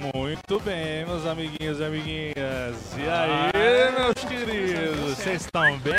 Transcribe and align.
Muito 0.00 0.58
bem, 0.60 1.04
meus 1.04 1.26
amiguinhos 1.26 1.78
e 1.78 1.84
amiguinhas. 1.84 2.96
E 2.96 3.06
aí, 3.06 3.92
meus 3.92 4.14
queridos? 4.14 5.18
Vocês 5.18 5.42
estão 5.42 5.78
bem? 5.80 5.92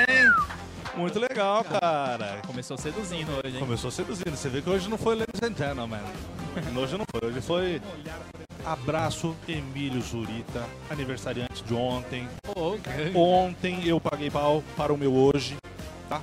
Muito 0.96 1.20
legal, 1.20 1.62
cara. 1.62 2.40
Começou 2.44 2.76
seduzindo 2.76 3.30
hoje, 3.30 3.54
hein? 3.54 3.60
Começou 3.60 3.92
seduzindo. 3.92 4.34
Você 4.34 4.48
vê 4.48 4.60
que 4.60 4.68
hoje 4.68 4.90
não 4.90 4.98
foi 4.98 5.14
Ladies 5.14 5.40
and 5.40 5.54
Gentlemen. 5.56 6.00
Hoje 6.76 6.98
não 6.98 7.04
foi. 7.08 7.28
Hoje 7.28 7.40
foi 7.40 7.80
abraço 8.66 9.36
Emílio 9.48 10.02
Zurita, 10.02 10.64
aniversariante 10.90 11.62
de 11.62 11.72
ontem. 11.72 12.28
Ontem 13.14 13.86
eu 13.86 14.00
paguei 14.00 14.32
pau 14.32 14.64
para 14.76 14.92
o 14.92 14.98
meu 14.98 15.14
hoje, 15.14 15.56
tá? 16.08 16.20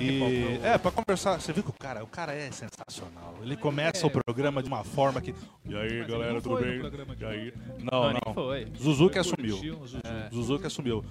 E, 0.00 0.10
meu 0.12 0.64
é, 0.66 0.76
pra 0.78 0.90
conversar, 0.90 1.40
você 1.40 1.52
viu 1.52 1.62
que 1.62 1.70
o 1.70 1.74
cara, 1.74 2.02
o 2.04 2.06
cara 2.06 2.32
é 2.32 2.50
sensacional. 2.50 3.34
Ele 3.42 3.56
começa 3.56 4.06
o 4.06 4.10
programa 4.10 4.62
de 4.62 4.68
uma 4.68 4.84
forma 4.84 5.20
que. 5.20 5.34
E 5.64 5.74
aí, 5.74 6.04
galera, 6.06 6.34
não 6.34 6.40
tudo 6.40 6.60
bem? 6.60 6.80
E 7.20 7.24
aí? 7.24 7.44
né? 7.46 7.74
Não, 7.90 8.12
Não, 8.12 8.20
não. 8.34 8.76
Zuzu 8.76 9.08
que 9.08 9.18
assumiu. 9.18 9.58
Zuzu 10.32 10.58
que 10.58 10.66
assumiu. 10.66 11.04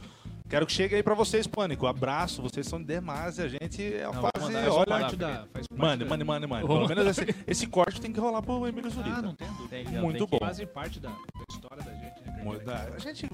Quero 0.49 0.65
que 0.65 0.71
chegue 0.71 0.95
aí 0.95 1.03
pra 1.03 1.13
vocês, 1.13 1.45
Pânico. 1.45 1.85
Abraço, 1.87 2.41
vocês 2.41 2.65
são 2.65 2.81
demais 2.81 3.37
e 3.37 3.41
a 3.41 3.47
gente 3.49 3.83
é 3.83 4.05
quase. 4.07 4.45
mandar, 4.53 4.61
faz 4.63 4.73
Olha, 4.75 4.85
parte 4.85 5.15
da, 5.17 5.27
faz 5.27 5.67
parte 5.67 5.67
mande, 5.77 6.03
da- 6.05 6.09
mande, 6.09 6.23
mande, 6.23 6.47
mande. 6.47 6.65
Pelo 6.67 6.87
menos 6.87 7.05
esse, 7.07 7.35
esse 7.45 7.67
corte 7.67 7.99
tem 7.99 8.13
que 8.13 8.19
rolar 8.19 8.41
pro 8.41 8.65
Emílio 8.65 8.89
Zurita. 8.89 9.17
Ah, 9.17 9.21
não 9.21 9.35
tem 9.35 9.47
dúvida. 9.49 9.67
Tem, 9.69 9.85
Muito 10.01 10.25
tem 10.25 10.39
bom. 10.39 10.45
Fazem 10.45 10.65
parte 10.65 10.99
da, 11.01 11.09
da 11.09 11.15
história 11.51 11.83
da 11.83 11.91
gente, 11.91 12.21
né? 12.25 12.59
Da- 12.63 12.87
A 12.95 12.99
gente 12.99 13.29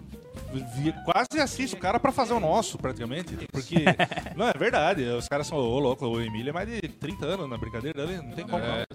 vi- 0.76 0.94
quase 1.06 1.40
assiste 1.40 1.76
o 1.76 1.80
cara 1.80 2.00
pra 2.00 2.12
fazer 2.12 2.34
o 2.34 2.40
nosso, 2.40 2.80
praticamente. 2.80 3.36
Porque. 3.52 3.76
não, 4.36 4.48
é 4.48 4.54
verdade. 4.54 5.04
Os 5.04 5.28
caras 5.28 5.46
são. 5.46 5.58
Ô, 5.60 5.78
louco, 5.78 6.08
o 6.08 6.20
Emílio 6.20 6.50
é 6.50 6.54
mais 6.54 6.68
de 6.68 6.82
30 6.82 7.26
anos 7.28 7.48
na 7.48 7.58
brincadeira 7.60 8.08
dele. 8.08 8.24
Não 8.24 8.32
tem 8.32 8.48
como. 8.48 8.64
É, 8.64 8.86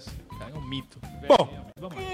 é 0.53 0.57
um 0.57 0.61
mito. 0.67 0.99
Bom, 1.25 1.49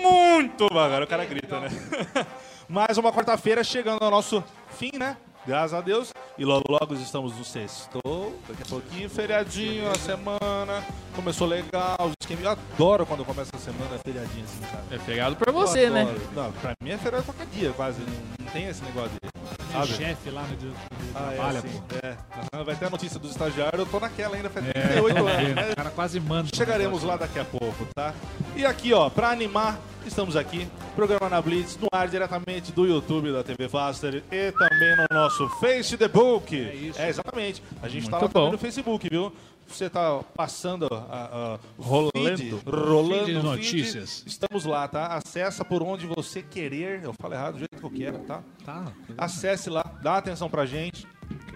muito 0.03 0.67
bagulho. 0.69 1.03
O 1.03 1.07
cara 1.07 1.25
grita, 1.25 1.59
né? 1.59 1.69
Mais 2.69 2.97
uma 2.97 3.11
quarta-feira 3.11 3.63
chegando 3.63 4.01
ao 4.03 4.09
nosso 4.09 4.43
fim, 4.71 4.91
né? 4.97 5.17
Graças 5.45 5.73
a 5.73 5.81
Deus. 5.81 6.11
E 6.37 6.43
logo, 6.43 6.63
logo 6.69 6.93
estamos 6.95 7.37
no 7.37 7.45
sextou. 7.45 8.37
Daqui 8.47 8.63
a 8.63 8.65
pouquinho, 8.65 9.09
feriadinho, 9.09 9.89
a 9.89 9.95
semana. 9.95 10.83
Começou 11.15 11.47
legal. 11.47 11.97
Os. 11.99 12.15
Eu 12.27 12.49
adoro 12.49 13.05
quando 13.05 13.23
começa 13.23 13.55
a 13.55 13.59
semana 13.59 13.97
feriadinho 14.03 14.43
assim, 14.43 14.59
cara. 14.61 14.83
É 14.91 14.97
pegado 14.97 15.35
pra 15.35 15.51
você, 15.51 15.89
né? 15.89 16.03
Não, 16.35 16.51
pra 16.53 16.73
mim 16.81 16.89
é 16.89 16.97
feriado 16.97 17.23
qualquer 17.23 17.45
dia, 17.47 17.71
quase. 17.71 18.01
Não, 18.01 18.44
não 18.45 18.51
tem 18.51 18.67
esse 18.67 18.83
negócio 18.83 19.11
de. 19.11 19.35
Sabe? 19.71 19.87
chefe 19.87 20.29
lá 20.29 20.43
no 20.43 20.55
dia 20.55 20.69
do 20.69 20.75
Ah, 21.13 21.33
é, 21.33 21.57
assim, 21.57 21.81
é. 22.01 22.63
Vai 22.63 22.75
ter 22.75 22.85
a 22.85 22.89
notícia 22.89 23.19
dos 23.19 23.31
estagiários, 23.31 23.79
eu 23.79 23.85
tô 23.85 23.99
naquela 23.99 24.35
ainda, 24.37 24.49
faz 24.49 24.65
É, 24.69 24.71
38 24.71 25.15
tô 25.17 25.27
anos, 25.27 25.55
né? 25.55 25.71
O 25.71 25.75
cara 25.75 25.89
quase 25.89 26.19
manda. 26.21 26.49
Chegaremos 26.55 27.03
lá 27.03 27.17
daqui 27.17 27.39
a 27.39 27.43
pouco, 27.43 27.85
tá? 27.93 28.13
E 28.55 28.65
aqui, 28.65 28.93
ó, 28.93 29.09
pra 29.09 29.31
animar, 29.31 29.77
estamos 30.05 30.37
aqui, 30.37 30.65
programa 30.95 31.27
na 31.27 31.41
Blitz, 31.41 31.77
no 31.77 31.89
ar 31.91 32.07
diretamente 32.07 32.71
do 32.71 32.85
YouTube 32.85 33.33
da 33.33 33.43
TV 33.43 33.67
Faster 33.67 34.23
e 34.31 34.51
também 34.53 34.95
no 34.95 35.05
nosso 35.11 35.49
Facebook. 35.59 36.55
É 36.55 36.73
isso. 36.75 37.01
exatamente. 37.01 37.61
A 37.81 37.89
gente 37.89 38.09
tá 38.09 38.17
Muito 38.19 38.27
lá 38.27 38.33
também 38.33 38.45
bom. 38.47 38.51
no 38.53 38.57
Facebook, 38.57 39.09
viu? 39.09 39.33
Você 39.67 39.89
tá 39.89 40.21
passando 40.35 40.87
a, 40.91 41.55
a- 41.55 41.59
Rolando. 41.77 42.37
feed, 42.37 42.51
rolando 42.65 43.25
Feed 43.25 43.43
notícias. 43.43 44.23
Estamos 44.25 44.63
lá, 44.65 44.87
tá? 44.87 45.07
Acessa 45.07 45.65
por 45.65 45.81
onde 45.83 46.05
você 46.07 46.41
querer. 46.41 47.03
Eu 47.03 47.13
falo 47.19 47.33
errado 47.33 47.53
do 47.53 47.59
jeito 47.59 47.77
que 47.77 47.83
eu 47.83 47.89
quero, 47.91 48.19
tá? 48.19 48.41
Tá. 48.63 48.85
Acesse 49.17 49.69
lá, 49.69 49.83
dá 50.01 50.17
atenção 50.17 50.49
pra 50.49 50.65
gente. 50.65 51.07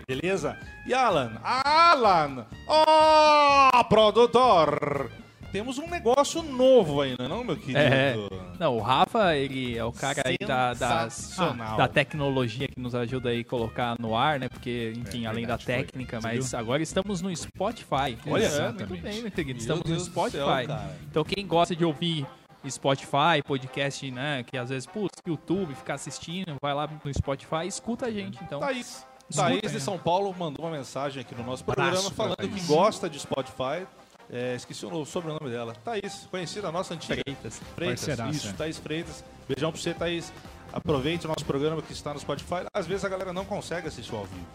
Beleza? 0.08 0.58
E 0.88 0.94
Alan, 0.94 1.38
Alan, 1.44 2.48
ó, 2.68 3.84
produtor, 3.84 5.12
temos 5.52 5.78
um 5.78 5.88
negócio 5.88 6.42
novo 6.44 7.02
ainda, 7.02 7.28
não, 7.28 7.44
meu 7.44 7.58
querido? 7.58 7.80
É. 7.80 8.16
Não, 8.60 8.78
o 8.78 8.82
Rafa, 8.82 9.36
ele 9.36 9.78
é 9.78 9.84
o 9.84 9.92
cara 9.92 10.22
aí 10.26 10.38
da, 10.46 10.74
Sensacional. 10.76 11.78
da 11.78 11.88
tecnologia 11.88 12.68
que 12.68 12.80
nos 12.80 12.94
ajuda 12.96 13.30
aí 13.30 13.42
a 13.42 13.46
colocar 13.46 13.96
no 14.00 14.16
ar, 14.16 14.40
né? 14.40 14.50
Porque, 14.50 14.94
enfim, 14.96 15.26
além 15.26 15.46
da 15.46 15.56
verdade, 15.58 15.66
foi. 15.66 15.76
técnica, 15.76 16.20
mas 16.22 16.54
agora 16.54 16.82
estamos 16.84 17.22
no 17.22 17.36
Spotify. 17.36 18.18
Olha, 18.28 18.44
É, 18.46 18.62
muito 18.62 18.84
exatamente. 18.84 19.02
bem, 19.02 19.22
meu 19.22 19.32
querido. 19.32 19.50
Meu 19.50 19.58
Estamos 19.58 19.84
Deus 19.84 20.00
no 20.00 20.06
Spotify. 20.06 20.66
céu, 20.68 20.80
então, 21.10 21.24
quem 21.24 21.46
gosta 21.48 21.76
de 21.76 21.84
ouvir 21.86 22.26
Spotify, 22.68 23.42
podcast, 23.46 24.12
né? 24.12 24.44
Que 24.44 24.58
às 24.58 24.70
vezes, 24.70 24.86
putz, 24.86 25.18
YouTube, 25.26 25.74
ficar 25.76 25.94
assistindo, 25.96 26.56
vai 26.62 26.74
lá 26.74 26.88
no 26.88 27.14
Spotify, 27.14 27.66
escuta 27.66 28.08
a 28.08 28.12
gente. 28.12 28.38
Então, 28.44 28.60
Thaís. 28.60 29.06
Thaís 29.34 29.62
aí. 29.64 29.72
de 29.72 29.80
São 29.80 29.98
Paulo 29.98 30.36
mandou 30.38 30.66
uma 30.66 30.76
mensagem 30.76 31.22
aqui 31.22 31.34
no 31.36 31.44
nosso 31.44 31.64
programa 31.64 31.92
Abraço 31.92 32.14
pra 32.14 32.26
falando 32.26 32.50
que 32.50 32.62
gosta 32.68 33.10
de 33.10 33.20
Spotify. 33.20 33.86
É, 34.32 34.56
esqueci 34.56 34.86
o 34.86 35.06
sobrenome 35.06 35.50
dela. 35.50 35.74
Thaís, 35.84 36.28
conhecida 36.30 36.72
nossa 36.72 36.94
antiga. 36.94 37.16
Freitas. 37.24 37.62
Freitas. 37.76 38.00
Parceiraça. 38.06 38.32
Isso, 38.38 38.54
Thaís 38.54 38.78
Freitas. 38.78 39.24
Beijão 39.48 39.72
pra 39.72 39.82
você, 39.82 39.94
Thaís. 39.94 40.32
Aproveite 40.72 41.26
o 41.26 41.30
nosso 41.30 41.44
programa 41.46 41.82
que 41.82 41.92
está 41.94 42.14
no 42.14 42.20
Spotify. 42.20 42.64
Às 42.72 42.86
vezes 42.86 43.04
a 43.04 43.10
galera 43.10 43.34
não 43.34 43.44
consegue 43.44 43.88
assistir 43.88 44.14
ao 44.14 44.26
vivo. 44.26 44.46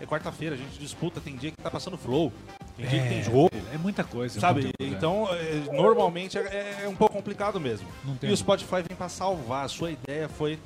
É 0.00 0.04
quarta-feira, 0.04 0.54
a 0.56 0.58
gente 0.58 0.78
disputa, 0.78 1.20
tem 1.20 1.36
dia 1.36 1.52
que 1.52 1.56
tá 1.56 1.70
passando 1.70 1.96
flow, 1.96 2.32
tem 2.76 2.84
dia 2.84 3.00
que 3.00 3.08
tem 3.08 3.22
jogo, 3.22 3.48
É 3.72 3.78
muita 3.78 4.02
coisa. 4.02 4.40
sabe? 4.40 4.70
Então, 4.78 5.28
é, 5.32 5.72
normalmente 5.72 6.36
é, 6.36 6.80
é 6.84 6.88
um 6.88 6.96
pouco 6.96 7.14
complicado 7.14 7.60
mesmo. 7.60 7.86
E 8.20 8.26
o 8.30 8.36
Spotify 8.36 8.82
vem 8.86 8.96
pra 8.96 9.08
salvar. 9.08 9.64
A 9.64 9.68
sua 9.68 9.92
ideia 9.92 10.28
foi. 10.28 10.58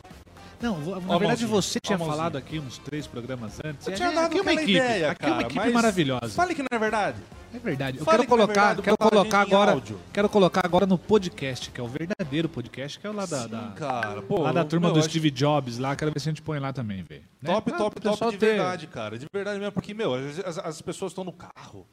Não, 0.60 0.78
na 0.80 0.96
Ó 1.14 1.18
verdade 1.18 1.42
mãozinha, 1.46 1.48
você 1.48 1.78
tinha 1.78 1.98
falado 1.98 2.36
aqui 2.36 2.58
uns 2.58 2.78
três 2.78 3.06
programas 3.06 3.60
antes. 3.62 3.86
Eu 3.86 3.92
É, 3.92 3.96
tinha 3.96 4.08
aqui 4.08 4.16
dado 4.16 4.38
é 4.38 4.40
uma 4.40 4.52
equipe. 4.54 4.72
ideia, 4.72 5.10
aqui 5.12 5.24
é 5.24 5.28
uma 5.28 5.36
cara, 5.42 5.46
equipe 5.52 5.70
maravilhosa. 5.70 6.28
Fale 6.30 6.54
que 6.54 6.62
não 6.62 6.68
é 6.72 6.78
verdade. 6.78 7.18
É 7.52 7.58
verdade. 7.58 7.98
Eu 7.98 8.04
Fale 8.04 8.18
quero 8.18 8.22
é 8.24 8.26
colocar, 8.26 8.76
quero 8.82 8.98
colocar 8.98 9.40
agora, 9.40 9.82
quero 10.12 10.28
colocar 10.28 10.60
agora 10.64 10.86
no 10.86 10.98
podcast, 10.98 11.70
que 11.70 11.80
é 11.80 11.82
o 11.82 11.88
verdadeiro 11.88 12.48
podcast, 12.48 12.98
que 12.98 13.06
é 13.06 13.10
o 13.10 13.12
lá 13.14 13.24
da, 13.24 13.42
Sim, 13.44 13.48
da- 13.48 13.72
cara. 13.76 14.20
Pô, 14.22 14.42
lá 14.42 14.52
da 14.52 14.64
turma 14.64 14.88
meu, 14.88 14.94
do 14.94 15.02
Steve 15.02 15.30
Jobs 15.30 15.78
lá, 15.78 15.96
quero 15.96 16.12
ver 16.12 16.20
se 16.20 16.28
a 16.28 16.32
gente 16.32 16.42
põe 16.42 16.58
lá 16.58 16.72
também, 16.72 17.02
velho. 17.02 17.24
Né? 17.40 17.50
Top, 17.52 17.72
Ah, 17.72 17.76
top, 17.78 18.00
top 18.00 18.30
de 18.32 18.36
ter- 18.38 18.46
verdade, 18.56 18.86
cara. 18.86 19.18
De 19.18 19.26
verdade 19.32 19.58
mesmo, 19.58 19.72
porque, 19.72 19.94
meu, 19.94 20.14
as, 20.14 20.38
as- 20.40 20.58
as 20.58 20.82
pessoas 20.82 21.12
estão 21.12 21.24
no 21.24 21.32
carro. 21.32 21.86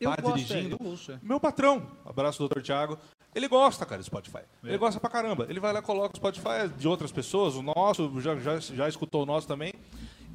Eu 0.00 0.10
tá 0.14 0.22
gosto, 0.22 0.36
dirigindo. 0.36 0.76
é, 0.80 0.84
eu 0.86 0.90
ouço, 0.90 1.12
é. 1.12 1.18
Meu 1.22 1.40
patrão, 1.40 1.84
abraço 2.06 2.38
doutor 2.38 2.62
Thiago, 2.62 2.96
ele 3.34 3.48
gosta, 3.48 3.84
cara, 3.84 4.00
do 4.00 4.04
Spotify. 4.04 4.38
Ele 4.64 4.78
gosta 4.78 4.98
pra 5.00 5.10
caramba. 5.10 5.44
Ele 5.50 5.58
vai 5.60 5.72
lá 5.72 5.82
coloca 5.82 6.14
o 6.14 6.16
Spotify 6.16 6.68
de 6.78 6.86
outras 6.88 7.10
pessoas, 7.12 7.56
o 7.56 7.62
nosso, 7.62 8.20
já, 8.20 8.36
já, 8.36 8.58
já 8.60 8.88
escutou 8.88 9.24
o 9.24 9.26
nosso 9.26 9.46
também, 9.48 9.72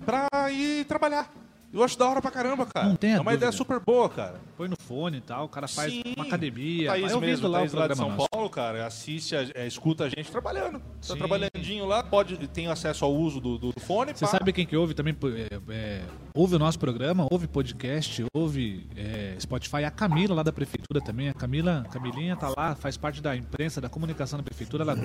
pra 0.05 0.27
ir 0.51 0.85
trabalhar. 0.85 1.31
Eu 1.73 1.83
acho 1.83 1.97
da 1.97 2.07
hora 2.07 2.21
pra 2.21 2.29
caramba, 2.29 2.67
cara. 2.67 2.87
Não 2.87 2.95
tenha 2.95 3.13
é 3.15 3.17
uma 3.17 3.23
dúvida. 3.31 3.37
ideia 3.47 3.51
super 3.51 3.79
boa, 3.79 4.07
cara. 4.07 4.39
Põe 4.55 4.67
no 4.67 4.75
fone 4.79 5.17
e 5.17 5.21
tal, 5.21 5.45
o 5.45 5.49
cara 5.49 5.67
faz 5.67 5.91
Sim. 5.91 6.03
uma 6.15 6.23
academia. 6.25 6.89
Thaís 6.89 7.01
vai 7.05 7.13
ouvindo 7.15 7.29
mesmo, 7.29 7.47
lá 7.47 7.57
Thaís 7.59 7.73
o 7.73 7.77
lá 7.79 7.87
de 7.87 7.95
São 7.95 8.09
nosso. 8.11 8.27
Paulo, 8.29 8.49
cara, 8.49 8.85
assiste, 8.85 9.35
a- 9.35 9.49
é, 9.55 9.65
escuta 9.65 10.03
a 10.03 10.09
gente 10.09 10.29
trabalhando. 10.31 10.79
Tá 10.79 10.85
Sim. 11.01 11.15
trabalhandinho 11.17 11.85
lá, 11.87 12.03
pode, 12.03 12.37
tem 12.49 12.67
acesso 12.67 13.03
ao 13.03 13.13
uso 13.15 13.41
do, 13.41 13.57
do 13.57 13.73
fone. 13.79 14.13
Você 14.13 14.23
pá. 14.25 14.31
sabe 14.31 14.53
quem 14.53 14.67
que 14.67 14.77
ouve 14.77 14.93
também? 14.93 15.15
é, 15.35 15.59
é, 15.73 16.01
ouve 16.35 16.55
o 16.55 16.59
nosso 16.59 16.77
programa, 16.77 17.27
ouve 17.31 17.47
podcast, 17.47 18.23
ouve 18.35 18.85
é, 18.95 19.35
Spotify. 19.39 19.83
A 19.83 19.89
Camila 19.91 20.35
lá 20.35 20.43
da 20.43 20.51
prefeitura 20.53 21.01
também. 21.01 21.29
A 21.29 21.33
Camila, 21.33 21.85
Camilinha 21.91 22.35
tá 22.35 22.53
lá, 22.55 22.75
faz 22.75 22.97
parte 22.97 23.19
da 23.19 23.35
imprensa, 23.35 23.81
da 23.81 23.89
comunicação 23.89 24.37
da 24.37 24.43
prefeitura. 24.43 24.83
Ela 24.83 24.95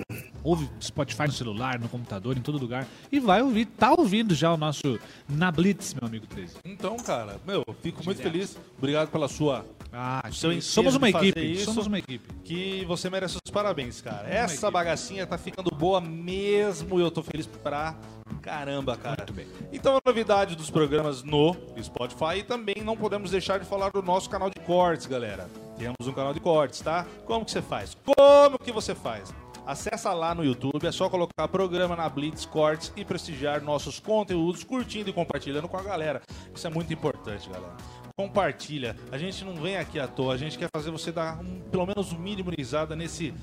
ouve 0.43 0.69
Spotify 0.81 1.23
no 1.25 1.33
celular, 1.33 1.79
no 1.79 1.89
computador, 1.89 2.37
em 2.37 2.41
todo 2.41 2.59
lugar. 2.59 2.87
E 3.11 3.21
vai 3.21 3.43
ouvir, 3.43 3.67
tá 3.67 3.93
ouvindo 3.93 4.35
já 4.35 4.53
o 4.53 4.57
nosso 4.57 4.99
Na 5.29 5.51
Blitz, 5.51 5.95
meu 5.95 6.07
amigo 6.07 6.27
13. 6.27 6.57
Então, 6.65 6.97
cara, 6.97 7.41
meu, 7.47 7.65
fico 7.83 8.05
muito 8.05 8.23
feliz. 8.23 8.57
Obrigado 8.77 9.11
pela 9.11 9.29
sua. 9.29 9.65
Ah, 9.93 10.23
Seu 10.31 10.61
somos 10.61 10.95
uma 10.97 11.09
equipe. 11.09 11.41
isso. 11.41 11.65
Somos 11.65 11.87
uma 11.87 11.99
equipe. 11.99 12.35
Que 12.45 12.85
você 12.85 13.09
merece 13.09 13.39
os 13.43 13.51
parabéns, 13.51 14.01
cara. 14.01 14.29
Essa 14.29 14.55
equipe. 14.55 14.73
bagacinha 14.73 15.27
tá 15.27 15.39
ficando 15.39 15.71
boa 15.71 16.01
mesmo 16.01 16.99
e 16.99 17.03
eu 17.03 17.11
tô 17.11 17.23
feliz 17.23 17.47
pra 17.47 17.97
caramba, 18.43 18.97
cara. 18.97 19.17
Muito 19.19 19.33
bem. 19.33 19.47
Então, 19.73 19.97
a 19.97 20.01
novidade 20.05 20.55
dos 20.55 20.71
programas 20.71 21.23
no 21.23 21.57
Spotify 21.83 22.39
e 22.39 22.43
também 22.43 22.77
não 22.85 22.97
podemos 22.97 23.31
deixar 23.31 23.59
de 23.59 23.65
falar 23.65 23.91
do 23.91 24.03
nosso 24.03 24.29
canal 24.29 24.51
de 24.51 24.61
cortes, 24.61 25.07
galera. 25.07 25.49
Temos 25.79 26.07
um 26.07 26.13
canal 26.13 26.35
de 26.35 26.41
cortes, 26.41 26.81
tá? 26.81 27.07
Como 27.25 27.45
que 27.45 27.51
você 27.51 27.63
faz? 27.63 27.97
Como 28.05 28.59
que 28.59 28.73
você 28.73 28.95
faz? 28.95 29.33
Acessa 29.69 30.15
lá 30.15 30.35
no 30.35 30.43
YouTube, 30.43 30.87
é 30.87 30.91
só 30.91 31.11
colocar 31.11 31.47
programa 31.47 31.95
na 31.95 32.09
Blitz 32.09 32.47
Cortes 32.47 32.91
e 32.97 33.05
prestigiar 33.05 33.63
nossos 33.63 34.01
conteúdos, 34.01 34.65
curtindo 34.65 35.11
e 35.11 35.13
compartilhando 35.13 35.69
com 35.69 35.77
a 35.77 35.83
galera. 35.83 36.23
Isso 36.55 36.67
é 36.67 36.71
muito 36.71 36.91
importante, 36.91 37.51
galera. 37.51 37.77
Compartilha. 38.17 38.97
A 39.13 39.19
gente 39.19 39.45
não 39.45 39.55
vem 39.57 39.77
aqui 39.77 40.01
à 40.01 40.09
toa, 40.09 40.33
a 40.33 40.39
gente 40.39 40.57
quer 40.57 40.71
fazer 40.75 40.91
você 40.91 41.13
dar 41.13 41.39
um, 41.41 41.61
pelo 41.71 41.85
menos 41.85 42.15
um 42.15 42.19
mínimo 42.19 42.51
risada 42.57 42.97
nesse. 42.97 43.35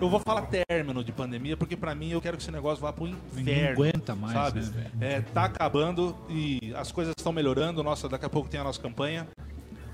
Eu 0.00 0.08
vou 0.08 0.20
falar 0.20 0.42
término 0.42 1.02
de 1.02 1.10
pandemia, 1.10 1.56
porque 1.56 1.76
pra 1.76 1.92
mim 1.92 2.12
eu 2.12 2.20
quero 2.20 2.36
que 2.36 2.44
esse 2.44 2.52
negócio 2.52 2.80
vá 2.80 2.92
pro 2.92 3.08
inferno. 3.08 3.34
Ninguém 3.34 3.66
aguenta 3.66 4.14
mais, 4.14 4.32
sabe? 4.32 4.60
né? 4.60 4.90
É, 5.00 5.20
tá 5.22 5.46
acabando 5.46 6.16
e 6.30 6.72
as 6.76 6.92
coisas 6.92 7.14
estão 7.18 7.32
melhorando. 7.32 7.82
Nossa, 7.82 8.08
daqui 8.08 8.24
a 8.24 8.30
pouco 8.30 8.48
tem 8.48 8.60
a 8.60 8.64
nossa 8.64 8.80
campanha. 8.80 9.26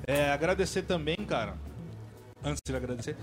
É, 0.06 0.30
agradecer 0.30 0.82
também, 0.82 1.16
cara. 1.16 1.54
Antes 2.44 2.60
de 2.62 2.76
agradecer, 2.76 3.16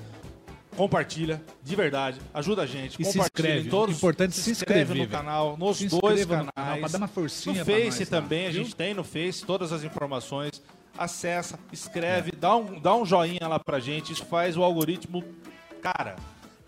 compartilha, 0.77 1.41
de 1.63 1.75
verdade, 1.75 2.19
ajuda 2.33 2.62
a 2.62 2.65
gente. 2.65 3.01
E 3.01 3.03
se 3.03 3.12
compartilha 3.13 3.47
inscreve. 3.50 3.69
todos, 3.69 3.97
Importante 3.97 4.35
se 4.35 4.51
inscrever, 4.51 4.88
no 4.89 4.94
velho. 4.95 5.09
canal, 5.09 5.57
nos 5.57 5.77
Se 5.77 5.88
dois 5.89 6.25
canais. 6.25 6.45
no 6.45 6.51
canal 6.53 6.77
pra 6.79 6.88
dar 6.88 6.97
uma 7.00 7.07
forcinha 7.07 7.59
no 7.59 7.65
Face 7.65 8.00
nós 8.00 8.09
lá, 8.12 8.21
também, 8.21 8.47
a 8.47 8.51
viu? 8.51 8.63
gente 8.63 8.75
tem 8.75 8.94
no 8.94 9.03
Face 9.03 9.44
todas 9.45 9.74
as 9.74 9.83
informações. 9.83 10.62
Acessa, 10.97 11.59
escreve, 11.71 12.31
dá, 12.31 12.56
um, 12.56 12.79
dá 12.79 12.95
um 12.95 13.06
joinha 13.06 13.47
lá 13.47 13.59
pra 13.59 13.79
gente. 13.79 14.13
Isso 14.13 14.25
faz 14.25 14.56
o 14.56 14.63
algoritmo. 14.63 15.24
Cara, 15.81 16.15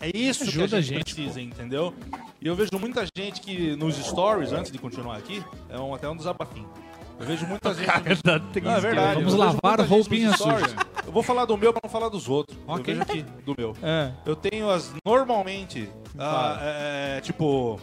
É 0.00 0.16
isso 0.16 0.44
Ajuda 0.44 0.68
que 0.68 0.74
a 0.74 0.78
a 0.78 0.80
gente, 0.80 0.94
gente, 0.98 1.14
precisa, 1.14 1.40
entendeu? 1.40 1.92
E 2.40 2.46
eu 2.46 2.54
vejo 2.54 2.70
muita 2.78 3.04
gente 3.16 3.40
que 3.40 3.74
nos 3.76 3.96
stories, 3.96 4.52
antes 4.52 4.70
de 4.72 4.78
continuar 4.78 5.16
aqui, 5.18 5.42
é 5.68 5.78
um, 5.78 5.94
até 5.94 6.08
um 6.08 6.16
desabafinho. 6.16 6.68
Eu 7.20 7.26
vejo 7.26 7.46
muita 7.46 7.74
gente. 7.74 7.90
É 7.90 8.00
verdade. 8.00 8.44
Vamos 8.54 9.16
eu 9.16 9.24
vejo 9.24 9.36
lavar 9.36 9.60
muita 9.62 9.82
gente 9.82 9.90
roupinha 9.90 10.28
nos 10.30 10.36
stories. 10.38 10.70
suja. 10.70 10.76
Eu 11.06 11.12
vou 11.12 11.22
falar 11.22 11.44
do 11.44 11.56
meu 11.56 11.72
pra 11.72 11.80
não 11.84 11.90
falar 11.90 12.08
dos 12.08 12.28
outros. 12.28 12.58
Ok. 12.66 12.94
Eu 12.94 12.98
vejo 12.98 13.02
aqui, 13.02 13.22
do 13.44 13.54
meu. 13.56 13.76
É. 13.82 14.12
Eu 14.24 14.34
tenho 14.34 14.70
as 14.70 14.92
normalmente, 15.04 15.90
ah, 16.18 16.58
é, 16.62 17.18
é, 17.18 17.20
tipo, 17.20 17.78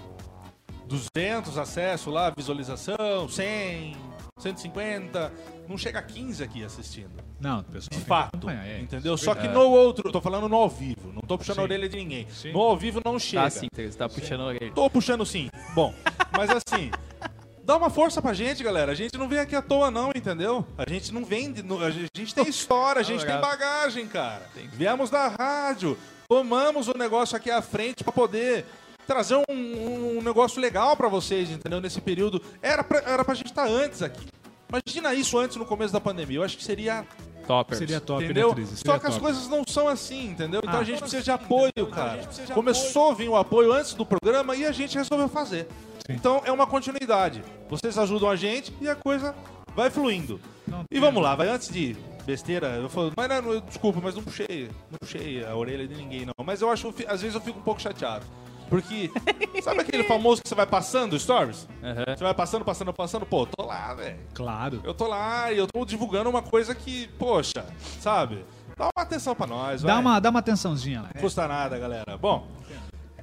200 0.88 1.58
acessos 1.58 2.12
lá, 2.12 2.34
visualização, 2.36 3.30
100, 3.30 3.96
150, 4.40 5.32
não 5.68 5.78
chega 5.78 6.00
a 6.00 6.02
15 6.02 6.44
aqui 6.44 6.64
assistindo. 6.64 7.12
Não, 7.40 7.62
pessoal 7.64 7.90
tem 7.90 8.00
De 8.00 8.04
que 8.04 8.10
fato, 8.10 8.50
é. 8.50 8.80
entendeu? 8.80 9.14
É 9.14 9.18
Só 9.18 9.36
que 9.36 9.42
verdade. 9.42 9.64
no 9.64 9.70
outro, 9.70 10.12
tô 10.12 10.20
falando 10.20 10.50
no 10.50 10.56
ao 10.56 10.70
vivo, 10.70 11.12
não 11.14 11.22
tô 11.22 11.38
puxando 11.38 11.58
Sim. 11.58 11.62
a 11.62 11.64
orelha 11.66 11.88
de 11.88 11.98
ninguém. 11.98 12.28
Sim. 12.30 12.52
No 12.54 12.62
ao 12.62 12.76
vivo 12.76 13.02
não 13.06 13.20
chega. 13.20 13.44
Tá 13.44 13.50
sim, 13.52 13.68
você 13.72 13.90
tá 13.90 14.10
puxando 14.10 14.42
a 14.42 14.46
orelha. 14.46 14.72
Tô 14.72 14.90
puxando 14.90 15.24
sim. 15.26 15.50
Bom, 15.76 15.94
mas 16.36 16.50
assim, 16.50 16.90
dá 17.68 17.76
uma 17.78 17.90
força 17.90 18.22
pra 18.22 18.34
gente, 18.34 18.64
galera. 18.64 18.92
A 18.92 18.96
gente 18.96 19.18
não 19.18 19.28
vem 19.28 19.40
aqui 19.40 19.56
à 19.56 19.62
toa, 19.62 19.92
não, 19.92 20.10
entendeu? 20.16 20.66
A 20.78 20.90
gente 20.90 21.14
não 21.14 21.24
vende. 21.26 21.62
no- 21.62 21.84
A 21.84 21.92
gente 21.92 22.34
tem 22.34 22.48
história, 22.48 23.02
a 23.02 23.04
gente 23.04 23.26
tem 23.26 23.36
bagagem, 23.42 24.08
cara. 24.08 24.50
Viemos 24.74 25.10
da 25.10 25.28
rádio, 25.28 25.98
tomamos 26.30 26.88
o 26.88 26.98
negócio 26.98 27.36
aqui 27.36 27.52
à 27.52 27.62
frente 27.62 28.04
pra 28.04 28.14
poder 28.14 28.66
trazer 29.06 29.36
um, 29.50 30.18
um 30.18 30.22
negócio 30.22 30.60
legal 30.62 30.96
pra 30.98 31.08
vocês, 31.10 31.50
entendeu? 31.50 31.80
Nesse 31.82 32.00
período. 32.02 32.42
Era 32.62 32.84
pra, 32.84 33.00
era 33.00 33.24
pra 33.26 33.36
gente 33.36 33.48
estar 33.48 33.68
antes 33.68 34.02
aqui. 34.02 34.26
Imagina 34.70 35.14
isso 35.14 35.38
antes 35.38 35.56
no 35.58 35.66
começo 35.66 35.94
da 35.94 36.00
pandemia. 36.02 36.38
Eu 36.40 36.44
acho 36.44 36.58
que 36.58 36.64
seria 36.64 37.06
Toppers. 37.48 37.78
Seria 37.80 38.02
top, 38.02 38.24
entendeu? 38.24 38.54
né? 38.54 38.66
Só 38.76 39.00
que 39.00 39.08
as 39.08 39.14
top. 39.14 39.20
coisas 39.26 39.48
não 39.48 39.64
são 39.68 39.88
assim, 39.88 40.32
entendeu? 40.32 40.62
Então 40.64 40.78
Ah. 40.78 40.82
a 40.82 40.84
gente 40.84 41.00
precisa 41.00 41.24
de 41.24 41.32
apoio, 41.32 41.72
cara. 41.92 42.20
Começou 42.54 43.12
a 43.12 43.14
vir 43.14 43.30
o 43.30 43.36
apoio 43.36 43.72
antes 43.72 43.94
do 43.94 44.06
programa 44.06 44.56
e 44.56 44.66
a 44.66 44.72
gente 44.72 44.98
resolveu 44.98 45.28
fazer. 45.30 45.68
Então 46.10 46.42
é 46.46 46.52
uma 46.52 46.68
continuidade. 46.68 47.44
Vocês 47.70 47.98
ajudam 47.98 48.30
a 48.30 48.36
gente 48.36 48.74
e 48.82 48.88
a 48.88 48.96
coisa 48.96 49.34
vai 49.76 49.90
fluindo. 49.90 50.40
Não 50.68 50.84
E 50.92 51.00
vamos 51.00 51.22
lá, 51.24 51.36
vai 51.36 51.48
antes 51.48 51.70
de 51.70 51.96
besteira, 52.26 52.68
eu 52.76 52.90
falo, 52.90 53.12
mas 53.16 53.30
não, 53.30 53.42
não, 53.42 53.60
desculpa, 53.62 54.02
mas 54.04 54.14
não 54.14 54.22
puxei, 54.22 54.70
não 54.92 54.98
puxei 55.00 55.46
a 55.46 55.56
orelha 55.56 55.88
de 55.88 55.96
ninguém 55.96 56.26
não. 56.26 56.34
Mas 56.46 56.62
eu 56.62 56.70
acho, 56.70 56.94
às 57.08 57.22
vezes 57.22 57.36
eu 57.36 57.42
fico 57.42 57.60
um 57.60 57.62
pouco 57.64 57.82
chateado. 57.82 58.26
Porque, 58.70 59.10
sabe 59.64 59.82
aquele 59.82 60.04
famoso 60.04 60.42
que 60.42 60.50
você 60.50 60.56
vai 60.56 60.66
passando 60.68 61.18
stories? 61.20 61.68
Aham. 61.84 62.16
Você 62.18 62.24
vai 62.24 62.34
passando, 62.34 62.66
passando, 62.66 62.94
passando, 62.94 63.26
pô, 63.26 63.46
tô 63.46 63.66
lá, 63.66 63.94
velho. 63.94 64.20
Claro. 64.34 64.82
Eu 64.84 64.94
tô 64.94 65.08
lá 65.08 65.52
e 65.52 65.58
eu 65.58 65.68
tô 65.68 65.86
divulgando 65.86 66.30
uma 66.30 66.42
coisa 66.42 66.76
que, 66.76 67.08
poxa, 67.20 67.66
sabe? 68.00 68.44
Dá 68.78 68.86
uma 68.96 69.04
atenção 69.04 69.34
pra 69.34 69.48
nós, 69.48 69.82
vai. 69.82 69.92
Dá 69.94 70.00
uma, 70.00 70.20
dá 70.20 70.30
uma 70.30 70.40
atençãozinha 70.40 71.02
lá. 71.02 71.10
Não 71.16 71.22
custa 71.22 71.48
nada, 71.48 71.80
galera. 71.80 72.18
Bom, 72.18 72.48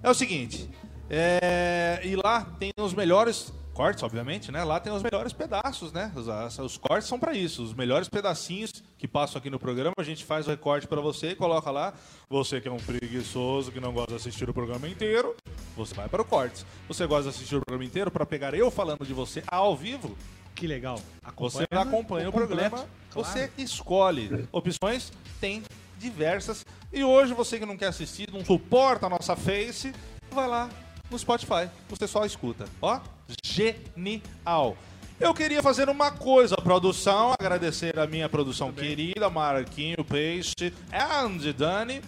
é 0.02 0.10
o 0.10 0.14
seguinte. 0.14 0.68
é, 1.10 2.00
E 2.02 2.16
lá 2.16 2.46
tem 2.58 2.72
os 2.80 2.92
melhores 2.94 3.52
cortes, 3.74 4.02
obviamente, 4.02 4.50
né? 4.52 4.62
Lá 4.64 4.78
tem 4.78 4.92
os 4.92 5.02
melhores 5.02 5.32
pedaços, 5.32 5.92
né? 5.92 6.10
Os, 6.14 6.58
os 6.58 6.78
cortes 6.78 7.08
são 7.08 7.18
pra 7.18 7.34
isso. 7.34 7.62
Os 7.62 7.74
melhores 7.74 8.08
pedacinhos 8.08 8.70
que 8.96 9.06
passam 9.08 9.38
aqui 9.38 9.50
no 9.50 9.58
programa, 9.58 9.94
a 9.98 10.02
gente 10.02 10.24
faz 10.24 10.46
o 10.46 10.50
recorte 10.50 10.86
pra 10.86 11.00
você 11.00 11.30
e 11.30 11.34
coloca 11.34 11.70
lá. 11.70 11.92
Você 12.30 12.60
que 12.60 12.68
é 12.68 12.72
um 12.72 12.78
preguiçoso, 12.78 13.72
que 13.72 13.80
não 13.80 13.92
gosta 13.92 14.12
de 14.12 14.16
assistir 14.16 14.48
o 14.48 14.54
programa 14.54 14.88
inteiro, 14.88 15.34
você 15.76 15.92
vai 15.92 16.08
para 16.08 16.22
o 16.22 16.24
cortes. 16.24 16.64
Você 16.88 17.04
gosta 17.06 17.24
de 17.24 17.36
assistir 17.36 17.56
o 17.56 17.60
programa 17.60 17.84
inteiro 17.84 18.10
pra 18.10 18.24
pegar 18.24 18.54
eu 18.54 18.70
falando 18.70 19.04
de 19.04 19.12
você 19.12 19.42
ao 19.48 19.76
vivo? 19.76 20.16
Que 20.54 20.66
legal. 20.68 21.00
Você 21.36 21.64
Acompanha 21.64 21.82
acompanha 21.82 22.28
o 22.28 22.32
completo, 22.32 22.48
programa, 22.48 22.88
claro. 23.10 23.28
você 23.28 23.50
escolhe. 23.58 24.48
Opções 24.52 25.12
tem 25.40 25.64
diversas. 25.98 26.64
E 26.92 27.02
hoje 27.02 27.34
você 27.34 27.58
que 27.58 27.66
não 27.66 27.76
quer 27.76 27.88
assistir, 27.88 28.30
não 28.32 28.44
suporta 28.44 29.06
a 29.06 29.10
nossa 29.10 29.34
face, 29.34 29.92
vai 30.30 30.46
lá 30.46 30.70
no 31.10 31.18
Spotify. 31.18 31.68
Você 31.88 32.06
só 32.06 32.24
escuta. 32.24 32.66
Ó, 32.80 33.00
genial. 33.44 34.76
Eu 35.20 35.32
queria 35.32 35.62
fazer 35.62 35.88
uma 35.88 36.10
coisa, 36.10 36.56
produção, 36.56 37.32
agradecer 37.38 37.98
a 37.98 38.06
minha 38.06 38.28
produção 38.28 38.72
querida, 38.72 39.30
Marquinho 39.30 40.04
Peixe 40.04 40.72
and 40.92 41.52
Dani. 41.56 42.02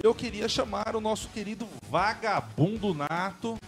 Eu 0.00 0.14
queria 0.14 0.48
chamar 0.48 0.94
o 0.94 1.00
nosso 1.00 1.28
querido 1.30 1.66
vagabundo 1.90 2.94
nato, 2.94 3.58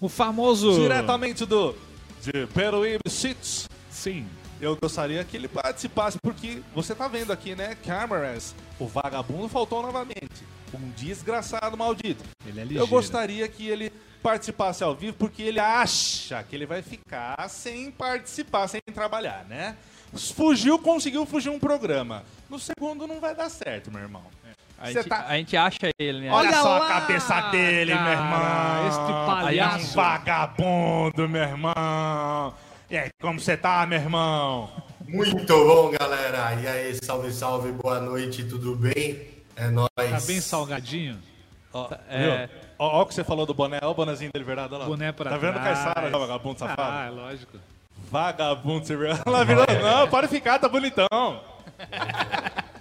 O 0.00 0.08
famoso. 0.08 0.72
diretamente 0.80 1.44
do 1.44 1.74
de 2.22 2.46
Peruíbe 2.54 3.10
Cities. 3.10 3.68
Sim. 3.90 4.24
Eu 4.60 4.76
gostaria 4.80 5.24
que 5.24 5.36
ele 5.36 5.48
participasse, 5.48 6.16
porque 6.22 6.62
você 6.72 6.94
tá 6.94 7.08
vendo 7.08 7.32
aqui, 7.32 7.56
né? 7.56 7.74
Cameras, 7.84 8.54
o 8.78 8.86
vagabundo 8.86 9.48
faltou 9.48 9.82
novamente. 9.82 10.44
Um 10.72 10.88
desgraçado 10.90 11.76
maldito. 11.76 12.22
Ele 12.46 12.60
é 12.60 12.62
Eu 12.62 12.66
ligeiro. 12.68 12.86
gostaria 12.86 13.48
que 13.48 13.66
ele 13.68 13.92
participasse 14.22 14.82
ao 14.84 14.94
vivo, 14.94 15.14
porque 15.18 15.42
ele 15.42 15.58
acha 15.60 16.42
que 16.44 16.54
ele 16.56 16.66
vai 16.66 16.80
ficar 16.82 17.48
sem 17.50 17.90
participar, 17.90 18.68
sem 18.68 18.80
trabalhar, 18.94 19.44
né? 19.48 19.76
Fugiu, 20.34 20.78
conseguiu 20.78 21.24
fugir 21.26 21.48
um 21.50 21.58
programa. 21.58 22.22
No 22.48 22.58
segundo 22.58 23.06
não 23.06 23.18
vai 23.20 23.34
dar 23.34 23.48
certo, 23.50 23.90
meu 23.90 24.00
irmão. 24.02 24.22
A 24.78 24.90
gente, 24.90 25.08
tá- 25.08 25.26
a 25.28 25.36
gente 25.36 25.56
acha 25.56 25.90
ele, 25.98 26.20
né? 26.22 26.30
Olha, 26.32 26.48
Olha 26.50 26.60
só 26.60 26.78
lá, 26.78 26.86
a 26.86 27.00
cabeça 27.00 27.40
dele, 27.50 27.94
meu 27.94 28.12
irmão. 28.12 28.40
cara, 28.40 28.88
este 28.88 29.12
palhaço. 29.26 29.76
Aí, 29.78 29.84
um 29.84 29.94
vagabundo, 29.94 31.28
meu 31.28 31.42
irmão. 31.42 32.54
E 32.90 32.96
aí, 32.98 33.08
como 33.20 33.38
você 33.40 33.56
tá, 33.56 33.86
meu 33.86 33.98
irmão? 33.98 34.68
Muito 35.06 35.46
bom, 35.46 35.90
galera. 35.98 36.54
E 36.60 36.66
aí, 36.66 36.98
salve, 37.02 37.32
salve, 37.32 37.70
boa 37.72 38.00
noite, 38.00 38.44
tudo 38.44 38.74
bem? 38.74 39.28
É 39.56 39.68
nóis. 39.68 39.88
Tá 39.94 40.20
bem 40.26 40.40
salgadinho. 40.40 41.16
Ó, 41.72 41.88
É. 42.08 42.46
viu? 42.48 42.56
Ó, 42.82 42.98
ó 42.98 43.02
o 43.02 43.06
que 43.06 43.14
você 43.14 43.22
falou 43.22 43.46
do 43.46 43.54
boné, 43.54 43.78
ó 43.80 43.92
o 43.92 43.94
bonezinho 43.94 44.32
dele, 44.32 44.44
verdade? 44.44 44.74
Olha 44.74 44.82
lá. 44.82 44.86
Boné 44.88 45.12
pra 45.12 45.30
Tá 45.30 45.36
vendo, 45.36 45.52
trás. 45.52 45.78
Caissara, 45.78 46.10
já, 46.10 46.18
vagabundo 46.18 46.56
Ah, 46.64 46.68
safado? 46.68 46.96
é 47.06 47.10
lógico. 47.10 47.56
Vagabundo, 48.10 48.84
você 48.84 48.96
viu? 48.96 49.06
Ela 49.24 49.44
virou, 49.44 49.64
não, 49.80 50.08
pode 50.08 50.26
ficar, 50.26 50.58
tá 50.58 50.68
bonitão. 50.68 51.06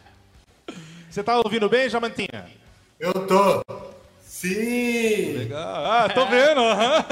Você 1.07 1.21
tá 1.21 1.37
ouvindo 1.37 1.67
bem, 1.67 1.89
Jamantinha? 1.89 2.49
Eu 2.97 3.11
tô. 3.27 3.61
Sim! 4.21 5.33
Legal. 5.33 5.85
Ah, 5.85 6.07
tô 6.09 6.25
vendo, 6.25 6.61
aham. 6.61 7.05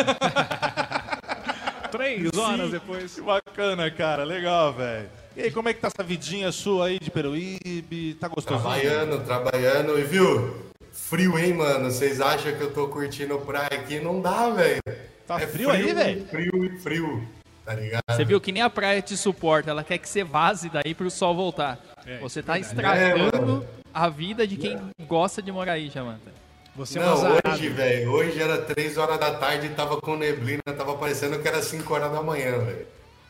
Três 1.92 2.38
horas 2.38 2.72
depois. 2.72 3.14
Que 3.14 3.22
bacana, 3.22 3.92
cara, 3.92 4.24
legal, 4.24 4.72
velho. 4.74 5.10
E 5.36 5.42
aí, 5.42 5.52
como 5.52 5.68
é 5.68 5.74
que 5.74 5.82
tá 5.82 5.90
essa 5.90 6.02
vidinha 6.02 6.50
sua 6.52 6.88
aí 6.88 6.98
de 6.98 7.12
Peruíbe? 7.12 8.14
Tá 8.16 8.30
gostosinho? 8.30 8.62
Trabalhando, 8.62 9.26
trabalhando. 9.26 10.00
E 10.00 10.04
viu? 10.04 10.69
Frio, 11.10 11.40
hein, 11.40 11.54
mano? 11.54 11.86
Vocês 11.90 12.22
acham 12.22 12.54
que 12.56 12.62
eu 12.62 12.72
tô 12.72 12.88
curtindo 12.88 13.38
praia 13.40 13.70
aqui? 13.72 14.00
Não 14.00 14.22
dá, 14.22 14.50
velho. 14.52 14.80
Tá 15.26 15.40
frio 15.40 15.72
aí, 15.72 15.92
velho? 15.92 16.26
Frio 16.28 16.66
e 16.66 16.78
frio. 16.80 17.28
Tá 17.66 17.74
ligado? 17.74 18.04
Você 18.12 18.24
viu 18.26 18.40
que 18.40 18.52
nem 18.52 18.62
a 18.62 18.70
praia 18.70 19.02
te 19.02 19.18
suporta, 19.18 19.72
ela 19.72 19.84
quer 19.84 19.98
que 19.98 20.08
você 20.08 20.24
vaze 20.24 20.70
daí 20.70 20.94
pro 20.94 21.10
sol 21.10 21.36
voltar. 21.36 21.80
você 22.22 22.44
tá 22.44 22.58
É, 22.58 22.62
estragando 22.62 23.38
mano. 23.38 23.66
a 23.94 24.08
vida 24.10 24.46
de 24.48 24.56
quem 24.58 24.80
gosta 25.08 25.42
de 25.42 25.52
morar 25.52 25.74
aí, 25.74 25.90
Jamanta. 25.90 26.32
Você 26.76 27.00
é 27.00 27.02
Não, 27.02 27.16
hoje, 27.52 27.70
velho. 27.70 28.12
Hoje 28.12 28.40
era 28.42 28.60
3 28.62 28.98
horas 28.98 29.20
da 29.20 29.34
tarde 29.34 29.66
e 29.68 29.70
tava 29.72 30.00
com 30.00 30.16
neblina. 30.16 30.62
Tava 30.78 30.96
parecendo 30.96 31.40
que 31.40 31.48
era 31.48 31.62
5 31.62 31.92
horas 31.94 32.12
da 32.12 32.22
manhã, 32.22 32.58
velho. 32.60 32.86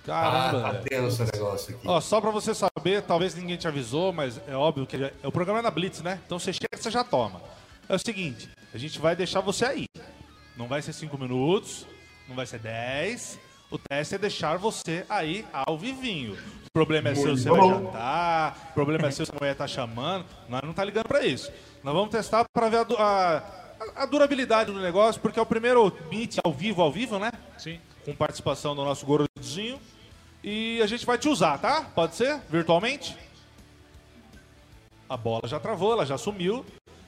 Ah, 0.08 0.52
Caramba, 0.52 0.62
tá 0.62 0.72
velho. 0.72 0.84
tenso 0.86 1.24
o 1.24 1.26
negócio 1.34 1.76
aqui. 1.76 1.88
Ó, 1.88 2.00
só 2.02 2.20
pra 2.22 2.30
você 2.32 2.54
saber, 2.54 3.02
talvez 3.04 3.36
ninguém 3.36 3.58
te 3.58 3.68
avisou, 3.68 4.12
mas 4.14 4.40
é 4.48 4.56
óbvio 4.56 4.86
que 4.86 4.98
já- 4.98 5.12
o 5.24 5.32
programa 5.32 5.60
é 5.60 5.62
na 5.62 5.72
Blitz, 5.72 6.02
né? 6.02 6.20
Então 6.26 6.38
você 6.40 6.52
chega 6.54 6.68
e 6.74 6.78
você 6.78 6.92
já 6.92 7.04
toma. 7.04 7.42
É 7.90 7.96
o 7.96 8.00
seguinte, 8.00 8.48
a 8.74 8.78
gente 8.78 9.00
vai 9.00 9.16
deixar 9.16 9.42
você 9.42 9.66
aí. 9.66 9.86
Não 10.56 10.68
vai 10.68 10.82
ser 10.82 10.94
5 10.94 11.18
minutos, 11.18 11.86
não 12.28 12.36
vai 12.36 12.46
ser 12.46 12.60
10. 12.60 13.40
O 13.72 13.78
teste 13.78 14.16
é 14.16 14.18
deixar 14.18 14.58
você 14.58 15.06
aí 15.10 15.46
ao 15.52 15.78
vivinho. 15.78 16.34
O 16.68 16.72
problema 16.74 17.10
é 17.10 17.16
seu, 17.16 17.36
você 17.36 17.50
vai 17.50 17.62
jantar. 17.68 18.68
O 18.72 18.74
problema 18.74 19.08
é 19.08 19.12
seu, 19.12 19.26
se 19.26 19.32
a 19.32 19.36
mulher 19.40 19.56
tá 19.56 19.68
chamando. 19.68 20.26
Nós 20.48 20.62
não 20.64 20.74
tá 20.74 20.84
ligando 20.84 21.08
pra 21.08 21.26
isso. 21.26 21.52
Nós 21.84 21.94
vamos 21.94 22.10
testar 22.10 22.46
pra 22.54 22.70
ver 22.70 22.78
a, 22.78 23.04
a- 23.04 23.44
a 24.04 24.06
durabilidade 24.06 24.72
do 24.72 24.80
negócio, 24.80 25.20
porque 25.22 25.40
é 25.40 25.42
o 25.42 25.46
primeiro 25.46 25.96
meet 26.12 26.38
ao 26.44 26.52
vivo, 26.54 26.82
ao 26.82 26.92
vivo, 26.92 27.18
né? 27.18 27.32
Sim. 27.58 27.80
com 28.06 28.14
participação 28.16 28.76
do 28.76 28.84
nosso 28.84 29.06
gordinho. 29.06 29.80
E 30.44 30.82
a 30.82 30.88
gente 30.88 31.06
vai 31.06 31.18
te 31.18 31.28
usar, 31.30 31.58
tá? 31.58 31.82
Pode 31.96 32.16
ser? 32.16 32.40
Virtualmente? 32.50 33.16
A 35.08 35.18
bola 35.18 35.48
já 35.48 35.60
travou, 35.60 35.94
ela 35.94 36.06
já 36.06 36.18
sumiu. 36.18 36.66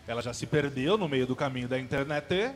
Ela 0.07 0.21
já 0.21 0.33
se 0.33 0.45
perdeu 0.45 0.97
no 0.97 1.07
meio 1.07 1.25
do 1.27 1.35
caminho 1.35 1.67
da 1.67 1.79
internet. 1.79 2.51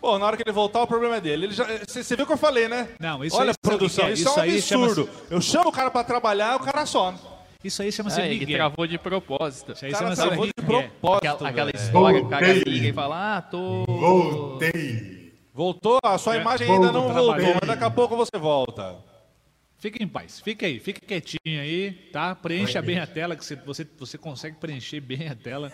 Pô, 0.00 0.16
na 0.18 0.26
hora 0.26 0.36
que 0.36 0.42
ele 0.44 0.52
voltar, 0.52 0.82
o 0.82 0.86
problema 0.86 1.16
é 1.16 1.20
dele. 1.20 1.48
Você 1.86 2.14
viu 2.14 2.24
o 2.24 2.26
que 2.26 2.32
eu 2.32 2.36
falei, 2.38 2.68
né? 2.68 2.88
Não, 3.00 3.24
isso 3.24 3.36
Olha, 3.36 3.50
aí- 3.50 3.56
produção, 3.60 4.06
é? 4.06 4.12
isso, 4.12 4.22
Isso 4.46 4.74
é 4.74 4.76
um 4.76 4.84
absurdo. 4.84 5.10
Eu 5.30 5.40
chamo 5.40 5.70
o 5.70 5.72
cara 5.72 5.90
pra 5.90 6.04
trabalhar, 6.04 6.56
o 6.56 6.60
cara 6.60 6.86
some. 6.86 7.18
Isso 7.64 7.82
aí 7.82 7.90
chama-se 7.90 8.20
É, 8.20 8.32
ele 8.32 8.46
travou 8.54 8.86
de 8.86 8.96
propósito. 8.96 9.72
Isso 9.72 9.84
aí 9.84 9.90
O 9.90 9.94
cara 9.94 10.04
chama-se 10.14 10.22
travou 10.28 10.46
de 10.46 10.52
propósito. 10.54 11.26
Aquela, 11.26 11.48
aquela 11.50 11.70
história 11.74 12.20
que 12.20 12.26
o 12.26 12.28
cara 12.28 12.52
liga 12.52 12.88
e 12.88 12.92
fala, 12.92 13.36
ah, 13.38 13.42
tô... 13.42 13.84
Voltei! 13.88 15.32
Voltou? 15.52 15.98
A 16.04 16.16
sua 16.18 16.36
É, 16.36 16.40
imagem 16.40 16.70
ainda 16.70 16.92
não 16.92 17.12
voltou, 17.12 17.54
mas 17.60 17.66
daqui 17.68 17.82
a 17.82 17.90
pouco 17.90 18.16
você 18.16 18.38
volta. 18.38 18.94
Fique 19.78 20.02
em 20.02 20.08
paz, 20.08 20.40
fique 20.40 20.64
aí, 20.64 20.80
fique 20.80 21.00
quietinho 21.00 21.38
aí, 21.60 21.92
tá? 22.12 22.34
Preencha 22.34 22.82
bem 22.82 22.98
a 22.98 23.06
tela, 23.06 23.36
que 23.36 23.44
você, 23.44 23.54
você, 23.54 23.86
você 23.96 24.18
consegue 24.18 24.56
preencher 24.56 24.98
bem 25.00 25.28
a 25.28 25.36
tela. 25.36 25.70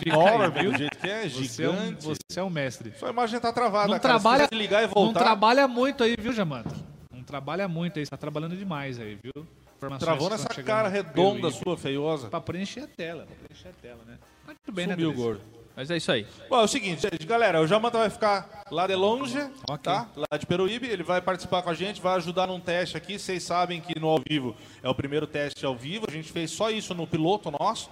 Fica 0.00 0.08
Enorme, 0.10 0.44
aí, 0.56 0.62
viu? 0.62 0.72
do 0.72 0.78
jeito 0.78 0.98
que 0.98 1.08
é, 1.08 1.28
Você 1.28 1.62
é, 1.62 1.70
um, 1.70 1.72
gigante. 1.72 2.04
você 2.04 2.40
é 2.40 2.42
um 2.42 2.50
mestre. 2.50 2.92
Sua 2.98 3.10
imagem 3.10 3.38
tá 3.38 3.52
travada, 3.52 3.86
Não 3.92 4.00
cara. 4.00 4.14
trabalha, 4.18 4.48
ligar 4.50 4.82
e 4.82 4.86
não 4.88 4.92
voltar, 4.92 5.20
trabalha 5.20 5.68
muito 5.68 6.02
aí, 6.02 6.16
viu, 6.18 6.32
Jamanta? 6.32 6.74
Não 7.12 7.22
trabalha 7.22 7.68
muito 7.68 8.00
aí, 8.00 8.04
você 8.06 8.10
tá 8.10 8.16
trabalhando 8.16 8.56
demais 8.56 8.98
aí, 8.98 9.16
viu? 9.22 9.46
Travou 10.00 10.28
nessa 10.28 10.48
cara 10.64 10.88
redonda 10.88 11.48
sua, 11.52 11.76
feiosa. 11.76 12.26
Pra 12.28 12.40
preencher 12.40 12.80
a 12.80 12.86
tela, 12.88 13.24
pra 13.24 13.36
preencher 13.36 13.68
a 13.68 13.72
tela, 13.80 14.00
né? 14.04 14.18
Mas 14.44 14.56
tudo 14.64 14.74
bem, 14.74 14.88
Sumiu, 14.90 15.10
né, 15.10 15.14
gordo. 15.14 15.57
Mas 15.78 15.92
é 15.92 15.96
isso 15.96 16.10
aí. 16.10 16.26
Bom, 16.50 16.58
é 16.58 16.64
o 16.64 16.66
seguinte, 16.66 17.02
gente, 17.02 17.24
galera, 17.24 17.60
o 17.60 17.66
Jamanta 17.68 17.98
vai 17.98 18.10
ficar 18.10 18.64
lá 18.68 18.88
de 18.88 18.96
longe, 18.96 19.38
Ok. 19.70 19.78
tá? 19.84 20.08
Lá 20.16 20.36
de 20.36 20.44
Peruíbe, 20.44 20.88
ele 20.88 21.04
vai 21.04 21.20
participar 21.20 21.62
com 21.62 21.70
a 21.70 21.74
gente, 21.74 22.00
vai 22.00 22.16
ajudar 22.16 22.48
num 22.48 22.58
teste 22.58 22.96
aqui. 22.96 23.16
Vocês 23.16 23.44
sabem 23.44 23.80
que 23.80 23.96
no 23.96 24.08
ao 24.08 24.18
vivo 24.28 24.56
é 24.82 24.88
o 24.88 24.94
primeiro 24.94 25.24
teste 25.24 25.64
ao 25.64 25.76
vivo. 25.76 26.06
A 26.08 26.10
gente 26.10 26.32
fez 26.32 26.50
só 26.50 26.68
isso 26.68 26.96
no 26.96 27.06
piloto 27.06 27.48
nosso. 27.52 27.88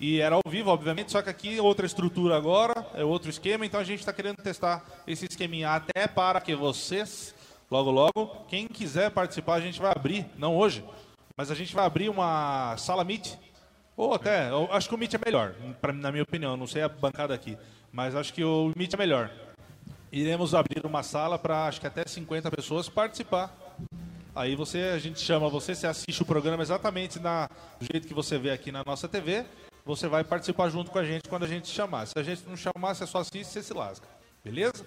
E 0.00 0.20
era 0.20 0.36
ao 0.36 0.42
vivo, 0.48 0.70
obviamente, 0.70 1.12
só 1.12 1.20
que 1.20 1.28
aqui 1.28 1.58
é 1.58 1.60
outra 1.60 1.84
estrutura 1.84 2.34
agora, 2.34 2.86
é 2.94 3.04
outro 3.04 3.28
esquema, 3.28 3.66
então 3.66 3.78
a 3.78 3.84
gente 3.84 4.00
está 4.00 4.12
querendo 4.14 4.36
testar 4.36 4.82
esse 5.06 5.26
esqueminha 5.26 5.68
até 5.68 6.08
para 6.08 6.40
que 6.40 6.54
vocês, 6.54 7.34
logo 7.70 7.90
logo, 7.90 8.46
quem 8.48 8.66
quiser 8.66 9.10
participar, 9.10 9.56
a 9.56 9.60
gente 9.60 9.78
vai 9.78 9.92
abrir, 9.92 10.26
não 10.38 10.56
hoje, 10.56 10.82
mas 11.36 11.50
a 11.50 11.54
gente 11.54 11.74
vai 11.74 11.84
abrir 11.84 12.08
uma 12.08 12.74
sala 12.78 13.04
Meet, 13.04 13.34
ou 13.96 14.14
até, 14.14 14.50
acho 14.70 14.88
que 14.88 14.94
o 14.94 14.98
Meet 14.98 15.14
é 15.14 15.18
melhor, 15.24 15.54
pra, 15.80 15.92
na 15.92 16.10
minha 16.10 16.22
opinião, 16.22 16.56
não 16.56 16.66
sei 16.66 16.82
a 16.82 16.88
bancada 16.88 17.34
aqui, 17.34 17.56
mas 17.92 18.14
acho 18.14 18.32
que 18.32 18.42
o 18.44 18.72
Meet 18.76 18.94
é 18.94 18.96
melhor. 18.96 19.30
Iremos 20.10 20.54
abrir 20.54 20.84
uma 20.84 21.02
sala 21.02 21.38
para 21.38 21.66
acho 21.66 21.80
que 21.80 21.86
até 21.86 22.06
50 22.06 22.50
pessoas 22.50 22.88
participar. 22.88 23.54
Aí 24.34 24.54
você, 24.54 24.92
a 24.94 24.98
gente 24.98 25.20
chama 25.20 25.48
você, 25.48 25.74
você 25.74 25.86
assiste 25.86 26.22
o 26.22 26.26
programa 26.26 26.62
exatamente 26.62 27.18
na, 27.18 27.48
do 27.78 27.86
jeito 27.90 28.06
que 28.06 28.14
você 28.14 28.38
vê 28.38 28.50
aqui 28.50 28.70
na 28.72 28.82
nossa 28.84 29.08
TV. 29.08 29.44
Você 29.84 30.08
vai 30.08 30.22
participar 30.22 30.68
junto 30.68 30.90
com 30.90 30.98
a 30.98 31.04
gente 31.04 31.28
quando 31.28 31.44
a 31.44 31.48
gente 31.48 31.68
chamar. 31.68 32.06
Se 32.06 32.18
a 32.18 32.22
gente 32.22 32.42
não 32.46 32.56
chamar, 32.56 32.94
você 32.94 33.06
só 33.06 33.18
assiste 33.18 33.40
e 33.40 33.44
você 33.44 33.62
se 33.62 33.74
lasca. 33.74 34.06
Beleza? 34.44 34.84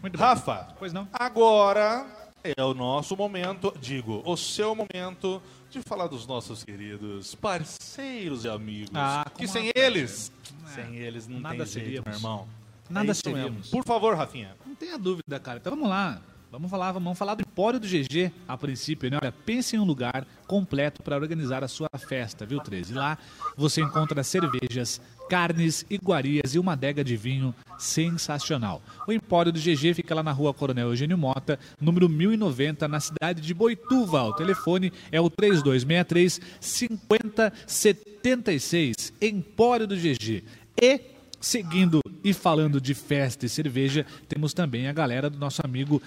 Muito. 0.00 0.16
Rafa, 0.16 0.68
Pois 0.78 0.92
não? 0.92 1.08
agora 1.12 2.06
é 2.42 2.62
o 2.62 2.74
nosso 2.74 3.16
momento, 3.16 3.72
digo, 3.80 4.22
o 4.24 4.36
seu 4.36 4.74
momento 4.74 5.40
de 5.80 5.88
falar 5.88 6.06
dos 6.06 6.26
nossos 6.26 6.64
queridos 6.64 7.34
parceiros 7.34 8.44
e 8.44 8.48
amigos. 8.48 8.90
Ah, 8.94 9.26
que 9.36 9.46
sem 9.46 9.70
eles, 9.74 10.30
É, 10.66 10.74
sem 10.74 10.96
eles 10.96 11.26
não 11.26 11.40
nada 11.40 11.56
tem 11.56 11.66
jeito, 11.66 11.84
seríamos. 11.84 12.06
meu 12.06 12.14
irmão. 12.16 12.48
Nada 12.90 13.10
É 13.10 13.14
seríamos. 13.14 13.70
Por 13.70 13.84
favor, 13.84 14.16
Rafinha. 14.16 14.54
Não 14.66 14.74
tenha 14.74 14.98
dúvida, 14.98 15.38
cara. 15.40 15.58
Então 15.58 15.72
vamos 15.74 15.88
lá. 15.88 16.20
Vamos 16.50 16.70
falar, 16.70 16.92
vamos 16.92 17.18
falar 17.18 17.34
do 17.34 17.40
Empório 17.40 17.80
do 17.80 17.86
GG 17.88 18.30
a 18.46 18.56
princípio, 18.56 19.10
né? 19.10 19.18
Olha, 19.20 19.32
pense 19.32 19.74
em 19.74 19.78
um 19.80 19.84
lugar 19.84 20.24
completo 20.46 21.02
para 21.02 21.16
organizar 21.16 21.64
a 21.64 21.68
sua 21.68 21.88
festa, 21.98 22.46
viu, 22.46 22.60
13? 22.60 22.94
Lá 22.94 23.18
você 23.56 23.80
encontra 23.80 24.22
cervejas, 24.22 25.00
carnes, 25.28 25.84
iguarias 25.88 26.54
e 26.54 26.58
uma 26.58 26.72
adega 26.72 27.04
de 27.04 27.16
vinho 27.16 27.54
sensacional. 27.78 28.82
O 29.06 29.12
Empório 29.12 29.52
do 29.52 29.58
GG 29.58 29.94
fica 29.94 30.14
lá 30.14 30.22
na 30.22 30.32
rua 30.32 30.54
Coronel 30.54 30.88
Eugênio 30.88 31.18
Mota, 31.18 31.58
número 31.80 32.08
1090, 32.08 32.88
na 32.88 33.00
cidade 33.00 33.40
de 33.40 33.54
Boituva. 33.54 34.22
O 34.24 34.34
telefone 34.34 34.92
é 35.10 35.20
o 35.20 35.30
3263 35.30 36.40
5076. 36.60 39.12
Empório 39.20 39.86
do 39.86 39.96
GG. 39.96 40.44
E 40.80 41.14
Seguindo 41.44 42.00
e 42.24 42.32
falando 42.32 42.80
de 42.80 42.94
festa 42.94 43.44
e 43.44 43.50
cerveja, 43.50 44.06
temos 44.26 44.54
também 44.54 44.88
a 44.88 44.94
galera 44.94 45.28
do 45.28 45.38
nosso 45.38 45.60
amigo 45.62 46.00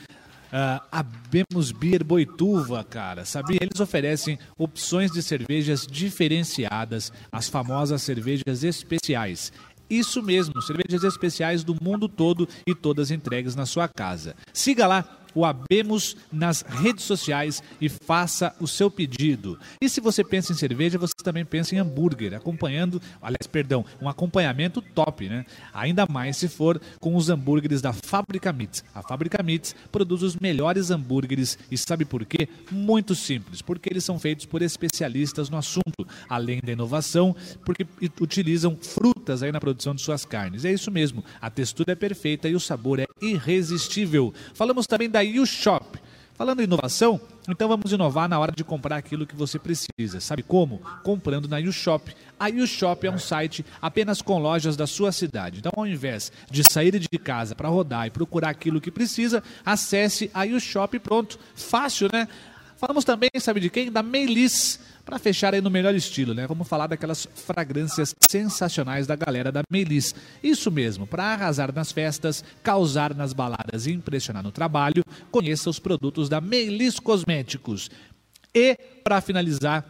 ah, 0.51 0.84
Abemos 0.92 1.72
Beer 1.72 2.04
Boituva, 2.04 2.84
cara. 2.84 3.25
Sabia? 3.25 3.60
Eles 3.62 3.80
oferecem 3.80 4.38
opções 4.58 5.12
de 5.12 5.22
cervejas 5.22 5.86
diferenciadas, 5.86 7.12
as 7.32 7.50
famosas 7.50 8.01
cervejas 8.01 8.63
especiais. 8.63 9.51
Isso 9.89 10.22
mesmo, 10.22 10.62
cervejas 10.62 11.04
especiais 11.04 11.63
do 11.63 11.75
mundo 11.82 12.10
todo 12.10 12.48
e 12.66 12.75
todas 12.75 13.10
entregues 13.10 13.56
na 13.56 13.66
sua 13.66 13.88
casa. 13.88 14.36
Siga 14.51 14.86
lá 14.86 15.17
o 15.38 15.46
Abemos 15.46 16.17
nas 16.32 16.63
redes 16.63 17.03
sociais 17.03 17.62
e 17.79 17.88
faça 17.88 18.56
o 18.60 18.67
seu 18.67 18.89
pedido. 18.89 19.60
E 19.79 19.88
se 19.88 20.01
você 20.01 20.24
pensa 20.24 20.51
em 20.51 20.56
cerveja, 20.56 20.98
você 20.98 21.13
também 21.24 21.46
pensa 21.46 21.75
em 21.75 21.77
hambúrguer, 21.77 22.34
acompanhando, 22.34 23.00
aliás, 23.22 23.46
perdão, 23.46 23.86
um 24.01 24.10
acompanhamento 24.10 24.82
top, 24.82 25.29
né? 25.29 25.46
Ainda 25.72 26.08
mais 26.08 26.38
se 26.38 26.48
for 26.48 26.82
com 27.00 27.15
os 27.15 27.29
hambúrgueres 27.29 27.84
da 27.84 27.94
Fábrica 27.94 28.51
Meats. 28.51 28.84
A 28.96 29.03
Fábrica 29.03 29.44
Meats 29.44 29.75
produz 29.91 30.24
os 30.24 30.36
melhores 30.38 30.89
hambúrgueres 30.89 31.60
e 31.70 31.77
sabe 31.77 32.03
por 32.03 32.25
quê? 32.25 32.50
Muito 32.72 33.13
simples, 33.13 33.62
porque 33.62 33.89
eles 33.94 34.03
são 34.03 34.17
feitos 34.17 34.48
por 34.48 34.63
especialistas 34.63 35.51
no 35.51 35.58
assunto, 35.58 36.08
além 36.27 36.62
da 36.63 36.72
inovação, 36.72 37.36
porque 37.63 37.86
utilizam 38.20 38.75
frutas 38.75 39.44
aí 39.44 39.51
na 39.51 39.60
produção 39.60 39.94
de 39.94 40.01
suas 40.01 40.25
carnes. 40.25 40.65
É 40.65 40.74
isso 40.74 40.89
mesmo, 40.89 41.24
a 41.39 41.51
textura 41.51 41.91
é 41.91 41.96
perfeita 41.96 42.50
e 42.50 42.56
o 42.56 42.60
sabor 42.60 43.00
é 43.00 43.06
irresistível. 43.22 44.34
Falamos 44.56 44.88
também 44.88 45.08
da 45.08 45.27
U-Shop. 45.40 46.00
Falando 46.36 46.60
em 46.60 46.66
inovação, 46.66 47.20
então 47.50 47.68
vamos 47.68 47.92
inovar 47.92 48.30
na 48.30 48.38
hora 48.38 48.52
de 48.52 48.64
comprar 48.64 48.98
aquilo 48.98 49.26
que 49.26 49.36
você 49.36 49.58
precisa. 49.58 50.20
Sabe 50.20 50.44
como? 50.44 50.80
Comprando 51.04 51.48
na 51.48 51.58
U-Shop. 51.58 52.16
A 52.40 52.48
U-Shop 52.48 53.08
é 53.08 53.12
um 53.12 53.18
site 53.18 53.66
apenas 53.82 54.22
com 54.22 54.38
lojas 54.38 54.78
da 54.78 54.86
sua 54.86 55.12
cidade. 55.12 55.58
Então, 55.58 55.72
ao 55.76 55.88
invés 55.88 56.32
de 56.52 56.64
sair 56.64 57.00
de 57.00 57.18
casa 57.18 57.56
para 57.56 57.70
rodar 57.70 58.06
e 58.06 58.12
procurar 58.12 58.50
aquilo 58.50 58.80
que 58.80 58.92
precisa, 58.92 59.42
acesse 59.66 60.30
a 60.32 60.46
U-Shop 60.46 60.96
e 60.96 61.00
pronto. 61.00 61.40
Fácil, 61.56 62.08
né? 62.14 62.28
Falamos 62.78 63.04
também, 63.04 63.32
sabe 63.40 63.60
de 63.60 63.72
quem? 63.72 63.92
Da 63.92 64.04
Melis, 64.04 64.80
para 65.08 65.18
fechar 65.18 65.54
aí 65.54 65.62
no 65.62 65.70
melhor 65.70 65.96
estilo, 65.96 66.34
né? 66.34 66.46
Vamos 66.46 66.68
falar 66.68 66.88
daquelas 66.88 67.26
fragrâncias 67.34 68.14
sensacionais 68.20 69.08
da 69.08 69.16
galera 69.16 69.54
da 69.54 69.62
Melis. 69.72 70.14
Isso 70.44 70.70
mesmo, 70.70 71.08
para 71.08 71.24
arrasar 71.24 71.74
nas 71.74 71.94
festas, 71.94 72.44
causar 72.62 73.16
nas 73.16 73.32
baladas 73.32 73.88
e 73.88 73.94
impressionar 73.94 74.44
no 74.44 74.52
trabalho, 74.52 75.06
conheça 75.32 75.70
os 75.70 75.80
produtos 75.80 76.28
da 76.28 76.42
Melis 76.42 77.00
Cosméticos. 77.00 77.90
E, 78.54 78.76
para 79.02 79.22
finalizar, 79.22 79.86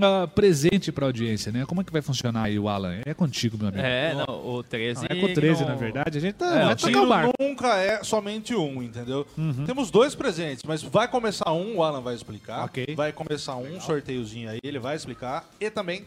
ah, 0.00 0.26
presente 0.26 0.90
para 0.90 1.06
audiência, 1.06 1.52
né? 1.52 1.64
Como 1.66 1.80
é 1.80 1.84
que 1.84 1.92
vai 1.92 2.02
funcionar 2.02 2.44
aí 2.44 2.58
o 2.58 2.68
Alan? 2.68 3.00
É 3.06 3.14
contigo, 3.14 3.56
meu 3.56 3.68
amigo. 3.68 3.82
É, 3.84 4.14
não, 4.14 4.46
o 4.56 4.62
13. 4.62 5.06
Não, 5.08 5.16
é 5.16 5.20
com 5.20 5.32
13, 5.34 5.60
não- 5.62 5.68
na 5.70 5.74
verdade. 5.76 6.18
A 6.18 6.20
gente 6.20 6.34
tá, 6.34 6.46
É, 6.46 6.64
vai 6.64 6.72
o 6.74 6.76
tocar 6.76 7.02
o 7.02 7.06
barco. 7.08 7.32
nunca 7.40 7.76
é 7.78 8.02
somente 8.02 8.54
um, 8.54 8.82
entendeu? 8.82 9.26
Temos 9.66 9.90
dois 9.90 10.14
presentes, 10.14 10.64
mas 10.64 10.82
vai 10.82 11.06
começar 11.08 11.52
um, 11.52 11.76
o 11.78 11.82
Alan 11.82 12.00
vai 12.00 12.14
explicar. 12.14 12.64
Ok. 12.64 12.94
Vai 12.96 13.12
começar 13.12 13.56
um 13.56 13.80
sorteiozinho 13.80 14.50
aí, 14.50 14.58
ele 14.62 14.78
vai 14.78 14.96
explicar. 14.96 15.48
E 15.60 15.70
também, 15.70 16.04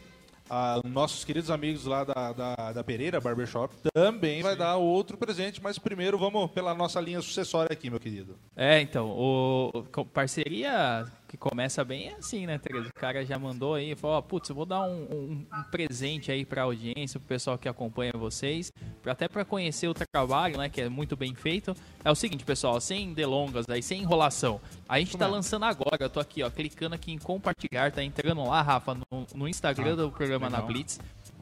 ah, 0.50 0.80
nossos 0.84 1.24
queridos 1.24 1.50
amigos 1.50 1.84
lá 1.84 2.04
da, 2.04 2.32
da, 2.32 2.72
da 2.72 2.84
Pereira 2.84 3.20
Barbershop 3.20 3.74
também 3.92 4.42
vai 4.42 4.56
dar 4.56 4.76
outro 4.76 5.16
presente, 5.16 5.62
mas 5.62 5.78
primeiro 5.78 6.16
vamos 6.18 6.50
pela 6.50 6.74
nossa 6.74 7.00
linha 7.00 7.20
sucessória 7.20 7.72
aqui, 7.72 7.90
meu 7.90 8.00
querido. 8.00 8.36
É, 8.56 8.80
então, 8.80 9.08
o, 9.10 9.84
o- 9.96 10.04
parceria 10.06 11.04
que 11.28 11.36
começa 11.36 11.84
bem 11.84 12.08
é 12.08 12.14
assim, 12.14 12.46
né, 12.46 12.56
Tereza? 12.58 12.88
O 12.88 12.98
cara 12.98 13.24
já 13.24 13.38
mandou 13.38 13.74
aí, 13.74 13.94
falou, 13.94 14.16
ó, 14.16 14.22
putz, 14.22 14.48
eu 14.48 14.56
vou 14.56 14.64
dar 14.64 14.80
um, 14.82 15.02
um- 15.02 15.46
um 15.54 15.62
presente 15.70 16.32
aí 16.32 16.42
pra 16.44 16.62
audiência, 16.62 17.20
pro 17.20 17.28
pessoal 17.28 17.58
que 17.58 17.68
acompanha 17.68 18.12
vocês, 18.14 18.72
pra- 19.02 19.12
até 19.12 19.28
pra 19.28 19.44
conhecer 19.44 19.88
o 19.88 19.94
trabalho, 19.94 20.56
né, 20.56 20.70
que 20.70 20.80
é 20.80 20.88
muito 20.88 21.16
bem 21.16 21.34
feito. 21.34 21.76
É 22.02 22.10
o 22.10 22.14
seguinte, 22.14 22.44
pessoal, 22.44 22.80
sem 22.80 23.12
delongas 23.12 23.66
aí, 23.68 23.82
sem 23.82 24.00
enrolação, 24.00 24.58
a 24.88 24.98
gente 24.98 25.16
tá 25.18 25.26
lançando 25.26 25.66
agora, 25.66 25.98
eu 26.00 26.08
tô 26.10 26.18
aqui, 26.18 26.42
ó, 26.42 26.50
clicando 26.50 26.94
aqui 26.94 27.12
em 27.12 27.18
compartilhar, 27.18 27.92
tá 27.92 28.02
entrando 28.02 28.42
lá, 28.44 28.62
Rafa, 28.62 28.94
no, 28.94 29.26
no 29.34 29.46
Instagram 29.46 29.96
do 29.96 30.10
programa 30.10 30.48
na 30.48 30.62
Blitz, 30.62 30.98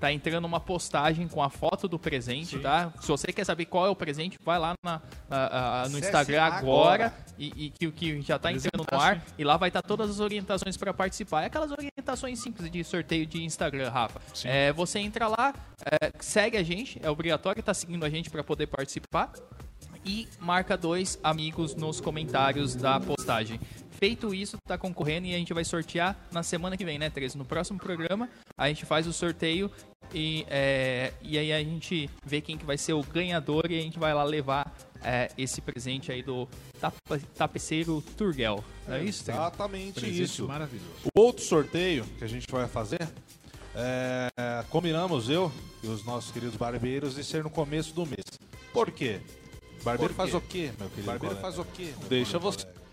tá 0.07 0.13
entrando 0.13 0.45
uma 0.45 0.61
postagem 0.61 1.27
com 1.27 1.43
a 1.43 1.51
foto 1.51 1.89
do 1.89 1.99
presente, 1.99 2.59
tá? 2.59 2.93
Se 3.01 3.09
você 3.09 3.33
quer 3.33 3.45
saber 3.45 3.65
qual 3.67 3.87
é 3.87 3.91
o 3.91 3.97
presente, 3.97 4.39
vai 4.45 4.59
lá 4.59 4.75
na- 4.85 5.01
a- 5.31 5.83
a- 5.83 5.89
no 5.89 5.99
Instagram 5.99 6.43
agora. 6.43 7.07
agora 7.07 7.15
e, 7.39 7.67
e 7.67 7.71
que, 7.71 7.91
que 7.91 8.23
já 8.23 8.39
tá 8.39 8.53
entrando 8.53 8.87
no 8.91 8.99
ar 8.99 9.23
e 9.37 9.43
lá 9.45 9.57
vai 9.57 9.69
estar 9.69 9.83
todas 9.83 10.09
as 10.11 10.21
orientações 10.21 10.77
para 10.77 10.95
participar. 10.95 11.43
É 11.43 11.47
aquelas 11.47 11.71
orientações 11.73 12.39
simples 12.39 12.71
de 12.71 12.85
sorteio 12.85 13.27
de 13.27 13.43
Instagram, 13.43 13.91
Rafa. 13.91 14.21
É, 14.45 14.73
você 14.73 14.99
entra 15.01 15.27
lá, 15.29 15.53
é, 15.85 16.13
segue 16.21 16.57
a 16.57 16.63
gente, 16.63 17.01
é 17.03 17.11
obrigatório 17.11 17.61
estar 17.61 17.75
seguindo 17.75 18.05
a 18.05 18.09
gente 18.11 18.31
para 18.31 18.45
poder 18.45 18.67
participar 18.69 19.33
e 20.05 20.29
marca 20.39 20.77
dois 20.77 21.19
amigos 21.23 21.75
nos 21.75 22.01
comentários 22.01 22.77
da 22.77 23.01
postagem. 23.01 23.61
Feito 23.99 24.35
isso, 24.35 24.57
tá 24.69 24.77
concorrendo 24.77 25.27
e 25.27 25.35
a 25.35 25.39
gente 25.39 25.53
vai 25.55 25.65
sortear 25.65 26.15
na 26.31 26.43
semana 26.43 26.77
que 26.77 26.85
vem, 26.85 26.99
né, 26.99 27.09
Teresa? 27.09 27.39
No 27.39 27.45
próximo 27.47 27.79
programa, 27.79 28.29
a 28.57 28.69
gente 28.69 28.85
faz 28.85 29.07
o 29.07 29.13
sorteio 29.13 29.71
e, 30.15 30.47
é, 30.49 31.13
e 31.23 31.39
aí 31.39 31.53
a 31.53 31.59
gente 31.59 32.09
vê 32.25 32.41
quem 32.41 32.57
que 32.57 32.65
vai 32.65 32.79
ser 32.79 32.93
o 32.93 33.03
ganhador 33.03 33.71
e 33.71 33.79
a 33.79 33.83
gente 33.83 33.99
vai 33.99 34.13
lá 34.15 34.25
levar 34.25 34.77
é, 35.03 35.31
esse 35.37 35.61
presente 35.61 36.11
aí 36.11 36.23
do 36.23 36.49
tapa- 36.81 37.21
tapeceiro 37.37 38.03
Turgel. 38.17 38.65
Não 38.89 38.95
é 38.97 39.05
isso? 39.05 39.23
Exatamente 39.31 40.01
Presente 40.01 40.23
isso. 40.23 40.47
maravilhoso. 40.49 40.91
O 41.15 41.21
outro 41.21 41.45
sorteio 41.45 42.05
que 42.19 42.25
a 42.25 42.29
gente 42.29 42.47
vai 42.51 42.67
fazer, 42.67 43.07
é, 43.75 44.29
combinamos 44.71 45.29
eu 45.29 45.53
e 45.83 45.87
os 45.89 46.05
nossos 46.05 46.31
queridos 46.31 46.57
barbeiros 46.57 47.15
de 47.15 47.25
ser 47.25 47.43
no 47.45 47.51
começo 47.51 47.95
do 47.95 48.07
mês. 48.07 48.25
Por 48.73 48.91
quê? 48.91 49.21
Barbeiro 49.85 50.15
Por 50.15 50.25
quê? 50.25 50.31
faz 50.33 50.35
o 50.35 50.41
quê, 50.41 50.71
meu 50.79 50.89
querido? 50.89 51.07
Barbeiro 51.07 51.37
colega? 51.37 51.41
faz 51.41 51.59
o 51.59 51.65
quê? 51.65 51.93
Deixa 52.09 52.39
você, 52.39 52.65
colega? 52.65 52.86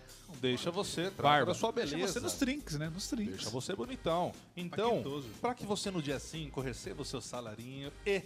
Deixa 0.44 0.70
você, 0.70 1.10
Barba. 1.10 1.52
da 1.52 1.54
sua 1.58 1.72
beleza. 1.72 1.96
Deixa 1.96 2.12
você 2.12 2.20
nos 2.20 2.34
trinks, 2.34 2.76
né? 2.76 2.90
Nos 2.90 3.08
trinks. 3.08 3.36
Deixa 3.36 3.50
você 3.50 3.74
bonitão. 3.74 4.32
Então, 4.54 5.02
para 5.40 5.54
que 5.54 5.64
você 5.64 5.90
no 5.90 6.02
dia 6.02 6.18
5 6.18 6.60
receba 6.60 7.00
o 7.00 7.04
seu 7.04 7.20
salarinho 7.20 7.90
e 8.04 8.22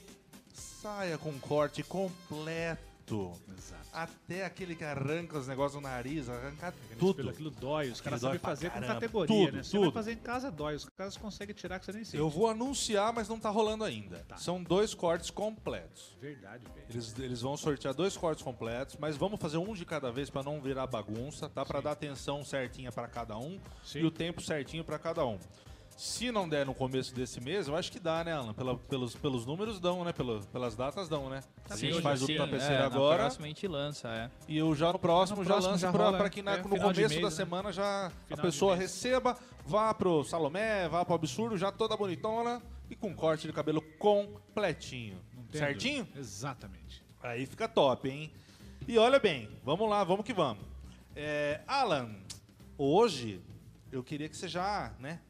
saia 0.52 1.16
com 1.16 1.30
um 1.30 1.38
corte 1.38 1.82
completo. 1.84 2.87
Exato. 3.56 3.88
Até 3.92 4.44
aquele 4.44 4.74
que 4.74 4.84
arranca 4.84 5.38
os 5.38 5.48
negócios 5.48 5.80
no 5.82 5.88
nariz, 5.88 6.28
arranca 6.28 6.72
Pelo 6.88 7.14
tudo. 7.14 7.30
aquilo 7.30 7.50
dói, 7.50 7.90
os 7.90 8.00
caras 8.00 8.20
sabem 8.20 8.38
fazer 8.38 8.68
com 8.70 8.74
caramba. 8.74 8.94
categoria, 8.94 9.46
Tudo, 9.46 9.56
né? 9.56 9.62
Você 9.62 9.70
tudo. 9.70 9.82
vai 9.84 9.92
fazer 9.92 10.12
em 10.12 10.16
casa, 10.16 10.50
dói. 10.50 10.74
Os 10.74 10.84
caras 10.84 11.16
conseguem 11.16 11.54
tirar 11.54 11.78
que 11.78 11.86
você 11.86 11.92
nem 11.92 12.04
sente. 12.04 12.16
Eu 12.18 12.28
vou 12.28 12.48
anunciar, 12.48 13.12
mas 13.12 13.28
não 13.28 13.38
tá 13.40 13.50
rolando 13.50 13.84
ainda. 13.84 14.18
Tá. 14.28 14.36
São 14.36 14.62
dois 14.62 14.94
cortes 14.94 15.30
completos. 15.30 16.16
Verdade, 16.20 16.64
velho. 16.74 16.86
Eles, 16.90 17.18
eles 17.18 17.40
vão 17.40 17.56
sortear 17.56 17.94
dois 17.94 18.16
cortes 18.16 18.42
completos, 18.44 18.96
mas 18.98 19.16
vamos 19.16 19.40
fazer 19.40 19.56
um 19.58 19.72
de 19.74 19.84
cada 19.84 20.12
vez 20.12 20.30
para 20.30 20.42
não 20.42 20.60
virar 20.60 20.86
bagunça, 20.86 21.48
tá? 21.48 21.64
Para 21.64 21.80
dar 21.80 21.92
atenção 21.92 22.44
certinha 22.44 22.92
para 22.92 23.08
cada 23.08 23.36
um 23.38 23.58
Sim. 23.84 24.00
e 24.00 24.04
o 24.04 24.10
tempo 24.10 24.40
certinho 24.42 24.84
para 24.84 24.98
cada 24.98 25.24
um. 25.26 25.38
Se 25.98 26.30
não 26.30 26.48
der 26.48 26.64
no 26.64 26.72
começo 26.72 27.12
desse 27.12 27.40
mês, 27.40 27.66
eu 27.66 27.74
acho 27.74 27.90
que 27.90 27.98
dá, 27.98 28.22
né, 28.22 28.32
Alan? 28.32 28.54
Pela- 28.54 28.78
pelos, 28.78 29.16
pelos 29.16 29.44
números 29.44 29.80
dão, 29.80 30.04
né? 30.04 30.12
Pelo- 30.12 30.40
pelas 30.46 30.76
datas 30.76 31.08
dão, 31.08 31.28
né? 31.28 31.40
a 31.68 31.76
gente 31.76 32.00
faz 32.00 32.22
o 32.22 32.26
tapeceiro 32.36 32.74
é, 32.74 32.84
agora 32.84 33.18
próxima 33.24 33.46
a 33.46 33.48
gente 33.48 33.66
lança, 33.66 34.08
é. 34.08 34.30
e 34.46 34.56
eu 34.56 34.72
já 34.76 34.92
no 34.92 34.98
próximo 35.00 35.38
No 35.38 35.44
já 35.44 35.54
próximo 35.54 35.72
lanço 35.72 36.16
pra 36.16 36.30
que 36.30 36.40
na- 36.40 36.52
é, 36.54 36.62
no 36.62 36.68
começo 36.68 36.94
mês, 37.00 37.16
da 37.20 37.28
né? 37.28 37.30
semana 37.34 37.72
já 37.72 38.06
a 38.06 38.10
Final 38.10 38.36
de 38.36 38.42
pessoa 38.42 38.76
receba, 38.76 39.36
vá 39.66 39.92
pro 39.92 40.22
Salomé, 40.22 40.88
vá 40.88 41.04
pro 41.04 41.14
Absurdo, 41.16 41.58
já 41.58 41.72
toda 41.72 41.96
bonitona 41.96 42.62
e 42.88 42.94
com 42.94 43.12
corte 43.12 43.48
de 43.48 43.52
cabelo 43.52 43.82
completinho. 43.98 45.18
Tem 45.50 45.60
Certinho? 45.60 46.06
Exatamente. 46.16 47.02
Aí 47.20 47.44
fica 47.44 47.66
top, 47.66 48.08
hein? 48.08 48.32
E 48.86 48.96
olha 48.98 49.18
bem, 49.18 49.48
vamos 49.64 49.90
lá, 49.90 50.04
vamos 50.04 50.24
que 50.24 50.32
vamos. 50.32 50.62
É, 51.16 51.60
Alan, 51.66 52.14
hoje 52.78 53.42
eu 53.90 54.04
queria 54.04 54.28
que 54.28 54.36
você 54.36 54.46
já, 54.46 54.92
né, 55.00 55.20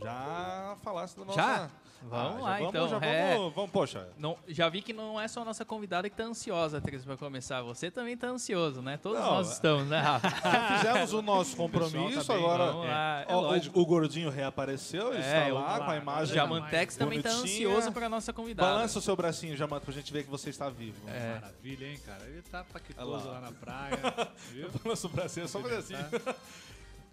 já 0.00 0.76
falasse 0.82 1.16
da 1.18 1.24
nossa... 1.24 1.40
Já? 1.40 1.70
Vamos 2.00 2.42
lá, 2.44 2.52
vamos, 2.58 2.68
então, 2.68 2.88
Já 2.88 2.98
é. 3.04 3.34
vamos, 3.36 3.54
vamos, 3.54 3.70
poxa. 3.72 4.08
Não, 4.16 4.38
já 4.46 4.68
vi 4.68 4.80
que 4.82 4.92
não 4.92 5.20
é 5.20 5.26
só 5.26 5.42
a 5.42 5.44
nossa 5.44 5.64
convidada 5.64 6.08
que 6.08 6.14
tá 6.14 6.22
ansiosa, 6.22 6.80
Teresa, 6.80 7.04
pra 7.04 7.16
começar. 7.16 7.60
Você 7.62 7.90
também 7.90 8.16
tá 8.16 8.28
ansioso, 8.28 8.80
né? 8.80 8.96
Todos 8.96 9.18
Não, 9.18 9.34
nós 9.34 9.50
estamos, 9.54 9.88
né, 9.88 9.98
Rafa? 9.98 10.28
Já 10.48 10.76
fizemos 10.78 11.12
o 11.12 11.22
nosso 11.22 11.56
compromisso, 11.56 12.24
tá 12.24 12.34
bem, 12.34 12.44
agora... 12.44 12.66
Vamos 12.66 12.86
lá. 12.86 13.24
é 13.28 13.34
Ó, 13.34 13.40
lógico. 13.40 13.76
o, 13.76 13.82
o 13.82 13.86
gordinho 13.86 14.30
reapareceu, 14.30 15.12
É, 15.12 15.18
está 15.18 15.48
eu- 15.48 15.56
lá 15.56 15.78
com 15.78 15.90
a 15.90 15.94
O 15.94 15.96
imagem. 15.96 16.34
Jamantex 16.36 16.96
também 16.96 17.20
tá 17.20 17.30
ansioso 17.30 17.90
pra 17.90 18.08
nossa 18.08 18.32
convidada. 18.32 18.70
Balança 18.74 19.00
o 19.00 19.02
seu 19.02 19.16
bracinho, 19.16 19.56
Jamanto, 19.56 19.84
pra 19.84 19.92
gente 19.92 20.12
ver 20.12 20.22
que 20.22 20.30
você 20.30 20.50
está 20.50 20.70
vivo. 20.70 21.00
É. 21.08 21.34
Maravilha, 21.40 21.84
hein, 21.84 21.98
cara? 22.06 22.24
Ele 22.26 22.42
tá 22.42 22.62
paquetoso 22.72 23.10
Olha 23.10 23.24
lá. 23.24 23.32
lá. 23.32 23.40
na 23.40 23.50
praia, 23.52 23.98
viu? 24.54 24.70
Balança 24.84 25.04
o 25.08 25.10
bracinho, 25.10 25.46
é 25.46 25.48
só 25.48 25.58
fazer 25.58 25.74
assim. 25.78 25.94
Tá. 26.20 26.34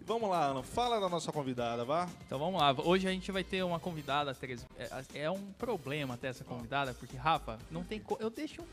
Vamos 0.06 0.30
lá, 0.30 0.46
Ana, 0.46 0.62
fala 0.62 1.00
da 1.00 1.08
nossa 1.08 1.32
convidada, 1.32 1.84
vá. 1.84 2.08
Então 2.24 2.38
vamos 2.38 2.60
lá. 2.60 2.72
Hoje 2.84 3.08
a 3.08 3.10
gente 3.10 3.32
vai 3.32 3.42
ter 3.42 3.64
uma 3.64 3.80
convidada, 3.80 4.32
Teresa. 4.32 4.64
É, 4.78 5.22
é 5.22 5.30
um 5.30 5.50
problema 5.58 6.16
ter 6.16 6.28
essa 6.28 6.44
convidada, 6.44 6.94
porque, 6.94 7.16
Rafa, 7.16 7.58
não 7.72 7.82
tem 7.82 7.98
co... 7.98 8.16
Eu 8.20 8.30
deixo 8.30 8.64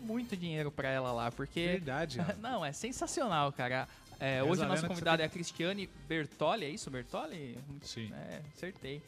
muito 0.00 0.36
dinheiro 0.36 0.70
pra 0.70 0.90
ela 0.90 1.12
lá, 1.12 1.30
porque. 1.30 1.66
Verdade. 1.66 2.18
Não, 2.40 2.64
é 2.64 2.72
sensacional, 2.72 3.52
cara. 3.52 3.88
É, 4.20 4.42
hoje 4.42 4.62
a 4.62 4.66
nossa 4.66 4.86
convidada 4.86 5.22
é 5.22 5.26
a 5.26 5.28
Cristiane 5.28 5.88
Bertoli, 6.08 6.64
é 6.64 6.68
isso, 6.68 6.90
Bertoli? 6.90 7.58
Sim. 7.82 8.12
É, 8.12 8.42
acertei. 8.54 9.02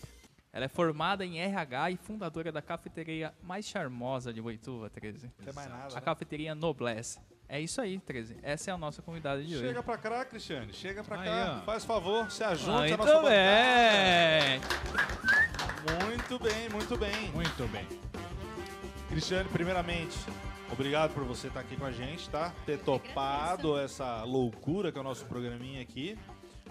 Ela 0.52 0.64
é 0.64 0.68
formada 0.68 1.24
em 1.24 1.38
RH 1.38 1.90
e 1.92 1.96
fundadora 1.96 2.50
da 2.50 2.62
cafeteria 2.62 3.32
mais 3.42 3.66
charmosa 3.66 4.32
de 4.32 4.40
Boituva, 4.40 4.88
13. 4.88 5.30
Não 5.38 5.44
tem 5.44 5.54
mais 5.54 5.68
nada. 5.68 5.92
A 5.92 5.94
né? 5.96 6.00
cafeteria 6.00 6.54
Noblesse. 6.54 7.18
É 7.52 7.60
isso 7.60 7.80
aí, 7.80 7.98
13. 7.98 8.36
Essa 8.44 8.70
é 8.70 8.74
a 8.74 8.78
nossa 8.78 9.02
convidada 9.02 9.42
de 9.42 9.52
hoje. 9.56 9.66
Chega 9.66 9.82
pra 9.82 9.98
cá, 9.98 10.24
Cristiane. 10.24 10.72
Chega 10.72 11.02
pra 11.02 11.20
Aí, 11.20 11.28
cá. 11.28 11.58
ó. 11.60 11.64
Faz 11.64 11.84
favor, 11.84 12.30
se 12.30 12.44
ajude 12.44 12.70
Muito 12.70 12.94
a 12.94 12.96
nossa 12.96 13.22
bem! 13.28 14.60
bancada. 14.60 16.06
Muito 16.06 16.38
bem, 16.38 16.68
muito 16.68 16.96
bem. 16.96 17.30
Muito 17.32 17.68
bem. 17.72 17.86
Cristiane, 19.08 19.48
primeiramente, 19.48 20.16
obrigado 20.72 21.12
por 21.12 21.24
você 21.24 21.48
estar 21.48 21.58
aqui 21.58 21.76
com 21.76 21.84
a 21.84 21.90
gente, 21.90 22.30
tá? 22.30 22.52
Ter 22.64 22.78
topado 22.78 23.76
essa 23.76 24.22
loucura 24.22 24.92
que 24.92 24.98
é 24.98 25.00
o 25.00 25.04
nosso 25.04 25.26
programinha 25.26 25.82
aqui. 25.82 26.16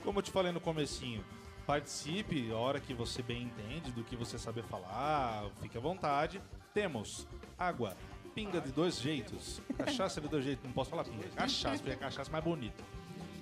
Como 0.01 0.19
eu 0.19 0.23
te 0.23 0.31
falei 0.31 0.53
no 0.53 0.61
comecinho, 0.61 1.25
participe 1.67 2.49
a 2.53 2.55
hora 2.55 2.79
que 2.79 2.93
você 2.93 3.21
bem 3.21 3.43
entende, 3.43 3.91
do 3.91 4.01
que 4.05 4.15
você 4.15 4.37
saber 4.39 4.63
falar, 4.63 5.43
fique 5.61 5.77
à 5.77 5.81
vontade. 5.81 6.41
Temos 6.73 7.27
água, 7.57 7.97
pinga 8.39 8.61
de 8.61 8.71
dois 8.71 9.01
jeitos, 9.01 9.61
cachaça 9.77 10.21
de 10.21 10.29
dois 10.29 10.45
jeitos, 10.45 10.63
não 10.63 10.71
posso 10.71 10.89
falar 10.89 11.03
pinga, 11.03 11.27
cachaça, 11.35 11.75
porque 11.75 11.91
é 11.91 11.95
cachaça 11.97 12.31
mais 12.31 12.41
bonita. 12.41 12.81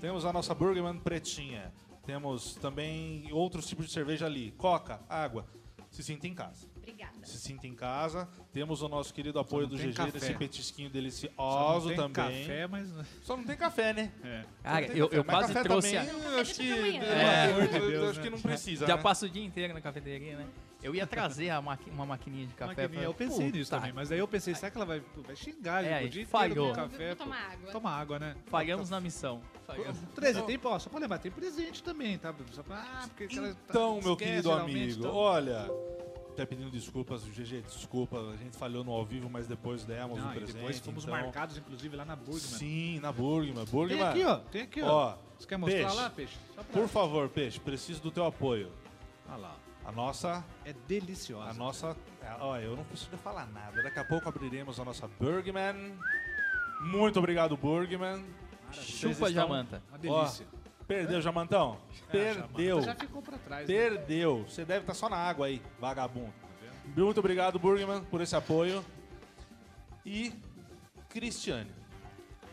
Temos 0.01 0.25
a 0.25 0.33
nossa 0.33 0.55
Burgerman 0.55 0.97
pretinha. 0.97 1.71
Temos 2.03 2.55
também 2.55 3.31
outros 3.31 3.67
tipos 3.67 3.85
de 3.85 3.91
cerveja 3.91 4.25
ali, 4.25 4.51
coca, 4.57 4.99
água. 5.07 5.45
Se 5.91 6.01
sinta 6.01 6.25
em 6.25 6.33
casa. 6.33 6.65
Se 7.23 7.37
sinta 7.37 7.67
em 7.67 7.73
casa. 7.75 8.27
Temos 8.53 8.81
o 8.81 8.87
nosso 8.87 9.13
querido 9.13 9.39
apoio 9.39 9.67
do 9.67 9.75
GG, 9.77 9.93
café. 9.93 10.11
desse 10.11 10.33
petisquinho 10.33 10.89
Só 10.89 10.93
delicioso 10.93 11.89
não 11.89 11.95
tem 11.95 11.95
também. 12.13 12.41
café, 12.41 12.67
mas... 12.67 12.89
Só 13.23 13.37
não 13.37 13.43
tem 13.43 13.55
café, 13.57 13.93
né? 13.93 14.11
É. 14.23 14.43
Cara, 14.63 14.85
eu, 14.87 15.07
café, 15.07 15.19
eu 15.19 15.23
quase 15.23 15.53
café 15.53 15.63
trouxe. 15.67 15.95
Também, 15.95 16.09
a- 16.09 16.31
eu 16.35 16.39
acho 16.41 16.53
que, 16.55 16.63
de 16.73 16.81
manhã. 16.81 16.99
pelo 17.01 17.11
É. 18.05 18.09
acho 18.09 18.19
né? 18.19 18.23
que 18.23 18.29
não 18.29 18.39
precisa. 18.41 18.87
Já 18.87 18.95
né? 18.97 19.01
passa 19.01 19.25
o 19.25 19.29
dia 19.29 19.43
inteiro 19.43 19.73
na 19.73 19.81
cafeteria, 19.81 20.37
né? 20.37 20.45
Eu 20.83 20.93
ia 20.93 21.07
trazer 21.07 21.49
a 21.49 21.59
maqui- 21.59 21.89
uma 21.89 22.05
maquininha 22.05 22.45
de 22.45 22.53
café. 22.53 22.83
Maquininha, 22.83 23.03
eu 23.07 23.11
falei, 23.13 23.27
pensei 23.27 23.45
"Puta, 23.47 23.57
nisso 23.57 23.71
também, 23.71 23.91
mas 23.91 24.09
daí 24.09 24.19
eu 24.19 24.27
pensei, 24.27 24.53
será 24.53 24.69
que 24.69 24.77
ela 24.77 24.85
vai, 24.85 25.01
vai 25.25 25.35
xingar 25.35 25.83
É, 25.83 25.97
o 25.97 26.09
dia 26.09 26.21
inteiro 26.21 26.29
falhou. 26.29 26.69
com 26.69 26.75
café? 26.75 27.07
Vou 27.07 27.15
pô? 27.15 27.23
tomar 27.23 27.51
água. 27.51 27.71
Toma 27.71 27.89
água, 27.91 28.19
né? 28.19 28.35
Falhamos 28.45 28.89
na 28.91 29.01
missão. 29.01 29.41
Falhamos. 29.65 29.97
13, 30.13 30.43
tem, 30.43 30.59
ó, 30.63 30.77
só 30.79 30.89
pra 30.89 30.99
lembrar, 30.99 31.17
tem 31.17 31.31
presente 31.31 31.81
também, 31.83 32.17
tá? 32.19 32.33
Só 32.51 32.61
pra, 32.61 32.77
ah, 32.77 33.07
porque 33.07 33.25
Então, 33.25 33.99
meu 34.03 34.13
esquece, 34.13 34.31
querido 34.31 34.51
amigo, 34.51 35.07
olha, 35.07 35.67
até 36.37 36.45
pedindo 36.45 36.69
desculpas, 36.69 37.23
GG, 37.23 37.63
desculpa, 37.63 38.19
a 38.19 38.35
gente 38.37 38.55
falhou 38.55 38.83
no 38.83 38.91
ao 38.91 39.03
vivo, 39.03 39.27
mas 39.27 39.47
depois 39.47 39.83
demos 39.83 40.19
Não, 40.19 40.27
o 40.29 40.31
e 40.31 40.35
presente. 40.35 40.55
depois 40.57 40.79
fomos 40.79 41.03
então- 41.03 41.15
marcados, 41.19 41.57
inclusive, 41.57 41.95
lá 41.95 42.05
na 42.05 42.15
Burgman. 42.15 42.39
Sim, 42.39 42.99
na 42.99 43.11
Burgman. 43.11 43.65
Tem 43.65 43.73
Burgman. 43.73 44.03
aqui, 44.03 44.23
ó. 44.23 44.35
Tem 44.37 44.61
aqui, 44.61 44.81
ó. 44.83 44.87
Ó, 45.13 45.17
Você 45.39 45.47
quer 45.47 45.57
mostrar 45.57 45.79
Peixe. 45.81 45.95
lá, 45.95 46.09
Peixe? 46.11 46.37
Só 46.55 46.61
pra... 46.63 46.79
Por 46.79 46.87
favor, 46.87 47.27
Peixe, 47.29 47.59
preciso 47.59 48.01
do 48.03 48.11
teu 48.11 48.23
apoio. 48.23 48.71
Olha 49.27 49.37
lá. 49.37 49.55
A 49.83 49.91
nossa 49.91 50.45
É 50.63 50.73
deliciosa. 50.87 51.49
A 51.49 51.53
nossa. 51.55 51.97
é, 52.21 52.35
Ó, 52.39 52.55
eu 52.57 52.75
não 52.77 52.83
preciso 52.83 53.09
falar 53.17 53.47
nada. 53.47 53.81
Daqui 53.81 53.97
a 53.97 54.05
pouco 54.05 54.29
abriremos 54.29 54.79
a 54.79 54.85
nossa 54.85 55.07
Burgman. 55.19 55.97
Muito 56.81 57.17
obrigado, 57.17 57.57
Burgman. 57.57 58.23
Chupa, 58.71 59.11
estão- 59.13 59.29
Jamanta. 59.31 59.81
Uma 59.89 59.97
delícia. 59.97 60.45
Perdeu, 60.87 61.21
Jamantão? 61.21 61.77
Perdeu. 62.11 62.81
Já 62.81 62.95
ficou 62.95 63.21
pra 63.21 63.37
trás. 63.37 63.67
né? 63.67 63.73
Perdeu. 63.75 64.45
Você 64.47 64.63
deve 64.63 64.81
estar 64.81 64.93
só 64.93 65.09
na 65.09 65.17
água 65.17 65.47
aí, 65.47 65.61
vagabundo. 65.79 66.33
Muito 66.95 67.19
obrigado, 67.19 67.59
Burgman, 67.59 68.01
por 68.05 68.21
esse 68.21 68.35
apoio. 68.35 68.83
E 70.05 70.31
Cristiane, 71.09 71.69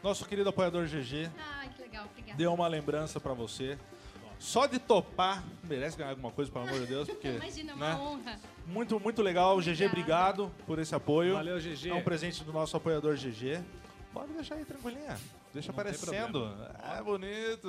nosso 0.02 0.24
querido 0.26 0.48
apoiador 0.48 0.86
GG, 0.86 1.30
Ai, 1.38 1.68
que 1.68 1.82
legal, 1.82 2.06
obrigada. 2.10 2.36
deu 2.36 2.52
uma 2.52 2.66
lembrança 2.66 3.20
pra 3.20 3.32
você. 3.32 3.78
Só 4.40 4.66
de 4.66 4.80
topar, 4.80 5.44
merece 5.62 5.96
ganhar 5.96 6.10
alguma 6.10 6.32
coisa, 6.32 6.50
pelo 6.50 6.66
amor 6.66 6.80
de 6.80 6.86
Deus, 6.86 7.08
porque. 7.08 7.28
Imagina, 7.38 7.74
uma 7.74 7.88
né? 7.88 7.94
honra. 7.94 8.40
Muito, 8.66 8.98
muito 8.98 9.22
legal. 9.22 9.56
GG, 9.60 9.86
obrigado 9.86 10.50
por 10.66 10.80
esse 10.80 10.92
apoio. 10.94 11.34
Valeu, 11.34 11.58
GG. 11.60 11.90
É 11.90 11.94
um 11.94 12.02
presente 12.02 12.42
do 12.42 12.52
nosso 12.52 12.76
apoiador 12.76 13.14
GG. 13.14 13.62
Pode 14.12 14.32
deixar 14.32 14.56
aí 14.56 14.64
tranquilinha. 14.64 15.16
Deixa 15.54 15.72
Não 15.72 15.78
aparecendo. 15.80 16.52
É 16.82 17.02
bonito. 17.02 17.68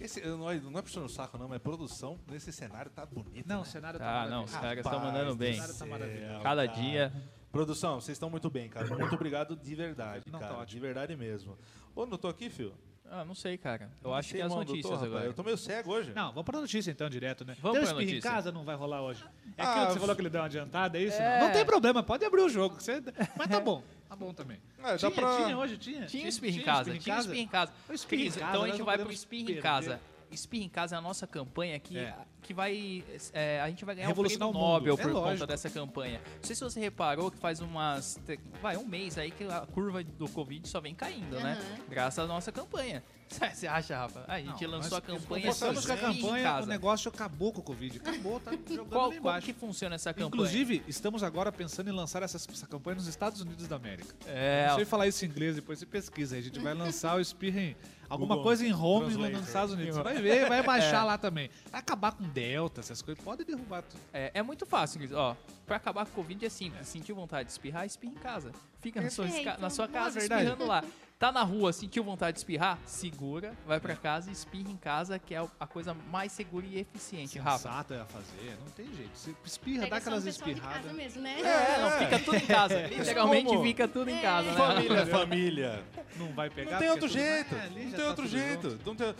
Esse, 0.00 0.20
não, 0.26 0.50
é, 0.50 0.58
não 0.58 0.76
é 0.78 0.82
puxando 0.82 1.04
o 1.04 1.08
saco, 1.08 1.38
não, 1.38 1.48
mas 1.48 1.62
produção 1.62 2.18
nesse 2.26 2.52
cenário 2.52 2.90
tá 2.90 3.06
bonita. 3.06 3.48
Não, 3.48 3.56
né? 3.58 3.62
o 3.62 3.64
cenário 3.64 4.00
tá 4.00 4.04
Tá, 4.24 4.28
não, 4.28 4.42
os 4.44 4.50
maravilhoso. 4.52 4.60
caras 4.60 4.78
estão 4.86 5.00
mandando 5.00 5.30
do 5.30 5.36
bem. 5.36 5.54
cenário 5.54 5.74
tá 5.78 5.86
maravilhoso. 5.86 6.42
Cada 6.42 6.66
cara. 6.66 6.80
dia. 6.80 7.12
Produção, 7.52 8.00
vocês 8.00 8.16
estão 8.16 8.28
muito 8.28 8.50
bem, 8.50 8.68
cara. 8.68 8.86
Muito 8.88 9.14
obrigado 9.14 9.54
de 9.54 9.74
verdade, 9.76 10.24
Não, 10.32 10.40
tá 10.40 10.46
cara. 10.48 10.58
ótimo. 10.60 10.66
de 10.66 10.80
verdade 10.80 11.16
mesmo. 11.16 11.56
Ô, 11.94 12.04
não 12.06 12.18
tô 12.18 12.26
aqui, 12.26 12.50
filho? 12.50 12.74
Ah, 13.10 13.24
não 13.26 13.34
sei, 13.34 13.58
cara. 13.58 13.90
Eu 14.02 14.08
Não 14.10 14.16
acho 14.16 14.30
sei, 14.30 14.38
que 14.38 14.42
é 14.42 14.46
as 14.46 14.52
notícias 14.54 14.82
doutor, 14.82 14.94
rapaz. 14.96 15.12
agora. 15.12 15.26
Eu 15.26 15.34
tô 15.34 15.42
meio 15.42 15.58
cego 15.58 15.92
hoje. 15.92 16.12
Não, 16.14 16.28
vamos 16.28 16.44
pra 16.44 16.58
notícia 16.60 16.90
então, 16.90 17.10
direto, 17.10 17.44
né? 17.44 17.54
Vamos 17.60 17.78
Tem 17.78 17.82
pra 17.86 17.92
espirro 17.92 18.02
em 18.10 18.14
notícia. 18.14 18.30
casa, 18.30 18.50
não 18.52 18.64
vai 18.64 18.74
rolar 18.74 19.02
hoje. 19.02 19.22
É 19.58 19.62
Ah, 19.62 19.86
que 19.86 19.92
você 19.92 20.00
falou 20.00 20.14
que 20.16 20.22
ele 20.22 20.30
deu 20.30 20.40
uma 20.40 20.46
adiantada, 20.46 20.96
é 20.98 21.02
isso? 21.02 21.20
É. 21.20 21.40
Não, 21.40 21.46
não 21.48 21.52
tem 21.52 21.64
problema, 21.66 22.02
pode 22.02 22.24
abrir 22.24 22.40
o 22.40 22.48
jogo. 22.48 22.76
Você... 22.80 23.02
Mas 23.36 23.48
tá 23.48 23.60
bom, 23.60 23.82
tá 24.08 24.16
bom 24.16 24.32
também. 24.32 24.58
É, 24.82 24.96
tinha, 24.96 25.10
pra- 25.10 25.36
tinha 25.44 25.58
hoje, 25.58 25.76
tinha? 25.76 26.06
Tinha 26.06 26.26
espirro 26.26 26.56
em 26.58 26.62
casa, 26.62 26.98
tinha 26.98 27.14
um 27.16 27.18
espirro 27.20 27.36
em 27.38 27.48
casa. 27.48 27.72
O 27.88 27.92
espirro 27.92 28.22
em 28.22 28.30
casa, 28.30 28.44
então 28.48 28.62
a 28.62 28.68
gente 28.68 28.82
vai 28.82 28.98
pro 28.98 29.12
espirro 29.12 29.42
em 29.42 29.46
perder. 29.46 29.62
casa. 29.62 30.00
Espirro 30.32 30.64
em 30.64 30.68
casa 30.68 30.96
é 30.96 30.98
a 30.98 31.00
nossa 31.02 31.26
campanha 31.26 31.78
que, 31.78 31.98
É. 31.98 32.14
que 32.40 32.52
vai. 32.54 33.04
é, 33.32 33.60
a 33.60 33.68
gente 33.68 33.84
vai 33.84 33.94
ganhar 33.94 34.06
um 34.06 34.10
Revolucionar 34.10 34.48
prêmio 34.48 34.66
o 34.66 34.68
mundo. 34.68 34.78
Nobel 34.78 34.94
É 34.94 35.02
por 35.02 35.12
conta 35.12 35.46
dessa 35.46 35.68
campanha. 35.70 36.20
Não 36.24 36.42
sei 36.44 36.56
se 36.56 36.64
você 36.64 36.80
reparou 36.80 37.30
que 37.30 37.38
faz 37.38 37.60
umas. 37.60 38.18
Vai, 38.60 38.76
um 38.76 38.86
mês 38.86 39.18
aí 39.18 39.30
que 39.30 39.44
a 39.44 39.60
curva 39.66 40.02
do 40.02 40.28
Covid 40.28 40.66
só 40.68 40.80
vem 40.80 40.94
caindo, 40.94 41.38
né? 41.40 41.58
Aham. 41.60 41.84
Graças 41.88 42.24
à 42.24 42.26
nossa 42.26 42.50
campanha. 42.50 43.02
Você 43.54 43.66
acha, 43.66 43.96
Rafa? 43.96 44.24
A 44.28 44.38
gente 44.40 44.64
Não, 44.64 44.70
lançou 44.72 44.98
a 44.98 45.00
campanha 45.00 45.42
Começamos 45.42 45.86
com 45.86 45.92
a 45.92 45.96
campanha, 45.96 46.44
casa. 46.44 46.66
o 46.66 46.68
negócio 46.68 47.08
acabou 47.08 47.52
com 47.52 47.60
o 47.60 47.62
Covid. 47.62 47.98
Acabou, 47.98 48.40
tá 48.40 48.52
jogando 48.68 48.88
Qual, 48.90 49.10
lá 49.10 49.18
como 49.20 49.42
que 49.42 49.52
funciona 49.52 49.94
essa 49.94 50.12
campanha? 50.12 50.28
Inclusive, 50.28 50.82
estamos 50.86 51.22
agora 51.22 51.50
pensando 51.50 51.88
em 51.88 51.92
lançar 51.92 52.22
essa, 52.22 52.36
essa 52.36 52.66
campanha 52.66 52.96
nos 52.96 53.06
Estados 53.06 53.40
Unidos 53.40 53.66
da 53.66 53.76
América. 53.76 54.14
é, 54.26 54.66
Não 54.68 54.76
sei 54.76 54.84
falar 54.84 55.06
isso 55.08 55.24
em 55.24 55.28
inglês, 55.28 55.56
depois 55.56 55.78
você 55.78 55.86
pesquisa. 55.86 56.36
A 56.36 56.40
gente 56.40 56.58
vai 56.58 56.74
lançar 56.74 57.16
o 57.16 57.20
Espirra 57.20 57.60
em 57.60 57.76
alguma 58.08 58.34
Google 58.34 58.44
coisa 58.44 58.66
em 58.66 58.72
home 58.74 59.14
nos 59.14 59.46
Estados 59.46 59.72
Unidos. 59.74 59.96
Você 59.96 60.02
vai 60.02 60.20
ver, 60.20 60.48
vai 60.48 60.62
baixar 60.64 61.04
lá 61.04 61.16
também. 61.16 61.50
Vai 61.70 61.80
acabar 61.80 62.12
com 62.12 62.24
Delta, 62.24 62.80
essas 62.80 63.00
coisas. 63.02 63.22
Pode 63.22 63.44
derrubar 63.44 63.82
tudo. 63.82 64.00
É, 64.12 64.30
é 64.34 64.42
muito 64.42 64.66
fácil, 64.66 64.98
Cris. 64.98 65.12
Ó, 65.12 65.36
pra 65.66 65.76
acabar 65.76 66.04
com 66.06 66.12
o 66.12 66.14
Covid 66.16 66.44
é 66.44 66.48
simples. 66.48 66.86
Sentiu 66.88 67.14
vontade 67.14 67.46
de 67.46 67.52
espirrar, 67.52 67.86
espirra 67.86 68.12
em 68.12 68.16
casa. 68.16 68.52
Fica 68.80 69.00
na 69.00 69.10
sua, 69.10 69.26
na 69.58 69.70
sua 69.70 69.86
Não, 69.86 69.92
casa 69.94 70.18
é 70.18 70.20
verdade. 70.20 70.42
espirrando 70.42 70.66
lá. 70.66 70.84
Tá 71.22 71.30
na 71.30 71.44
rua, 71.44 71.72
sentiu 71.72 72.02
vontade 72.02 72.32
de 72.32 72.40
espirrar? 72.40 72.80
Segura, 72.84 73.54
vai 73.64 73.78
pra 73.78 73.94
casa 73.94 74.28
e 74.28 74.32
espirra 74.32 74.68
em 74.72 74.76
casa, 74.76 75.20
que 75.20 75.32
é 75.32 75.48
a 75.60 75.66
coisa 75.68 75.94
mais 76.10 76.32
segura 76.32 76.66
e 76.66 76.80
eficiente, 76.80 77.38
Rafa. 77.38 77.58
Sensato 77.58 77.94
é 77.94 78.00
a 78.00 78.04
fazer, 78.06 78.58
não 78.58 78.72
tem 78.72 78.92
jeito. 78.92 79.10
Você 79.14 79.32
espirra, 79.44 79.84
Pega 79.84 79.90
dá 79.90 79.96
aquelas 79.98 80.24
pessoal 80.24 80.48
de 80.52 80.60
casa 80.60 80.70
espirradas. 80.70 80.96
mesmo, 80.96 81.22
né? 81.22 81.40
É, 81.40 81.80
não, 81.80 81.90
fica 81.92 82.18
tudo 82.18 82.36
em 82.38 82.46
casa. 82.46 82.86
Literalmente 82.90 83.46
Como? 83.46 83.62
fica 83.62 83.86
tudo 83.86 84.10
em 84.10 84.20
casa, 84.20 84.50
né? 84.50 84.56
Família, 84.56 85.06
família. 85.06 85.84
Não 86.16 86.32
vai 86.32 86.50
pegar. 86.50 86.72
Não 86.72 86.78
tem 86.80 86.90
outro 86.90 87.06
jeito. 87.08 87.54
É, 87.54 87.68
não 87.68 87.74
tem 87.76 87.90
tá 87.92 88.08
outro 88.08 88.26
jeito. 88.26 88.70
junto. 88.70 88.84
Não 88.84 88.96
tem... 88.96 89.14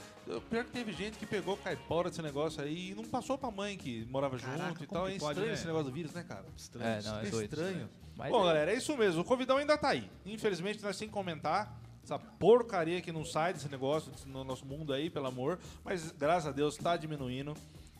Pior 0.50 0.64
que 0.64 0.70
teve 0.72 0.92
gente 0.92 1.16
que 1.16 1.24
pegou 1.24 1.56
caipora 1.56 2.10
desse 2.10 2.20
negócio 2.20 2.60
aí 2.64 2.90
e 2.90 2.94
não 2.96 3.04
passou 3.04 3.38
pra 3.38 3.48
mãe 3.48 3.76
que 3.76 4.04
morava 4.10 4.36
Caraca, 4.40 4.70
junto 4.70 4.82
e 4.82 4.86
tal. 4.88 5.06
É 5.06 5.18
pode, 5.18 5.24
estranho 5.24 5.46
né? 5.46 5.54
esse 5.54 5.66
negócio 5.68 5.86
do 5.86 5.92
vírus, 5.92 6.12
né, 6.12 6.24
cara? 6.24 6.46
Estranho. 6.56 6.98
É, 6.98 7.02
não, 7.04 7.20
é 7.20 7.26
É 7.28 7.30
doido. 7.30 7.44
estranho. 7.44 7.88
Mas 8.16 8.30
Bom, 8.30 8.42
é. 8.42 8.46
galera, 8.46 8.72
é 8.72 8.76
isso 8.76 8.96
mesmo. 8.96 9.22
O 9.22 9.24
Covidão 9.24 9.58
ainda 9.58 9.78
tá 9.78 9.90
aí. 9.90 10.10
Infelizmente, 10.26 10.82
nós 10.82 10.98
que 10.98 11.06
comentar 11.06 11.80
essa 12.02 12.18
porcaria 12.18 13.00
que 13.00 13.12
não 13.12 13.24
sai 13.24 13.52
desse 13.52 13.68
negócio 13.68 14.12
no 14.26 14.44
nosso 14.44 14.66
mundo 14.66 14.92
aí, 14.92 15.08
pelo 15.08 15.26
amor. 15.26 15.58
Mas, 15.84 16.10
graças 16.12 16.48
a 16.48 16.52
Deus, 16.52 16.76
tá 16.76 16.96
diminuindo. 16.96 17.54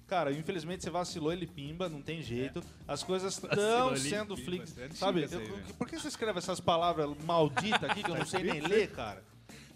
Cara, 0.06 0.30
infelizmente 0.32 0.82
você 0.84 0.90
vacilou 0.90 1.32
ele 1.32 1.46
pimba, 1.46 1.88
não 1.88 2.02
tem 2.02 2.20
jeito. 2.20 2.62
As 2.86 3.02
coisas 3.02 3.32
estão 3.34 3.96
sendo 3.96 4.36
pimba, 4.36 4.64
é 4.76 4.84
antiga 4.84 4.94
Sabe? 4.94 5.24
aí, 5.24 5.32
eu- 5.32 5.38
velho. 5.40 5.74
por 5.78 5.88
que 5.88 5.98
você 5.98 6.08
escreve 6.08 6.38
essas 6.38 6.60
palavras 6.60 7.08
malditas 7.24 7.84
aqui 7.84 8.02
que 8.02 8.10
eu 8.10 8.16
não 8.16 8.26
sei 8.26 8.42
nem 8.42 8.60
ler, 8.60 8.90
cara? 8.90 9.24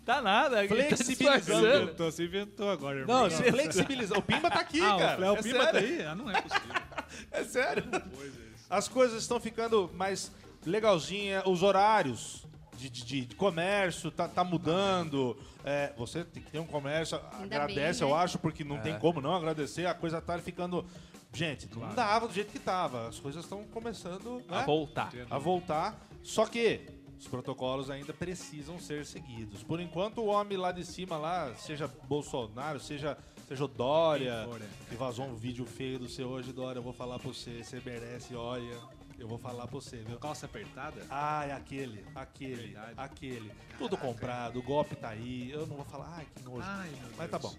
Tá 0.05 0.23
nada, 0.23 0.63
tá 0.63 0.69
Flexibilizando. 0.69 1.83
Inventou, 1.85 2.13
você 2.13 2.25
inventou 2.25 2.71
agora, 2.71 2.99
irmão. 3.01 3.23
Não, 3.23 3.31
você 3.31 3.51
flexibilizar. 3.51 4.17
O 4.19 4.23
pimba 4.23 4.49
tá 4.51 4.61
aqui, 4.61 4.81
ah, 4.81 4.97
cara. 4.97 5.33
o 5.33 5.37
é 5.37 5.43
Pima 5.43 5.67
tá 5.67 5.79
aí? 5.79 6.03
Ah, 6.03 6.15
não 6.15 6.31
é 6.31 6.41
possível. 6.41 6.75
É 7.33 7.45
sério. 7.45 7.85
As 8.69 8.89
coisas 8.89 9.23
estão 9.23 9.41
ficando 9.41 9.91
mais 9.95 10.31
legalzinha, 10.65 11.43
os 11.47 11.63
horários 11.63 12.46
de, 12.77 12.89
de- 12.91 13.25
de 13.27 13.35
comércio 13.35 14.11
tá, 14.11 14.29
tá 14.29 14.45
mudando. 14.45 15.37
É, 15.65 15.93
você 15.97 16.25
tem 16.25 16.43
que 16.43 16.51
ter 16.51 16.59
um 16.59 16.67
comércio, 16.67 17.19
Ainda 17.41 17.57
agradece, 17.57 18.01
bem, 18.01 18.09
eu 18.11 18.17
né? 18.17 18.23
acho, 18.23 18.39
porque 18.39 18.63
não 18.65 18.79
tem 18.81 18.99
como 18.99 19.21
não 19.21 19.35
agradecer, 19.35 19.87
a 19.87 19.95
coisa 19.95 20.21
tá 20.21 20.39
ficando. 20.39 20.85
Gente, 21.33 21.69
não 21.77 21.95
dava 21.95 22.29
do 22.29 22.33
jeito 22.35 22.53
que 22.53 22.59
tava. 22.59 23.09
As 23.09 23.19
coisas 23.19 23.45
estão 23.45 23.65
começando 23.65 24.43
A 24.49 24.61
né, 24.61 24.65
voltar. 24.65 25.13
a 25.31 25.39
voltar. 25.39 26.01
Só 26.23 26.47
que 26.47 26.81
os 27.19 27.27
protocolos 27.29 27.91
ainda 27.91 28.13
precisam 28.15 28.79
ser 28.79 29.05
seguidos. 29.05 29.63
Por 29.63 29.81
enquanto, 29.81 30.19
o 30.23 30.27
homem 30.27 30.57
lá 30.57 30.71
de 30.73 30.85
cima, 30.85 31.17
lá, 31.17 31.55
seja 31.57 31.89
Bolsonaro, 32.09 32.79
seja, 32.81 33.19
seja 33.49 33.65
o 33.65 33.69
Dória, 33.69 34.47
é. 34.61 34.89
que 34.89 34.95
vazou 34.97 35.27
um 35.27 35.35
vídeo 35.35 35.67
feio 35.67 35.99
do 35.99 36.09
seu 36.09 36.29
hoje, 36.29 36.53
Dória, 36.53 36.79
eu 36.79 36.83
vou 36.83 36.93
falar 36.93 37.19
pra 37.19 37.29
você, 37.29 37.63
você 37.65 37.81
merece, 37.85 38.35
olha, 38.35 38.79
eu 39.19 39.27
vou 39.29 39.39
falar 39.39 39.67
pra 39.67 39.75
você, 39.75 39.99
viu? 39.99 40.19
Calça 40.19 40.47
apertada? 40.47 41.01
Ah, 41.11 41.45
é 41.47 41.53
aquele, 41.53 42.05
aquele, 42.15 42.55
Verdade. 42.69 42.95
aquele. 42.97 43.53
Tudo 43.79 43.97
comprado, 43.97 44.59
o 44.59 44.63
golpe 44.63 44.95
tá 44.97 45.09
aí. 45.11 45.51
Eu 45.51 45.67
não 45.67 45.77
vou 45.77 45.85
falar, 45.85 46.13
ai, 46.17 46.27
que 46.35 46.43
nojo. 46.43 46.63
Ai, 46.63 46.91
meu 47.01 47.11
Mas 47.17 47.31
tá 47.31 47.39
bom. 47.39 47.55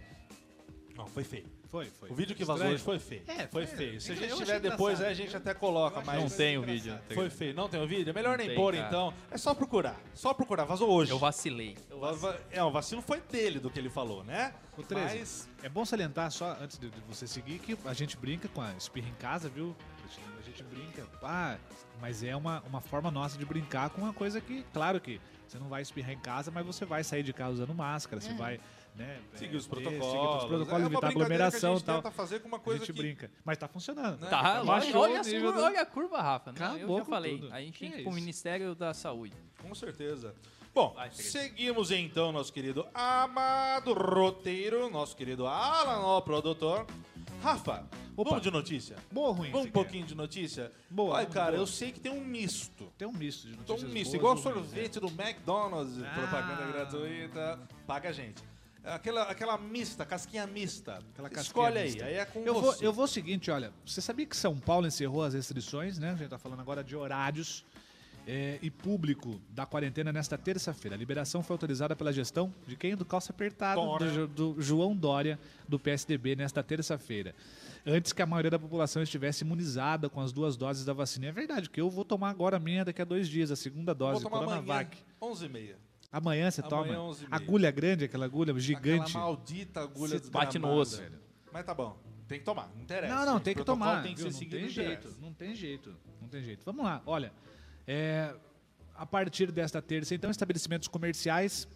Não, 0.96 1.06
foi 1.08 1.24
feio. 1.24 1.46
Foi, 1.70 1.86
foi. 1.86 2.10
O 2.10 2.16
vídeo 2.16 2.36
que 2.36 2.44
vazou 2.46 2.66
hoje 2.68 2.82
foi 2.82 2.98
feio. 2.98 3.22
É, 3.28 3.46
foi 3.48 3.68
foi- 3.68 3.78
feio. 3.78 4.02
Se 4.02 4.14
a 4.14 4.16
eu 4.16 4.22
gente 4.22 4.36
tiver 4.38 4.60
depois, 4.60 5.02
aí 5.02 5.12
a 5.12 5.14
gente 5.14 5.36
até 5.36 5.54
coloca, 5.54 6.02
mas. 6.02 6.20
Não 6.20 6.30
tem 6.30 6.58
o 6.58 6.62
vídeo. 6.64 6.98
Foi 7.14 7.30
feio. 7.30 7.54
Não 7.54 7.68
tem 7.70 7.80
o 7.82 7.88
vídeo? 7.88 8.10
É 8.10 8.14
melhor 8.14 8.38
nem 8.38 8.48
tem, 8.48 8.56
pôr, 8.56 8.74
cara. 8.74 8.88
então. 8.88 9.14
É 9.30 9.38
só 9.38 9.54
procurar. 9.54 10.00
Só 10.16 10.34
procurar. 10.34 10.64
Vazou 10.64 10.90
hoje. 10.90 11.12
Eu 11.12 11.20
vacilei. 11.20 11.78
Va- 11.92 12.14
va- 12.14 12.38
É, 12.50 12.64
o 12.64 12.72
vacilo 12.72 13.02
foi 13.02 13.20
dele 13.22 13.60
do 13.60 13.70
que 13.70 13.78
ele 13.78 13.90
falou, 13.90 14.24
né? 14.24 14.54
O 14.78 14.82
13. 14.82 15.20
Mas. 15.20 15.50
É 15.62 15.70
bom 15.70 15.84
salientar 15.86 16.32
só, 16.32 16.58
antes 16.62 16.80
de, 16.80 16.90
de 16.90 17.02
você 17.02 17.28
seguir, 17.28 17.60
que 17.60 17.78
a 17.86 17.94
gente 17.94 18.16
brinca 18.18 18.48
com 18.48 18.62
a 18.62 18.72
espirra 18.74 19.10
em 19.10 19.16
casa, 19.16 19.50
viu? 19.50 19.76
A 20.58 20.64
gente 20.64 20.76
brinca, 20.76 21.06
ah, 21.22 21.56
mas 22.02 22.24
é 22.24 22.36
uma, 22.36 22.62
uma 22.62 22.82
forma 22.82 23.12
nossa 23.12 23.38
de 23.38 23.46
brincar 23.46 23.92
com 23.92 24.02
uma 24.02 24.12
coisa 24.14 24.42
que, 24.42 24.64
claro 24.74 25.00
que 25.00 25.22
você 25.48 25.60
não 25.60 25.68
vai 25.70 25.84
espirrar 25.84 26.12
em 26.14 26.20
casa, 26.20 26.50
mas 26.50 26.66
você 26.66 26.84
vai 26.84 27.04
sair 27.04 27.22
de 27.22 27.32
casa 27.32 27.54
usando 27.54 27.76
máscara, 27.76 28.20
você 28.20 28.34
vai, 28.34 28.60
né? 28.96 29.20
Seguir 29.36 29.54
é, 29.54 29.58
os 29.58 29.66
ter- 29.66 29.70
protocolos. 29.70 30.06
seguir 30.12 30.26
os 30.26 30.46
protocolos, 30.46 30.84
é 30.84 30.86
evitar 30.88 31.08
aglomeração 31.10 31.60
que 31.60 31.66
a 31.68 31.70
e 31.70 31.78
gente 31.78 31.86
tal. 31.86 31.96
tenta 32.02 32.12
fazer 32.12 32.40
com 32.40 32.48
uma 32.48 32.58
A 32.58 32.60
coisa 32.60 32.80
gente 32.80 32.92
que... 32.94 33.00
brinca. 33.02 33.32
Mas 33.46 33.58
tá 33.60 33.68
funcionando. 33.68 34.20
Né? 34.20 34.30
Tá, 34.30 34.62
lógico, 34.62 34.98
olha, 34.98 35.16
o 35.22 35.48
a 35.48 35.52
do- 35.52 35.62
olha 35.62 35.82
a 35.82 35.86
curva, 35.86 36.22
Rafa. 36.22 36.52
Não, 36.54 36.66
eu 36.70 36.76
Acabou 36.78 36.98
já 36.98 37.06
com 37.06 37.12
falei. 37.12 37.38
tudo. 37.40 37.54
A 37.54 37.62
gente 37.62 37.80
tem 37.80 37.90
que 37.92 37.98
é 37.98 38.00
ir 38.00 38.04
pro 38.04 38.12
isso? 38.12 38.20
Ministério 38.20 38.74
da 38.74 38.94
Saúde. 38.96 39.36
Com 39.62 39.76
certeza. 39.76 40.34
Bom, 40.74 40.94
Vai, 40.94 41.12
seguimos 41.12 41.92
então, 41.92 42.32
nosso 42.32 42.52
querido 42.52 42.88
amado 42.94 43.94
roteiro, 43.94 44.90
nosso 44.90 45.16
querido 45.16 45.46
Alan, 45.48 46.00
ó, 46.02 46.20
produtor. 46.22 46.86
Rafa, 47.42 47.86
Opa. 48.16 48.30
vamos 48.32 48.42
de 48.42 48.52
notícia? 48.52 48.96
Boa 49.12 49.28
ou 49.30 49.34
ruim? 49.34 49.52
Vamos 49.52 49.68
um 49.68 49.72
pouquinho 49.72 50.06
de 50.06 50.16
notícia? 50.16 50.72
Boa, 50.90 51.18
Ai, 51.20 51.26
cara, 51.28 51.52
boa. 51.52 51.62
eu 51.62 51.68
sei 51.68 51.92
que 51.92 52.00
tem 52.00 52.12
um 52.12 52.24
misto. 52.24 52.84
quer? 52.86 52.92
Tem 52.98 53.08
um 53.08 53.12
misto 53.14 53.44
de 53.48 53.52
Tem 53.54 53.60
notícias 53.60 53.90
um 53.92 53.94
misto, 53.94 54.16
igual 54.16 54.38
sorvete 54.38 55.00
do 55.00 55.08
McDonald's, 55.08 56.04
Ah. 56.04 56.14
propaganda 56.16 56.66
gratuita, 56.72 57.60
paga 57.86 58.10
a 58.10 58.12
gente. 58.12 58.44
Aquela, 58.84 59.24
aquela 59.24 59.58
mista, 59.58 60.06
casquinha 60.06 60.48
mista. 60.48 61.00
Aquela 61.14 61.30
casquinha 61.30 61.42
Escolhe 61.68 61.84
mista. 61.84 62.06
aí, 62.06 62.14
aí 62.14 62.20
é 62.20 62.26
com 62.26 62.40
Eu 62.40 62.54
vou, 62.54 62.64
você. 62.64 62.86
eu 62.86 62.94
vou 62.94 63.04
o 63.04 63.08
seguinte, 63.08 63.52
olha, 63.52 63.72
você 63.86 64.00
sabia 64.02 64.26
que 64.26 64.36
São 64.36 64.58
Paulo 64.58 64.88
encerrou 64.88 65.24
as 65.24 65.34
restrições, 65.34 66.00
né? 66.00 66.12
A 66.12 66.16
gente 66.16 66.30
tá 66.30 66.38
falando 66.38 66.62
agora 66.62 66.82
de 66.84 66.96
horários 66.96 67.66
é, 68.28 68.60
e 68.62 68.70
público 68.70 69.40
da 69.50 69.66
quarentena 69.66 70.12
nesta 70.12 70.38
terça-feira. 70.38 70.96
A 70.96 71.00
liberação 71.00 71.42
foi 71.42 71.54
autorizada 71.54 71.96
pela 71.96 72.12
gestão 72.12 72.54
de 72.68 72.76
quem? 72.76 72.96
Do 72.96 73.06
calça 73.06 73.32
apertado, 73.32 73.82
do, 73.98 74.28
do 74.28 74.62
João 74.62 74.94
Dória, 74.94 75.40
do 75.68 75.80
PSDB, 75.80 76.36
nesta 76.36 76.62
terça-feira. 76.62 77.34
Antes 77.86 78.12
que 78.12 78.22
a 78.22 78.26
maioria 78.26 78.52
da 78.52 78.60
população 78.60 79.02
estivesse 79.02 79.46
imunizada 79.46 80.10
com 80.10 80.20
as 80.20 80.34
duas 80.34 80.58
doses 80.58 80.84
da 80.84 80.92
vacina. 80.92 81.28
É 81.28 81.32
verdade, 81.32 81.70
que 81.70 81.80
eu 81.80 81.90
vou 81.90 82.04
tomar 82.04 82.30
agora 82.30 82.58
a 82.58 82.60
minha 82.60 82.84
daqui 82.84 83.02
a 83.02 83.06
dois 83.06 83.30
dias, 83.30 83.50
a 83.50 83.56
segunda 83.56 83.94
Vou 83.94 84.12
dose, 84.12 84.24
tomar 84.24 84.44
amanhã, 84.44 84.62
Coronavac. 84.62 84.98
11h30. 85.22 85.76
Amanhã 86.12 86.52
você 86.52 86.62
Amanhã, 86.62 86.94
toma. 86.96 87.04
11 87.04 87.24
e 87.24 87.30
meia. 87.30 87.42
Agulha 87.42 87.72
grande, 87.72 88.06
aquela 88.06 88.26
agulha 88.26 88.60
gigante. 88.60 89.12
Aquela 89.12 89.24
maldita 89.24 89.82
agulha 89.82 90.20
desgramada. 90.20 90.46
bate 90.46 90.60
no 90.60 90.74
osso. 90.74 91.02
Mas 91.52 91.66
tá 91.66 91.74
bom. 91.74 91.98
Tem 92.28 92.40
que 92.40 92.46
tomar. 92.46 92.70
Não 92.76 92.82
interessa. 92.82 93.16
Não, 93.16 93.26
não, 93.26 93.40
tem 93.40 93.56
que 93.56 93.64
tomar. 93.64 94.04
Tem 94.04 94.14
que 94.14 94.20
ser 94.20 94.26
não 94.26 94.34
seguido. 94.34 94.56
tem 94.56 94.64
não 94.64 94.70
jeito, 94.70 94.92
interessa. 94.92 95.18
não 95.22 95.34
tem 95.34 95.56
jeito, 95.56 95.96
não 96.22 96.28
tem 96.28 96.44
jeito. 96.44 96.66
Vamos 96.66 96.84
lá, 96.84 97.02
olha. 97.06 97.32
É, 97.88 98.36
a 98.96 99.06
partir 99.06 99.52
desta 99.52 99.82
terça, 99.82 100.14
então, 100.14 100.30
estabelecimentos 100.30 100.88
comerciais, 100.88 101.68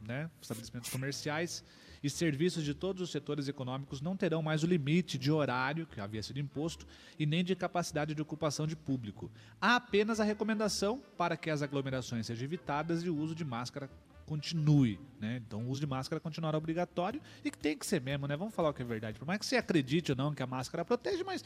né? 0.00 0.30
Estabelecimentos 0.40 0.90
comerciais 0.90 1.64
e 2.02 2.08
serviços 2.08 2.64
de 2.64 2.74
todos 2.74 3.02
os 3.02 3.10
setores 3.10 3.48
econômicos 3.48 4.00
não 4.00 4.16
terão 4.16 4.42
mais 4.42 4.62
o 4.62 4.66
limite 4.66 5.18
de 5.18 5.30
horário 5.30 5.86
que 5.86 6.00
havia 6.00 6.22
sido 6.22 6.38
imposto 6.38 6.86
e 7.18 7.26
nem 7.26 7.44
de 7.44 7.54
capacidade 7.56 8.14
de 8.14 8.22
ocupação 8.22 8.66
de 8.66 8.76
público. 8.76 9.30
Há 9.60 9.76
apenas 9.76 10.20
a 10.20 10.24
recomendação 10.24 11.02
para 11.16 11.36
que 11.36 11.50
as 11.50 11.62
aglomerações 11.62 12.26
sejam 12.26 12.44
evitadas 12.44 13.02
e 13.02 13.10
o 13.10 13.16
uso 13.16 13.34
de 13.34 13.44
máscara 13.44 13.90
continue, 14.28 15.00
né? 15.18 15.40
Então 15.46 15.64
o 15.64 15.70
uso 15.70 15.80
de 15.80 15.86
máscara 15.86 16.20
continuará 16.20 16.58
obrigatório 16.58 17.18
e 17.42 17.50
que 17.50 17.56
tem 17.56 17.76
que 17.76 17.86
ser 17.86 17.98
mesmo, 17.98 18.26
né? 18.26 18.36
Vamos 18.36 18.54
falar 18.54 18.68
o 18.68 18.74
que 18.74 18.82
é 18.82 18.84
verdade. 18.84 19.18
Por 19.18 19.26
mais 19.26 19.38
que 19.38 19.46
você 19.46 19.56
acredite 19.56 20.12
ou 20.12 20.16
não 20.16 20.34
que 20.34 20.42
a 20.42 20.46
máscara 20.46 20.84
protege, 20.84 21.24
mas 21.24 21.42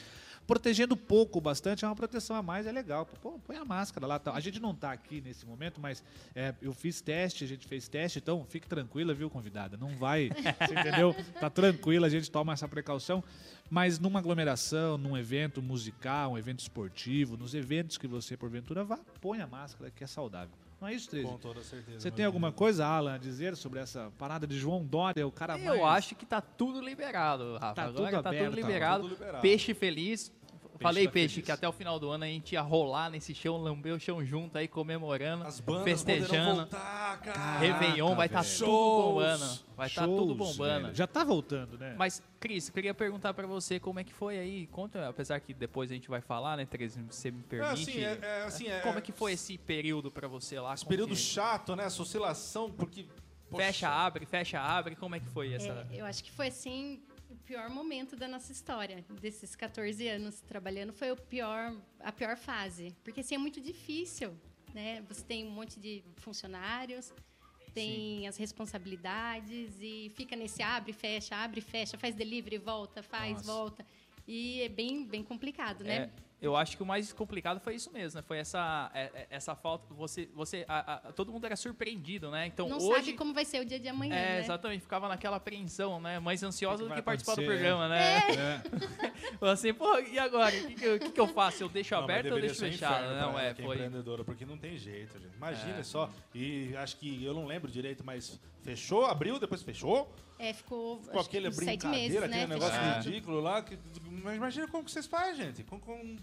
protegendo 0.49 0.97
pouco 0.97 1.39
ou 1.39 1.41
bastante 1.41 1.85
é 1.85 1.89
uma 1.89 1.95
proteção 1.95 2.35
a 2.35 2.43
mais, 2.43 2.67
é 2.67 2.73
legal. 2.73 3.07
Pô, 3.07 3.39
põe 3.39 3.57
a 3.57 3.65
máscara 3.65 4.05
lá. 4.05 4.19
Tá. 4.19 4.33
A 4.33 4.41
gente 4.41 4.59
não 4.59 4.75
tá 4.75 4.91
aqui 4.91 5.21
nesse 5.21 5.47
momento, 5.47 5.81
mas 5.81 6.03
é, 6.35 6.53
eu 6.61 6.73
fiz 6.73 7.01
teste, 7.01 7.45
a 7.45 7.47
gente 7.47 7.69
fez 7.69 7.87
teste, 7.87 8.19
então 8.19 8.45
fique 8.49 8.67
tranquila, 8.67 9.15
viu, 9.15 9.31
convidada? 9.31 9.77
Não 9.77 9.97
vai, 9.97 10.31
entendeu? 10.69 11.15
Tá 11.39 11.49
tranquila, 11.49 12.09
a 12.09 12.11
gente 12.11 12.29
toma 12.33 12.53
essa 12.53 12.67
precaução. 12.67 13.23
Mas 13.71 14.01
numa 14.01 14.19
aglomeração, 14.19 14.99
num 14.99 15.17
evento 15.17 15.63
musical, 15.63 16.33
um 16.33 16.39
evento 16.39 16.59
esportivo, 16.59 17.37
nos 17.37 17.55
eventos 17.55 17.97
que 17.97 18.09
você 18.09 18.37
porventura 18.37 18.83
vá, 18.83 18.99
põe 19.21 19.41
a 19.41 19.47
máscara 19.47 19.91
que 19.91 20.03
é 20.03 20.07
saudável. 20.07 20.55
Não 20.83 20.89
é 20.89 20.95
isso, 20.95 21.09
13? 21.11 21.29
Com 21.29 21.39
toda 21.39 21.63
certeza. 21.63 22.01
Você 22.01 22.11
tem 22.11 22.25
alguma 22.25 22.51
coisa, 22.51 22.85
Alan, 22.85 23.15
a 23.15 23.17
dizer 23.17 23.55
sobre 23.57 23.79
essa 23.79 24.11
parada 24.19 24.49
de 24.49 24.59
João 24.59 24.85
Dória, 24.85 25.25
o 25.25 25.31
cara 25.31 25.57
mais... 25.57 25.79
Eu 25.79 25.87
acho 25.87 26.17
que 26.17 26.27
tá 26.27 26.41
tudo 26.41 26.81
liberado, 26.81 27.57
Rafa. 27.57 27.75
Tá 27.75 27.83
Agora 27.85 28.11
tudo 28.11 28.23
tá 28.25 28.29
aberto, 28.31 28.45
tudo 28.47 28.61
tá 28.61 28.67
liberado. 28.67 29.03
tudo 29.05 29.13
liberado. 29.13 29.43
Peixe 29.43 29.75
feliz. 29.75 30.33
Falei, 30.81 31.07
tá 31.07 31.13
Peixe, 31.13 31.35
feliz. 31.35 31.47
que 31.47 31.53
até 31.53 31.69
o 31.69 31.73
final 31.73 31.99
do 32.01 32.11
ano 32.11 32.25
a 32.25 32.27
gente 32.27 32.53
ia 32.53 32.61
rolar 32.61 33.09
nesse 33.11 33.35
chão, 33.35 33.57
lamber 33.57 33.95
o 33.95 34.01
chão 34.01 34.25
junto 34.25 34.57
aí, 34.59 34.67
comemorando, 34.67 35.45
As 35.45 35.61
bandas 35.61 35.85
festejando. 35.85 36.57
voltar, 36.63 37.21
cara. 37.21 37.59
Réveillon, 37.59 38.15
vai 38.17 38.27
estar 38.27 38.43
velho. 38.43 38.59
tudo 38.59 39.03
bombando. 39.13 39.59
Vai 39.77 39.87
estar 39.89 40.07
tudo 40.07 40.37
Shows, 40.37 40.57
bombando. 40.57 40.83
velho. 40.83 40.95
Já 40.95 41.07
tá 41.07 41.23
voltando, 41.25 41.79
né? 41.79 41.95
Mas, 41.97 42.23
Cris, 42.41 42.69
eu 42.69 42.75
queria 42.75 42.93
perguntar 42.95 43.33
pra 43.35 43.47
você 43.47 43.79
como 43.79 44.01
é 44.01 44.05
que 44.05 44.13
foi 44.13 44.39
aí. 44.39 44.67
Conta, 44.69 45.09
apesar 45.09 45.39
que 45.41 45.55
depois 45.55 45.91
a 45.91 45.95
gente 45.95 46.09
vai 46.09 46.21
falar, 46.21 46.57
né, 46.57 46.65
Tereza, 46.67 47.01
se 47.11 47.19
você 47.19 47.31
me 47.31 47.41
É 47.41 47.43
permite. 47.49 47.83
assim, 47.91 48.01
é, 48.05 48.19
é, 48.23 48.43
assim, 48.45 48.67
é, 48.69 48.81
como 48.81 48.99
é 48.99 49.01
que 49.01 49.13
foi 49.13 49.33
esse 49.33 49.57
período 49.59 50.11
pra 50.11 50.27
você 50.27 50.59
lá? 50.59 50.75
Esse 50.75 50.87
período 50.87 51.11
que- 51.11 51.17
chato, 51.21 51.77
né? 51.77 51.85
Essa 51.85 52.03
oscilação, 52.03 52.71
porque... 52.71 53.07
poxa, 53.51 53.65
Fecha, 53.67 53.89
abre, 53.89 54.27
fecha, 54.27 54.59
abre. 54.61 54.97
Como 54.97 55.15
é 55.15 55.21
que 55.21 55.27
foi 55.29 55.53
essa... 55.53 55.87
É, 55.91 56.01
eu 56.01 56.07
acho 56.07 56.25
que 56.25 56.31
foi 56.33 56.49
assim 56.49 57.01
o 57.33 57.37
pior 57.45 57.69
momento 57.71 58.15
da 58.15 58.29
nossa 58.29 58.53
história. 58.53 59.05
Desses 59.21 59.57
14 59.57 60.07
anos 60.09 60.41
trabalhando, 60.41 60.93
foi 60.93 61.11
o 61.11 61.17
pior, 61.17 61.75
a 62.01 62.13
pior 62.13 62.37
fase. 62.37 62.95
Porque 63.03 63.21
assim, 63.21 63.35
é 63.35 63.39
muito 63.39 63.61
difícil. 63.61 64.37
Né? 64.75 65.03
Você 65.09 65.23
tem 65.25 65.47
um 65.47 65.51
monte 65.51 65.81
de 65.81 66.03
funcionários, 66.17 67.13
tem 67.75 68.27
as 68.27 68.37
responsabilidades 68.37 69.77
e 69.81 70.11
fica 70.15 70.37
nesse 70.37 70.63
abre, 70.63 70.93
fecha, 70.93 71.37
abre, 71.37 71.61
fecha, 71.61 71.99
faz 71.99 72.15
delivery, 72.15 72.59
volta, 72.59 73.03
faz, 73.03 73.39
Nossa. 73.39 73.53
volta. 73.53 73.87
E 74.27 74.63
é 74.63 74.69
bem, 74.69 75.05
bem 75.05 75.23
complicado, 75.23 75.83
né? 75.83 75.97
É, 75.97 76.11
eu 76.43 76.57
acho 76.57 76.77
que 76.77 76.83
o 76.83 76.87
mais 76.87 77.13
complicado 77.13 77.61
foi 77.61 77.77
isso 77.77 77.91
mesmo, 77.93 78.19
né? 78.19 78.23
Foi 78.27 78.37
essa, 78.37 78.91
é- 78.93 79.11
é- 79.15 79.27
essa 79.31 79.55
falta. 79.55 79.95
Você, 79.95 80.29
você, 80.35 80.65
a- 80.69 80.95
a- 81.09 81.13
todo 81.13 81.31
mundo 81.33 81.45
era 81.47 81.55
surpreendido, 81.57 82.31
né? 82.31 82.47
Então 82.49 82.69
Não 82.69 82.79
hoje. 82.79 82.89
sabe 83.07 83.13
como 83.15 83.33
vai 83.33 83.45
ser 83.45 83.61
o 83.61 83.65
dia 83.65 83.79
de 83.79 83.89
amanhã, 83.89 84.15
é, 84.17 84.19
né? 84.35 84.41
exatamente, 84.41 84.81
ficava 84.83 85.09
naquela 85.09 85.37
apreensão, 85.37 86.01
né? 86.01 86.19
Mais 86.19 86.43
ansiosa 86.43 86.83
que 86.83 86.89
do 86.89 86.95
que 86.97 87.01
participar 87.03 87.37
do 87.37 87.45
programa, 87.45 87.89
né? 87.89 88.19
É. 88.29 88.63
Assim, 89.53 89.73
pô, 89.73 89.99
e 90.01 90.19
agora? 90.19 90.55
O 90.55 90.67
que, 90.67 90.99
que, 90.99 91.11
que 91.11 91.21
eu 91.21 91.29
faço? 91.29 91.63
Eu 91.63 91.69
deixo 91.69 91.95
Não, 91.95 92.03
aberto 92.03 92.33
ou 92.33 92.41
deixo 92.41 92.57
ser 92.57 92.67
um 92.67 92.73
fechado? 92.73 93.05
inferno 93.05 93.21
Não, 93.21 93.39
é, 93.39 93.55
que 93.55 93.63
foi. 93.63 93.77
empreendedora, 93.77 94.25
porque 94.25 94.45
não 94.45 94.59
tem 94.59 94.77
jeito, 94.77 95.19
gente. 95.21 95.37
Imagina 95.37 95.79
É. 95.79 95.83
só. 95.83 96.11
E 96.35 96.75
acho 96.77 96.97
que 96.97 97.25
eu 97.25 97.33
não 97.33 97.47
lembro 97.47 97.71
direito, 97.71 98.03
mas 98.05 98.41
fechou, 98.63 99.07
abriu, 99.07 99.39
depois 99.39 99.63
fechou. 99.63 100.13
É, 100.43 100.53
ficou 100.53 100.99
Com 100.99 101.19
aquele 101.21 101.49
brincadeira, 101.51 101.89
meses, 101.91 102.21
né? 102.21 102.27
aquele 102.43 102.47
negócio 102.55 102.75
fechado. 102.81 103.05
ridículo 103.05 103.41
lá. 103.41 103.63
Que, 103.63 103.79
mas 104.25 104.37
imagina 104.37 104.67
como 104.69 104.85
que 104.85 104.91
vocês 104.91 105.07
fazem, 105.07 105.37
gente. 105.47 105.63
Com, 105.63 105.79
com- 105.79 106.17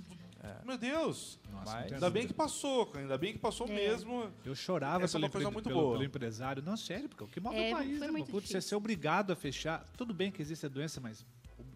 Meu 0.66 0.78
Deus. 0.78 1.40
Nossa, 1.52 1.72
Mas- 1.74 1.94
Ainda 1.94 2.10
bem 2.10 2.26
que 2.28 2.34
passou, 2.34 2.92
ainda 2.96 3.18
bem 3.18 3.34
que 3.34 3.40
passou 3.40 3.68
É. 3.68 3.72
mesmo. 3.74 4.32
Eu 4.46 4.56
chorava 4.56 5.04
Essa 5.06 5.18
é 5.18 5.20
pelo, 5.20 5.26
uma 5.26 5.30
coisa 5.32 5.52
muito 5.52 5.70
pelo- 5.70 5.82
boa. 5.82 5.92
pelo 5.94 6.04
empresário. 6.04 6.62
Não, 6.62 6.76
sério, 6.78 7.08
porque 7.10 7.24
é 7.24 7.26
o 7.26 7.30
que 7.30 7.40
move 7.40 7.56
É, 7.58 7.70
o 7.70 7.78
país, 7.78 8.00
né? 8.00 8.08
Putz, 8.30 8.50
você 8.50 8.62
ser 8.62 8.76
obrigado 8.76 9.32
a 9.32 9.36
fechar. 9.36 9.86
Tudo 9.98 10.14
bem 10.14 10.32
que 10.32 10.42
existe 10.42 10.66
a 10.66 10.70
doença, 10.70 11.00
mas 11.02 11.26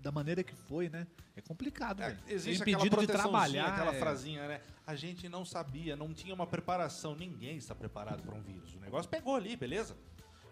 da 0.01 0.11
maneira 0.11 0.43
que 0.43 0.53
foi, 0.55 0.89
né? 0.89 1.07
É 1.35 1.41
complicado, 1.41 2.03
É, 2.03 2.17
existe 2.27 2.61
aquela 2.61 2.77
impedido 2.85 3.01
de 3.01 3.07
trabalhar. 3.07 3.67
aquela 3.67 3.93
é- 3.95 3.99
frasinha, 3.99 4.47
né? 4.47 4.61
A 4.85 4.95
gente 4.95 5.27
não 5.29 5.43
sabia, 5.45 5.95
não 5.95 6.13
tinha 6.13 6.33
uma 6.33 6.45
preparação. 6.45 7.15
Ninguém 7.15 7.55
está 7.57 7.73
preparado 7.73 8.21
para 8.21 8.35
um 8.35 8.41
vírus. 8.41 8.73
O 8.75 8.79
negócio 8.79 9.09
pegou 9.09 9.35
ali, 9.35 9.55
beleza? 9.55 9.95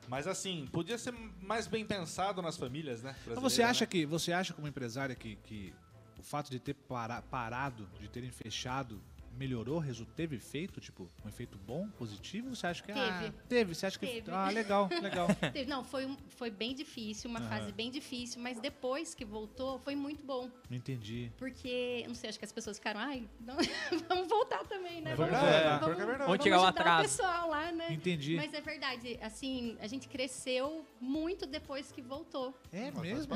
Mas 0.07 0.27
assim, 0.27 0.67
podia 0.71 0.97
ser 0.97 1.13
mais 1.41 1.67
bem 1.67 1.85
pensado 1.85 2.41
nas 2.41 2.57
famílias, 2.57 3.01
né? 3.01 3.15
Você 3.35 3.63
acha 3.63 3.85
que 3.85 4.05
você 4.05 4.33
acha 4.33 4.53
como 4.53 4.67
empresária 4.67 5.15
que, 5.15 5.35
que 5.37 5.73
o 6.19 6.23
fato 6.23 6.49
de 6.51 6.59
ter 6.59 6.73
para- 6.73 7.21
parado, 7.21 7.87
de 7.99 8.07
terem 8.07 8.29
fechado, 8.31 9.01
melhorou, 9.37 9.83
teve 10.15 10.35
efeito, 10.35 10.79
tipo, 10.79 11.09
um 11.25 11.27
efeito 11.29 11.57
bom, 11.57 11.87
positivo? 11.97 12.55
Você 12.55 12.67
acha 12.67 12.83
que 12.83 12.91
ah, 12.91 13.19
Teve. 13.21 13.33
teve? 13.47 13.75
Você 13.75 13.85
acha 13.85 13.97
que 13.99 14.05
Teve. 14.05 14.31
ah, 14.31 14.49
legal, 14.49 14.89
legal. 15.01 15.27
Teve- 15.53 15.65
Não, 15.65 15.83
foi, 15.83 16.07
foi 16.29 16.49
bem 16.49 16.73
difícil, 16.75 17.29
uma 17.29 17.41
fase 17.41 17.71
bem 17.71 17.89
difícil, 17.89 18.41
mas 18.41 18.59
depois 18.59 19.15
que 19.15 19.23
voltou, 19.25 19.79
foi 19.79 19.95
muito 19.95 20.23
bom. 20.25 20.49
Não 20.69 20.77
entendi. 20.77 21.31
Porque, 21.37 22.03
não 22.07 22.13
sei, 22.15 22.29
acho 22.29 22.39
que 22.39 22.45
as 22.45 22.51
pessoas 22.51 22.77
ficaram, 22.77 22.99
ai, 22.99 23.27
não- 23.39 23.55
vamos 24.09 24.27
voltar 24.27 24.63
também, 24.65 25.01
né? 25.01 25.11
É 25.11 25.15
vamos, 25.15 25.31
verdade, 25.31 25.55
é, 25.55 25.63
vamos, 25.69 25.79
pior 25.85 25.95
que 25.95 26.01
é 26.01 26.05
verdade. 26.05 26.29
Vamos 26.29 26.43
tirar 26.43 26.61
o 26.61 26.65
atraso. 26.65 27.01
pessoal 27.03 27.49
lá, 27.49 27.71
né? 27.71 27.87
Entendi. 27.93 28.35
Mas 28.35 28.53
é 28.53 28.61
verdade, 28.61 29.17
assim, 29.21 29.77
a 29.79 29.87
gente 29.87 30.07
cresceu 30.07 30.85
muito 30.99 31.45
depois 31.45 31.91
que 31.91 32.01
voltou. 32.01 32.53
É 32.71 32.91
mesmo? 32.91 33.33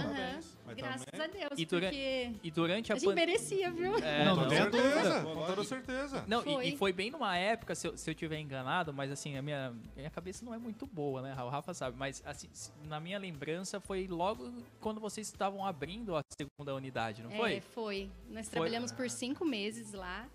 Mas 0.65 0.75
Graças 0.75 1.05
também- 1.05 1.43
a 1.43 1.47
Deus, 1.49 1.59
E, 1.59 1.65
dura- 1.65 1.87
porque 1.87 2.31
e 2.43 2.51
durante 2.51 2.91
a 2.91 2.95
a 2.95 2.97
gente 2.99 3.05
pandemia. 3.07 3.25
merecia, 3.33 3.71
viu? 3.71 3.95
É, 3.97 4.25
Não, 4.25 4.35
Com 4.35 4.41
não 4.41 4.49
tem 4.49 4.57
certeza, 4.57 4.89
dúvida. 4.93 5.21
com 5.23 5.45
toda 5.45 5.63
certeza. 5.63 5.94
Não, 6.27 6.41
e, 6.41 6.43
Foi. 6.43 6.67
e 6.67 6.77
foi 6.77 6.93
bem 6.93 7.11
numa 7.11 7.37
época, 7.37 7.75
se 7.75 7.87
eu, 7.87 7.97
se 7.97 8.09
eu 8.09 8.15
tiver 8.15 8.39
enganado, 8.39 8.93
mas 8.93 9.11
assim, 9.11 9.37
a 9.37 9.41
minha, 9.41 9.73
minha 9.95 10.09
cabeça 10.09 10.43
não 10.45 10.53
é 10.53 10.57
muito 10.57 10.85
boa, 10.85 11.21
né? 11.21 11.35
O 11.43 11.49
Rafa 11.49 11.73
sabe, 11.73 11.97
mas 11.97 12.21
assim, 12.25 12.49
na 12.87 12.99
minha 12.99 13.17
lembrança 13.17 13.79
foi 13.79 14.07
logo 14.07 14.51
quando 14.79 14.99
vocês 14.99 15.27
estavam 15.27 15.65
abrindo 15.65 16.15
a 16.15 16.21
segunda 16.37 16.75
unidade, 16.75 17.23
não 17.23 17.31
foi? 17.31 17.55
É, 17.55 17.61
foi. 17.61 18.09
Nós 18.29 18.47
trabalhamos 18.47 18.91
por 18.91 19.09
cinco 19.09 19.45
meses 19.45 19.93
lá 19.93 20.27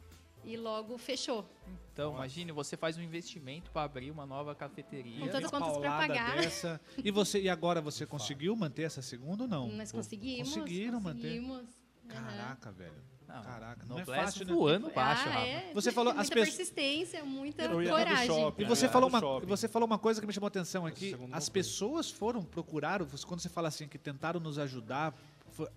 e 0.44 0.56
logo 0.56 0.96
fechou. 0.96 1.44
Então, 1.92 2.14
imagine, 2.14 2.52
você 2.52 2.76
faz 2.76 2.96
um 2.96 3.02
investimento 3.02 3.70
para 3.70 3.82
abrir 3.82 4.10
uma 4.10 4.24
nova 4.24 4.54
cafeteria. 4.54 5.20
Com 5.20 5.26
todas 5.26 5.44
as 5.44 5.50
contas 5.50 5.72
paulada 5.72 6.06
pagar. 6.06 6.36
Dessa. 6.36 6.80
E 7.04 7.10
você 7.10 7.40
e 7.40 7.48
agora 7.48 7.80
você 7.80 8.06
conseguiu 8.06 8.54
manter 8.56 8.82
essa 8.82 9.02
segunda 9.02 9.44
ou 9.44 9.48
não? 9.48 9.68
Nós 9.68 9.92
conseguimos. 9.92 10.48
Conseguiram 10.48 11.00
conseguimos. 11.00 11.62
manter. 11.62 11.80
Caraca, 12.08 12.72
velho. 12.72 12.92
Não, 13.34 13.42
Caraca, 13.42 13.86
não 13.86 13.96
é 13.96 13.98
Noblesse 14.00 14.24
fácil, 14.24 14.46
né? 14.46 14.52
voando 14.52 14.90
baixo, 14.90 15.28
ah, 15.28 15.32
Rafa. 15.32 15.46
é. 15.46 15.70
Você 15.74 15.92
falou, 15.92 16.12
muita 16.12 16.22
as 16.22 16.28
pessoas- 16.30 16.56
persistência, 16.56 17.24
muita 17.24 17.68
coragem. 17.68 18.26
shopping. 18.26 18.62
E 18.62 18.64
você 18.66 18.86
É, 18.86 18.88
falou, 18.88 19.08
uma, 19.08 19.20
shopping. 19.20 19.46
você 19.46 19.68
falou 19.68 19.86
uma 19.86 19.98
coisa 19.98 20.20
que 20.20 20.26
me 20.26 20.32
chamou 20.32 20.46
a 20.46 20.48
atenção 20.48 20.84
aqui. 20.86 21.10
segundo 21.10 21.34
As 21.34 21.48
pessoas 21.48 22.10
foram 22.10 22.42
procurar, 22.42 23.00
quando 23.24 23.40
você 23.40 23.48
fala 23.48 23.68
assim, 23.68 23.86
que 23.88 23.98
tentaram 23.98 24.40
nos 24.40 24.58
ajudar, 24.58 25.14
foi- 25.50 25.68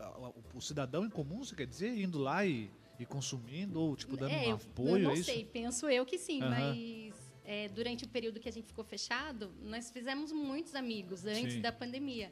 o, 0.54 0.58
o 0.58 0.62
cidadão 0.62 1.06
em 1.06 1.10
comum, 1.10 1.44
você 1.44 1.56
quer 1.56 1.68
dizer, 1.68 1.98
indo 2.00 2.18
lá 2.18 2.46
e, 2.46 2.70
e 3.00 3.06
consumindo, 3.06 3.80
ou 3.80 3.96
tipo, 3.96 4.16
dando 4.18 4.32
é, 4.32 4.48
um 4.50 4.54
apoio, 4.56 4.98
eu 4.98 5.00
não 5.00 5.12
é 5.12 5.14
isso? 5.16 5.26
sei, 5.26 5.46
penso 5.46 5.88
eu 5.90 6.06
que 6.06 6.18
sim, 6.18 6.40
mas 6.40 7.14
é, 7.46 7.68
durante 7.70 8.06
o 8.06 8.08
período 8.08 8.40
que 8.40 8.48
a 8.48 8.52
gente 8.52 8.68
ficou 8.68 8.84
fechado, 8.84 9.52
nós 9.64 9.92
fizemos 9.92 10.32
muitos 10.32 10.74
amigos 10.76 11.26
antes 11.26 11.54
Sim. 11.54 11.62
da 11.62 11.72
pandemia. 11.72 12.32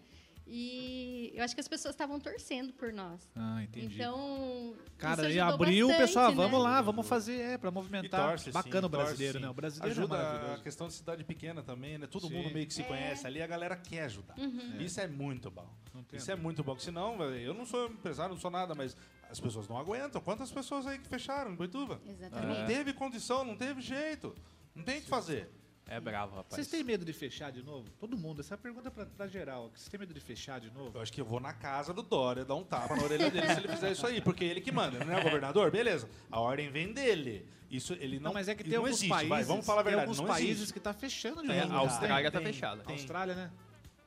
E 0.53 1.31
eu 1.33 1.45
acho 1.45 1.55
que 1.55 1.61
as 1.61 1.67
pessoas 1.69 1.93
estavam 1.95 2.19
torcendo 2.19 2.73
por 2.73 2.91
nós. 2.91 3.21
Ah, 3.33 3.63
entendi. 3.63 3.95
Então, 3.95 4.75
Cara, 4.97 5.25
aí 5.27 5.39
ajudou 5.39 5.53
abriu, 5.65 5.85
o 5.85 5.89
bastante, 5.89 6.07
pessoal, 6.07 6.29
né? 6.31 6.35
vamos 6.35 6.61
lá, 6.61 6.81
vamos 6.81 7.07
fazer, 7.07 7.39
é, 7.39 7.57
pra 7.57 7.69
E 7.69 7.73
movimentar. 7.73 8.29
torce, 8.31 8.51
Bacana 8.51 8.81
sim, 8.81 8.85
o 8.85 8.89
brasileiro, 8.89 9.33
torce, 9.33 9.45
né? 9.45 9.49
O 9.49 9.53
brasileiro 9.53 9.97
Ajuda 9.99 10.17
é 10.17 10.53
a 10.55 10.57
questão 10.57 10.87
de 10.89 10.93
cidade 10.93 11.23
pequena 11.23 11.63
também, 11.63 11.97
né? 11.97 12.05
Todo 12.05 12.27
Sim. 12.27 12.33
mundo 12.33 12.51
meio 12.53 12.67
que 12.67 12.73
se 12.73 12.83
conhece 12.83 13.25
ali, 13.25 13.41
a 13.41 13.47
galera 13.47 13.77
quer 13.77 14.03
ajudar. 14.03 14.35
Isso 14.77 14.99
é 14.99 15.07
muito 15.07 15.49
bom. 15.49 15.69
Isso 16.11 16.29
é 16.29 16.35
muito 16.35 16.61
bom. 16.65 16.73
porque 16.73 16.83
Senão, 16.83 17.21
eu 17.23 17.53
não 17.53 17.65
sou 17.65 17.87
empresário, 17.87 18.33
não 18.33 18.41
sou 18.41 18.51
nada, 18.51 18.75
mas 18.75 18.95
as 19.29 19.39
pessoas 19.39 19.69
não 19.69 19.77
aguentam. 19.77 20.19
Quantas 20.19 20.51
pessoas 20.51 20.85
aí 20.85 20.99
que 20.99 21.07
fecharam 21.07 21.51
em 21.51 21.55
Boituva? 21.55 22.01
Exatamente. 22.05 22.59
Não 22.59 22.67
teve 22.67 22.91
condição, 22.91 23.45
não 23.45 23.55
teve 23.55 23.79
jeito. 23.79 24.35
Não 24.75 24.83
tem 24.83 24.99
o 24.99 25.01
que 25.01 25.07
fazer. 25.07 25.49
É 25.87 25.99
bravo, 25.99 26.35
rapaz. 26.37 26.55
Vocês 26.55 26.67
têm 26.69 26.83
medo 26.83 27.03
de 27.03 27.11
fechar 27.11 27.51
de 27.51 27.61
novo? 27.61 27.89
Todo 27.99 28.17
mundo, 28.17 28.39
essa 28.39 28.53
é 28.53 28.55
a 28.55 28.57
pergunta 28.57 28.89
pra, 28.89 29.05
pra 29.05 29.27
geral. 29.27 29.69
Vocês 29.75 29.89
têm 29.89 29.99
medo 29.99 30.13
de 30.13 30.19
fechar 30.21 30.59
de 30.59 30.71
novo? 30.71 30.91
Eu 30.97 31.01
acho 31.01 31.11
que 31.11 31.19
eu 31.19 31.25
vou 31.25 31.39
na 31.39 31.51
casa 31.53 31.93
do 31.93 32.01
Dória 32.01 32.45
dar 32.45 32.55
um 32.55 32.63
tapa 32.63 32.95
na 32.95 33.03
orelha 33.03 33.29
dele 33.29 33.47
se 33.53 33.59
ele 33.59 33.67
fizer 33.67 33.91
isso 33.91 34.07
aí, 34.07 34.21
porque 34.21 34.43
ele 34.45 34.61
que 34.61 34.71
manda, 34.71 35.03
não 35.03 35.13
é 35.13 35.19
o 35.19 35.23
governador? 35.23 35.69
Beleza. 35.69 36.07
A 36.31 36.39
ordem 36.39 36.69
vem 36.71 36.93
dele. 36.93 37.45
Isso 37.69 37.93
ele 37.99 38.17
não 38.19 38.25
Não, 38.25 38.33
mas 38.33 38.47
é 38.47 38.55
que 38.55 38.63
tem 38.63 38.71
não 38.73 38.79
alguns 38.79 38.91
existe, 38.97 39.09
países. 39.09 39.29
vai, 39.29 39.43
vamos 39.43 39.65
falar 39.65 39.81
a 39.81 39.83
tem 39.83 39.91
verdade, 39.91 40.09
alguns 40.09 40.19
não 40.19 40.27
países 40.27 40.51
existe. 40.57 40.73
que 40.73 40.79
tá 40.79 40.93
fechando 40.93 41.41
de 41.41 41.47
Tem, 41.47 41.61
novo. 41.61 41.73
a 41.73 41.77
Austrália 41.79 42.31
Tem, 42.31 42.39
tá 42.39 42.45
tem, 42.45 42.53
fechada. 42.53 42.83
tem. 42.83 42.95
Austrália, 42.95 43.35
né? 43.35 43.51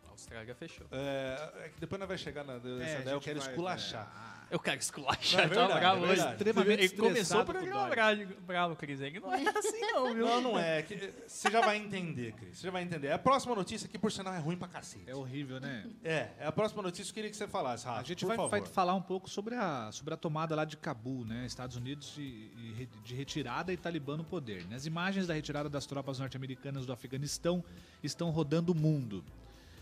A 0.07 0.11
Austrália 0.11 0.55
fechou. 0.55 0.87
É, 0.91 1.53
é 1.65 1.69
que 1.69 1.81
depois 1.81 1.99
nós 1.99 2.09
vai 2.09 2.19
chegar 2.19 2.45
na 2.45 2.55
É, 2.55 3.05
eu 3.13 3.21
quero 3.21 3.41
vai- 3.41 3.49
esculachar. 3.51 4.34
Eu 4.55 4.61
quero 4.61 4.77
Não, 4.77 4.81
esculachar, 4.81 5.41
é 5.41 5.49
tá 5.49 5.49
verdade, 5.49 5.81
bravo 5.81 6.07
é 6.07 6.09
hoje. 6.11 6.21
Extremamente 6.31 6.81
Ele 6.85 6.89
começou 6.97 7.41
o 7.41 7.45
programa 7.45 7.89
bravo, 7.89 8.25
bravo, 8.47 8.77
Cris. 8.77 9.01
Ele 9.01 9.19
não 9.19 9.35
é 9.35 9.43
assim 9.49 9.81
não, 9.81 10.15
viu? 10.15 10.25
Não, 10.27 10.41
não 10.41 10.57
é. 10.59 10.81
que- 10.83 11.13
Você 11.27 11.51
já 11.51 11.61
vai 11.61 11.77
entender, 11.77 12.33
Cris. 12.35 12.59
Você 12.59 12.67
já 12.69 12.71
vai 12.71 12.85
entender. 12.85 13.11
A 13.11 13.19
próxima 13.19 13.53
notícia 13.57 13.87
aqui, 13.87 13.99
por 13.99 14.13
sinal, 14.13 14.33
é 14.33 14.39
ruim 14.39 14.57
pra 14.57 14.69
cacete. 14.69 15.11
É 15.11 15.15
horrível, 15.17 15.59
né? 15.59 15.91
É, 16.05 16.29
é 16.39 16.47
a 16.47 16.53
próxima 16.53 16.83
notícia 16.83 17.07
que 17.07 17.11
eu 17.11 17.15
queria 17.25 17.31
que 17.31 17.37
você 17.37 17.49
falasse, 17.49 17.85
Rafa. 17.85 17.99
A 18.01 18.05
gente 18.05 18.21
por 18.21 18.29
vai, 18.29 18.37
favor. 18.37 18.51
vai 18.51 18.63
falar 18.65 18.95
um 18.95 19.03
pouco 19.03 19.29
sobre 19.29 19.57
a, 19.57 19.91
sobre 19.91 20.15
a 20.15 20.17
tomada 20.17 20.55
lá 20.55 20.65
de 20.65 20.77
Cabul, 20.77 21.25
né? 21.25 21.45
Estados 21.47 21.75
Unidos 21.77 22.15
e, 22.17 22.23
e 22.57 22.75
re- 22.79 22.89
de 23.05 23.13
retirada 23.13 23.73
e 23.73 23.77
Talibã 23.77 24.17
no 24.17 24.23
poder. 24.25 24.65
né? 24.69 24.77
As 24.77 24.87
imagens 24.87 25.27
da 25.27 25.35
retirada 25.35 25.69
das 25.69 25.85
tropas 25.85 26.21
norte-americanas 26.21 26.87
do 26.87 26.93
Afeganistão 26.93 27.65
estão 28.05 28.31
rodando 28.31 28.71
o 28.71 28.75
mundo. 28.77 29.25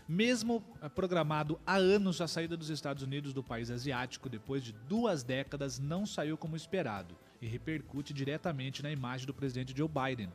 Mesmo 0.07 0.61
eh, 0.81 0.89
programado 0.89 1.59
há 1.65 1.75
anos 1.75 2.19
a 2.19 2.27
saída 2.27 2.57
dos 2.57 2.69
Estados 2.69 3.03
Unidos 3.03 3.33
do 3.33 3.41
país 3.41 3.71
asiático, 3.71 4.27
depois 4.27 4.61
de 4.63 4.73
duas 4.73 5.23
décadas, 5.23 5.79
não 5.79 6.05
saiu 6.05 6.37
como 6.37 6.57
esperado 6.57 7.15
e 7.41 7.47
repercute 7.47 8.13
diretamente 8.13 8.83
na 8.83 8.91
imagem 8.91 9.25
do 9.25 9.33
presidente 9.33 9.75
Joe 9.75 9.87
Biden. 9.87 10.29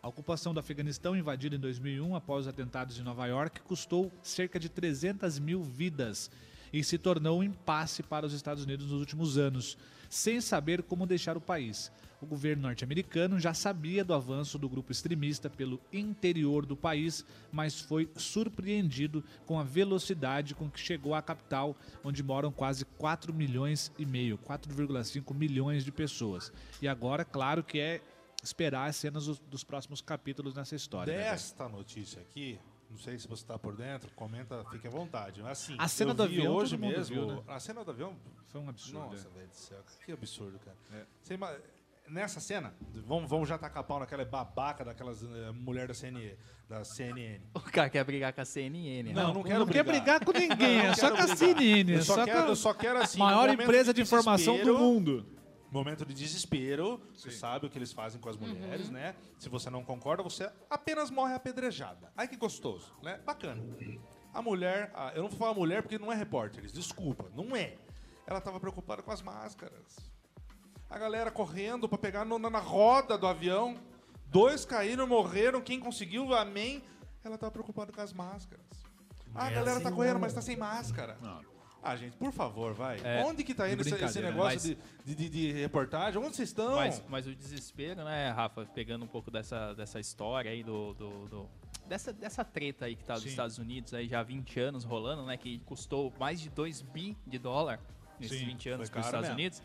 A 0.00 0.08
ocupação 0.08 0.54
do 0.54 0.60
Afeganistão, 0.60 1.16
invadida 1.16 1.56
em 1.56 1.58
2001 1.58 2.14
após 2.14 2.46
os 2.46 2.48
atentados 2.48 2.98
em 2.98 3.02
Nova 3.02 3.26
York, 3.26 3.60
custou 3.62 4.10
cerca 4.22 4.58
de 4.58 4.68
300 4.68 5.38
mil 5.38 5.62
vidas 5.62 6.30
e 6.72 6.82
se 6.84 6.96
tornou 6.96 7.40
um 7.40 7.42
impasse 7.42 8.02
para 8.02 8.24
os 8.24 8.32
Estados 8.32 8.64
Unidos 8.64 8.86
nos 8.86 9.00
últimos 9.00 9.36
anos, 9.36 9.76
sem 10.08 10.40
saber 10.40 10.84
como 10.84 11.06
deixar 11.06 11.36
o 11.36 11.40
país. 11.40 11.90
O 12.20 12.26
governo 12.26 12.64
norte-americano 12.64 13.40
já 13.40 13.54
sabia 13.54 14.04
do 14.04 14.12
avanço 14.12 14.58
do 14.58 14.68
grupo 14.68 14.92
extremista 14.92 15.48
pelo 15.48 15.80
interior 15.90 16.66
do 16.66 16.76
país, 16.76 17.24
mas 17.50 17.80
foi 17.80 18.10
surpreendido 18.14 19.24
com 19.46 19.58
a 19.58 19.62
velocidade 19.64 20.54
com 20.54 20.70
que 20.70 20.78
chegou 20.78 21.14
à 21.14 21.22
capital, 21.22 21.74
onde 22.04 22.22
moram 22.22 22.52
quase 22.52 22.84
4 22.84 23.32
milhões 23.32 23.90
e 23.98 24.04
meio, 24.04 24.36
4,5 24.38 25.34
milhões 25.34 25.82
de 25.84 25.90
pessoas. 25.90 26.52
E 26.82 26.86
agora, 26.86 27.24
claro 27.24 27.64
que 27.64 27.78
é 27.80 28.02
esperar 28.42 28.88
as 28.88 28.96
cenas 28.96 29.26
dos, 29.26 29.64
próximos 29.64 30.00
capítulos 30.02 30.54
nessa 30.54 30.74
história. 30.74 31.12
né? 31.16 31.30
Desta 31.30 31.68
notícia 31.70 32.20
aqui, 32.20 32.58
não 32.90 32.98
sei 32.98 33.18
se 33.18 33.26
você 33.28 33.42
está 33.44 33.58
por 33.58 33.74
dentro, 33.76 34.10
comenta, 34.14 34.62
fique 34.70 34.86
à 34.86 34.90
vontade. 34.90 35.40
Assim, 35.42 35.74
A 35.78 35.88
cena 35.88 36.12
do 36.12 36.26
vi 36.26 36.36
avião, 36.38 36.54
hoje 36.54 36.76
mesmo. 36.76 37.14
viu, 37.14 37.26
né? 37.28 37.42
A 37.48 37.58
cena 37.60 37.82
do 37.82 37.90
avião. 37.90 38.14
Foi 38.48 38.60
um 38.60 38.68
absurdo. 38.68 38.98
Nossa, 38.98 39.26
é. 39.28 39.30
velho 39.30 39.48
do 39.48 39.54
céu. 39.56 39.78
Que 40.04 40.12
absurdo, 40.12 40.58
cara. 40.58 40.76
É. 40.92 41.04
Você 41.22 41.34
ima- 41.34 41.54
Nessa 42.10 42.40
cena, 42.40 42.74
vamos, 43.06 43.30
vamos 43.30 43.48
já 43.48 43.56
tacar 43.56 43.84
pau 43.84 44.00
naquela 44.00 44.24
babaca 44.24 44.84
daquelas 44.84 45.22
eh, 45.22 45.52
mulher 45.52 45.86
da 45.86 45.94
CNN. 45.94 46.34
Da 46.68 46.82
CNN. 46.84 47.40
O 47.54 47.60
cara 47.60 47.88
quer 47.88 48.02
brigar 48.02 48.32
com 48.32 48.40
a 48.40 48.44
CNN. 48.44 49.12
Não, 49.12 49.28
né? 49.28 49.34
não 49.34 49.42
quero 49.44 49.58
não 49.60 49.66
quer 49.66 49.84
brigar. 49.84 50.18
brigar 50.18 50.24
com 50.24 50.32
ninguém, 50.32 50.78
Não 50.78 50.86
é 50.86 50.94
só 50.94 51.08
com 51.10 51.16
a 51.16 51.20
brigar. 51.20 51.36
CNN, 51.36 51.92
Eu 51.92 51.98
é 51.98 52.02
só, 52.02 52.14
só 52.16 52.24
quero, 52.24 52.42
com 52.42 52.48
eu 52.48 52.56
só 52.56 52.74
quero 52.74 52.98
a 52.98 53.02
assim. 53.02 53.18
maior 53.18 53.48
empresa 53.48 53.94
de 53.94 54.02
informação 54.02 54.58
do 54.58 54.76
mundo. 54.76 55.24
Momento 55.70 56.04
de 56.04 56.12
desespero, 56.12 57.00
você 57.14 57.30
sabe 57.30 57.66
o 57.66 57.70
que 57.70 57.78
eles 57.78 57.92
fazem 57.92 58.20
com 58.20 58.28
as 58.28 58.36
mulheres, 58.36 58.90
né? 58.90 59.14
Se 59.38 59.48
você 59.48 59.70
não 59.70 59.84
concorda, 59.84 60.20
você 60.20 60.50
apenas 60.68 61.12
morre 61.12 61.32
apedrejada. 61.32 62.12
Ai 62.16 62.26
que 62.26 62.36
gostoso, 62.36 62.92
né? 63.04 63.20
Bacana. 63.24 63.62
A 64.34 64.42
mulher, 64.42 64.90
ah, 64.94 65.12
eu 65.14 65.22
não 65.22 65.28
vou 65.28 65.38
falar 65.38 65.54
mulher 65.54 65.82
porque 65.82 65.96
não 65.96 66.12
é 66.12 66.16
repórter, 66.16 66.66
desculpa, 66.66 67.30
não 67.36 67.54
é. 67.54 67.76
Ela 68.26 68.40
estava 68.40 68.58
preocupada 68.58 69.00
com 69.00 69.12
as 69.12 69.22
máscaras. 69.22 70.10
A 70.90 70.98
galera 70.98 71.30
correndo 71.30 71.88
para 71.88 71.98
pegar 71.98 72.24
no- 72.24 72.38
na, 72.38 72.50
na 72.50 72.58
roda 72.58 73.16
do 73.16 73.26
avião. 73.26 73.76
Dois 74.26 74.64
caíram, 74.64 75.06
morreram. 75.06 75.60
Quem 75.60 75.78
conseguiu, 75.78 76.34
amém. 76.34 76.82
Ela 77.24 77.34
estava 77.36 77.50
preocupada 77.52 77.92
com 77.92 78.00
as 78.00 78.12
máscaras. 78.12 78.64
Ah, 79.34 79.46
a 79.46 79.50
galera 79.50 79.80
tá 79.80 79.92
correndo, 79.92 80.18
mas 80.18 80.32
tá 80.32 80.40
sem 80.42 80.56
máscara. 80.56 81.16
Ah, 81.82 81.96
gente, 81.96 82.16
por 82.16 82.30
favor, 82.32 82.74
vai. 82.74 83.00
É, 83.02 83.22
Onde 83.24 83.42
que 83.42 83.54
tá 83.54 83.66
indo 83.70 83.80
esse, 83.80 83.88
esse 83.90 83.98
brincadeira, 83.98 84.30
negócio 84.30 84.60
de, 84.60 84.78
de, 85.04 85.14
de- 85.14 85.28
de 85.30 85.52
reportagem? 85.52 86.20
Onde 86.20 86.36
vocês 86.36 86.50
estão? 86.50 86.74
Mas, 86.76 87.02
mas 87.08 87.26
o 87.26 87.34
desespero, 87.34 88.04
né, 88.04 88.30
Rafa, 88.30 88.66
pegando 88.66 89.04
um 89.04 89.08
pouco 89.08 89.30
dessa, 89.30 89.72
dessa 89.74 89.98
história 90.00 90.50
aí 90.50 90.62
do. 90.62 90.92
do- 90.94 91.28
do- 91.28 91.48
dessa, 91.86 92.12
dessa 92.12 92.44
treta 92.44 92.84
aí 92.84 92.96
que 92.96 93.04
tá 93.04 93.14
nos. 93.14 93.24
Estados 93.24 93.56
Unidos 93.58 93.94
aí 93.94 94.08
já 94.08 94.20
há 94.20 94.22
20 94.22 94.60
anos 94.60 94.84
rolando, 94.84 95.24
né? 95.24 95.36
Que 95.38 95.58
custou 95.60 96.12
mais 96.18 96.38
de 96.40 96.50
2 96.50 96.82
bi 96.82 97.16
de 97.26 97.38
dólar 97.38 97.80
nesses 98.18 98.38
Sim, 98.40 98.46
20 98.46 98.68
anos 98.68 98.90
para 98.90 99.00
os 99.00 99.06
Estados 99.06 99.28
mesmo. 99.28 99.40
Unidos. 99.40 99.62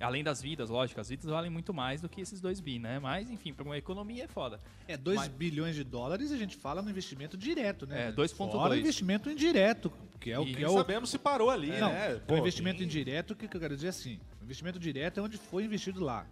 Além 0.00 0.24
das 0.24 0.42
vidas, 0.42 0.68
lógico, 0.68 1.00
as 1.00 1.08
vidas 1.08 1.26
valem 1.26 1.50
muito 1.50 1.72
mais 1.72 2.00
do 2.02 2.08
que 2.08 2.20
esses 2.20 2.40
2 2.40 2.60
bi, 2.60 2.78
né? 2.78 2.98
Mas, 2.98 3.30
enfim, 3.30 3.54
para 3.54 3.64
uma 3.64 3.78
economia 3.78 4.24
é 4.24 4.28
foda. 4.28 4.58
É 4.88 4.96
2 4.96 5.16
Mas- 5.20 5.28
bilhões 5.28 5.74
de 5.76 5.84
dólares 5.84 6.30
a 6.32 6.36
gente 6.36 6.56
fala 6.56 6.82
no 6.82 6.90
investimento 6.90 7.36
direto, 7.36 7.86
né? 7.86 8.08
É, 8.08 8.12
2,2. 8.12 8.52
Fora 8.52 8.74
o 8.74 8.76
investimento 8.76 9.30
indireto, 9.30 9.90
que 10.20 10.30
é 10.30 10.38
o 10.38 10.42
E 10.42 10.54
que 10.54 10.62
é 10.64 10.68
o 10.68 10.74
sabemos 10.74 11.10
se 11.10 11.18
parou 11.18 11.48
ali, 11.48 11.68
Não, 11.78 11.90
né? 11.92 12.20
o 12.28 12.36
investimento 12.36 12.82
indireto, 12.82 13.30
o 13.30 13.36
que, 13.36 13.46
que 13.48 13.56
eu 13.56 13.60
quero 13.60 13.74
dizer 13.76 13.88
assim? 13.88 14.18
O 14.40 14.44
investimento 14.44 14.78
direto 14.78 15.20
é 15.20 15.22
onde 15.22 15.38
foi 15.38 15.64
investido 15.64 16.02
lá, 16.04 16.26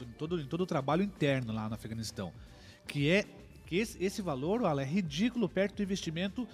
em 0.00 0.06
todo, 0.12 0.40
em 0.40 0.46
todo 0.46 0.62
o 0.62 0.66
trabalho 0.66 1.02
interno 1.02 1.52
lá 1.52 1.68
no 1.68 1.74
Afeganistão. 1.74 2.32
Que 2.88 3.08
é 3.10 3.24
que 3.66 3.76
esse, 3.76 4.02
esse 4.02 4.20
valor, 4.22 4.64
Alan, 4.64 4.82
é 4.82 4.86
ridículo 4.86 5.48
perto 5.48 5.76
do 5.76 5.82
investimento 5.82 6.48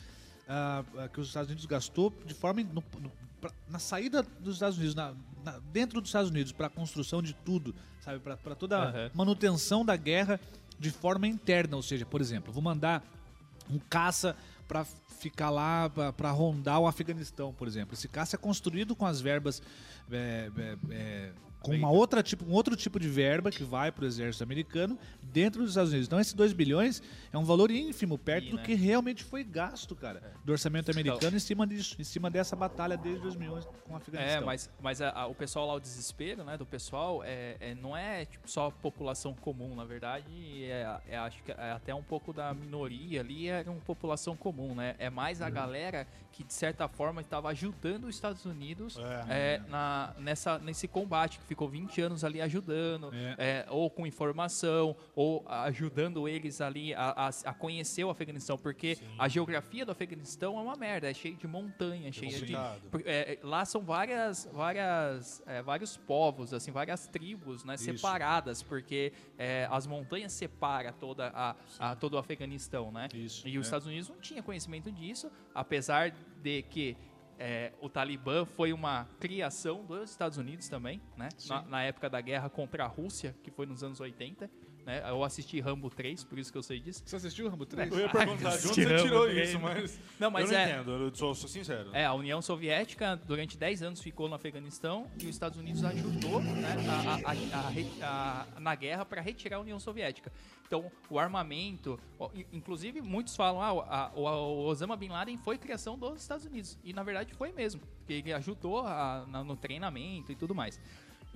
ah, 0.46 0.84
que 1.12 1.20
os 1.20 1.28
Estados 1.28 1.48
Unidos 1.48 1.64
gastou 1.66 2.12
de 2.26 2.34
forma 2.34 2.62
no- 2.62 2.84
no- 3.00 3.12
pra- 3.40 3.52
na 3.68 3.78
saída 3.78 4.22
dos 4.40 4.54
Estados 4.54 4.76
Unidos, 4.76 4.94
na- 4.94 5.14
na- 5.44 5.58
dentro 5.72 6.00
dos 6.00 6.08
Estados 6.08 6.30
Unidos, 6.30 6.52
para 6.52 6.66
a 6.66 6.70
construção 6.70 7.22
de 7.22 7.32
tudo, 7.34 7.74
sabe, 8.00 8.18
para 8.20 8.54
toda 8.54 8.78
a 8.78 8.84
Aham. 8.88 9.10
manutenção 9.14 9.84
da 9.84 9.96
guerra 9.96 10.40
de 10.78 10.90
forma 10.90 11.26
interna, 11.26 11.76
ou 11.76 11.82
seja, 11.82 12.04
por 12.06 12.20
exemplo, 12.20 12.52
vou 12.52 12.62
mandar 12.62 13.02
um 13.70 13.78
caça 13.78 14.36
para 14.66 14.84
ficar 14.84 15.50
lá 15.50 15.90
para 16.16 16.30
rondar 16.30 16.78
o 16.78 16.86
Afeganistão, 16.86 17.52
por 17.52 17.66
exemplo. 17.66 17.94
Esse 17.94 18.06
caça 18.08 18.36
é 18.36 18.38
construído 18.38 18.94
com 18.94 19.04
as 19.06 19.20
verbas 19.20 19.60
é, 20.10 20.50
é, 20.56 20.76
é, 20.90 21.32
com 21.60 21.74
uma 21.74 21.90
outra 21.90 22.22
tipo, 22.22 22.44
um 22.44 22.52
outro 22.52 22.76
tipo 22.76 22.98
de 23.00 23.08
verba 23.08 23.50
que 23.50 23.64
vai 23.64 23.90
para 23.90 24.04
o 24.04 24.06
exército 24.06 24.44
americano 24.44 24.98
dentro 25.22 25.60
dos 25.62 25.70
Estados 25.72 25.90
Unidos. 25.90 26.06
Então, 26.06 26.20
esses 26.20 26.32
2 26.32 26.52
bilhões 26.52 27.02
é 27.32 27.36
um 27.38 27.44
valor 27.44 27.70
ínfimo 27.70 28.16
perto 28.16 28.44
Sim, 28.44 28.50
do 28.52 28.56
né? 28.58 28.62
que 28.62 28.74
realmente 28.74 29.24
foi 29.24 29.42
gasto, 29.42 29.94
cara, 29.96 30.22
do 30.44 30.52
orçamento 30.52 30.90
americano 30.90 31.36
em 31.36 31.40
cima 31.40 31.66
disso, 31.66 31.96
em 31.98 32.04
cima 32.04 32.30
dessa 32.30 32.54
batalha 32.54 32.96
desde 32.96 33.20
2011 33.22 33.66
com 33.84 33.92
o 33.92 33.96
Afeganistão. 33.96 34.42
É, 34.42 34.44
mas, 34.44 34.70
mas 34.80 35.02
a- 35.02 35.10
a- 35.10 35.26
o 35.26 35.34
pessoal 35.34 35.66
lá, 35.66 35.74
o 35.74 35.80
desespero, 35.80 36.44
né, 36.44 36.56
do 36.56 36.64
pessoal, 36.64 37.22
é, 37.24 37.56
é- 37.60 37.74
não 37.74 37.96
é 37.96 38.24
tipo, 38.24 38.48
só 38.48 38.70
população 38.70 39.34
comum, 39.34 39.74
na 39.74 39.84
verdade, 39.84 40.64
é, 40.64 41.00
é- 41.08 41.16
acho 41.18 41.42
que 41.42 41.50
é 41.52 41.72
até 41.72 41.94
um 41.94 42.02
pouco 42.02 42.32
da 42.32 42.54
minoria 42.54 43.20
ali, 43.20 43.48
era 43.48 43.70
uma 43.70 43.80
população 43.80 44.36
comum, 44.36 44.74
né? 44.74 44.94
É 44.98 45.10
mais 45.10 45.40
Uhum. 45.40 45.46
a 45.46 45.50
galera 45.50 46.06
que, 46.32 46.44
de 46.44 46.52
certa 46.54 46.86
forma, 46.86 47.20
estava 47.20 47.48
ajudando 47.50 48.04
os 48.04 48.14
Estados 48.14 48.44
Unidos 48.44 48.96
É. 49.28 49.56
é, 49.56 49.62
na, 49.68 50.14
nessa, 50.18 50.58
nesse 50.58 50.86
combate, 50.86 51.40
que 51.47 51.47
ficou 51.48 51.66
20 51.68 52.00
anos 52.02 52.22
ali 52.24 52.40
ajudando, 52.40 53.10
É. 53.12 53.34
é, 53.38 53.66
ou 53.70 53.88
com 53.90 54.06
informação, 54.06 54.94
ou 55.16 55.42
ajudando 55.48 56.28
eles 56.28 56.60
ali 56.60 56.92
a, 56.94 57.10
a- 57.16 57.30
a 57.46 57.54
conhecer 57.54 58.04
o 58.04 58.10
Afeganistão, 58.10 58.56
porque 58.58 58.98
a 59.18 59.26
geografia 59.28 59.84
do 59.84 59.90
Afeganistão 59.90 60.58
é 60.58 60.62
uma 60.62 60.76
merda, 60.76 61.10
é 61.10 61.14
cheio 61.14 61.36
de 61.36 61.46
montanha, 61.48 62.12
cheio 62.12 62.30
de... 62.30 62.38
complicado. 62.40 62.80
por- 62.90 63.02
é, 63.06 63.38
lá 63.42 63.64
são 63.64 63.80
várias, 63.80 64.46
várias, 64.52 65.42
é, 65.46 65.62
vários 65.62 65.96
povos, 65.96 66.52
assim, 66.52 66.70
várias 66.70 67.06
tribos, 67.08 67.64
né, 67.64 67.76
separadas, 67.78 68.62
porque 68.62 69.12
é, 69.38 69.66
as 69.70 69.86
montanhas 69.86 70.32
separam 70.32 70.92
toda 70.92 71.32
a, 71.34 71.56
a- 71.78 71.96
todo 71.96 72.14
o 72.14 72.18
Afeganistão, 72.18 72.92
né? 72.92 73.08
Isso, 73.14 73.48
E 73.48 73.56
os 73.58 73.64
é. 73.64 73.68
Estados 73.68 73.86
Unidos 73.86 74.08
não 74.10 74.18
tinha 74.20 74.42
conhecimento 74.42 74.92
disso, 74.92 75.30
apesar 75.54 76.12
de 76.42 76.62
que 76.62 76.96
é, 77.38 77.72
o 77.80 77.88
Talibã 77.88 78.44
foi 78.44 78.72
uma 78.72 79.06
criação 79.20 79.84
dos 79.84 80.10
Estados 80.10 80.38
Unidos 80.38 80.68
também, 80.68 81.00
né? 81.16 81.28
Na, 81.48 81.62
na 81.62 81.82
época 81.82 82.10
da 82.10 82.20
guerra 82.20 82.50
contra 82.50 82.84
a 82.84 82.86
Rússia, 82.86 83.34
que 83.42 83.50
foi 83.50 83.64
nos 83.64 83.82
anos 83.84 84.00
80. 84.00 84.50
Né? 84.88 85.02
Eu 85.06 85.22
assisti 85.22 85.60
Rambo 85.60 85.90
3, 85.90 86.24
por 86.24 86.38
isso 86.38 86.50
que 86.50 86.56
eu 86.56 86.62
sei 86.62 86.80
disso. 86.80 87.02
Você 87.04 87.16
assistiu 87.16 87.44
o 87.44 87.50
Rambo 87.50 87.66
3? 87.66 87.92
Eu 87.92 87.98
ia 88.00 88.08
perguntar 88.08 88.56
de 88.56 88.68
onde 88.68 88.84
você 88.86 88.96
tirou 89.02 89.30
isso, 89.30 89.60
mas. 89.60 90.00
Não, 90.18 90.30
mas 90.30 90.46
eu 90.50 90.52
não 90.56 90.58
é- 90.64 90.70
entendo, 90.72 90.90
eu 90.92 91.14
sou, 91.14 91.34
sou 91.34 91.46
sincero. 91.46 91.90
É, 91.92 92.06
a 92.06 92.14
União 92.14 92.40
Soviética 92.40 93.14
durante 93.14 93.58
10 93.58 93.82
anos 93.82 94.00
ficou 94.00 94.30
no 94.30 94.34
Afeganistão 94.34 95.06
e 95.20 95.24
os 95.24 95.28
Estados 95.30 95.58
Unidos 95.58 95.84
ajudou 95.84 96.40
né, 96.40 96.74
a- 96.88 97.30
a- 97.30 97.32
a- 97.32 97.66
a 97.66 97.68
re- 97.68 97.86
a- 98.00 98.46
na 98.58 98.74
guerra 98.74 99.04
para 99.04 99.20
retirar 99.20 99.58
a 99.58 99.60
União 99.60 99.78
Soviética. 99.78 100.32
Então, 100.66 100.90
o 101.10 101.18
armamento, 101.18 102.00
inclusive 102.50 103.02
muitos 103.02 103.36
falam, 103.36 103.60
ah, 103.60 103.72
o- 103.74 103.80
a- 103.80 104.12
o, 104.14 104.20
o 104.22 104.64
Osama 104.68 104.96
Bin 104.96 105.08
Laden 105.08 105.36
foi 105.36 105.58
criação 105.58 105.98
dos 105.98 106.22
Estados 106.22 106.46
Unidos. 106.46 106.78
E 106.82 106.94
na 106.94 107.02
verdade 107.02 107.34
foi 107.34 107.52
mesmo, 107.52 107.82
porque 107.98 108.14
ele 108.14 108.32
ajudou 108.32 108.86
a- 108.86 109.26
na- 109.28 109.44
no 109.44 109.54
treinamento 109.54 110.32
e 110.32 110.34
tudo 110.34 110.54
mais. 110.54 110.80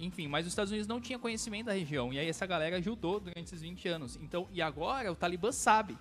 Enfim, 0.04 0.26
mas 0.28 0.46
os 0.46 0.52
Estados 0.52 0.70
Unidos 0.70 0.86
não 0.88 1.00
tinha 1.00 1.18
conhecimento 1.18 1.66
da 1.66 1.72
região. 1.72 2.12
E 2.12 2.18
aí 2.18 2.28
essa 2.28 2.44
galera 2.46 2.76
ajudou 2.78 3.20
durante 3.20 3.44
esses 3.46 3.62
20 3.62 3.88
anos. 3.88 4.18
Então, 4.20 4.46
e 4.52 4.60
agora 4.60 5.10
o 5.12 5.14
Talibã 5.14 5.52
sabe. 5.52 5.96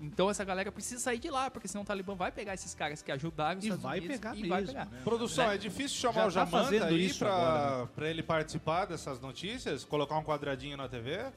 Então 0.00 0.30
essa 0.30 0.44
galera 0.44 0.70
precisa 0.70 1.00
sair 1.00 1.18
de 1.18 1.28
lá, 1.28 1.50
porque 1.50 1.66
senão 1.66 1.82
o 1.82 1.84
Talibã 1.84 2.14
vai 2.14 2.30
pegar 2.30 2.54
esses 2.54 2.72
caras 2.72 3.02
que 3.02 3.10
ajudaram 3.10 3.58
os 3.58 3.64
E 3.64 3.68
Estados 3.68 3.82
vai 3.82 3.98
Unidos 3.98 4.16
pegar 4.16 4.30
e 4.36 4.42
mesmo, 4.42 4.48
vai 4.48 4.64
pegar. 4.64 4.84
né? 4.86 5.00
Produção, 5.02 5.48
Né? 5.48 5.54
é 5.54 5.58
difícil 5.58 5.98
chamar 5.98 6.14
Já 6.14 6.20
o 6.22 6.24
tá 6.24 6.30
Jamanta 6.30 6.64
fazendo 6.64 6.84
aí 6.84 7.14
pra, 7.14 7.28
agora, 7.34 7.82
né? 7.84 7.88
pra 7.96 8.08
ele 8.08 8.22
participar 8.22 8.84
dessas 8.84 9.20
notícias? 9.20 9.84
Colocar 9.84 10.16
um 10.18 10.22
quadradinho 10.22 10.76
na 10.76 10.88
TV? 10.88 11.32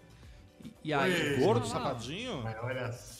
E, 0.63 0.71
e 0.83 0.93
aí, 0.93 1.11
Oi. 1.11 1.39
Gordo, 1.39 1.65
Ah. 1.65 1.69
safadinho? 1.69 2.43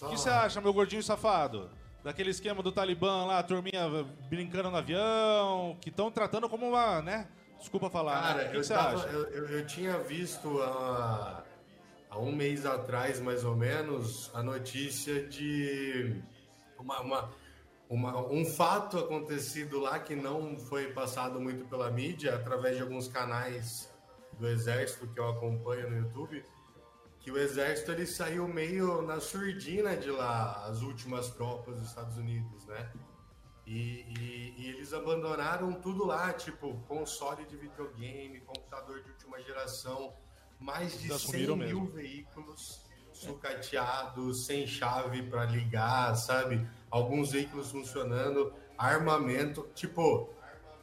O 0.02 0.10
que 0.10 0.18
você 0.20 0.30
acha, 0.30 0.62
meu 0.62 0.74
gordinho 0.74 1.02
safado? 1.02 1.72
Daquele 2.04 2.30
esquema 2.30 2.62
do 2.62 2.72
Talibã 2.72 3.26
lá, 3.26 3.40
a 3.40 3.44
turminha 3.44 3.88
brincando 4.30 4.70
no 4.70 4.78
avião, 4.78 5.76
que 5.82 5.90
estão 5.90 6.12
tratando 6.12 6.48
como 6.50 6.68
uma, 6.70 7.02
né? 7.02 7.28
Desculpa 7.62 7.90
falar. 7.90 8.22
Cara, 8.22 8.44
né? 8.44 8.50
Que, 8.50 8.58
eu, 8.58 8.68
tava- 8.68 9.08
eu- 9.12 9.48
eu 9.50 9.66
tinha 9.66 9.98
visto 10.00 10.62
há, 10.62 11.44
há 12.10 12.20
um 12.20 12.36
mês 12.36 12.66
atrás, 12.66 13.20
mais 13.22 13.46
ou 13.46 13.56
menos, 13.56 14.30
a 14.34 14.44
notícia 14.44 15.24
de 15.28 16.22
uma, 16.78 17.00
uma- 17.02 17.30
uma- 17.90 18.18
um 18.32 18.44
fato 18.46 18.98
acontecido 18.98 19.80
lá 19.80 20.00
que 20.00 20.16
não 20.16 20.58
foi 20.58 20.92
passado 20.92 21.40
muito 21.40 21.66
pela 21.66 21.90
mídia, 21.92 22.36
através 22.36 22.76
de 22.78 22.82
alguns 22.84 23.08
canais 23.08 23.90
do 24.40 24.48
Exército 24.48 25.08
que 25.08 25.20
eu 25.20 25.30
acompanho 25.30 25.90
no 25.90 25.98
YouTube, 25.98 26.44
que 27.20 27.30
o 27.32 27.38
Exército 27.38 27.92
ele 27.92 28.08
saiu 28.08 28.48
meio 28.48 29.04
na 29.04 29.20
surdina 29.20 29.96
de 29.96 30.10
lá, 30.10 30.66
as 30.66 30.82
últimas 30.82 31.30
tropas 31.30 31.78
dos 31.78 31.88
Estados 31.90 32.18
Unidos, 32.18 32.66
né? 32.66 32.90
E, 33.66 34.06
e- 34.18 34.56
e 34.58 34.70
eles 34.70 34.92
abandonaram 34.94 35.74
tudo 35.74 36.06
lá, 36.06 36.34
tipo, 36.34 36.74
console 36.88 37.46
de 37.46 37.56
videogame, 37.56 38.42
computador 38.42 39.02
de 39.04 39.10
última 39.12 39.40
geração, 39.42 40.14
mais 40.60 41.00
de 41.00 41.08
Eles 41.10 41.22
100 41.22 41.30
assumiram 41.30 41.56
mil 41.56 41.82
mesmo. 41.82 41.92
veículos 41.92 42.82
sucateados, 43.14 44.46
sem 44.46 44.66
chave 44.68 45.24
para 45.24 45.46
ligar, 45.46 46.16
sabe? 46.16 46.68
Alguns 46.90 47.32
veículos 47.32 47.72
funcionando, 47.72 48.54
armamento, 48.78 49.70
tipo, 49.76 50.30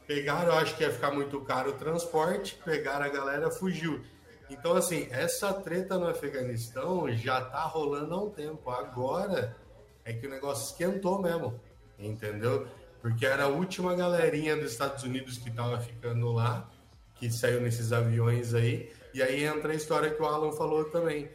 pegaram, 0.07 0.53
eu 0.53 0.57
acho 0.57 0.75
que 0.75 0.83
ia 0.83 0.91
ficar 0.91 1.11
muito 1.11 1.39
caro 1.41 1.71
o 1.71 1.77
transporte, 1.77 2.55
pegaram 2.63 3.05
a 3.05 3.09
galera, 3.09 3.51
fugiu. 3.51 4.03
Então, 4.49 4.75
assim, 4.75 5.07
essa 5.11 5.53
treta 5.53 5.97
no 5.97 6.07
Afeganistão 6.07 7.11
já 7.15 7.43
tá 7.45 7.63
rolando 7.63 8.13
há 8.15 8.23
um 8.23 8.29
tempo. 8.31 8.69
Agora 8.71 9.55
é 10.03 10.11
que 10.13 10.25
o 10.25 10.29
negócio 10.29 10.71
esquentou 10.71 11.21
mesmo, 11.21 11.59
entendeu? 11.99 12.67
Porque 13.01 13.25
era 13.25 13.43
a 13.43 13.47
última 13.47 13.95
galerinha 13.95 14.55
dos 14.55 14.71
Estados 14.71 15.03
Unidos 15.03 15.37
que 15.37 15.51
tava 15.51 15.79
ficando 15.79 16.31
lá, 16.31 16.69
que 17.15 17.31
saiu 17.31 17.61
nesses 17.61 17.91
aviões 17.91 18.53
aí. 18.53 18.91
E 19.13 19.21
aí 19.21 19.43
entra 19.43 19.71
a 19.71 19.75
história 19.75 20.09
que 20.11 20.21
o 20.21 20.25
Alan 20.25 20.51
falou 20.51 20.85
também. 20.85 21.29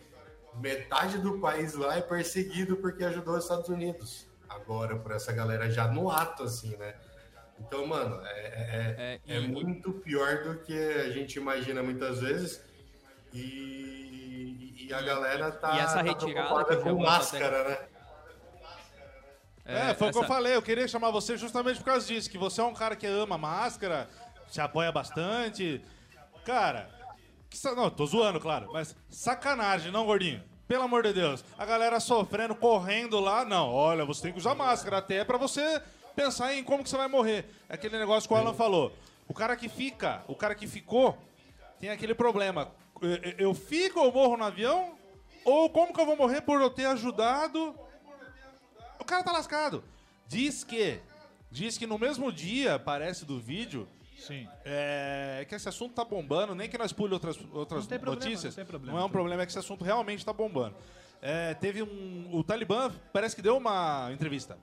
Metade 0.54 1.18
do 1.18 1.38
país 1.40 1.74
lá 1.74 1.96
é 1.96 2.00
perseguido 2.00 2.76
porque 2.76 3.04
ajudou 3.04 3.36
os 3.36 3.44
Estados 3.44 3.68
Unidos. 3.68 4.26
Agora, 4.48 4.96
por 4.96 5.12
essa 5.12 5.32
galera 5.32 5.70
já 5.70 5.88
no 5.88 6.10
ato, 6.10 6.44
assim, 6.44 6.76
né? 6.76 6.94
Então, 7.58 7.86
mano, 7.86 8.20
é, 8.24 8.38
é, 8.38 9.20
É, 9.26 9.36
é 9.36 9.40
e- 9.40 9.48
muito 9.48 9.92
pior 9.92 10.44
do 10.44 10.58
que 10.58 10.76
a 10.76 11.10
gente 11.10 11.36
imagina 11.38 11.82
muitas 11.82 12.20
vezes. 12.20 12.62
E, 13.32 14.86
e 14.86 14.92
a 14.94 15.00
galera 15.00 15.50
tá, 15.50 15.74
e 15.76 15.80
essa 15.80 16.04
tá 16.04 16.14
preocupada 16.14 16.76
com 16.76 16.96
tá 16.96 17.02
máscara, 17.02 17.68
né? 17.68 17.78
É, 19.64 19.94
foi 19.94 20.08
o 20.08 20.12
que 20.12 20.18
eu 20.18 20.22
essa- 20.22 20.28
falei. 20.34 20.54
Eu 20.54 20.62
queria 20.62 20.86
chamar 20.86 21.10
você 21.10 21.36
justamente 21.36 21.78
por 21.78 21.84
causa 21.86 22.06
disso. 22.06 22.28
Que 22.30 22.36
você 22.38 22.60
é 22.60 22.64
um 22.64 22.74
cara 22.74 22.94
que 22.96 23.06
ama 23.06 23.38
máscara, 23.38 24.08
se 24.48 24.60
apoia 24.60 24.92
bastante. 24.92 25.80
Cara, 26.44 26.90
que 27.48 27.56
sa- 27.56 27.74
não, 27.74 27.88
tô 27.90 28.04
zoando, 28.06 28.38
claro. 28.40 28.68
Mas 28.72 28.94
sacanagem, 29.08 29.90
não, 29.90 30.04
gordinho? 30.04 30.42
Pelo 30.68 30.82
amor 30.84 31.02
de 31.02 31.12
Deus. 31.12 31.44
A 31.58 31.64
galera 31.64 32.00
sofrendo, 32.00 32.54
correndo 32.54 33.20
lá. 33.20 33.44
Não, 33.44 33.70
olha, 33.72 34.04
você 34.04 34.22
tem 34.22 34.32
que 34.32 34.38
usar 34.38 34.54
máscara 34.54 34.98
até 34.98 35.24
pra 35.24 35.36
você 35.38 35.80
pensar 36.16 36.54
em 36.54 36.62
como 36.64 36.82
que 36.82 36.88
você 36.90 36.96
vai 36.96 37.08
morrer. 37.08 37.46
É 37.68 37.74
aquele 37.74 37.98
negócio 37.98 38.28
que 38.28 38.34
o 38.34 38.36
Alan 38.36 38.54
falou. 38.54 38.92
O 39.28 39.34
cara 39.34 39.56
que 39.56 39.68
fica, 39.68 40.22
o 40.28 40.34
cara 40.34 40.54
que 40.54 40.66
ficou, 40.66 41.18
tem 41.80 41.90
aquele 41.90 42.14
problema. 42.14 42.70
Eu- 43.00 43.34
Eu 43.48 43.54
fico 43.54 44.00
ou 44.00 44.12
morro 44.12 44.36
no 44.36 44.44
avião? 44.44 44.92
Ou 45.44 45.68
como 45.68 45.92
que 45.92 46.00
eu 46.00 46.06
vou 46.06 46.16
morrer 46.16 46.40
por 46.42 46.60
eu 46.60 46.70
ter 46.70 46.86
ajudado 46.86 47.74
o 48.98 49.04
cara 49.04 49.22
tá 49.22 49.32
lascado. 49.32 49.82
Diz 50.26 50.64
que. 50.64 51.00
Diz 51.50 51.78
que 51.78 51.86
no 51.86 51.98
mesmo 51.98 52.32
dia, 52.32 52.78
parece 52.80 53.24
do 53.24 53.38
vídeo, 53.38 53.88
Sim. 54.18 54.48
é, 54.64 55.46
que 55.48 55.54
esse 55.54 55.68
assunto 55.68 55.94
tá 55.94 56.04
bombando, 56.04 56.52
nem 56.54 56.68
que 56.68 56.76
nós 56.76 56.92
pule 56.92 57.14
outras, 57.14 57.38
outras 57.52 57.82
Não 57.82 57.88
tem 57.88 57.98
problema, 57.98 58.24
notícias. 58.24 58.56
não 58.56 58.64
tem 58.64 58.68
problema. 58.68 58.96
Não 58.98 59.04
é 59.04 59.06
um 59.06 59.10
problema, 59.10 59.42
é 59.42 59.46
que 59.46 59.52
esse 59.52 59.58
assunto 59.58 59.84
realmente 59.84 60.24
tá 60.24 60.32
bombando. 60.32 60.74
É, 61.22 61.54
teve 61.54 61.82
um. 61.82 62.28
O 62.32 62.42
Talibã 62.42 62.90
parece 63.12 63.36
que 63.36 63.42
deu 63.42 63.56
uma 63.56 64.10
entrevista 64.12 64.58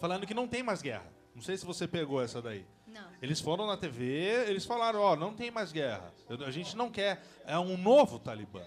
falando 0.00 0.26
que 0.26 0.32
não 0.34 0.46
tem 0.46 0.62
mais 0.62 0.80
guerra. 0.80 1.06
Não 1.34 1.42
sei 1.42 1.56
se 1.56 1.66
você 1.66 1.86
pegou 1.88 2.22
essa 2.22 2.40
daí. 2.40 2.64
Não. 2.86 3.02
Eles 3.20 3.40
foram 3.40 3.66
na 3.66 3.76
TV, 3.76 4.04
eles 4.48 4.64
falaram, 4.64 5.00
ó, 5.00 5.14
não 5.16 5.34
tem 5.34 5.50
mais 5.50 5.70
guerra. 5.72 6.12
A 6.46 6.50
gente 6.50 6.76
não 6.76 6.88
quer. 6.90 7.20
É 7.46 7.58
um 7.58 7.76
novo 7.76 8.18
Talibã. 8.18 8.62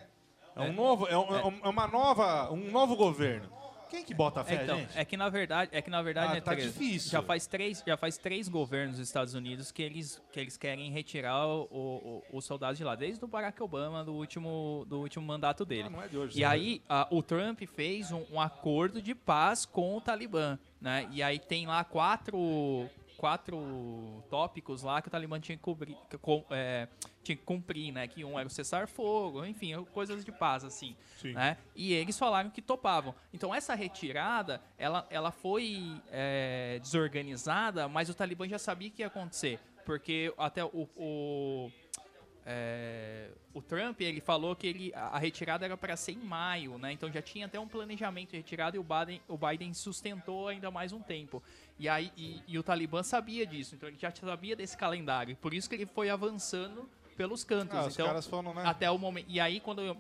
É 0.56 0.62
um 0.62 0.74
novo, 0.74 1.08
é, 1.08 1.18
um- 1.18 1.36
é 1.36 1.46
um- 1.46 1.60
é 1.64 1.70
uma 1.70 1.88
nova, 1.88 2.52
um 2.52 2.70
novo 2.70 2.96
governo. 2.98 3.50
Quem 3.92 4.04
que 4.06 4.14
bota 4.14 4.44
fé, 4.44 4.56
É, 4.56 4.64
então, 4.64 4.78
gente? 4.80 4.98
é 4.98 5.04
que 5.06 5.18
na 5.18 5.28
verdade, 5.30 5.70
é 5.74 5.82
que 5.82 5.90
na 5.90 6.02
verdade, 6.02 6.32
Ah, 6.32 6.36
né, 6.36 6.42
tá 6.42 6.56
difícil. 6.56 7.12
Já 7.12 7.22
faz 7.22 7.46
três, 7.46 7.84
já 7.86 7.98
faz 7.98 8.18
três 8.18 8.48
governos 8.48 8.98
dos 8.98 9.08
Estados 9.08 9.34
Unidos 9.34 9.72
que 9.72 9.82
eles, 9.84 10.20
que 10.32 10.40
eles 10.40 10.56
querem 10.58 10.90
retirar 10.92 11.46
o- 11.46 11.68
o- 11.70 12.24
o- 12.32 12.38
os 12.38 12.46
soldados 12.46 12.78
de 12.78 12.84
lá, 12.86 12.96
desde 12.96 13.24
o 13.24 13.28
Barack 13.28 13.62
Obama 13.62 14.04
do 14.04 14.14
último, 14.14 14.86
do 14.88 15.00
último 15.00 15.26
mandato 15.26 15.66
dele. 15.66 15.84
Ah, 15.88 15.90
não 15.90 16.02
é 16.02 16.08
de 16.08 16.18
hoje, 16.18 16.32
e 16.38 16.42
isso 16.42 16.44
é 16.44 16.46
aí 16.46 16.82
a- 16.88 17.08
o 17.12 17.22
Trump 17.22 17.62
fez 17.76 18.12
um, 18.12 18.24
um 18.32 18.40
acordo 18.40 19.02
de 19.02 19.14
paz 19.14 19.66
com 19.66 19.98
o 19.98 20.02
Talibã, 20.02 20.58
né? 20.80 21.08
E 21.12 21.22
aí 21.22 21.38
tem 21.38 21.68
lá 21.68 21.84
quatro 21.84 22.90
quatro 23.22 24.24
tópicos 24.32 24.82
lá 24.82 25.00
que 25.00 25.08
o 25.08 25.12
Talibã 25.12 25.40
tinha 25.40 25.56
que, 25.56 25.62
cobrir, 25.62 25.96
é, 26.50 26.88
tinha 27.22 27.36
que 27.36 27.44
cumprir, 27.44 27.92
né? 27.92 28.08
Que 28.08 28.26
um 28.26 28.40
era 28.40 28.48
o 28.48 28.50
cessar-fogo, 28.50 29.46
enfim, 29.46 29.76
coisas 29.94 30.26
de 30.26 30.32
paz, 30.32 30.66
assim. 30.66 30.96
Sim. 31.20 31.34
Né? 31.34 31.56
E 31.76 31.94
eles 31.94 32.18
falaram 32.18 32.50
que 32.50 32.64
topavam. 32.64 33.14
Então 33.32 33.54
essa 33.54 33.76
retirada, 33.76 34.60
ela, 34.76 35.06
ela 35.12 35.32
foi 35.32 36.02
é, 36.12 36.80
desorganizada, 36.82 37.88
mas 37.88 38.10
o 38.10 38.16
Talibã 38.16 38.48
já 38.48 38.58
sabia 38.58 38.90
que 38.90 39.04
ia 39.04 39.08
acontecer. 39.08 39.60
Porque 39.86 40.34
até 40.36 40.66
o, 40.66 40.90
o, 40.96 41.72
é, 42.46 43.30
o 43.54 43.62
Trump, 43.62 44.02
ele 44.02 44.20
falou 44.20 44.56
que 44.56 44.66
ele, 44.66 44.92
a 44.96 45.20
retirada 45.20 45.66
era 45.66 45.78
para 45.78 45.96
ser 45.96 46.14
em 46.14 46.18
maio, 46.18 46.78
né? 46.78 46.92
Então 46.92 47.12
já 47.12 47.22
tinha 47.22 47.46
até 47.46 47.60
um 47.60 47.68
planejamento 47.68 48.32
de 48.32 48.38
retirada 48.38 48.76
e 48.76 48.80
o 48.80 48.84
Biden, 48.84 49.22
o 49.28 49.38
Biden 49.38 49.74
sustentou 49.74 50.48
ainda 50.48 50.72
mais 50.72 50.92
um 50.92 51.02
tempo. 51.02 51.42
E, 51.78 51.88
aí, 51.88 52.12
e, 52.18 52.42
e 52.48 52.58
o 52.58 52.64
Talibã 52.64 53.04
sabia 53.04 53.46
disso, 53.46 53.76
então 53.76 53.88
ele 53.88 53.98
já 53.98 54.12
sabia 54.12 54.56
desse 54.56 54.76
calendário. 54.76 55.36
Por 55.36 55.54
isso 55.54 55.70
que 55.70 55.76
ele 55.76 55.86
foi 55.86 56.10
avançando 56.10 56.90
pelos 57.16 57.44
cantos. 57.44 57.78
Ah, 57.78 57.86
os 57.86 57.94
então, 57.94 58.08
caras 58.08 58.26
foram, 58.26 58.54
né? 58.54 58.64
até 58.66 58.90
o 58.90 58.98
momento. 58.98 59.28
E 59.30 59.40
aí, 59.40 59.60
quando 59.60 59.96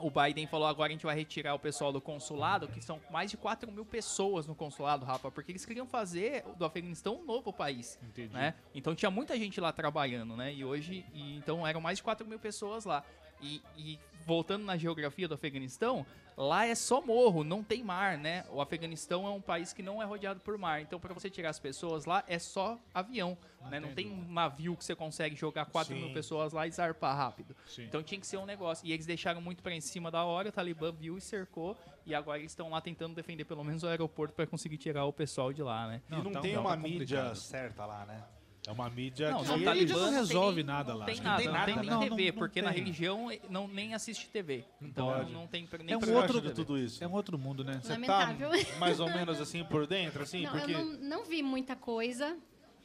o 0.00 0.10
Biden 0.10 0.46
falou 0.46 0.66
agora 0.66 0.88
a 0.88 0.92
gente 0.92 1.04
vai 1.04 1.16
retirar 1.16 1.54
o 1.54 1.58
pessoal 1.58 1.92
do 1.92 2.00
consulado, 2.00 2.68
que 2.68 2.82
são 2.82 3.00
mais 3.10 3.30
de 3.30 3.36
4 3.36 3.70
mil 3.70 3.84
pessoas 3.84 4.46
no 4.46 4.54
consulado, 4.54 5.04
Rafa, 5.04 5.30
porque 5.30 5.52
eles 5.52 5.64
queriam 5.64 5.86
fazer 5.86 6.44
do 6.56 6.64
Afeganistão 6.64 7.16
um 7.16 7.24
novo 7.24 7.52
país. 7.52 7.98
Entendi. 8.02 8.32
Né? 8.32 8.54
Então 8.74 8.94
tinha 8.94 9.10
muita 9.10 9.36
gente 9.36 9.60
lá 9.60 9.72
trabalhando, 9.72 10.36
né? 10.36 10.52
E 10.52 10.64
hoje, 10.64 11.04
e, 11.12 11.36
então 11.36 11.66
eram 11.66 11.80
mais 11.80 11.98
de 11.98 12.04
4 12.04 12.26
mil 12.26 12.38
pessoas 12.38 12.84
lá. 12.84 13.04
E, 13.40 13.62
e 13.76 13.98
voltando 14.26 14.64
na 14.64 14.76
geografia 14.76 15.26
do 15.28 15.34
Afeganistão, 15.34 16.04
lá 16.36 16.66
é 16.66 16.74
só 16.74 17.00
morro, 17.00 17.42
não 17.42 17.62
tem 17.62 17.82
mar, 17.82 18.18
né? 18.18 18.44
O 18.50 18.60
Afeganistão 18.60 19.26
é 19.26 19.30
um 19.30 19.40
país 19.40 19.72
que 19.72 19.82
não 19.82 20.02
é 20.02 20.04
rodeado 20.04 20.40
por 20.40 20.56
mar. 20.58 20.80
Então, 20.82 21.00
para 21.00 21.14
você 21.14 21.30
tirar 21.30 21.50
as 21.50 21.58
pessoas 21.58 22.04
lá, 22.04 22.22
é 22.28 22.38
só 22.38 22.78
avião, 22.92 23.36
né? 23.70 23.80
Não 23.80 23.94
tem 23.94 24.10
um 24.10 24.30
navio 24.32 24.76
que 24.76 24.84
você 24.84 24.94
consegue 24.94 25.34
jogar 25.34 25.64
4 25.66 25.94
Sim. 25.94 26.00
mil 26.02 26.12
pessoas 26.12 26.52
lá 26.52 26.66
e 26.66 26.70
zarpar 26.70 27.16
rápido. 27.16 27.56
Sim. 27.66 27.84
Então 27.84 28.02
tinha 28.02 28.20
que 28.20 28.26
ser 28.26 28.36
um 28.36 28.46
negócio. 28.46 28.86
E 28.86 28.92
eles 28.92 29.06
deixaram 29.06 29.40
muito 29.40 29.62
pra 29.62 29.72
em 29.74 29.80
cima 29.80 30.10
da 30.10 30.24
hora, 30.24 30.48
o 30.50 30.52
Talibã 30.52 30.92
viu 30.92 31.16
e 31.16 31.20
cercou. 31.20 31.76
E 32.04 32.14
agora 32.14 32.38
eles 32.38 32.52
estão 32.52 32.70
lá 32.70 32.80
tentando 32.80 33.14
defender 33.14 33.44
pelo 33.44 33.62
menos 33.64 33.82
o 33.82 33.86
aeroporto 33.86 34.34
pra 34.34 34.46
conseguir 34.46 34.78
tirar 34.78 35.04
o 35.04 35.12
pessoal 35.12 35.52
de 35.52 35.62
lá, 35.62 35.86
né? 35.86 36.02
E 36.10 36.12
não, 36.16 36.32
tá- 36.32 36.40
tem 36.40 36.54
não, 36.54 36.62
uma 36.62 36.70
tá 36.70 36.76
mídia 36.76 36.98
complicado. 37.18 37.36
certa 37.36 37.84
lá, 37.86 38.06
né? 38.06 38.24
É 38.68 38.70
uma 38.70 38.90
mídia 38.90 39.30
Não, 39.30 39.40
que... 39.40 39.46
no 39.48 39.52
mídia 39.54 39.64
Talibã 39.72 39.94
não 39.98 40.04
tem 40.10 40.14
resolve 40.18 40.56
nem- 40.56 40.64
nada 40.66 40.92
lá, 40.92 40.98
Não 40.98 41.06
tem 41.06 41.12
acho 41.14 41.22
que 41.22 41.26
nada, 41.26 41.42
não 41.44 41.52
não 41.52 41.64
tem 41.64 41.64
tem 41.64 41.74
nada, 41.86 42.00
nem? 42.00 42.10
TV, 42.10 42.22
Não, 42.26 42.32
não 42.34 42.38
porque 42.38 42.60
na 42.62 42.68
tem. 42.70 42.78
religião 42.78 43.28
não, 43.48 43.66
nem 43.66 43.94
assiste 43.94 44.28
TV. 44.28 44.64
Então 44.82 45.06
pode. 45.08 45.32
não 45.32 45.46
tem 45.46 45.66
nem 45.84 45.94
É 45.94 45.96
um 45.96 46.14
outro- 46.14 46.40
de 46.42 46.52
tudo 46.52 46.76
isso? 46.76 47.02
É 47.02 47.08
um 47.08 47.12
outro 47.14 47.38
mundo, 47.38 47.64
né? 47.64 47.80
Você 47.82 47.98
tá 48.00 48.36
mais 48.78 49.00
ou 49.00 49.08
menos 49.08 49.40
assim 49.40 49.64
por 49.64 49.86
dentro, 49.86 50.22
assim? 50.22 50.42
não, 50.42 50.50
porque... 50.52 50.70
eu 50.74 50.84
não, 50.84 50.92
não 50.98 51.24
vi 51.24 51.42
muita 51.42 51.74
coisa. 51.74 52.36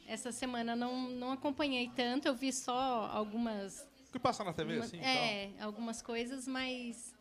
Essa 0.06 0.32
semana 0.32 0.74
não, 0.74 1.10
não 1.10 1.32
acompanhei 1.32 1.90
tanto. 1.94 2.26
Eu 2.28 2.34
vi 2.34 2.50
só 2.50 3.06
algumas. 3.12 3.86
O 4.08 4.12
que 4.12 4.18
passa 4.18 4.42
na 4.42 4.54
TV, 4.54 4.76
uma- 4.76 4.84
assim? 4.86 4.98
é, 5.00 5.50
algumas 5.60 6.00
coisas, 6.00 6.48
mas 6.48 7.14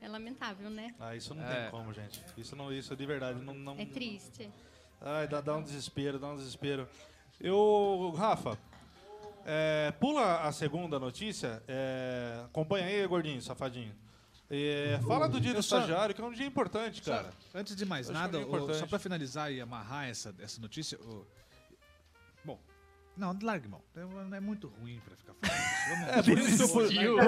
é 0.00 0.08
lamentável, 0.08 0.68
né? 0.70 0.92
Ah, 0.98 1.14
isso 1.14 1.34
não 1.36 1.44
É. 1.44 1.62
tem 1.62 1.70
como, 1.70 1.92
gente. 1.92 2.20
Isso, 2.36 2.56
não, 2.56 2.72
isso 2.72 2.96
de 2.96 3.06
verdade 3.06 3.40
não... 3.40 3.54
não... 3.54 3.78
É 3.78 3.84
triste. 3.84 4.50
Ai, 5.00 5.28
dá, 5.28 5.40
dá 5.40 5.56
um 5.56 5.62
desespero, 5.62 6.18
dá 6.18 6.28
um 6.32 6.36
desespero. 6.36 6.88
Eu, 7.40 8.12
Rafa, 8.16 8.58
É, 9.50 9.92
pula 9.92 10.42
a 10.42 10.52
segunda 10.52 10.98
notícia. 10.98 11.62
É, 11.66 12.42
acompanha 12.44 12.86
aí, 12.86 13.06
gordinho, 13.06 13.40
safadinho. 13.40 13.94
É, 14.50 14.98
fala 15.06 15.28
do 15.28 15.40
dia 15.40 15.54
do 15.54 15.60
estagiário, 15.60 16.14
que 16.14 16.20
é 16.20 16.24
um 16.24 16.32
dia 16.32 16.46
importante, 16.46 17.00
cara. 17.02 17.30
Antes 17.54 17.74
de 17.76 17.84
mais 17.86 18.06
que 18.08 18.12
nada, 18.12 18.38
é 18.38 18.42
importante. 18.42 18.78
só 18.78 18.86
pra 18.86 18.98
finalizar 18.98 19.52
e 19.52 19.60
amarrar 19.60 20.06
essa, 20.08 20.34
essa 20.38 20.60
notícia. 20.60 20.98
bom, 20.98 21.24
não, 23.18 23.36
largue 23.42 23.68
mão. 23.68 23.80
Não 23.94 24.36
é 24.36 24.40
muito 24.40 24.68
ruim 24.80 25.00
pra 25.04 25.16
ficar 25.16 25.34
falando 25.34 25.58
isso. 25.58 25.78
É, 26.10 26.22
por 26.22 26.38
isso, 26.38 26.62
eu, 26.62 26.68
por 26.68 26.84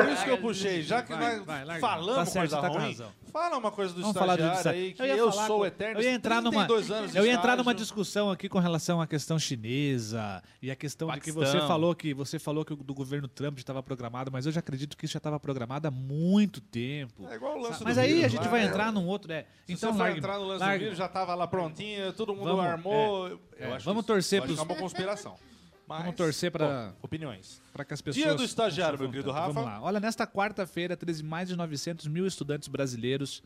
isso 0.08 0.20
né? 0.20 0.24
que 0.24 0.30
eu 0.30 0.38
puxei. 0.38 0.82
Já 0.82 1.02
que 1.02 1.12
Vai, 1.14 1.36
nós 1.38 1.46
vai, 1.66 1.80
falamos 1.80 2.14
Tá 2.14 2.24
certo, 2.26 2.50
coisa 2.50 2.60
tá 2.60 2.68
ruim, 2.68 2.86
razão. 2.88 3.12
fala 3.32 3.56
uma 3.58 3.70
coisa 3.70 3.94
do 3.94 4.00
Vamos 4.02 4.16
falar 4.16 4.36
do 4.36 4.42
estagiário 4.44 4.80
aí, 4.80 4.92
que 4.92 5.02
eu, 5.02 5.30
falar 5.32 5.46
sou 5.46 5.58
com- 5.60 5.66
eterno. 5.66 6.00
Eu 6.00 6.04
ia 6.04 6.12
entrar 6.12 6.42
numa, 6.42 6.66
32 6.66 6.90
anos 6.90 7.12
de 7.12 7.18
eu 7.18 7.26
ia 7.26 7.32
entrar 7.32 7.56
numa 7.56 7.74
discussão 7.74 8.30
aqui 8.30 8.48
com 8.48 8.58
relação 8.58 9.00
à 9.00 9.06
questão 9.06 9.38
chinesa 9.38 10.42
e 10.60 10.70
a 10.70 10.76
questão 10.76 11.10
de 11.10 11.20
que 11.20 11.32
você 11.32 11.46
Paquistão. 11.46 11.68
falou 11.68 11.94
que 11.94 12.12
você 12.14 12.38
falou 12.38 12.64
que 12.64 12.72
o 12.72 12.76
do 12.76 12.94
governo 12.94 13.26
Trump 13.28 13.58
estava 13.58 13.82
programado, 13.82 14.30
mas 14.30 14.46
eu 14.46 14.52
já 14.52 14.60
acredito 14.60 14.96
que 14.96 15.04
isso 15.06 15.12
já 15.14 15.18
estava 15.18 15.40
programado 15.40 15.88
há 15.88 15.90
muito 15.90 16.60
tempo. 16.60 17.26
É 17.28 17.34
igual 17.36 17.56
o 17.58 17.62
lance 17.62 17.82
Mas 17.82 17.96
aí 17.98 18.08
vírus 18.14 18.24
a 18.24 18.28
gente 18.28 18.44
lá, 18.44 18.50
vai 18.50 18.60
né? 18.62 18.66
entrar 18.68 18.92
num 18.92 19.06
outro, 19.06 19.32
é. 19.32 19.46
Se 19.66 19.72
Então 19.72 19.92
você 19.92 19.98
largue, 19.98 20.18
entrar 20.18 20.38
no 20.38 20.44
lance 20.44 20.64
do 20.64 20.78
vírus, 20.78 20.98
já 20.98 21.08
tava 21.08 21.34
lá 21.34 21.46
prontinho, 21.46 22.12
todo 22.12 22.34
mundo 22.34 22.44
Vamos, 22.44 22.64
armou. 22.64 23.28
Eu 23.28 23.40
é, 23.58 23.72
acho 23.72 23.84
vamos 23.84 24.04
torcer 24.04 24.42
ficar 24.42 24.62
uma 24.62 24.74
conspiração. 24.74 25.34
Mas, 25.90 26.02
Vamos 26.02 26.14
torcer 26.14 26.52
bom, 26.52 26.92
opiniões. 27.02 27.60
Para 27.72 27.84
que 27.84 27.92
as 27.92 28.00
pessoas. 28.00 28.24
Dia 28.24 28.32
do 28.32 28.44
estagiário, 28.44 28.96
meu 28.96 29.10
querido 29.10 29.32
Rafa. 29.32 29.52
Vamos 29.52 29.68
lá. 29.68 29.82
Olha, 29.82 29.98
nesta 29.98 30.24
quarta-feira, 30.24 30.96
13 30.96 31.24
mais 31.24 31.48
de 31.48 31.56
900 31.56 32.06
mil 32.06 32.24
estudantes 32.28 32.68
brasileiros 32.68 33.42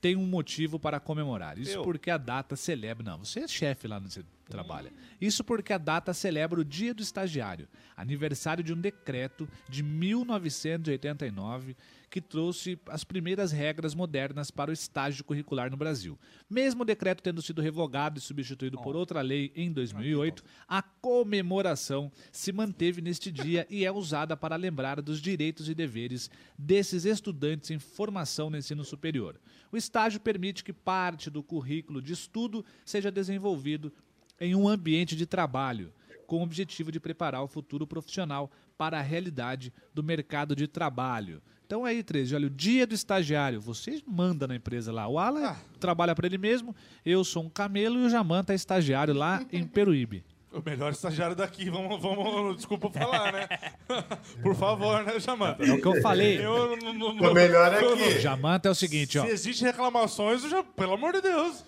têm 0.00 0.16
um 0.16 0.26
motivo 0.26 0.76
para 0.76 0.98
comemorar. 0.98 1.56
Isso 1.56 1.78
Eu. 1.78 1.82
porque 1.84 2.10
a 2.10 2.18
data 2.18 2.56
celebra. 2.56 3.04
Não, 3.04 3.18
você 3.18 3.40
é 3.40 3.46
chefe 3.46 3.86
lá 3.86 3.98
onde 3.98 4.12
você 4.12 4.24
trabalha. 4.48 4.92
Isso 5.20 5.44
porque 5.44 5.72
a 5.72 5.78
data 5.78 6.12
celebra 6.12 6.58
o 6.60 6.64
Dia 6.64 6.92
do 6.92 7.00
Estagiário, 7.00 7.68
aniversário 7.96 8.64
de 8.64 8.72
um 8.72 8.80
decreto 8.80 9.48
de 9.68 9.84
1989 9.84 11.76
que 12.14 12.20
trouxe 12.20 12.78
as 12.86 13.02
primeiras 13.02 13.50
regras 13.50 13.92
modernas 13.92 14.48
para 14.48 14.70
o 14.70 14.72
estágio 14.72 15.24
curricular 15.24 15.68
no 15.68 15.76
Brasil. 15.76 16.16
Mesmo 16.48 16.82
o 16.82 16.84
decreto 16.84 17.20
tendo 17.20 17.42
sido 17.42 17.60
revogado 17.60 18.20
e 18.20 18.22
substituído 18.22 18.80
por 18.80 18.94
outra 18.94 19.20
lei 19.20 19.50
em 19.56 19.72
2008, 19.72 20.44
a 20.68 20.80
comemoração 20.80 22.12
se 22.30 22.52
manteve 22.52 23.02
neste 23.02 23.32
dia 23.32 23.66
e 23.68 23.84
é 23.84 23.90
usada 23.90 24.36
para 24.36 24.54
lembrar 24.54 25.02
dos 25.02 25.20
direitos 25.20 25.68
e 25.68 25.74
deveres 25.74 26.30
desses 26.56 27.04
estudantes 27.04 27.72
em 27.72 27.80
formação 27.80 28.48
no 28.48 28.58
ensino 28.58 28.84
superior. 28.84 29.34
O 29.72 29.76
estágio 29.76 30.20
permite 30.20 30.62
que 30.62 30.72
parte 30.72 31.28
do 31.28 31.42
currículo 31.42 32.00
de 32.00 32.12
estudo 32.12 32.64
seja 32.84 33.10
desenvolvido 33.10 33.92
em 34.40 34.54
um 34.54 34.68
ambiente 34.68 35.16
de 35.16 35.26
trabalho, 35.26 35.92
com 36.28 36.38
o 36.38 36.42
objetivo 36.44 36.92
de 36.92 37.00
preparar 37.00 37.42
o 37.42 37.48
futuro 37.48 37.88
profissional 37.88 38.52
para 38.78 39.00
a 39.00 39.02
realidade 39.02 39.72
do 39.92 40.02
mercado 40.02 40.54
de 40.54 40.68
trabalho. 40.68 41.42
Então 41.66 41.84
aí, 41.84 42.02
13, 42.02 42.34
olha, 42.34 42.46
o 42.46 42.50
dia 42.50 42.86
do 42.86 42.94
estagiário, 42.94 43.60
você 43.60 44.02
manda 44.06 44.46
na 44.46 44.54
empresa 44.56 44.92
lá. 44.92 45.08
O 45.08 45.18
Alan 45.18 45.46
Ah. 45.46 45.56
trabalha 45.80 46.14
para 46.14 46.26
ele 46.26 46.36
mesmo, 46.38 46.74
eu 47.04 47.24
sou 47.24 47.42
um 47.44 47.48
camelo 47.48 47.98
e 47.98 48.04
o 48.06 48.10
Jamanta 48.10 48.52
é 48.52 48.56
estagiário 48.56 49.14
lá 49.14 49.42
em 49.52 49.66
Peruíbe. 49.66 50.22
O 50.52 50.62
melhor 50.64 50.92
estagiário 50.92 51.34
daqui, 51.34 51.68
vamos, 51.68 52.00
vamos 52.00 52.56
desculpa 52.56 52.88
falar, 52.88 53.32
né? 53.32 53.48
Por 54.40 54.54
favor, 54.54 55.02
né, 55.02 55.18
Jamanta? 55.18 55.64
É 55.64 55.72
o 55.72 55.80
que 55.80 55.86
eu 55.88 56.00
falei. 56.00 56.38
Eu 56.38 56.76
não- 56.76 57.12
não- 57.12 57.30
O 57.30 57.34
melhor 57.34 57.72
é 57.74 57.96
que- 57.96 58.20
Jamanta 58.20 58.68
é 58.68 58.70
o 58.70 58.74
seguinte, 58.74 59.18
ó. 59.18 59.24
Se 59.24 59.30
existem 59.32 59.66
reclamações, 59.66 60.42
já, 60.42 60.62
pelo 60.62 60.92
amor 60.92 61.12
de 61.14 61.22
Deus. 61.22 61.64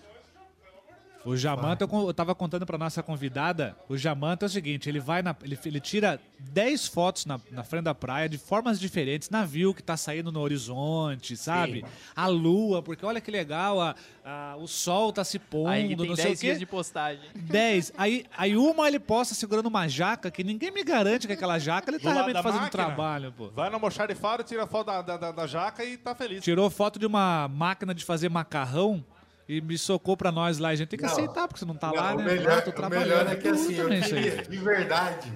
O 1.25 1.35
Jamanta, 1.35 1.83
eu, 1.83 1.87
con- 1.89 2.07
eu 2.07 2.13
tava 2.13 2.33
contando 2.33 2.65
pra 2.65 2.77
nossa 2.77 3.03
convidada, 3.03 3.75
o 3.89 3.97
Jamanta 3.97 4.45
é 4.45 4.47
o 4.47 4.49
seguinte, 4.49 4.87
ele 4.87 4.99
vai 4.99 5.21
na, 5.21 5.35
ele, 5.43 5.59
ele 5.65 5.79
tira 5.81 6.21
10 6.39 6.87
fotos 6.87 7.25
na, 7.25 7.37
na 7.51 7.63
frente 7.65 7.83
da 7.83 7.93
praia 7.93 8.29
de 8.29 8.37
formas 8.37 8.79
diferentes, 8.79 9.29
navio 9.29 9.73
que 9.73 9.83
tá 9.83 9.97
saindo 9.97 10.31
no 10.31 10.39
horizonte, 10.39 11.35
sabe? 11.35 11.83
A 12.15 12.27
lua, 12.27 12.81
porque 12.81 13.05
olha 13.05 13.19
que 13.19 13.29
legal, 13.29 13.81
a, 13.81 13.95
a- 14.23 14.55
o 14.57 14.67
sol 14.67 15.11
tá 15.11 15.23
se 15.25 15.37
pondo, 15.37 15.67
Aí 15.69 15.87
tem 15.95 16.07
não 16.07 16.15
sei 16.15 16.25
o 16.25 16.27
10 16.29 16.39
dias 16.39 16.53
quê. 16.53 16.59
de 16.59 16.65
postagem. 16.65 17.23
10. 17.35 17.91
Aí, 17.97 18.25
aí 18.37 18.55
uma 18.55 18.87
ele 18.87 18.99
posta 18.99 19.35
segurando 19.35 19.65
uma 19.65 19.85
jaca, 19.87 20.31
que 20.31 20.45
ninguém 20.45 20.71
me 20.71 20.83
garante 20.83 21.27
que 21.27 21.33
aquela 21.33 21.59
jaca 21.59 21.89
ele 21.91 21.97
Do 21.97 22.03
tá 22.03 22.13
realmente 22.13 22.41
fazendo 22.41 22.61
máquina. 22.61 22.85
trabalho, 22.85 23.33
pô. 23.35 23.49
Vai 23.49 23.67
no 23.69 23.75
almoxarifado, 23.75 24.43
tira 24.43 24.63
a 24.63 24.67
foto 24.67 24.87
da, 24.87 25.01
da, 25.01 25.17
da- 25.17 25.31
da 25.33 25.47
jaca 25.47 25.83
e 25.83 25.97
tá 25.97 26.15
feliz. 26.15 26.41
Tirou 26.41 26.69
foto 26.69 26.97
de 26.97 27.05
uma 27.05 27.49
máquina 27.49 27.93
de 27.93 28.05
fazer 28.05 28.29
macarrão 28.29 29.03
e 29.47 29.61
me 29.61 29.77
socou 29.77 30.17
pra 30.17 30.31
nós 30.31 30.57
lá. 30.57 30.69
A 30.69 30.75
gente 30.75 30.89
tem 30.89 30.99
que 30.99 31.05
Não. 31.05 31.11
aceitar, 31.11 31.47
porque 31.47 31.59
você 31.59 31.65
não 31.65 31.75
tá 31.75 31.87
Não, 31.87 31.95
lá, 31.95 32.13
o 32.13 32.17
né? 32.17 32.23
melhor, 32.25 32.63
Eu 32.65 32.71
tô 32.73 32.89
melhor 32.89 33.27
é 33.27 33.35
que 33.35 33.47
assim, 33.47 33.75
eu 33.75 33.87
queria, 33.87 34.41
de 34.43 34.57
verdade, 34.57 35.31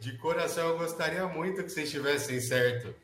de 0.00 0.12
coração, 0.18 0.68
eu 0.68 0.78
gostaria 0.78 1.26
muito 1.26 1.62
que 1.62 1.68
vocês 1.70 1.86
estivessem 1.88 2.40
certo. 2.40 2.94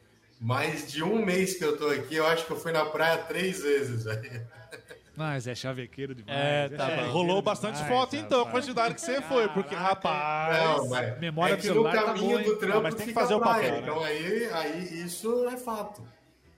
Mas 0.41 0.91
de 0.91 1.03
um 1.05 1.25
mês 1.25 1.55
que 1.57 1.65
eu 1.65 1.77
tô 1.77 1.87
aqui, 1.89 2.17
eu 2.17 2.27
acho 2.27 2.45
que 2.47 2.53
eu 2.53 2.57
fui 2.59 2.73
na 2.73 2.85
praia 2.85 3.19
três 3.19 3.63
vezes. 3.63 4.05
Mas 5.15 5.47
é 5.47 5.55
chavequeiro 5.55 6.15
demais. 6.15 6.37
É, 6.37 6.69
tá 6.71 6.91
É, 6.91 7.05
bom. 7.05 7.11
rolou 7.13 7.43
bastante 7.43 7.75
demais, 7.75 7.93
foto 7.93 8.17
então, 8.17 8.41
a 8.41 8.45
rapaz. 8.45 8.65
quantidade 8.65 8.95
que 8.95 9.01
você 9.03 9.21
foi, 9.21 9.47
porque, 9.51 9.75
rapaz. 9.75 10.57
Não, 10.59 10.89
mas 10.89 11.19
memória 11.21 11.53
é 11.53 11.57
do 11.57 11.61
que 11.61 11.67
celular 11.67 11.95
no 11.95 12.01
tá 12.01 12.07
caminho 12.07 12.29
boa, 12.29 12.41
hein? 12.41 12.47
do 12.47 12.57
trampo 12.57 12.83
mas 12.83 12.95
tem 12.95 13.05
que 13.07 13.09
fica 13.13 13.21
fazer 13.21 13.35
o 13.35 13.41
praia. 13.41 13.55
papel, 13.57 13.73
né? 13.73 13.79
Então 13.83 14.03
aí, 14.03 14.49
aí 14.53 15.05
isso 15.05 15.49
é 15.51 15.57
fato. 15.59 16.03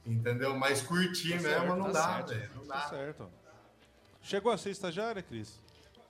Entendeu? 0.07 0.57
Mas 0.57 0.81
curtir 0.83 1.41
mesmo 1.43 1.75
não 1.77 1.87
tá 1.87 1.93
dá, 1.93 2.15
certo, 2.15 2.29
velho. 2.29 2.51
Não 2.55 2.65
Tá 2.67 2.75
dá. 2.77 2.89
certo. 2.91 3.29
Chegou 4.25 4.51
a 4.51 4.59
ser 4.59 4.71
estagiária, 4.71 5.23
Cris? 5.23 5.61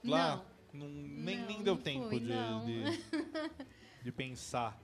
Lá, 0.05 0.43
não, 0.73 0.89
nem, 0.89 1.39
Não, 1.39 1.47
nem 1.47 1.63
deu 1.63 1.75
não 1.75 1.83
tempo 1.83 2.09
fui, 2.09 2.21
de, 2.21 2.27
não. 2.33 2.65
de, 2.65 2.83
de 4.03 4.13
pensar. 4.13 4.79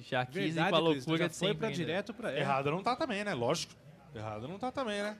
Já 0.00 0.24
quis 0.26 0.36
ir 0.36 0.40
Verdade, 0.52 0.70
com 0.70 0.76
a 0.76 0.78
Cris, 0.80 1.06
loucura 1.06 1.18
já 1.18 1.28
de 1.28 1.34
foi 1.34 1.48
sempre. 1.48 1.58
pra 1.58 1.68
ainda. 1.68 1.76
direto 1.76 2.14
pra... 2.14 2.32
É. 2.32 2.40
Errado 2.40 2.70
não 2.70 2.82
tá 2.82 2.94
também, 2.94 3.24
né? 3.24 3.34
Lógico. 3.34 3.74
Errado 4.14 4.46
não 4.46 4.58
tá 4.58 4.70
também, 4.70 5.02
né? 5.02 5.16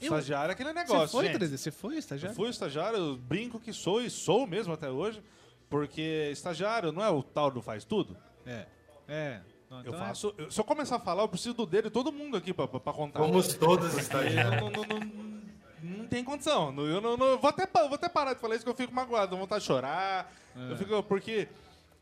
Eu- 0.00 0.04
Estagiário 0.06 0.50
é 0.50 0.54
aquele 0.54 0.70
Você 0.70 0.74
negócio, 0.74 1.08
foi, 1.08 1.26
gente. 1.26 1.34
13? 1.38 1.58
Você 1.58 1.70
foi 1.70 1.94
Eu 1.94 1.98
estagiário? 1.98 2.34
fui 2.36 2.48
estagiário, 2.48 2.98
eu 2.98 3.16
brinco 3.16 3.60
que 3.60 3.72
sou 3.72 4.00
e 4.00 4.08
sou 4.08 4.46
mesmo 4.46 4.72
até 4.72 4.88
hoje, 4.90 5.22
porque 5.68 6.30
estagiário 6.32 6.90
não 6.90 7.02
é 7.04 7.10
o 7.10 7.22
tal 7.22 7.50
do 7.50 7.60
faz 7.60 7.84
tudo? 7.84 8.16
É. 8.46 8.66
É. 9.06 9.40
Não, 9.68 9.78
Eu 9.78 9.82
então 9.92 9.94
é- 9.94 9.98
faço. 10.08 10.34
eu- 10.38 10.50
se 10.50 10.58
eu 10.58 10.64
começar 10.64 10.96
a 10.96 11.00
falar, 11.00 11.22
eu 11.22 11.28
preciso 11.28 11.54
do 11.54 11.66
dedo 11.66 11.84
de 11.84 11.90
todo 11.90 12.10
mundo 12.10 12.36
aqui 12.36 12.52
pra, 12.54 12.66
pra, 12.66 12.80
pra 12.80 12.92
contar. 12.94 13.18
Fomos 13.20 13.54
todos 13.54 13.92
Eu 13.92 14.00
estagiários. 14.00 14.60
não, 14.60 14.70
não- 14.70 14.84
não 15.00 15.19
tem 16.10 16.22
condição. 16.24 16.74
Eu 16.86 17.00
não, 17.00 17.16
não- 17.16 17.38
vou, 17.38 17.48
até, 17.48 17.66
vou 17.66 17.94
até 17.94 18.08
parar 18.08 18.34
de 18.34 18.40
falar 18.40 18.56
isso 18.56 18.64
que 18.64 18.70
eu 18.70 18.74
fico 18.74 18.94
magoado, 18.94 19.30
dou 19.30 19.38
vontade 19.38 19.60
de 19.62 19.66
chorar. 19.66 20.30
Eu 20.54 20.76
fico, 20.76 21.02
porque 21.04 21.48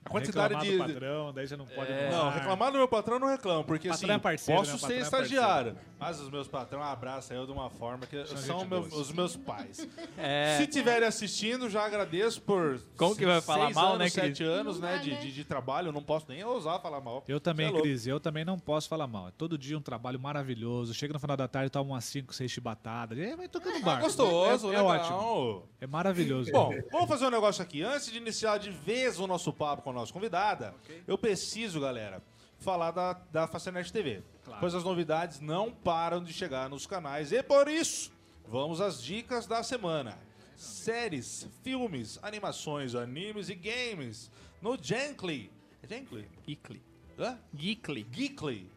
a 0.09 0.11
quantidade 0.11 0.55
Reclamar 0.55 0.65
de. 0.67 0.73
do 0.73 0.79
padrão, 0.95 1.33
daí 1.33 1.47
você 1.47 1.57
não 1.57 1.67
pode... 1.67 1.93
É. 1.93 2.11
Não, 2.11 2.31
reclamar 2.31 2.73
do 2.73 2.79
meu 2.79 2.89
patrão 2.89 3.17
eu 3.17 3.21
não 3.21 3.29
reclamo, 3.29 3.65
porque 3.65 3.89
Patrão 3.89 4.09
assim, 4.11 4.17
é 4.17 4.19
parceiro, 4.19 4.61
posso 4.61 4.73
né? 4.73 4.79
ser 4.79 4.83
Patrão 4.87 4.99
é 4.99 5.03
estagiário, 5.03 5.77
mas 5.99 6.21
os 6.21 6.31
meus 6.31 6.49
patrões 6.49 6.87
abraçam 6.87 7.37
eu 7.37 7.47
de 7.47 7.53
uma 7.53 7.69
forma 7.71 8.07
que 8.07 8.25
são 8.27 8.61
gente 8.61 8.69
meus- 8.69 8.89
boa. 8.89 9.03
os 9.03 9.13
meus 9.13 9.37
pais. 9.37 9.87
É. 10.17 10.57
Se 10.57 10.65
estiverem 10.65 11.07
assistindo, 11.07 11.71
já 11.71 11.85
agradeço 11.85 12.43
por 12.43 12.81
Como 12.97 13.15
que 13.15 13.25
vai 13.25 13.41
falar 13.41 13.67
seis 13.67 13.77
mal, 13.77 13.87
anos, 13.95 13.99
né, 13.99 14.05
Cris? 14.11 14.15
sete 14.15 14.43
anos 14.43 14.81
Não 14.81 14.89
né, 14.89 14.97
dá, 14.97 15.03
de, 15.03 15.11
né? 15.13 15.17
de, 15.21 15.33
de 15.33 15.45
trabalho, 15.45 15.89
eu 15.89 15.93
não 15.93 16.03
posso 16.03 16.27
nem 16.29 16.43
ousar 16.43 16.81
falar 16.81 17.01
mal. 17.01 17.23
Eu 17.29 17.39
também, 17.39 17.67
é 17.67 17.71
louco. 17.71 17.83
Cris, 17.85 18.07
eu 18.07 18.19
também 18.19 18.45
não 18.45 18.59
posso 18.59 18.89
falar 18.89 19.07
mal. 19.07 19.29
É 19.29 19.31
Todo 19.37 19.57
dia 19.57 19.79
um 19.79 19.81
trabalho 19.81 20.19
maravilhoso. 20.19 20.93
Chega 20.95 21.13
no 21.13 21.21
final 21.21 21.37
da 21.37 21.47
tarde, 21.47 21.71
toma 21.71 21.91
umas 21.93 22.05
5, 22.05 22.35
6 22.35 22.51
chibatadas. 22.51 23.19
É, 23.19 23.37
vai 23.37 23.47
tocando 23.49 23.81
barco. 23.81 24.03
Gostoso, 24.05 24.73
é, 24.73 24.77
é 24.77 24.83
legal. 24.83 24.87
ótimo. 24.87 25.69
É 25.81 25.87
maravilhoso. 25.87 26.51
Bom, 26.51 26.75
vamos 26.91 27.09
fazer 27.09 27.27
um 27.27 27.31
negócio 27.31 27.63
aqui. 27.63 27.83
Antes 27.83 28.11
de 28.11 28.17
iniciar 28.19 28.59
de 28.59 28.71
vez 28.71 29.21
o 29.21 29.27
nosso 29.27 29.53
papo 29.53 29.83
com 29.83 29.91
a 29.91 29.93
nossa 29.99 30.13
convidada, 30.13 30.75
eu 31.07 31.17
preciso, 31.19 31.81
galera, 31.81 32.23
falar 32.59 32.91
da, 32.91 33.13
da 33.33 33.47
Facenet 33.47 33.93
TV. 33.93 34.23
Pois 34.61 34.75
as 34.75 34.83
novidades 34.85 35.41
não 35.41 35.71
param 35.71 36.23
de 36.25 36.33
chegar 36.33 36.69
nos 36.71 36.87
canais 36.87 37.33
e 37.33 37.43
por 37.43 37.69
isso, 37.69 38.11
vamos 38.47 38.81
às 38.81 39.03
dicas 39.03 39.47
da 39.47 39.63
semana. 39.63 40.19
Séries, 40.57 41.49
filmes, 41.63 42.19
animações, 42.23 42.95
animes 42.95 43.49
e 43.49 43.55
games 43.55 44.31
no 44.61 44.77
Genkly. 44.81 45.51
É 45.83 45.87
Genkly? 45.87 46.29
Geekly. 46.47 46.83
Hã? 47.19 47.39
Geekly. 47.55 48.03
Geekly. 48.05 48.71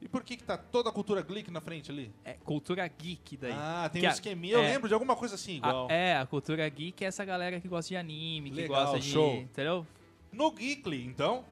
E 0.00 0.08
por 0.08 0.22
que, 0.22 0.36
que 0.36 0.44
tá 0.44 0.56
toda 0.58 0.90
a 0.90 0.92
cultura 0.92 1.22
geek 1.22 1.50
na 1.50 1.60
frente 1.60 1.90
ali? 1.90 2.12
É 2.24 2.34
cultura 2.34 2.86
geek 2.86 3.36
daí. 3.38 3.52
Ah, 3.52 3.88
tem 3.90 4.02
Que 4.02 4.06
um 4.06 4.10
a- 4.10 4.12
esqueminha. 4.12 4.54
Eu 4.54 4.62
é. 4.62 4.72
lembro 4.72 4.86
de 4.86 4.92
alguma 4.94 5.16
coisa 5.16 5.34
assim, 5.34 5.54
A- 5.62 5.68
igual. 5.68 5.90
é, 5.90 6.16
a 6.16 6.26
cultura 6.26 6.68
geek 6.68 7.02
é 7.02 7.08
essa 7.08 7.24
galera 7.24 7.58
que 7.60 7.66
gosta 7.66 7.88
de 7.88 7.96
anime, 7.96 8.50
que 8.50 8.56
Legal, 8.56 8.82
gosta 8.84 9.00
de. 9.00 9.10
show. 9.10 9.34
Entendeu? 9.36 9.86
No 10.34 10.50
Geekly, 10.50 11.04
então. 11.04 11.44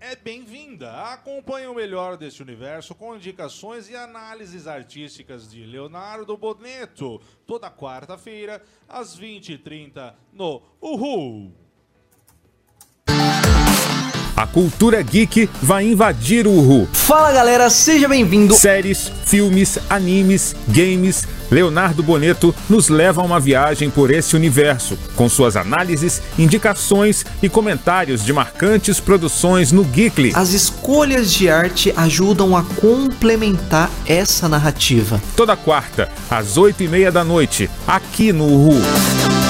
É 0.00 0.16
bem-vinda. 0.16 0.90
Acompanhe 1.12 1.66
o 1.66 1.74
melhor 1.74 2.16
deste 2.16 2.42
universo 2.42 2.94
com 2.94 3.14
indicações 3.14 3.90
e 3.90 3.94
análises 3.94 4.66
artísticas 4.66 5.50
de 5.50 5.62
Leonardo 5.66 6.34
Boneto. 6.38 7.20
Toda 7.46 7.70
quarta-feira, 7.70 8.64
às 8.88 9.18
20h30, 9.18 10.14
no 10.32 10.62
Uhul. 10.80 11.63
A 14.36 14.48
cultura 14.48 15.00
geek 15.00 15.48
vai 15.62 15.86
invadir 15.86 16.46
o 16.46 16.50
Uhu. 16.50 16.88
Fala 16.92 17.30
galera, 17.30 17.70
seja 17.70 18.08
bem-vindo. 18.08 18.54
Séries, 18.54 19.10
filmes, 19.24 19.78
animes, 19.88 20.56
games. 20.66 21.22
Leonardo 21.50 22.02
Boneto 22.02 22.52
nos 22.68 22.88
leva 22.88 23.22
a 23.22 23.24
uma 23.24 23.38
viagem 23.38 23.88
por 23.88 24.10
esse 24.10 24.34
universo, 24.34 24.98
com 25.14 25.28
suas 25.28 25.56
análises, 25.56 26.20
indicações 26.36 27.24
e 27.40 27.48
comentários 27.48 28.24
de 28.24 28.32
marcantes 28.32 28.98
produções 28.98 29.70
no 29.70 29.84
Geekly. 29.84 30.32
As 30.34 30.52
escolhas 30.52 31.32
de 31.32 31.48
arte 31.48 31.92
ajudam 31.96 32.56
a 32.56 32.64
complementar 32.80 33.88
essa 34.04 34.48
narrativa. 34.48 35.22
Toda 35.36 35.56
quarta, 35.56 36.08
às 36.28 36.56
oito 36.56 36.82
e 36.82 36.88
meia 36.88 37.12
da 37.12 37.22
noite, 37.22 37.70
aqui 37.86 38.32
no 38.32 38.46
Uhu. 38.46 39.43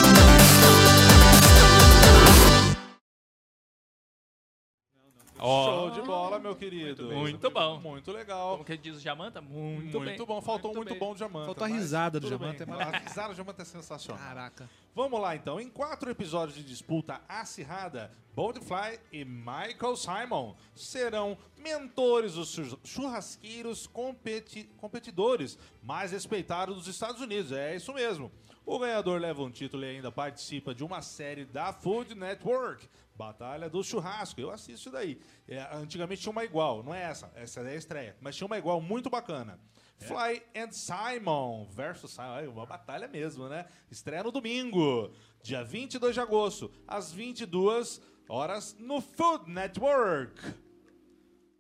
Show 5.45 5.91
de 5.91 6.03
bola, 6.03 6.39
meu 6.39 6.55
querido. 6.57 7.07
Muito 7.13 7.51
bom. 7.51 7.79
Muito 7.81 8.11
legal. 8.13 8.53
Como 8.53 8.65
que 8.65 8.77
diz 8.77 8.97
o 8.97 9.01
Jamanta? 9.01 9.41
Muito, 9.41 9.99
Muito, 9.99 10.01
bem. 10.01 10.27
bom. 10.27 10.41
Faltou 10.41 10.75
muito, 10.75 10.91
bem. 10.91 10.99
bom 10.99 11.13
do 11.13 11.19
Jamanta. 11.19 11.47
Faltou 11.47 11.65
a 11.65 11.69
risada 11.69 12.19
do 12.21 12.29
Jamanta, 12.29 12.65
é. 12.65 12.83
A 12.83 12.99
risada 12.99 13.29
do 13.29 13.35
Jamanta 13.35 13.63
é 13.63 13.65
sensacional. 13.65 14.23
Caraca. 14.25 14.69
Vamos 14.95 15.21
lá, 15.21 15.35
então. 15.35 15.61
Em 15.61 15.69
quatro 15.69 16.11
episódios 16.11 16.57
de 16.57 16.63
disputa 16.63 17.21
acirrada, 17.29 18.11
Boldfly 18.35 18.99
e 19.13 19.25
Michael 19.25 19.97
Simon 19.97 20.55
serão 20.75 21.37
mentores 21.57 22.35
dos 22.35 22.51
chur- 22.53 22.79
churrasqueiros 22.85 23.87
competi- 23.87 24.69
competidores 24.77 25.59
mais 25.83 26.13
respeitados 26.13 26.77
dos 26.77 26.87
Estados 26.87 27.21
Unidos. 27.21 27.53
É 27.53 27.75
isso 27.75 27.93
mesmo. 27.93 28.31
O 28.67 28.79
ganhador 28.79 29.21
leva 29.21 29.43
um 29.43 29.51
título 29.51 29.85
e 29.85 29.89
ainda 29.89 30.11
participa 30.11 30.75
de 30.75 30.83
uma 30.83 31.03
série 31.03 31.45
da 31.45 31.71
Food 31.73 32.15
Network, 32.15 32.89
Batalha 33.15 33.69
do 33.69 33.85
Churrasco. 33.85 34.41
Eu 34.41 34.51
assisto 34.51 34.73
isso 34.73 34.91
daí. 34.91 35.21
É, 35.47 35.61
antigamente 35.75 36.23
tinha 36.23 36.33
uma 36.33 36.45
igual, 36.45 36.83
não 36.83 36.95
é 36.95 37.03
essa, 37.03 37.31
essa 37.35 37.61
é 37.61 37.73
a 37.73 37.77
estreia, 37.77 38.17
mas 38.23 38.35
tinha 38.35 38.47
uma 38.47 38.57
igual 38.57 38.81
muito 38.81 39.11
bacana. 39.11 39.61
Fly 39.99 40.43
and 40.57 40.73
Simon 40.73 41.67
versus 41.71 42.11
Simon. 42.13 42.33
Ai, 42.33 42.47
Uma 42.47 42.67
batalha 42.67 43.07
mesmo, 43.07 43.49
né? 43.49 43.67
Estreia 43.91 44.23
no 44.23 44.33
domingo, 44.33 45.13
dia 45.43 45.63
22 45.63 46.15
de 46.15 46.21
agosto, 46.21 46.71
às 46.89 47.13
22 47.13 48.01
horas, 48.29 48.75
no 48.79 49.01
Food 49.01 49.51
Network. 49.51 50.64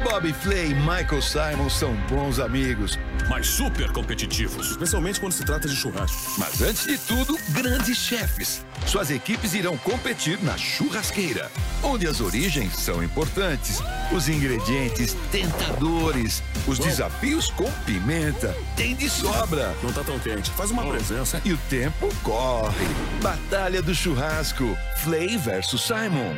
Bob 0.02 0.32
Flay 0.32 0.70
e 0.70 0.74
Michael 0.74 1.22
Simon 1.22 1.70
são 1.70 1.94
bons 2.08 2.38
amigos. 2.38 2.98
mas 3.28 3.46
super 3.46 3.90
competitivos, 3.90 4.72
especialmente 4.72 5.18
quando 5.18 5.32
se 5.32 5.44
trata 5.44 5.66
de 5.66 5.74
churrasco. 5.74 6.16
Mas 6.38 6.60
antes 6.60 6.84
de 6.84 6.98
tudo, 6.98 7.38
grandes 7.50 7.96
chefes. 7.96 8.64
Suas 8.86 9.10
equipes 9.10 9.54
irão 9.54 9.78
competir 9.78 10.38
na 10.42 10.58
churrasqueira, 10.58 11.50
onde 11.82 12.06
as 12.06 12.20
origens 12.20 12.76
são 12.76 13.02
importantes, 13.02 13.80
os 14.12 14.28
ingredientes 14.28 15.16
tentadores, 15.32 16.42
os 16.66 16.78
desafios 16.78 17.50
com 17.50 17.70
pimenta, 17.86 18.54
tem 18.76 18.94
de 18.94 19.08
sobra. 19.08 19.74
Não 19.82 19.92
tá 19.92 20.04
tão 20.04 20.18
quente. 20.18 20.50
Faz 20.50 20.70
uma 20.70 20.86
presença. 20.86 21.40
E 21.44 21.52
o 21.52 21.58
tempo 21.70 22.08
corre. 22.22 22.86
Batalha 23.22 23.80
do 23.80 23.94
churrasco, 23.94 24.76
Flay 25.02 25.36
versus 25.38 25.80
Simon. 25.82 26.34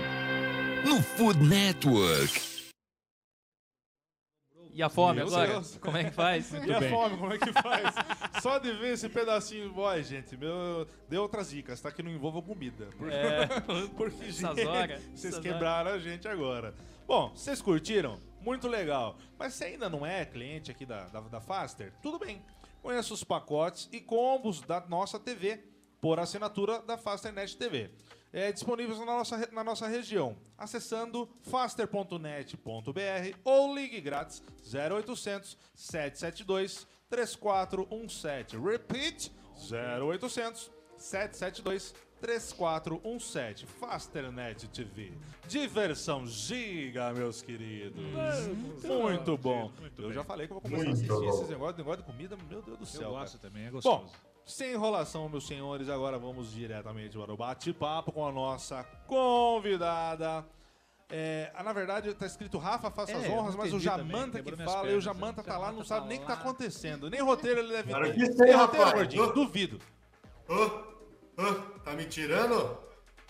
No 0.85 1.03
Food 1.03 1.43
Network. 1.43 2.56
E 4.77 4.83
a 4.83 4.91
fome 4.91 5.21
Meu 5.21 5.29
agora? 5.29 5.53
Deus. 5.53 5.79
Como 5.79 5.97
é 5.97 6.05
que 6.05 6.11
faz? 6.11 6.53
E 6.67 6.71
a 6.71 6.83
fome, 6.91 7.17
como 7.17 7.33
é 7.33 7.39
que 7.39 7.51
faz? 7.51 7.95
Só 8.43 8.59
de 8.59 8.73
ver 8.75 8.93
esse 8.93 9.09
pedacinho. 9.09 9.73
Boy, 9.73 10.03
gente, 10.03 10.37
meu, 10.37 10.87
deu 11.09 11.23
outras 11.23 11.49
dicas, 11.49 11.81
tá? 11.81 11.91
Que 11.91 12.03
não 12.03 12.11
envolva 12.11 12.43
comida. 12.43 12.87
Porque, 12.99 13.15
É. 13.15 13.47
porque 13.97 14.25
Essas 14.27 14.37
gente, 14.37 14.67
horas, 14.67 15.03
vocês 15.15 15.33
essas 15.33 15.39
quebraram 15.39 15.93
a 15.93 15.99
gente 15.99 16.29
agora. 16.29 16.75
Bom, 17.09 17.31
vocês 17.35 17.63
curtiram? 17.63 18.21
Muito 18.43 18.69
legal. 18.69 19.17
Mas 19.39 19.55
se 19.55 19.65
ainda 19.65 19.89
não 19.89 20.05
é 20.05 20.27
cliente 20.27 20.71
aqui 20.71 20.85
da, 20.85 21.07
da, 21.07 21.21
da 21.21 21.41
Faster, 21.41 21.91
tudo 22.03 22.19
bem. 22.19 22.43
Conheça 22.83 23.15
os 23.15 23.25
pacotes 23.25 23.89
e 23.91 23.99
combos 23.99 24.61
da 24.61 24.85
nossa 24.87 25.19
TV 25.19 25.59
por 26.03 26.21
assinatura 26.21 26.81
da 26.81 26.99
Fasternet 26.99 27.57
TV. 27.57 27.91
É, 28.37 28.53
disponíveis 28.53 28.99
na 28.99 29.07
nossa, 29.07 29.49
na 29.51 29.65
nossa 29.65 29.87
região, 29.89 30.37
acessando 30.59 31.27
faster.net.br 31.45 33.39
ou 33.43 33.75
ligue 33.75 33.99
grátis 33.99 34.43
0800 34.63 35.57
772 35.75 36.87
3417. 37.09 38.59
Repeat 38.59 39.33
0800 40.13 40.71
772 40.99 41.95
3417. 42.21 43.65
Fasternet 43.65 44.69
TV. 44.69 45.13
Diversão 45.49 46.27
giga, 46.27 47.15
meus 47.15 47.41
queridos. 47.41 47.99
Muito 48.85 49.39
bom. 49.39 49.73
Eu 49.97 50.13
já 50.13 50.23
falei 50.25 50.47
que 50.47 50.53
eu 50.53 50.61
vou 50.61 50.63
começar 50.63 50.83
a 50.83 50.87
Muito 50.89 50.97
assistir 50.99 51.15
bom. 51.15 51.29
esses 51.31 51.49
negócios, 51.49 51.79
negócio 51.79 52.03
de 52.03 52.13
comida, 52.13 52.37
meu 52.37 52.61
Deus 52.61 52.77
do 52.79 52.83
Eu 52.83 52.87
céu. 52.87 53.11
gosto 53.13 53.39
cara. 53.39 53.49
também, 53.51 53.67
é 53.67 53.71
gostoso. 53.71 54.05
Bom, 54.05 54.13
sem 54.47 54.73
enrolação, 54.75 55.29
meus 55.29 55.45
senhores, 55.47 55.89
agora 55.89 56.19
vamos 56.19 56.53
diretamente 56.53 57.19
para 57.19 57.33
o 57.33 57.37
bate-papo 57.37 58.13
com 58.13 58.25
a 58.27 58.31
nossa 58.31 58.85
convidada. 59.09 60.45
É, 61.11 61.51
ah, 61.55 61.63
na 61.63 61.73
verdade, 61.73 62.15
tá 62.15 62.27
escrito 62.27 62.57
Rafa, 62.57 62.91
faça 62.91 63.13
É, 63.13 63.17
as 63.17 63.29
honras, 63.29 63.55
mas 63.57 63.73
o 63.73 63.77
entendi 63.77 63.89
também, 63.89 64.07
Jamanta 64.17 64.43
que 64.43 64.57
fala 64.57 64.69
e 64.69 64.71
o 64.71 64.83
pernas, 64.85 65.05
Jamanta 65.05 65.43
tá 65.43 65.53
lá, 65.59 65.67
não 65.73 65.85
Jamanta 65.85 65.89
sabe 65.89 66.01
tá 66.03 66.07
nem 66.09 66.19
o 66.19 66.21
que 66.21 66.27
tá 66.27 66.33
acontecendo. 66.35 67.11
Nem 67.11 67.21
roteiro 67.23 67.61
ele 67.61 67.73
deve 67.73 67.89
Claro 67.91 68.07
ter. 68.07 68.15
que 68.15 68.33
sei, 68.33 68.53
roteiro, 68.53 68.93
gordinho, 68.93 69.23
Ô. 69.25 69.33
duvido. 69.33 69.79
Ô, 70.49 70.55
ô, 71.43 71.55
tá 71.85 71.93
me 71.93 72.05
tirando? 72.07 72.79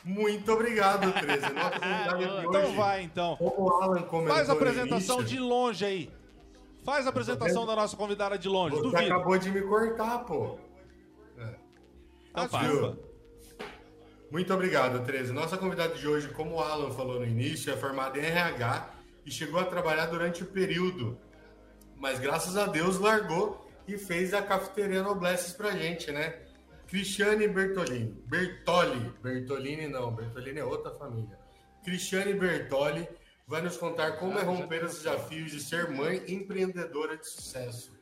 Muito 0.04 0.52
obrigado, 0.52 1.12
13. 1.12 1.40
Nossa. 1.52 1.76
Então 2.46 2.74
vai, 2.74 3.02
então. 3.02 3.38
Faz 4.28 4.48
a 4.48 4.52
apresentação 4.52 5.22
de 5.22 5.38
longe 5.38 5.84
aí. 5.84 6.10
Faz 6.84 7.06
a 7.06 7.10
apresentação 7.10 7.66
da 7.66 7.74
nossa 7.74 7.96
convidada 7.96 8.38
de 8.38 8.48
longe, 8.48 8.76
Você 8.76 8.82
duvido. 8.82 9.12
acabou 9.12 9.36
de 9.36 9.50
me 9.50 9.60
cortar, 9.62 10.20
pô. 10.20 10.58
Então. 12.44 12.60
Viu? 12.60 13.06
Muito 14.30 14.52
obrigado, 14.52 15.04
13. 15.04 15.32
Nossa 15.32 15.56
convidada 15.56 15.94
de 15.94 16.06
hoje, 16.06 16.28
como 16.28 16.56
o 16.56 16.60
Alan 16.60 16.90
falou 16.90 17.20
no 17.20 17.24
início, 17.26 17.72
é 17.72 17.76
formada 17.76 18.18
em 18.18 18.24
RH 18.24 18.94
e 19.24 19.30
chegou 19.30 19.60
a 19.60 19.64
trabalhar 19.64 20.06
durante 20.06 20.42
o 20.42 20.46
período. 20.46 21.18
Mas 21.96 22.18
graças 22.18 22.56
a 22.56 22.66
Deus 22.66 22.98
largou 22.98 23.70
e 23.86 23.96
fez 23.96 24.34
a 24.34 24.42
cafeteria 24.42 25.02
Noblesses 25.02 25.52
pra 25.52 25.70
gente, 25.70 26.10
né? 26.10 26.42
Cristiane 26.86 27.48
Bertolini. 27.48 28.22
Bertoli. 28.26 29.12
Bertolini 29.22 29.88
não, 29.88 30.14
Bertolini 30.14 30.60
é 30.60 30.64
outra 30.64 30.92
família. 30.92 31.38
Cristiane 31.84 32.34
Bertoli 32.34 33.08
vai 33.46 33.62
nos 33.62 33.76
contar 33.76 34.18
como 34.18 34.38
é 34.38 34.42
romper 34.42 34.84
os 34.84 34.96
desafios 34.96 35.50
de 35.52 35.60
ser 35.60 35.88
mãe 35.88 36.22
empreendedora 36.28 37.16
de 37.16 37.26
sucesso. 37.26 37.95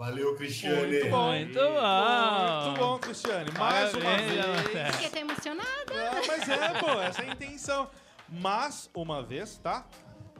Valeu, 0.00 0.34
Cristiane. 0.34 0.92
Muito 0.92 1.10
bom. 1.10 1.30
Muito 1.34 1.58
bom. 1.58 2.64
Muito 2.64 2.78
bom, 2.78 2.98
Cristiane. 2.98 3.50
Mais 3.58 3.92
uma 3.92 4.16
vez. 4.16 4.92
Fiquei 4.92 5.06
até 5.08 5.20
emocionada. 5.20 5.92
É, 5.92 6.26
mas 6.26 6.48
é, 6.48 6.68
pô, 6.80 6.90
essa 7.02 7.22
é 7.22 7.28
a 7.28 7.32
intenção. 7.34 7.90
Mas, 8.26 8.88
uma 8.94 9.22
vez, 9.22 9.58
tá? 9.58 9.86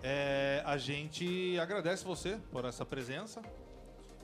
É, 0.03 0.63
a 0.65 0.79
gente 0.79 1.59
agradece 1.61 2.03
você 2.03 2.39
por 2.51 2.65
essa 2.65 2.87
presença. 2.87 3.43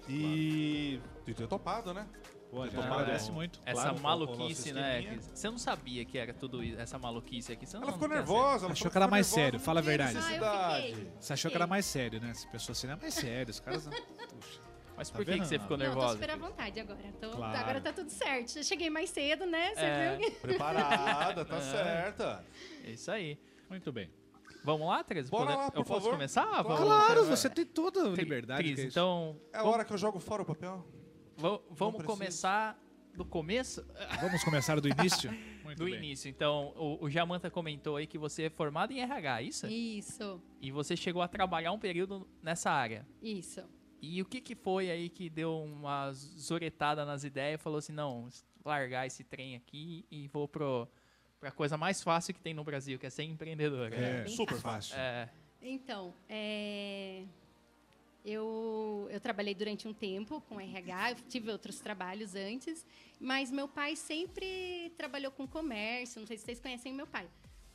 E. 0.09 1.03
E 1.27 1.35
ter 1.35 1.47
topado, 1.47 1.93
né? 1.93 2.07
Pô, 2.51 2.63
a 2.63 2.69
gente 2.69 2.79
agradece 2.81 3.31
muito. 3.31 3.61
Essa 3.67 3.83
Claro, 3.83 4.01
maluquice, 4.01 4.73
né? 4.73 5.19
Você 5.21 5.51
não 5.51 5.59
sabia 5.59 6.03
que 6.07 6.17
era 6.17 6.33
tudo 6.33 6.65
isso, 6.65 6.81
essa 6.81 6.99
maluquice 6.99 7.53
aqui. 7.53 7.67
Você 7.67 7.77
não 7.77 7.83
Ela 7.83 7.93
ficou 7.93 8.09
não 8.09 8.15
quer 8.15 8.21
nervosa. 8.21 8.65
Ela 8.65 8.73
Achou 8.73 8.91
que 8.91 8.97
era 8.97 9.05
ficou 9.05 9.11
mais 9.11 9.27
nervosa, 9.27 9.43
sério, 9.43 9.59
não 9.59 9.65
fala 9.67 9.81
a 9.81 9.83
verdade. 9.83 10.19
Ah. 10.43 10.81
Você 11.21 11.33
achou 11.35 11.51
que 11.51 11.57
era 11.59 11.67
mais 11.67 11.85
sério, 11.85 12.23
né? 12.23 12.31
As 12.31 12.47
pessoas 12.47 12.79
assim, 12.79 12.91
é 12.91 12.97
mais 12.97 13.13
sério. 13.13 13.51
Os 13.51 13.61
caras. 13.61 13.87
Puxa. 13.87 14.61
Mas 14.97 15.11
Tá 15.11 15.17
por 15.17 15.25
que, 15.25 15.31
vendo? 15.31 15.43
que 15.43 15.47
você 15.49 15.59
ficou 15.59 15.77
Não, 15.77 15.85
eu 15.87 15.91
tô 15.93 15.97
nervosa? 15.99 16.15
super 16.19 16.31
à 16.31 16.37
vontade 16.37 16.81
agora. 16.81 17.13
Tô- 17.21 17.31
Claro. 17.31 17.59
Agora 17.59 17.81
tá 17.81 17.93
tudo 17.93 18.11
certo. 18.11 18.53
Já 18.55 18.63
cheguei 18.63 18.89
mais 18.91 19.11
cedo, 19.11 19.45
né? 19.47 19.75
Você 19.75 19.81
É. 19.85 20.17
viu? 20.17 20.31
Preparada, 20.33 21.45
tá 21.45 21.57
É. 21.59 21.61
certa. 21.61 22.45
É 22.85 22.91
isso 22.91 23.11
aí. 23.11 23.39
Muito 23.69 23.93
bem. 23.93 24.11
Vamos 24.65 24.87
lá, 24.89 25.05
Teresa? 25.05 25.31
Bora 25.31 25.47
Pode- 25.47 25.59
lá, 25.59 25.71
por 25.71 25.79
Eu 25.81 25.85
posso 25.85 26.01
favor. 26.01 26.13
começar? 26.15 26.47
Claro. 26.47 26.69
Vamos- 26.69 26.85
Claro, 26.85 27.21
é. 27.21 27.25
você 27.25 27.49
tem 27.51 27.65
toda 27.65 28.05
a 28.05 28.09
liberdade. 28.09 28.75
Que 28.75 28.81
é 28.81 28.85
então, 28.85 29.39
É 29.53 29.59
a 29.59 29.65
hora 29.65 29.85
que 29.85 29.93
eu 29.93 29.99
jogo 29.99 30.19
fora 30.19 30.43
o 30.43 30.45
papel. 30.47 30.85
va- 31.37 31.61
vamos 31.71 32.03
começar 32.05 32.77
do 33.15 33.25
começo? 33.25 33.83
Vamos 34.21 34.45
começar 34.45 34.79
do 34.81 34.89
início? 34.89 35.31
Muito 35.65 35.79
do 35.79 35.85
bem. 35.87 35.95
início. 35.95 36.29
Então, 36.29 36.73
o, 36.77 37.05
o 37.05 37.11
Jamanta 37.11 37.51
comentou 37.51 37.97
aí 37.97 38.07
que 38.07 38.19
você 38.19 38.45
é 38.45 38.51
formado 38.51 38.93
em 38.93 39.01
RH, 39.01 39.43
isso? 39.43 39.67
Isso, 39.67 40.41
E 40.61 40.71
você 40.71 40.95
chegou 40.97 41.23
a 41.23 41.29
trabalhar 41.29 41.73
um 41.73 41.79
período 41.79 42.29
nessa 42.43 42.71
área. 42.71 43.07
isso. 43.23 43.63
E 44.07 44.23
o 44.23 44.25
que, 44.25 44.41
que 44.41 44.55
foi 44.55 44.91
aí 44.91 45.09
que 45.09 45.29
deu 45.29 45.63
uma 45.63 46.13
zoretada 46.13 47.05
nas 47.05 47.25
ideias 47.25 47.61
e 47.61 47.63
falou 47.63 47.79
assim, 47.79 47.93
não, 47.93 48.29
largar 48.65 49.07
esse 49.07 49.25
trem 49.25 49.57
aqui 49.57 50.05
e 50.11 50.29
vou 50.29 50.47
pro, 50.47 50.89
pra 51.41 51.51
coisa 51.51 51.77
mais 51.77 52.03
fácil 52.03 52.33
que 52.33 52.41
tem 52.41 52.55
no 52.55 52.63
Brasil, 52.63 52.99
que 52.99 53.07
é 53.07 53.11
ser 53.11 53.25
empreendedora. 53.25 53.95
É, 53.95 54.27
super 54.29 54.59
fácil. 54.59 54.95
fácil. 54.95 54.97
É, 54.99 55.29
Então, 55.61 56.15
é, 56.29 57.25
eu, 58.25 59.09
eu 59.11 59.21
trabalhei 59.21 59.55
durante 59.55 59.89
um 59.89 59.93
tempo 59.93 60.41
com 60.43 60.61
RH, 60.61 61.11
eu 61.11 61.17
tive 61.29 61.51
outros 61.51 61.81
trabalhos 61.81 62.35
antes, 62.35 62.87
mas 63.21 63.51
meu 63.51 63.67
pai 63.69 63.97
sempre 63.97 64.93
trabalhou 64.97 65.33
com 65.33 65.47
comércio. 65.47 66.21
Não 66.21 66.27
sei 66.27 66.37
se 66.37 66.45
vocês 66.45 66.61
conhecem 66.61 66.93
meu 66.93 67.07
pai, 67.07 67.29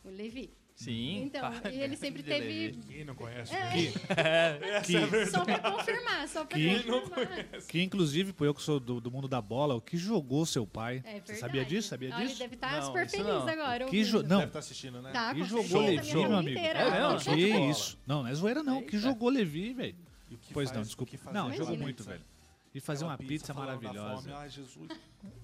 o 0.04 0.10
Levi. 0.10 0.50
Sim. 0.76 1.24
Então, 1.24 1.42
pá, 1.62 1.70
e 1.70 1.80
ele 1.80 1.96
sempre 1.96 2.24
teve. 2.24 2.80
Quem 2.88 3.06
não 3.06 3.14
conhece? 3.16 3.54
É, 3.56 4.82
só 5.30 5.44
pra 5.46 5.60
confirmar, 5.60 6.28
só 6.28 6.44
pra 6.46 6.58
Que- 6.58 6.84
confirmar. 6.84 7.46
Que 7.68 7.82
inclusive, 7.84 8.34
pô, 8.34 8.46
eu 8.46 8.54
que 8.54 8.62
sou 8.62 8.80
do, 8.80 9.00
do 9.00 9.12
mundo 9.12 9.28
da 9.28 9.42
bola, 9.42 9.76
o 9.76 9.82
que 9.82 9.96
jogou 9.98 10.46
seu 10.46 10.66
pai. 10.66 10.98
É 11.06 11.12
verdade. 11.14 11.24
Você 11.28 11.36
sabia 11.36 11.66
disso? 11.66 11.88
Sabia 11.90 12.10
Olha, 12.10 12.20
Ele 12.22 12.28
disso? 12.28 12.40
deve 12.40 12.56
estar 12.56 12.72
Não, 12.78 12.82
super 12.84 13.08
feliz 13.10 13.26
não. 13.28 13.48
agora. 13.48 13.86
Que 13.86 14.04
jo... 14.04 14.24
Não, 14.24 14.38
Deve 14.40 14.46
estar 14.46 14.60
assistindo, 14.60 15.02
né? 15.02 15.12
Tá, 15.12 15.34
que 15.34 15.42
com 15.42 15.46
jogou 15.48 15.82
Levi, 15.82 16.14
meu 16.16 16.36
amigo. 16.36 16.58
inteira. 16.60 16.80
É? 16.80 17.00
Não, 17.02 17.18
Que 17.18 17.36
isso? 17.70 18.00
Não, 18.08 18.24
não 18.24 18.30
é 18.30 18.34
zoeira 18.34 18.64
não. 18.64 18.82
Que 18.82 18.98
jogou 18.98 19.30
Levi, 19.30 19.74
velho. 19.74 19.96
Que 20.42 20.54
Pois 20.54 20.70
faz- 20.70 20.78
não, 20.78 20.84
desculpa. 20.84 21.12
que 21.18 21.34
Não, 21.34 21.54
jogou 21.54 21.78
muito, 21.78 22.04
velho. 22.04 22.22
E 22.74 22.80
fazer 22.80 23.04
Aquela 23.04 23.12
uma 23.22 23.28
pizza 23.28 23.54
da 23.54 23.60
maravilhosa. 23.60 24.22
fome. 24.22 24.34
Ai, 24.34 24.50
Jesus. 24.50 24.88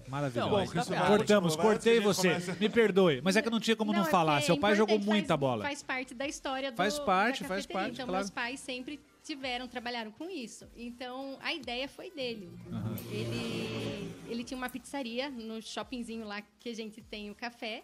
Maravilhosa. 0.08 0.50
Não, 0.50 0.74
mas 0.74 0.86
tá 0.88 1.06
Cortamos, 1.06 1.56
cortei 1.56 2.00
você. 2.00 2.28
comece- 2.28 2.52
Me 2.58 2.68
perdoe. 2.70 3.20
Mas 3.22 3.36
é 3.36 3.42
que 3.42 3.50
não 3.50 3.60
tinha 3.60 3.76
como 3.76 3.92
não, 3.92 4.00
é 4.00 4.04
falar. 4.06 4.40
Seu 4.40 4.54
é 4.54 4.58
pai 4.58 4.74
jogou 4.74 4.98
muita 4.98 5.28
faz- 5.28 5.40
bola. 5.40 5.62
Faz 5.64 5.82
parte 5.82 6.14
da 6.14 6.26
história 6.26 6.70
do, 6.72 6.76
Faz 6.76 6.98
parte, 6.98 7.42
da 7.42 7.48
faz 7.48 7.66
parte, 7.66 7.92
Então, 7.94 8.06
claro. 8.06 8.24
meus 8.24 8.30
pais 8.30 8.58
sempre 8.60 8.98
tiveram, 9.22 9.68
trabalharam 9.68 10.10
com 10.10 10.30
isso. 10.30 10.66
Então, 10.74 11.36
a 11.42 11.52
ideia 11.52 11.86
foi 11.86 12.10
dele. 12.10 12.50
Ele, 13.10 14.10
ele 14.26 14.42
tinha 14.44 14.56
uma 14.56 14.70
pizzaria 14.70 15.28
no 15.28 15.60
shoppingzinho 15.60 16.24
lá 16.26 16.42
que 16.58 16.70
a 16.70 16.74
gente 16.74 17.02
tem 17.02 17.30
o 17.30 17.34
café. 17.34 17.82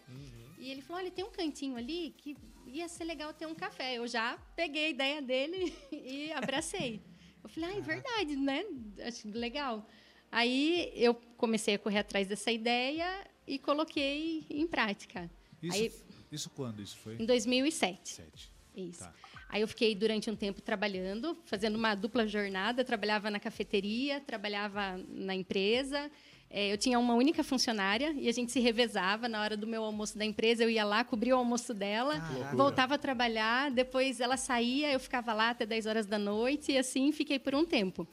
E 0.59 0.71
ele 0.71 0.81
falou, 0.81 1.03
olha, 1.03 1.11
tem 1.11 1.23
um 1.25 1.31
cantinho 1.31 1.77
ali 1.77 2.15
que 2.17 2.35
ia 2.67 2.89
ser 2.89 3.05
legal 3.05 3.31
ter 3.35 3.47
um 3.47 3.55
café. 3.55 3.95
Eu 3.99 4.07
já 4.09 4.39
peguei 4.57 4.87
a 4.87 4.89
ideia 4.89 5.21
dele 5.21 5.75
e 5.93 6.33
abracei. 6.33 7.03
Eu 7.45 7.51
falei, 7.51 7.71
ah, 7.71 7.77
é 7.77 7.81
verdade, 7.81 8.37
né? 8.37 8.65
Acho 9.07 9.29
legal. 9.29 9.87
Aí 10.33 10.91
eu 10.97 11.15
comecei 11.37 11.75
a 11.75 11.79
correr 11.79 11.99
atrás 11.99 12.27
dessa 12.27 12.51
ideia 12.51 13.07
e 13.47 13.59
coloquei 13.59 14.45
em 14.51 14.67
prática. 14.67 15.31
Isso, 15.63 15.77
Aí, 15.77 15.93
isso 16.33 16.51
quando 16.51 16.83
isso 16.83 16.97
foi? 16.97 17.17
em 17.17 17.27
2007. 17.27 18.09
Sete. 18.09 18.53
Isso. 18.75 19.01
Tá. 19.01 19.15
Aí 19.49 19.61
eu 19.61 19.69
fiquei 19.69 19.95
durante 19.95 20.29
um 20.29 20.35
tempo 20.35 20.61
trabalhando, 20.61 21.37
fazendo 21.45 21.77
uma 21.77 21.95
dupla 21.95 22.27
jornada. 22.27 22.85
Trabalhava 22.85 23.31
na 23.31 23.39
cafeteria, 23.39 24.21
trabalhava 24.21 24.99
na 25.09 25.35
empresa. 25.35 26.11
É, 26.57 26.73
eu 26.73 26.79
tinha 26.79 27.01
uma 27.01 27.15
única 27.15 27.43
funcionária 27.43 28.15
e 28.17 28.29
a 28.29 28.33
gente 28.33 28.53
se 28.53 28.61
revezava. 28.61 29.29
Na 29.29 29.43
hora 29.43 29.57
do 29.57 29.67
meu 29.67 29.83
almoço 29.83 30.17
da 30.17 30.25
empresa, 30.25 30.63
eu 30.63 30.71
ia 30.71 30.85
lá, 30.85 31.03
cobria 31.03 31.35
o 31.35 31.39
almoço 31.41 31.75
dela, 31.75 32.23
voltava 32.53 32.95
a 32.95 32.99
trabalhar. 32.99 33.73
Depois 33.73 34.21
ela 34.21 34.37
saía, 34.37 34.93
eu 34.93 35.01
ficava 35.01 35.33
lá 35.35 35.51
até 35.51 35.67
10 35.67 35.87
horas 35.87 36.07
da 36.07 36.17
noite 36.17 36.71
e 36.71 36.79
assim 36.79 37.11
fiquei 37.11 37.41
por 37.41 37.57
um 37.57 37.65
tempo. 37.65 38.07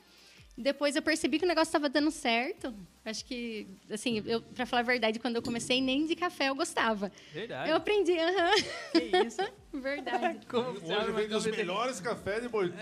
Depois 0.58 0.96
eu 0.96 1.04
percebi 1.04 1.38
que 1.38 1.46
o 1.46 1.48
negócio 1.48 1.70
estava 1.70 1.88
dando 1.88 2.10
certo. 2.10 2.74
Acho 3.06 3.24
que, 3.26 3.68
assim, 3.92 4.24
eu, 4.26 4.42
para 4.42 4.66
falar 4.66 4.80
a 4.80 4.86
verdade, 4.86 5.20
quando 5.20 5.36
eu 5.36 5.44
comecei, 5.44 5.80
nem 5.80 6.08
de 6.08 6.16
café 6.16 6.50
eu 6.50 6.56
gostava. 6.56 7.12
Verdade. 7.32 7.70
Eu 7.70 7.76
aprendi, 7.76 8.18
aham. 8.18 8.52
Que 8.92 9.18
isso? 9.24 9.42
Verdade. 9.74 10.39
Como 10.49 10.69
Hoje 10.69 10.80
dos 10.82 11.43
cafeteria? 11.43 11.57
melhores 11.57 11.99
cafés 11.99 12.43
de 12.43 12.49
Boitu. 12.49 12.76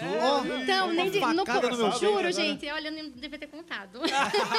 Então, 0.64 0.92
nem 0.94 1.10
de, 1.12 1.20
no, 1.20 1.34
no 1.34 1.44
meu 1.78 1.92
juro, 1.94 2.24
né? 2.24 2.32
gente. 2.32 2.68
Olha, 2.70 2.88
eu 2.88 2.92
nem 2.92 3.10
devia 3.12 3.38
ter 3.40 3.48
contado. 3.48 4.02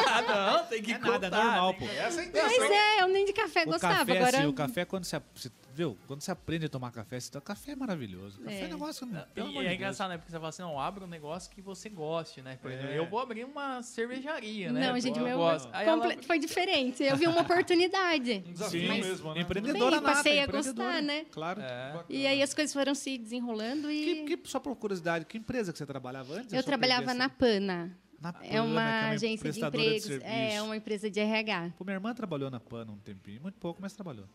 Ah, 0.06 0.22
não, 0.60 0.64
tem 0.66 0.82
que 0.82 0.92
É 0.92 0.98
nada, 0.98 1.26
é 1.26 1.30
contar, 1.30 1.44
normal, 1.44 1.74
tem 1.74 1.88
pô. 1.88 1.94
Essa 1.94 2.22
é 2.22 2.40
a 2.40 2.44
Mas 2.44 2.70
é, 2.70 3.02
eu 3.02 3.08
nem 3.08 3.24
de 3.24 3.32
café 3.32 3.62
O 3.62 3.66
gostava. 3.66 3.94
café, 3.98 4.12
Agora, 4.18 4.38
assim, 4.38 4.46
o 4.46 4.52
café 4.52 4.84
quando 4.84 5.04
você, 5.04 5.20
você- 5.34 5.50
viu? 5.74 5.96
Quando 6.06 6.20
você 6.20 6.30
aprende 6.30 6.66
a 6.66 6.68
tomar 6.68 6.90
café, 6.92 7.18
você, 7.18 7.36
o 7.36 7.40
café 7.40 7.72
é 7.72 7.76
maravilhoso. 7.76 8.40
Café 8.40 8.54
é, 8.54 8.64
É. 8.64 8.68
negócio, 8.68 9.06
pelo 9.34 9.48
E 9.50 9.56
é 9.58 9.62
Deus. 9.62 9.74
engraçado, 9.74 10.10
né? 10.10 10.16
Porque 10.18 10.30
você 10.30 10.36
fala 10.36 10.48
assim, 10.48 10.62
não, 10.62 10.78
abre 10.80 11.04
um 11.04 11.08
negócio 11.08 11.50
que 11.50 11.60
você 11.60 11.88
goste, 11.88 12.40
né? 12.42 12.58
Por 12.60 12.70
exemplo, 12.70 12.90
É. 12.92 12.98
eu 12.98 13.06
vou 13.06 13.18
abrir 13.20 13.44
uma 13.44 13.82
cervejaria, 13.82 14.70
né? 14.72 14.88
não, 14.88 15.00
gente, 15.00 15.18
eu 15.18 15.24
meu 15.24 15.38
gosto. 15.38 15.68
Ela- 15.74 16.14
foi 16.26 16.38
diferente. 16.38 17.02
Eu 17.02 17.16
vi 17.16 17.26
uma 17.26 17.40
oportunidade. 17.42 18.44
Um 18.46 18.52
desafio 18.52 18.88
Mas- 18.88 19.06
mesmo, 19.06 19.34
né? 19.34 19.40
Empreendedora 19.40 19.90
Bem, 19.90 20.00
nata, 20.00 20.14
passei 20.14 20.40
a 20.40 20.46
gostar, 20.46 21.02
né? 21.02 21.24
Claro. 21.30 21.60
É. 21.60 21.92
E 22.20 22.26
aí 22.26 22.42
as 22.42 22.52
coisas 22.54 22.72
foram 22.72 22.94
se 22.94 23.16
desenrolando 23.18 23.90
e 23.90 24.24
Que, 24.26 24.36
que- 24.36 24.48
só 24.48 24.60
por 24.60 24.74
curiosidade, 24.76 25.24
que 25.24 25.38
empresa 25.38 25.72
que 25.72 25.78
você 25.78 25.86
trabalhava 25.86 26.34
antes? 26.34 26.52
eu 26.52 26.62
trabalhava 26.62 27.14
na 27.14 27.28
PANA. 27.28 27.96
na 28.20 28.32
Pana, 28.34 28.44
É 28.44 28.48
que 28.50 28.56
é 28.56 28.60
uma 28.60 29.08
agência 29.08 29.50
de 29.50 29.64
empregos. 29.64 30.02
serviço. 30.02 30.26
é 30.30 30.60
uma 30.62 30.76
empresa 30.76 31.10
de 31.10 31.18
RH. 31.20 31.72
Pô, 31.78 31.84
minha 31.84 31.94
irmã 31.96 32.12
trabalhou 32.14 32.50
na 32.50 32.60
Pana 32.60 32.92
um 32.92 32.98
tempinho, 32.98 33.40
muito 33.40 33.58
pouco, 33.58 33.80
mas 33.80 33.94
trabalhou. 33.94 34.26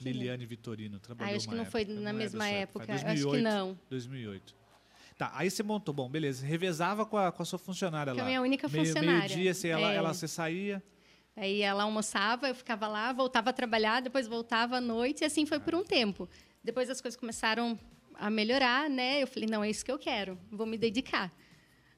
Liliane 0.00 0.44
Vitorino 0.46 0.98
trabalhou 1.00 1.32
Ah, 1.32 1.36
acho 1.36 1.48
que 1.48 1.54
uma 1.54 1.64
não 1.64 1.70
foi 1.70 1.80
época, 1.82 1.94
na 1.96 2.00
não 2.02 2.10
é 2.10 2.12
mesma 2.12 2.48
época. 2.48 2.86
Faz 2.86 3.02
Eu 3.02 3.08
acho 3.08 3.16
que 3.16 3.22
2008, 3.24 3.42
não. 3.42 3.78
2008. 3.90 4.54
Tá, 5.18 5.32
aí 5.34 5.50
você 5.50 5.62
montou, 5.62 5.94
bom, 5.94 6.08
beleza, 6.08 6.44
revezava 6.46 7.06
com 7.06 7.16
a, 7.16 7.32
com 7.32 7.42
a 7.42 7.46
sua 7.46 7.58
funcionária 7.58 8.12
Que 8.12 8.18
é 8.20 8.22
lá. 8.22 8.26
a 8.26 8.30
minha 8.30 8.42
única 8.42 8.68
Meio- 8.68 8.84
funcionária. 8.84 9.18
Meio-dia, 9.20 9.54
você, 9.54 9.68
ela, 9.68 9.92
É. 9.92 9.96
ela, 9.96 10.12
você 10.14 10.28
saía, 10.28 10.82
Aí 11.38 11.60
ela 11.60 11.82
almoçava, 11.82 12.48
eu 12.48 12.54
ficava 12.54 12.86
lá, 12.88 13.12
voltava 13.12 13.50
a 13.50 13.52
trabalhar, 13.52 14.00
depois 14.00 14.26
voltava 14.26 14.76
à 14.78 14.80
noite, 14.80 15.20
e 15.20 15.24
assim 15.26 15.44
foi 15.44 15.58
por 15.60 15.74
um 15.74 15.84
tempo. 15.84 16.26
Depois 16.66 16.90
as 16.90 17.00
coisas 17.00 17.16
começaram 17.16 17.78
a 18.12 18.28
melhorar, 18.28 18.90
né? 18.90 19.22
Eu 19.22 19.28
falei, 19.28 19.48
não, 19.48 19.62
é 19.62 19.70
isso 19.70 19.84
que 19.84 19.92
eu 19.92 20.00
quero, 20.00 20.36
vou 20.50 20.66
me 20.66 20.76
dedicar. 20.76 21.32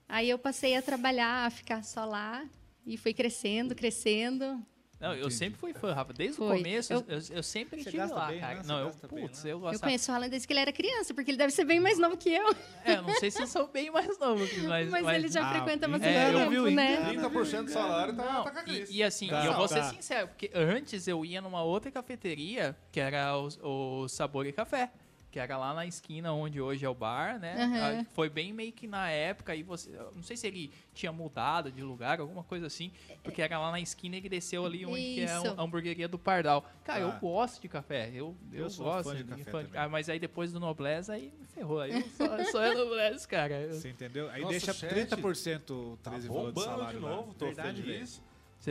Aí 0.07 0.29
eu 0.29 0.39
passei 0.39 0.77
a 0.77 0.83
trabalhar, 0.83 1.47
a 1.47 1.51
ficar 1.51 1.83
só 1.83 2.05
lá, 2.05 2.47
e 2.85 2.99
foi 2.99 3.15
crescendo, 3.15 3.75
crescendo. 3.75 4.63
Não, 5.01 5.15
eu 5.15 5.31
sempre 5.31 5.59
fui 5.61 5.73
fã, 5.73 5.93
Rafa. 5.95 6.13
Desde 6.13 6.41
o 6.43 6.47
Foi. 6.49 6.57
começo, 6.57 6.93
Eu- 6.93 7.05
eu, 7.07 7.21
eu 7.31 7.43
sempre 7.43 7.81
Você 7.83 7.89
estive 7.91 8.05
lá, 8.13 8.27
bem, 8.27 8.41
cara. 8.41 8.55
né? 8.57 8.63
Não, 8.67 8.79
eu, 8.81 8.87
gasta 8.87 9.07
bem, 9.09 9.21
putz, 9.29 9.45
né? 9.45 9.53
eu 9.53 9.73
Eu 9.73 9.79
conheço 9.81 10.11
o 10.11 10.15
Alan 10.15 10.29
desde 10.29 10.47
que 10.49 10.53
ele 10.53 10.61
era 10.61 10.73
criança, 10.73 11.15
porque 11.15 11.31
ele 11.31 11.39
deve 11.39 11.53
ser 11.53 11.65
bem 11.65 11.79
mais 11.79 11.99
novo 11.99 12.17
que 12.17 12.31
eu. 12.35 12.49
É, 12.85 12.95
eu 12.97 13.03
não 13.03 13.15
sei 13.15 13.31
se 13.31 13.41
eu 13.41 13.47
sou 13.47 13.69
bem 13.69 13.91
mais 13.93 14.19
novo, 14.19 14.45
mas... 14.67 14.91
Mas, 14.91 15.07
ele 15.15 15.29
já 15.29 15.47
Ah, 15.47 15.51
frequenta 15.55 15.87
bastante 15.87 16.13
tempo, 16.37 16.51
viu? 16.51 16.71
né? 16.71 16.95
Engana. 17.13 17.31
30% 17.31 17.63
do 17.65 17.71
salário 17.71 18.17
tá, 18.17 18.25
Não, 18.25 18.45
tá 18.45 18.51
com 18.51 18.59
a 18.59 18.63
Cris. 18.65 18.91
e, 18.91 18.97
e 18.97 19.03
assim, 19.05 19.29
Tá. 19.29 19.45
e 19.45 19.47
eu 19.47 19.55
vou 19.55 19.69
ser 19.69 19.81
Tá. 19.81 19.91
sincero, 19.91 20.29
porque 20.29 20.51
antes 20.53 21.07
eu 21.07 21.25
ia 21.25 21.41
numa 21.41 21.63
outra 21.63 21.91
cafeteria, 21.93 22.77
que 22.91 22.99
era 22.99 23.37
o, 23.39 24.03
o 24.03 24.09
Sabor 24.09 24.47
e 24.47 24.53
Café. 24.53 24.91
Que 25.31 25.39
era 25.39 25.59
lá 25.59 25.75
na 25.75 25.85
esquina 25.85 26.33
onde 26.33 26.59
hoje 26.59 26.87
é 26.87 26.89
o 26.89 26.95
bar, 26.95 27.39
né? 27.39 27.55
Ah, 28.01 28.05
Foi 28.15 28.31
bem 28.31 28.51
meio 28.51 28.73
que 28.73 28.87
na 28.87 29.11
época, 29.11 29.53
aí 29.53 29.63
você. 29.63 29.91
eu 29.91 30.11
Não 30.15 30.23
sei 30.23 30.39
se 30.39 30.47
ele 30.47 30.73
tinha 30.95 31.13
mudado 31.13 31.71
de 31.71 31.83
lugar, 31.83 32.19
alguma 32.19 32.43
coisa 32.43 32.67
assim. 32.67 32.91
Porque 33.23 33.43
era 33.43 33.59
lá 33.59 33.71
na 33.71 33.79
esquina 33.79 34.17
e 34.17 34.21
ele 34.21 34.29
desceu 34.31 34.65
ali 34.65 34.87
onde 34.87 35.01
que 35.03 35.21
é 35.21 35.31
a 35.31 35.61
hamburgueria 35.61 36.09
do 36.09 36.19
Pardal. 36.19 36.65
Cara, 36.83 37.01
eu 37.01 37.09
Ah. 37.11 37.19
gosto 37.21 37.61
de 37.61 37.69
café. 37.69 38.09
Eu, 38.09 38.35
eu, 38.51 38.65
Eu 38.65 38.71
sou 38.71 38.87
gosto 38.87 39.11
fã 39.11 39.17
de 39.17 39.25
café 39.25 39.51
também. 39.51 39.71
Ah, 39.75 39.87
mas 39.89 40.09
aí 40.09 40.19
depois 40.19 40.51
do 40.51 40.59
Noblesse, 40.59 41.13
aí 41.13 41.31
me 41.39 41.47
ferrou. 41.47 41.81
Aí 41.81 41.93
eu 41.93 42.09
só, 42.09 42.45
só 42.51 42.63
é 42.63 42.75
Noblesse, 42.75 43.29
cara. 43.29 43.55
Eu- 43.61 43.75
você 43.75 43.91
entendeu? 43.91 44.31
Aí 44.31 44.41
Nosso 44.41 44.53
deixa 44.53 44.73
chat 44.73 44.89
30% 44.95 45.71
o 45.75 45.99
Tá 46.03 46.11
13 46.13 46.29
valor 46.29 46.53
de 46.55 46.63
salário 46.63 47.01
de 47.01 47.05
novo, 47.07 47.35
tô 47.35 47.45
Verdade, 47.47 47.83
feliz. 47.83 48.23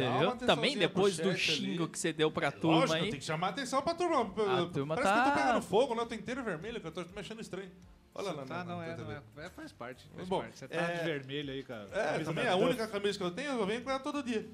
Atençãozinha 0.06 0.48
Também 0.48 0.78
depois 0.78 1.18
do 1.18 1.36
xingo 1.36 1.84
ali. 1.84 1.92
que 1.92 2.00
você 2.00 2.14
deu 2.14 2.30
pra 2.32 2.52
turma 2.52 2.80
Lógico, 2.82 2.94
aí. 3.04 3.10
tem 3.12 3.20
que 3.20 3.26
chamar 3.26 3.50
atenção 3.50 3.82
pra 3.82 3.94
turma. 3.94 4.22
A 4.22 4.66
turma 4.68 4.96
Parece 4.96 5.14
que 5.14 5.20
eu 5.20 5.24
tá- 5.24 5.32
tô 5.32 5.38
pegando 5.40 5.62
fogo, 5.62 5.96
né? 5.96 6.02
Eu 6.02 6.06
tô 6.06 6.16
inteiro 6.16 6.44
vermelho, 6.44 6.80
que 6.82 6.88
eu 6.88 6.92
tô 6.92 7.06
mexendo 7.16 7.42
estranho. 7.42 7.72
Olha 8.16 8.32
lá, 8.32 8.46
Tá, 8.46 8.64
não, 8.64 8.78
na 8.80 8.86
é, 8.88 8.94
TV. 8.96 9.04
não 9.36 9.44
é, 9.44 9.46
é, 9.46 9.50
faz 9.52 9.72
parte. 9.72 10.08
Faz 10.16 10.28
Bom, 10.28 10.40
parte. 10.42 10.58
Você 10.58 10.68
tá 10.68 10.76
é- 10.76 10.98
de 10.98 11.04
vermelho 11.06 11.54
aí, 11.54 11.62
cara. 11.64 11.88
É, 11.92 12.20
também 12.24 12.46
é 12.46 12.50
a 12.50 12.56
única 12.56 12.88
camisa 12.88 13.18
que 13.18 13.24
eu 13.24 13.30
tenho, 13.32 13.52
eu 13.52 13.66
venho 13.66 13.84
com 13.84 13.90
ela 13.92 14.00
todo 14.00 14.24
dia. 14.24 14.48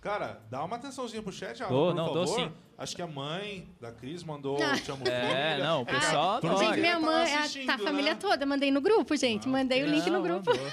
Cara, 0.00 0.40
dá 0.50 0.64
uma 0.64 0.76
atençãozinha 0.76 1.22
pro 1.22 1.30
chat, 1.32 1.62
Alan, 1.62 1.92
não, 1.94 2.06
favor. 2.06 2.24
dou 2.24 2.26
sim. 2.26 2.50
Acho 2.78 2.96
que 2.96 3.02
a 3.02 3.06
mãe 3.06 3.68
da 3.78 3.92
Cris 3.92 4.24
mandou 4.24 4.56
Ah. 4.62 4.74
te 4.74 4.90
amo 4.90 5.04
É, 5.06 5.58
não, 5.58 5.82
o 5.82 5.86
pessoal 5.86 6.40
Ah, 6.42 6.56
gente, 6.56 6.80
minha 6.80 6.94
Tá 6.94 7.00
mãe, 7.00 7.34
a- 7.34 7.40
assistindo, 7.40 7.66
tá 7.66 7.74
a 7.74 7.78
família 7.78 8.14
né? 8.14 8.18
toda. 8.18 8.46
Mandei 8.46 8.70
no 8.70 8.80
grupo, 8.80 9.14
gente. 9.16 9.46
Mandei 9.46 9.82
o 9.82 9.86
link 9.86 10.06
no 10.06 10.12
Não, 10.14 10.22
grupo. 10.22 10.50
mandou. 10.50 10.66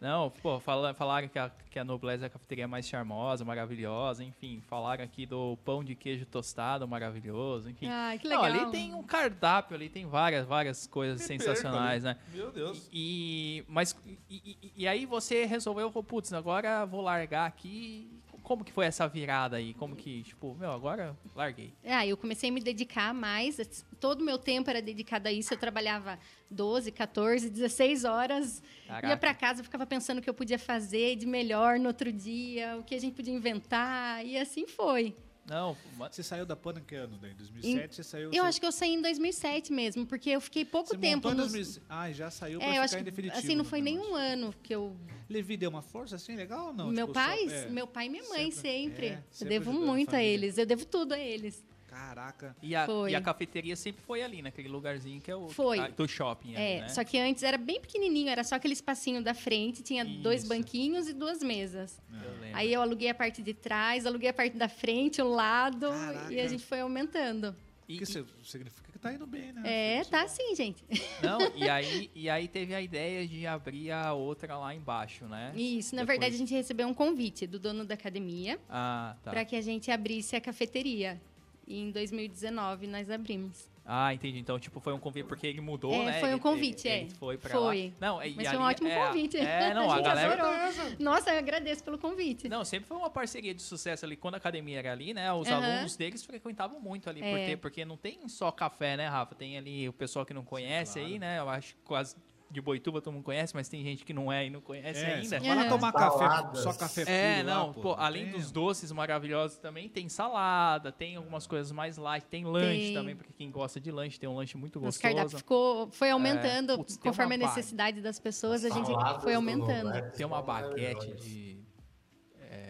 Não, 0.00 0.30
pô, 0.30 0.58
fala- 0.58 0.92
falaram 0.94 1.28
que 1.28 1.38
a, 1.38 1.48
que 1.70 1.78
a 1.78 1.84
Noblesse 1.84 2.24
é 2.24 2.26
a 2.26 2.30
cafeteria 2.30 2.66
mais 2.66 2.88
charmosa, 2.88 3.44
maravilhosa, 3.44 4.24
enfim, 4.24 4.60
falaram 4.66 5.04
aqui 5.04 5.24
do 5.24 5.56
pão 5.64 5.84
de 5.84 5.94
queijo 5.94 6.26
tostado 6.26 6.88
maravilhoso, 6.88 7.70
enfim. 7.70 7.86
Ah, 7.88 8.12
que 8.20 8.26
Não, 8.28 8.42
legal. 8.42 8.62
ali 8.64 8.72
tem 8.72 8.92
um 8.92 9.04
cardápio, 9.04 9.76
ali 9.76 9.88
tem 9.88 10.04
várias, 10.04 10.44
várias 10.44 10.88
coisas 10.88 11.20
Me 11.20 11.26
sensacionais, 11.28 12.02
perco 12.02 12.18
né? 12.20 12.26
Meu 12.34 12.50
Deus. 12.50 12.88
E, 12.92 13.64
mas, 13.68 13.96
e, 14.28 14.58
e- 14.60 14.72
e 14.78 14.88
aí 14.88 15.06
você 15.06 15.44
resolveu, 15.44 15.88
putz, 15.92 16.32
agora 16.32 16.84
vou 16.84 17.00
largar 17.00 17.46
aqui. 17.46 18.10
Como 18.42 18.64
que 18.64 18.72
foi 18.72 18.86
essa 18.86 19.06
virada 19.06 19.56
aí? 19.56 19.72
Como 19.74 19.94
que, 19.94 20.22
tipo, 20.22 20.54
meu, 20.54 20.70
agora 20.70 21.16
larguei. 21.34 21.72
Ah, 21.84 22.06
eu 22.06 22.16
comecei 22.16 22.50
a 22.50 22.52
me 22.52 22.60
dedicar 22.60 23.14
mais. 23.14 23.56
Todo 24.00 24.22
o 24.22 24.24
meu 24.24 24.38
tempo 24.38 24.68
era 24.68 24.82
dedicado 24.82 25.28
a 25.28 25.32
isso. 25.32 25.54
Eu 25.54 25.58
trabalhava 25.58 26.18
12, 26.50 26.90
14, 26.90 27.48
16 27.48 28.04
horas. 28.04 28.62
Caraca. 28.86 29.08
Ia 29.08 29.16
para 29.16 29.34
casa, 29.34 29.62
ficava 29.62 29.86
pensando 29.86 30.18
o 30.18 30.22
que 30.22 30.28
eu 30.28 30.34
podia 30.34 30.58
fazer 30.58 31.16
de 31.16 31.26
melhor 31.26 31.78
no 31.78 31.88
outro 31.88 32.12
dia, 32.12 32.76
o 32.78 32.82
que 32.82 32.94
a 32.94 33.00
gente 33.00 33.14
podia 33.14 33.32
inventar. 33.32 34.24
E 34.26 34.36
assim 34.36 34.66
foi. 34.66 35.14
Não, 35.44 35.76
Você 35.98 36.22
saiu 36.22 36.46
da 36.46 36.54
Pana 36.54 36.78
em 36.78 36.84
que 36.84 36.94
ano, 36.94 37.18
daí? 37.20 37.32
Em 37.32 37.34
2007 37.34 37.94
você 37.96 38.02
saiu... 38.04 38.24
Eu 38.26 38.30
você... 38.30 38.38
acho 38.48 38.60
que 38.60 38.66
eu 38.66 38.72
saí 38.72 38.90
em 38.94 39.02
2007 39.02 39.72
mesmo, 39.72 40.06
porque 40.06 40.30
eu 40.30 40.40
fiquei 40.40 40.64
pouco 40.64 40.90
você 40.90 40.96
tempo 40.98 41.28
em 41.30 41.34
nos... 41.34 41.52
2000... 41.52 41.82
Ah, 41.88 42.12
já 42.12 42.30
saiu 42.30 42.58
pra 42.60 42.68
É, 42.68 42.70
eu 42.70 42.72
ficar 42.74 42.84
acho 42.84 42.94
em 42.94 42.98
que 42.98 43.04
definitivo. 43.04 43.38
assim 43.38 43.54
não 43.56 43.64
foi 43.64 43.80
nem 43.82 43.98
um 43.98 44.14
ano 44.14 44.54
que 44.62 44.74
eu 44.74 44.96
Levi 45.28 45.56
deu 45.56 45.70
uma 45.70 45.82
força 45.82 46.16
assim, 46.16 46.36
legal 46.36 46.68
ou 46.68 46.72
não? 46.72 46.88
meu 46.90 47.06
Tipo, 47.08 47.18
só- 47.18 47.26
pai, 47.26 47.44
é. 47.48 47.66
meu 47.70 47.86
pai 47.86 48.06
e 48.06 48.08
minha 48.10 48.28
mãe 48.28 48.50
Sempre- 48.50 48.70
sempre. 48.70 49.06
é, 49.06 49.14
eu 49.14 49.22
sempre 49.32 49.48
devo 49.48 49.70
ajudando 49.70 49.82
a 49.88 49.92
muito 49.92 50.08
a 50.08 50.12
família. 50.12 50.28
eles, 50.32 50.58
eu 50.58 50.66
devo 50.66 50.84
tudo 50.84 51.12
a 51.12 51.18
eles. 51.18 51.64
Caraca. 51.92 52.56
E 52.62 52.74
a, 52.74 52.86
Foi. 52.86 53.10
e 53.10 53.14
a 53.14 53.20
cafeteria 53.20 53.76
sempre 53.76 54.02
foi 54.02 54.22
ali, 54.22 54.40
naquele 54.40 54.66
lugarzinho 54.68 55.20
que 55.20 55.30
é 55.30 55.36
o 55.36 55.48
Foi. 55.50 55.78
a- 55.78 55.88
do 55.88 56.08
shopping. 56.08 56.54
ali, 56.56 56.64
É, 56.64 56.80
né? 56.80 56.88
só 56.88 57.04
que 57.04 57.18
antes 57.18 57.42
era 57.42 57.58
bem 57.58 57.78
pequenininho, 57.80 58.30
era 58.30 58.42
só 58.42 58.54
aquele 58.54 58.72
espacinho 58.72 59.22
da 59.22 59.34
frente, 59.34 59.82
tinha 59.82 60.02
dois 60.04 60.40
Isso. 60.40 60.48
banquinhos 60.48 61.06
e 61.06 61.12
duas 61.12 61.42
mesas. 61.42 62.00
Eu 62.10 62.30
lembro. 62.40 62.56
Aí 62.56 62.72
eu 62.72 62.80
aluguei 62.80 63.10
a 63.10 63.14
parte 63.14 63.42
de 63.42 63.52
trás, 63.52 64.06
aluguei 64.06 64.30
a 64.30 64.32
parte 64.32 64.56
da 64.56 64.68
frente, 64.70 65.20
o 65.20 65.28
lado, 65.28 65.90
Caraca. 65.90 66.32
e 66.32 66.40
a 66.40 66.48
gente 66.48 66.64
foi 66.64 66.80
aumentando. 66.80 67.54
Que 67.86 68.04
isso 68.04 68.24
significa 68.42 68.90
que 68.90 68.98
tá 68.98 69.12
indo 69.12 69.26
bem, 69.26 69.52
né? 69.52 69.62
É, 69.98 70.04
tá 70.04 70.26
sim, 70.26 70.54
gente. 70.56 70.82
Não, 71.22 71.38
e 71.54 71.68
aí, 71.68 72.10
e 72.14 72.30
aí 72.30 72.48
teve 72.48 72.74
a 72.74 72.80
ideia 72.80 73.26
de 73.28 73.46
abrir 73.46 73.90
a 73.90 74.14
outra 74.14 74.56
lá 74.56 74.74
embaixo, 74.74 75.26
né? 75.26 75.52
Isso, 75.54 75.94
na 75.94 76.02
Depois- 76.02 76.18
verdade 76.18 76.34
a 76.36 76.38
gente 76.38 76.54
recebeu 76.54 76.88
um 76.88 76.94
convite 76.94 77.46
do 77.46 77.58
dono 77.58 77.84
da 77.84 77.92
academia 77.92 78.58
Ah, 78.70 79.14
tá. 79.22 79.30
para 79.32 79.44
que 79.44 79.54
a 79.56 79.60
gente 79.60 79.90
abrisse 79.90 80.34
a 80.34 80.40
cafeteria. 80.40 81.20
E 81.66 81.78
em 81.80 81.90
2019 81.90 82.86
nós 82.86 83.10
abrimos. 83.10 83.70
Ah, 83.84 84.14
entendi. 84.14 84.38
Então, 84.38 84.60
tipo, 84.60 84.78
foi 84.78 84.92
um 84.92 84.98
convite 84.98 85.26
porque 85.26 85.44
ele 85.44 85.60
mudou, 85.60 85.92
É, 85.92 86.04
né? 86.04 86.20
foi 86.20 86.32
um 86.32 86.38
convite, 86.38 86.86
ele, 86.86 86.94
é. 86.96 87.00
ele 87.02 87.10
foi 87.14 87.36
pra 87.36 87.50
Foi. 87.50 87.86
lá. 87.86 87.92
Não, 88.00 88.22
e 88.22 88.32
Mas 88.34 88.46
foi 88.48 88.56
um 88.56 88.62
ali- 88.62 88.70
ótimo 88.74 88.88
é, 88.88 89.06
convite. 89.08 89.36
É, 89.38 89.74
não, 89.74 89.90
a, 89.90 89.96
gente 89.98 90.04
galera... 90.04 90.42
adorou. 90.44 90.96
Nossa, 91.00 91.30
eu 91.32 91.38
agradeço 91.38 91.82
pelo 91.82 91.98
convite. 91.98 92.48
Não, 92.48 92.64
sempre 92.64 92.86
foi 92.86 92.96
uma 92.96 93.10
parceria 93.10 93.52
de 93.52 93.60
sucesso 93.60 94.04
ali. 94.04 94.14
Quando 94.16 94.34
a 94.34 94.36
academia 94.36 94.78
era 94.78 94.92
ali, 94.92 95.12
né? 95.12 95.32
Os 95.32 95.48
alunos 95.48 95.96
deles 95.96 96.24
frequentavam 96.24 96.80
muito 96.80 97.10
ali. 97.10 97.22
É. 97.24 97.36
Porque, 97.36 97.56
porque 97.56 97.84
não 97.84 97.96
tem 97.96 98.28
só 98.28 98.52
café, 98.52 98.96
né, 98.96 99.08
Rafa? 99.08 99.34
Tem 99.34 99.58
ali 99.58 99.88
o 99.88 99.92
pessoal 99.92 100.24
que 100.24 100.32
não 100.32 100.44
conhece 100.44 101.00
aí, 101.00 101.18
né? 101.18 101.40
Eu 101.40 101.48
acho 101.48 101.74
que 101.74 101.80
quase 101.82 102.14
de 102.52 102.60
Boituba 102.60 103.00
todo 103.00 103.12
mundo 103.14 103.24
conhece, 103.24 103.54
mas 103.54 103.66
tem 103.68 103.82
gente 103.82 104.04
que 104.04 104.12
não 104.12 104.30
é 104.30 104.46
e 104.46 104.50
não 104.50 104.60
conhece 104.60 105.02
É, 105.02 105.14
ainda. 105.14 105.40
vai 105.40 105.56
lá 105.56 105.68
tomar 105.68 105.92
café, 105.92 106.18
Saladas. 106.18 106.58
só 106.62 106.72
café 106.74 107.02
É, 107.06 107.36
puro 107.36 107.48
lá, 107.48 107.54
não, 107.54 107.72
pô, 107.72 107.80
pô, 107.80 107.94
além 107.94 108.24
tem- 108.24 108.32
dos 108.32 108.52
doces 108.52 108.92
maravilhosos 108.92 109.56
também, 109.58 109.88
tem 109.88 110.08
salada, 110.08 110.92
tem 110.92 111.16
algumas 111.16 111.46
coisas 111.46 111.72
mais 111.72 111.96
light, 111.96 112.24
tem 112.26 112.44
lanche 112.44 112.78
Tem. 112.86 112.94
também, 112.94 113.16
porque 113.16 113.32
quem 113.32 113.50
gosta 113.50 113.80
de 113.80 113.90
lanche 113.90 114.20
tem 114.20 114.28
um 114.28 114.34
lanche 114.36 114.56
muito 114.58 114.78
gostoso. 114.78 115.00
cardápio 115.02 115.38
ficou, 115.38 115.90
foi 115.92 116.10
aumentando 116.10 116.74
É, 116.74 116.76
putz, 116.76 116.96
conforme 116.98 117.34
a 117.36 117.38
necessidade 117.38 118.00
das 118.02 118.20
pessoas, 118.20 118.64
a 118.64 118.68
gente 118.68 118.86
foi 119.22 119.32
do 119.32 119.36
aumentando. 119.36 119.84
Nordeste 119.84 120.16
Tem 120.18 120.26
uma 120.26 120.42
baguete 120.42 121.12
de, 121.14 121.62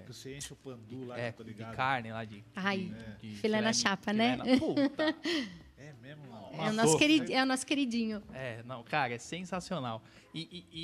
Que 0.06 0.12
Você 0.12 0.36
enche 0.36 0.52
o 0.52 0.56
pandu 0.56 1.06
lá, 1.06 1.18
é, 1.18 1.32
de 1.32 1.42
ligado. 1.42 1.74
carne 1.74 2.12
lá, 2.12 2.24
de, 2.24 2.44
Ai, 2.54 2.92
de, 3.20 3.30
de 3.30 3.36
filé 3.36 3.60
na 3.60 3.72
chapa, 3.72 4.12
né? 4.12 4.36
filé 4.38 4.52
na- 4.54 4.58
Puta. 4.60 5.16
É 5.82 5.92
mesmo? 6.00 6.22
É 6.52 6.70
o, 6.70 6.72
nosso 6.72 6.96
querid, 6.96 7.32
é 7.32 7.42
o 7.42 7.46
nosso 7.46 7.66
queridinho. 7.66 8.22
É, 8.32 8.62
não, 8.64 8.84
cara, 8.84 9.14
é 9.14 9.18
sensacional. 9.18 10.00
E, 10.32 10.40
e, 10.72 10.78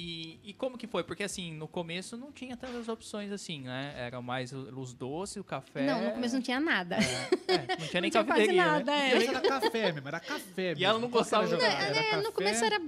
e, 0.45 0.51
e 0.51 0.55
como 0.55 0.77
que 0.77 0.87
foi? 0.89 1.05
Porque 1.05 1.23
assim, 1.23 1.53
no 1.53 1.69
começo 1.69 2.17
não 2.17 2.33
tinha 2.33 2.57
tantas 2.57 2.89
opções 2.89 3.31
assim, 3.31 3.61
né? 3.61 3.95
Era 3.97 4.21
mais 4.21 4.53
os 4.53 4.93
doces, 4.93 5.37
o 5.37 5.45
café. 5.45 5.87
Não, 5.87 6.03
no 6.03 6.11
começo 6.13 6.35
não 6.35 6.43
tinha 6.43 6.59
nada. 6.59 6.97
É, 6.97 7.77
não 7.79 7.87
tinha 7.87 8.01
nem 8.01 8.11
não 8.11 8.25
tinha 8.35 8.65
nada, 8.65 8.91
né? 8.93 9.13
é. 9.13 9.25
Era 9.27 9.41
café 9.41 9.93
mesmo, 9.93 10.09
era 10.09 10.21
café 10.21 10.75
E 10.77 10.85
ela 10.85 10.95
mesmo. 10.95 11.07
não 11.07 11.11
gostava 11.11 11.45
a 11.45 11.47
de 11.47 11.53
jogada? 11.53 11.73
nada. 11.75 11.87
Era 11.87 11.99
É, 11.99 12.17
no 12.17 12.23
café, 12.25 12.33
começo 12.33 12.65
era, 12.65 12.81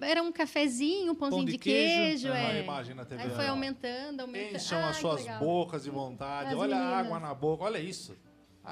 era 0.00 0.22
um 0.22 0.32
cafezinho, 0.32 1.12
um 1.12 1.14
pãozinho 1.14 1.42
Pão 1.42 1.44
de 1.46 1.52
de 1.52 1.58
queijo. 1.58 2.28
queijo. 2.28 2.32
Ah, 2.32 2.38
é. 2.54 2.62
imagem 2.62 2.94
na 2.94 3.04
TV, 3.04 3.22
Aí 3.22 3.30
foi 3.30 3.46
aumentando, 3.48 4.20
aumentando. 4.20 4.56
Encham 4.56 4.78
Ai, 4.82 4.90
as 4.90 4.96
suas 4.96 5.26
bocas 5.38 5.82
de 5.84 5.90
vontade. 5.90 6.54
As 6.54 6.58
olha 6.58 6.74
a 6.76 6.78
meninas. 6.78 7.04
água 7.06 7.20
na 7.20 7.34
boca, 7.34 7.64
olha 7.64 7.78
isso. 7.78 8.16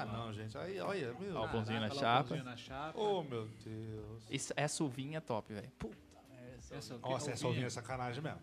Ah, 0.01 0.05
não, 0.05 0.33
gente. 0.33 0.57
Aí, 0.57 0.79
olha, 0.79 1.13
meu. 1.19 1.35
Ó, 1.35 1.45
o 1.45 1.49
pãozinho 1.49 1.79
na 1.79 1.89
chapa. 1.89 2.35
na 2.37 2.55
chapa. 2.55 2.99
Oh, 2.99 3.23
meu 3.23 3.47
Deus. 3.63 4.23
Isso, 4.29 4.53
essa 4.55 4.83
uvinha 4.83 5.17
é 5.17 5.21
top, 5.21 5.53
velho. 5.53 5.69
Puta. 5.77 5.97
Essa, 6.71 6.97
Nossa, 6.99 7.31
essa 7.31 7.47
ovinha 7.47 7.65
é 7.65 7.69
sacanagem 7.69 8.21
mesmo. 8.21 8.39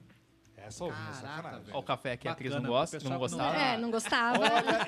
Essa 0.56 0.84
ovinha 0.84 1.00
é 1.00 1.12
Caraca, 1.12 1.26
sacanagem. 1.36 1.64
velho. 1.66 1.76
Ó, 1.76 1.80
o 1.80 1.82
café 1.82 2.16
que 2.16 2.26
a 2.28 2.34
Cris 2.34 2.50
não 2.52 2.60
Bacana, 2.62 2.78
gosta, 2.80 2.96
o 2.96 3.00
pessoal 3.00 3.20
não 3.20 3.26
que 3.28 3.32
não- 3.34 3.38
gostava. 3.38 3.62
É, 3.64 3.76
não 3.78 3.90
gostava. 3.90 4.38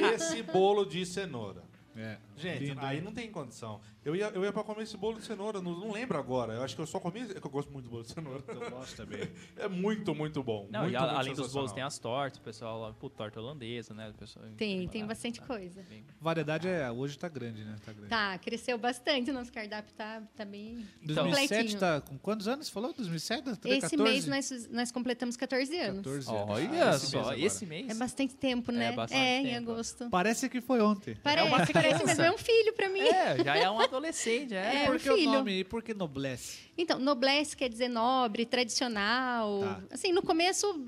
Olha 0.01 0.15
esse 0.15 0.43
bolo 0.43 0.85
de 0.85 1.07
cenoura. 1.07 1.63
É, 1.99 2.17
Gente, 2.37 2.65
lindo, 2.67 2.81
aí 2.81 2.99
hein? 2.99 3.03
não 3.03 3.13
tem 3.13 3.31
condição. 3.31 3.81
Eu 4.05 4.15
ia, 4.15 4.27
eu 4.29 4.45
ia 4.45 4.53
pra 4.53 4.63
comer 4.63 4.85
esse 4.85 4.97
bolo 4.97 5.19
de 5.19 5.27
cenoura, 5.27 5.61
não, 5.61 5.73
não 5.79 5.91
lembro 5.93 6.17
agora. 6.17 6.55
Eu 6.55 6.63
acho 6.63 6.75
que 6.77 6.81
eu 6.81 6.87
só 6.87 7.01
comi. 7.01 7.21
É 7.23 7.41
que 7.41 7.47
eu 7.47 7.51
gosto 7.51 7.71
muito 7.73 7.85
do 7.87 7.91
bolo 7.91 8.03
de 8.05 8.13
cenoura. 8.13 8.43
Eu 8.47 8.71
gosto 8.71 8.97
também. 8.97 9.29
É 9.59 9.67
muito, 9.69 10.15
muito 10.15 10.43
bom. 10.43 10.69
Não, 10.71 10.83
muito, 10.83 10.93
e 10.93 10.97
a- 10.97 11.01
muito 11.01 11.17
além 11.17 11.35
dos 11.35 11.53
bolos 11.53 11.73
tem 11.73 11.83
as 11.83 11.99
tortas, 11.99 12.39
o 12.39 12.43
pessoal 12.43 12.81
lá, 12.81 12.93
pô, 12.93 13.11
torta 13.11 13.41
holandesa, 13.41 13.93
né? 13.93 14.13
Pessoal, 14.19 14.47
Tem, 14.57 14.87
tem 14.89 15.03
Ah, 15.03 15.07
bastante 15.07 15.41
tá. 15.41 15.47
coisa. 15.47 15.83
Bem- 15.91 16.05
Variedade 16.21 16.69
é, 16.69 16.91
hoje 16.91 17.19
tá 17.19 17.29
grande, 17.29 17.65
né? 17.65 17.75
Tá 17.85 17.93
grande. 17.93 18.09
Tá, 18.09 18.39
cresceu 18.39 18.79
bastante. 18.79 19.31
O 19.31 19.35
nosso 19.35 19.53
cardápio 19.53 19.93
tá, 19.95 20.23
tá 20.37 20.45
bem 20.45 20.87
2007 21.03 21.49
completinho. 21.49 21.81
tá 21.81 22.01
com 22.01 22.17
quantos 22.19 22.47
anos? 22.47 22.67
Você 22.69 22.73
falou? 22.73 22.93
2007? 22.95 23.43
Tá 23.57 23.69
Esse 23.69 23.81
14? 23.97 23.97
mês 24.03 24.27
nós, 24.27 24.69
nós 24.71 24.93
completamos 24.93 25.37
14 25.37 25.77
anos. 25.81 25.97
14 26.05 26.31
anos. 26.31 26.51
Olha 26.51 26.91
Ah, 26.91 26.95
esse 26.95 27.07
só, 27.07 27.17
mês 27.19 27.27
agora. 27.29 27.41
esse 27.47 27.67
mês. 27.67 27.89
É 27.91 27.95
bastante 27.95 28.37
tempo, 28.37 28.71
né? 28.71 28.87
É 28.87 28.93
bastante 28.93 29.21
em 29.21 29.45
tempo. 29.45 29.71
agosto. 29.73 30.09
Parece 30.11 30.49
que 30.49 30.61
foi 30.61 30.81
ontem. 30.81 31.17
Parece, 31.23 31.49
uma 31.49 31.67
parece 31.91 32.03
criança. 32.05 32.23
mesmo, 32.23 32.23
é 32.25 32.35
um 32.35 32.39
filho 32.39 32.73
pra 32.75 32.89
mim. 32.89 33.01
É, 33.01 33.45
já 33.45 33.57
é 33.57 33.71
um 33.71 33.81
adolescente, 33.81 34.55
é. 34.55 34.59
É, 34.83 34.87
por 34.87 34.97
um 34.97 34.99
que 34.99 35.11
o 35.11 35.15
filho. 35.17 35.33
nome? 35.33 35.59
E 35.61 35.65
por 35.65 35.83
que 35.83 35.95
Noblesse? 35.95 36.69
Então, 36.81 36.97
noblesse 36.99 37.57
quer 37.57 37.69
dizer 37.69 37.89
nobre, 37.89 38.47
tradicional. 38.47 39.61
Tá. 39.61 39.81
Assim, 39.91 40.13
no 40.13 40.23
começo 40.23 40.87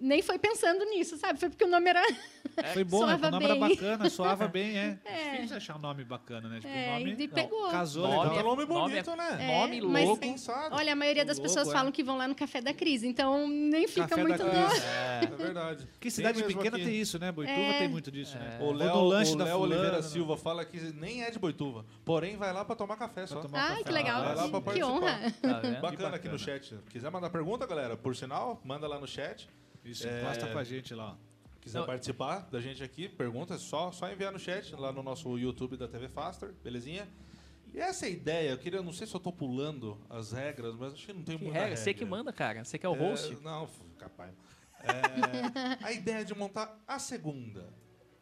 nem 0.00 0.20
foi 0.20 0.36
pensando 0.38 0.84
nisso, 0.86 1.16
sabe? 1.16 1.38
Foi 1.38 1.48
porque 1.48 1.62
o 1.64 1.68
nome 1.68 1.88
era. 1.90 2.02
Foi 2.72 2.82
bom, 2.82 3.06
né? 3.06 3.12
soava 3.12 3.28
O 3.28 3.30
nome 3.30 3.44
era 3.44 3.54
bem. 3.54 3.68
bacana, 3.68 4.10
soava 4.10 4.48
bem, 4.48 4.76
é. 4.76 4.98
É. 5.04 5.30
Difícil 5.36 5.56
achar 5.56 5.76
um 5.76 5.78
nome 5.78 6.02
bacana, 6.04 6.48
né? 6.48 6.56
Tipo, 6.56 6.68
É, 6.68 6.98
nome 6.98 7.16
e 7.22 7.28
pegou. 7.28 7.68
casou 7.70 8.02
Nome 8.08 8.18
legal. 8.18 8.36
É 8.36 8.40
um 8.40 8.44
nome 8.48 8.66
Nome 8.66 8.90
bonito, 8.90 9.10
é- 9.10 9.16
né? 9.16 9.36
É, 9.40 9.60
Nome 9.60 9.80
mas- 9.82 10.04
louco. 10.06 10.20
Pensado. 10.20 10.74
Olha, 10.74 10.92
a 10.92 10.96
maioria 10.96 11.24
das 11.24 11.36
Louco, 11.38 11.48
pessoas 11.48 11.68
é. 11.68 11.72
falam 11.72 11.92
que 11.92 12.02
vão 12.02 12.16
lá 12.16 12.26
no 12.26 12.34
Café 12.34 12.60
da 12.60 12.74
Crise, 12.74 13.06
então 13.06 13.46
nem 13.46 13.86
fica 13.86 14.08
Café 14.08 14.22
muito 14.22 14.42
no... 14.42 14.50
É, 14.50 15.26
verdade. 15.38 15.88
Que 16.00 16.10
cidade 16.10 16.42
pequena 16.42 16.76
aqui. 16.76 16.84
tem 16.86 17.00
isso, 17.00 17.16
né? 17.18 17.30
Boituva 17.30 17.56
É. 17.60 17.78
tem 17.78 17.88
muito 17.88 18.10
disso, 18.10 18.36
né? 18.36 18.58
O 18.60 18.64
Ou 18.64 18.72
Léo, 18.72 18.96
o 18.96 19.36
da 19.36 19.44
Léo 19.44 19.58
Oliveira 19.60 19.96
né? 19.98 20.02
Silva 20.28 20.36
fala 20.36 20.64
que 20.64 20.78
nem 20.92 21.22
é 21.22 21.30
de 21.30 21.38
Boituva, 21.38 21.86
porém 22.04 22.36
vai 22.36 22.52
lá 22.52 22.64
pra 22.64 22.76
tomar 22.76 22.96
café 22.96 23.26
só. 23.26 23.40
tomar 23.40 23.58
Ai, 23.60 23.68
café. 23.70 23.84
que 23.84 23.92
legal. 23.92 24.22
Vai 24.24 24.34
lá 24.34 24.48
pra 24.48 24.58
que 24.58 24.64
participar. 24.64 24.90
honra. 24.92 25.32
Tá 25.40 25.60
vendo? 25.60 25.80
Bacana 25.80 26.16
aqui 26.16 26.28
bacana. 26.28 26.32
no 26.32 26.38
chat. 26.38 26.78
Quiser 26.90 27.10
mandar 27.10 27.30
pergunta, 27.30 27.66
galera, 27.66 27.96
por 27.96 28.14
sinal, 28.14 28.60
manda 28.64 28.86
lá 28.86 28.98
no 29.00 29.06
chat. 29.06 29.48
Isso, 29.84 30.06
É. 30.06 30.20
encosta 30.22 30.46
com 30.48 30.58
a 30.58 30.64
gente 30.64 30.94
lá. 30.94 31.16
Quiser 31.60 31.78
Não. 31.80 31.86
participar 31.86 32.48
da 32.50 32.60
gente 32.60 32.82
aqui, 32.82 33.08
pergunta, 33.08 33.54
é 33.54 33.58
só, 33.58 33.90
só 33.90 34.10
enviar 34.10 34.30
no 34.32 34.38
chat, 34.38 34.74
lá 34.76 34.92
no 34.92 35.02
nosso 35.02 35.36
YouTube 35.38 35.76
da 35.76 35.88
TV 35.88 36.08
Faster, 36.08 36.52
belezinha? 36.62 37.08
E 37.74 37.78
essa 37.80 38.06
é 38.06 38.08
a 38.08 38.10
ideia, 38.12 38.50
eu 38.50 38.58
queria, 38.58 38.80
não 38.82 38.92
sei 38.92 39.06
se 39.06 39.14
eu 39.14 39.20
tô 39.20 39.32
pulando 39.32 39.98
as 40.08 40.32
regras, 40.32 40.74
mas 40.76 40.92
acho 40.94 41.06
que 41.06 41.12
não 41.12 41.22
tem 41.22 41.36
Que 41.38 41.44
muita 41.44 41.58
regra, 41.58 41.68
regra. 41.70 41.82
você 41.84 41.94
que 41.94 42.04
manda, 42.04 42.32
cara. 42.32 42.64
Você 42.64 42.78
que 42.78 42.86
é 42.86 42.88
o 42.88 42.94
É, 42.94 42.98
host. 42.98 43.36
não, 43.42 43.68
capaz. 43.98 44.32
É, 44.80 45.84
a 45.84 45.90
ideia 45.92 46.24
de 46.24 46.32
montar 46.36 46.78
a 46.86 47.00
segunda. 47.00 47.68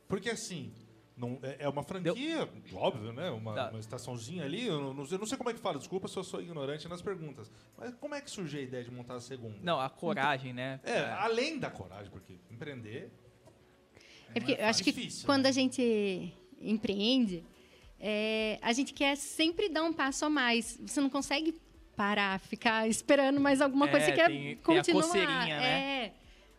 Porque 0.08 0.30
assim, 0.30 0.72
não, 1.16 1.38
é, 1.42 1.56
é 1.60 1.68
uma 1.68 1.82
franquia, 1.82 2.48
óbvio, 2.74 3.12
né? 3.12 3.30
Uma, 3.30 3.54
Tá. 3.54 3.70
uma 3.70 3.78
estaçãozinha 3.80 4.44
ali. 4.44 4.66
Eu 4.66 4.92
não, 4.94 5.04
eu 5.10 5.18
não 5.18 5.26
sei 5.26 5.38
como 5.38 5.48
é 5.50 5.54
que 5.54 5.58
fala, 5.60 5.78
desculpa 5.78 6.06
se 6.08 6.16
eu 6.18 6.22
sou 6.24 6.40
ignorante 6.42 6.86
nas 6.88 7.00
perguntas. 7.00 7.50
Mas 7.76 7.94
como 7.94 8.14
é 8.14 8.20
que 8.20 8.30
surgiu 8.30 8.60
a 8.60 8.62
ideia 8.62 8.84
de 8.84 8.90
montar 8.90 9.14
a 9.14 9.20
segunda? 9.20 9.56
Não, 9.62 9.80
a 9.80 9.88
coragem, 9.88 10.52
né? 10.52 10.78
É, 10.84 11.00
além 11.18 11.58
da 11.58 11.70
coragem, 11.70 12.10
porque 12.10 12.34
empreender. 12.50 13.10
É 14.34 14.40
porque 14.40 14.52
eu 14.60 14.66
acho 14.66 14.84
que 14.84 14.92
difícil, 14.92 15.24
quando 15.24 15.44
né? 15.44 15.48
a 15.48 15.52
gente 15.52 16.32
empreende, 16.60 17.42
é, 17.98 18.58
a 18.60 18.72
gente 18.72 18.92
quer 18.92 19.16
sempre 19.16 19.68
dar 19.68 19.82
um 19.84 19.92
passo 19.92 20.24
a 20.26 20.30
mais. 20.30 20.78
Você 20.86 21.00
não 21.00 21.08
consegue 21.08 21.54
parar, 21.96 22.38
ficar 22.40 22.86
esperando 22.88 23.40
mais 23.40 23.62
alguma 23.62 23.86
É, 23.86 23.90
coisa. 23.90 24.06
Você 24.06 24.12
quer 24.12 24.26
tem- 24.28 24.40
tem 24.42 24.52
a 24.52 24.56
continuar. 24.58 25.02
coceirinha, 25.02 25.60
né? 25.60 26.12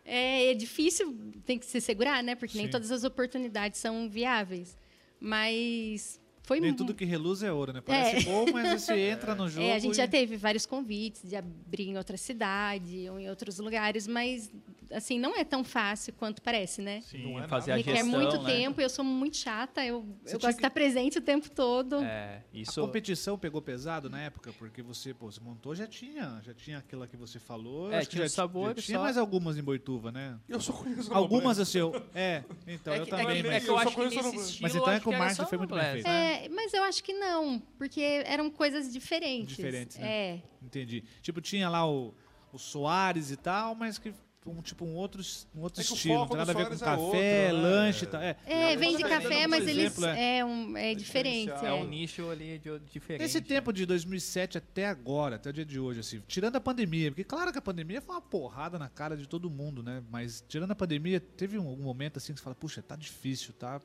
É, 0.08 0.50
é, 0.50 0.54
difícil, 0.54 1.14
tem 1.44 1.58
que 1.58 1.66
se 1.66 1.80
segurar, 1.80 2.22
né? 2.22 2.34
Porque 2.34 2.56
nem 2.56 2.66
Sim. 2.66 2.72
todas 2.72 2.90
as 2.90 3.04
oportunidades 3.04 3.78
são 3.78 4.08
viáveis. 4.08 4.78
Mas 5.20 6.18
foi 6.48 6.60
Nem 6.60 6.72
tudo 6.72 6.94
que 6.94 7.04
reluz 7.04 7.42
é 7.42 7.52
ouro, 7.52 7.74
né? 7.74 7.82
Parece 7.82 8.24
bom, 8.24 8.46
mas 8.52 8.80
você 8.82 8.98
entra 9.10 9.34
no 9.34 9.50
jogo 9.50 9.66
É, 9.66 9.74
a 9.74 9.78
gente 9.78 9.92
e... 9.92 9.96
já 9.98 10.08
teve 10.08 10.34
vários 10.38 10.64
convites 10.64 11.28
de 11.28 11.36
abrir 11.36 11.88
em 11.90 11.98
outra 11.98 12.16
cidade 12.16 13.06
ou 13.10 13.20
em 13.20 13.28
outros 13.28 13.58
lugares, 13.58 14.06
mas 14.06 14.50
assim, 14.90 15.18
não 15.18 15.36
é 15.36 15.44
tão 15.44 15.62
fácil 15.62 16.14
quanto 16.14 16.40
parece, 16.40 16.80
né? 16.80 17.02
Sim, 17.02 17.30
Não 17.32 17.38
é 17.38 17.46
fazer 17.46 17.72
nada. 17.72 17.82
a 17.82 17.84
Requer 17.84 18.02
gestão, 18.02 18.20
muito 18.22 18.40
né? 18.42 18.50
tempo, 18.56 18.80
eu 18.80 18.88
sou 18.88 19.04
muito 19.04 19.36
chata, 19.36 19.84
eu, 19.84 19.96
eu 20.24 20.32
gosto 20.32 20.48
de 20.48 20.48
estar 20.56 20.70
presente 20.70 21.18
o 21.18 21.20
tempo 21.20 21.50
todo. 21.50 21.96
É, 22.02 22.36
A 22.38 22.56
isso... 22.56 22.80
competição 22.80 23.36
pegou 23.38 23.60
pesado 23.60 24.08
na 24.08 24.18
época, 24.22 24.50
porque 24.58 24.80
você, 24.80 25.12
pô, 25.12 25.30
você 25.30 25.40
montou, 25.40 25.74
já 25.74 25.86
tinha, 25.86 26.40
já 26.42 26.54
tinha 26.54 26.78
aquela 26.78 27.06
que 27.06 27.18
você 27.18 27.38
falou. 27.38 27.92
É, 27.92 27.98
acho 27.98 28.08
que 28.08 28.12
tinha 28.16 28.22
já, 28.22 28.26
os 28.28 28.32
sabores 28.32 28.76
já 28.76 28.82
tinha 28.86 28.96
só. 28.98 29.04
mais 29.04 29.18
algumas 29.18 29.58
em 29.58 29.62
Boituva, 29.62 30.10
né? 30.10 30.38
Eu 30.48 30.58
só 30.58 30.72
conheço 30.72 31.12
Algumas 31.12 31.58
assim, 31.58 31.80
eu, 31.80 31.92
é, 32.14 32.42
então 32.66 32.94
É 32.94 33.00
eu 33.00 33.04
que, 33.04 33.14
é 33.14 33.18
também, 33.18 33.42
que- 33.42 33.48
mas, 33.48 33.56
é 33.56 33.60
que 33.60 33.68
eu 33.68 33.74
eu 33.74 33.78
acho 33.78 33.94
que 33.94 34.04
nesse 34.04 34.16
estilo... 34.36 34.62
Mas 34.62 34.74
então 34.74 34.90
é 34.90 35.00
que 35.00 35.08
o 35.10 35.12
marketing 35.12 35.48
foi 35.50 35.58
muito 35.58 35.74
bem 35.74 35.92
feito. 35.92 36.06
É, 36.44 36.48
mas 36.48 36.72
eu 36.72 36.82
acho 36.82 37.02
que 37.02 37.12
não, 37.12 37.60
porque 37.76 38.00
eram 38.26 38.50
coisas 38.50 38.92
diferentes. 38.92 39.56
Diferentes, 39.56 39.98
né? 39.98 40.08
É. 40.08 40.42
entendi. 40.62 41.04
Tipo, 41.20 41.40
tinha 41.40 41.68
lá 41.68 41.88
o, 41.88 42.14
o 42.52 42.58
Soares 42.58 43.30
e 43.30 43.36
tal, 43.36 43.74
mas 43.74 43.98
que 43.98 44.12
um 44.48 44.62
tipo 44.62 44.84
um 44.84 44.94
outro, 44.94 45.22
um 45.54 45.60
outro 45.60 45.80
É 45.80 45.84
estilo, 45.84 46.14
não 46.14 46.28
tem 46.28 46.36
nada 46.36 46.52
a 46.52 46.54
ver 46.54 46.66
com 46.66 46.74
é 46.74 46.78
café, 46.78 47.00
outro, 47.00 47.18
né? 47.18 47.52
lanche 47.52 48.04
e 48.04 48.08
tal. 48.08 48.22
É. 48.22 48.36
É, 48.46 48.76
vende 48.76 49.02
café, 49.02 49.46
mas 49.46 49.64
um 49.64 49.68
eles 49.68 49.84
exemplo, 49.84 50.06
é. 50.06 50.38
é, 50.38 50.44
um, 50.44 50.76
é 50.76 50.94
diferente. 50.94 51.50
É 51.50 51.66
é. 51.66 51.72
um 51.74 51.86
nicho 51.86 52.30
ali 52.30 52.58
de, 52.58 52.78
diferente. 52.90 53.22
Nesse 53.22 53.40
tempo 53.40 53.72
de 53.72 53.84
2007 53.84 54.58
até 54.58 54.86
agora, 54.86 55.36
até 55.36 55.50
o 55.50 55.52
dia 55.52 55.64
de 55.64 55.78
hoje, 55.78 56.00
assim, 56.00 56.22
tirando 56.26 56.56
a 56.56 56.60
pandemia, 56.60 57.10
porque 57.10 57.24
claro 57.24 57.52
que 57.52 57.58
a 57.58 57.62
pandemia 57.62 58.00
foi 58.00 58.14
uma 58.14 58.22
porrada 58.22 58.78
na 58.78 58.88
cara 58.88 59.16
de 59.16 59.28
todo 59.28 59.50
mundo, 59.50 59.82
né? 59.82 60.02
Mas 60.10 60.42
tirando 60.48 60.70
a 60.70 60.76
pandemia, 60.76 61.20
teve 61.20 61.58
um, 61.58 61.72
um 61.72 61.82
momento 61.82 62.16
assim 62.16 62.32
que 62.32 62.38
você 62.38 62.44
fala, 62.44 62.56
puxa, 62.56 62.82
tá 62.82 62.96
difícil, 62.96 63.52
tá? 63.52 63.80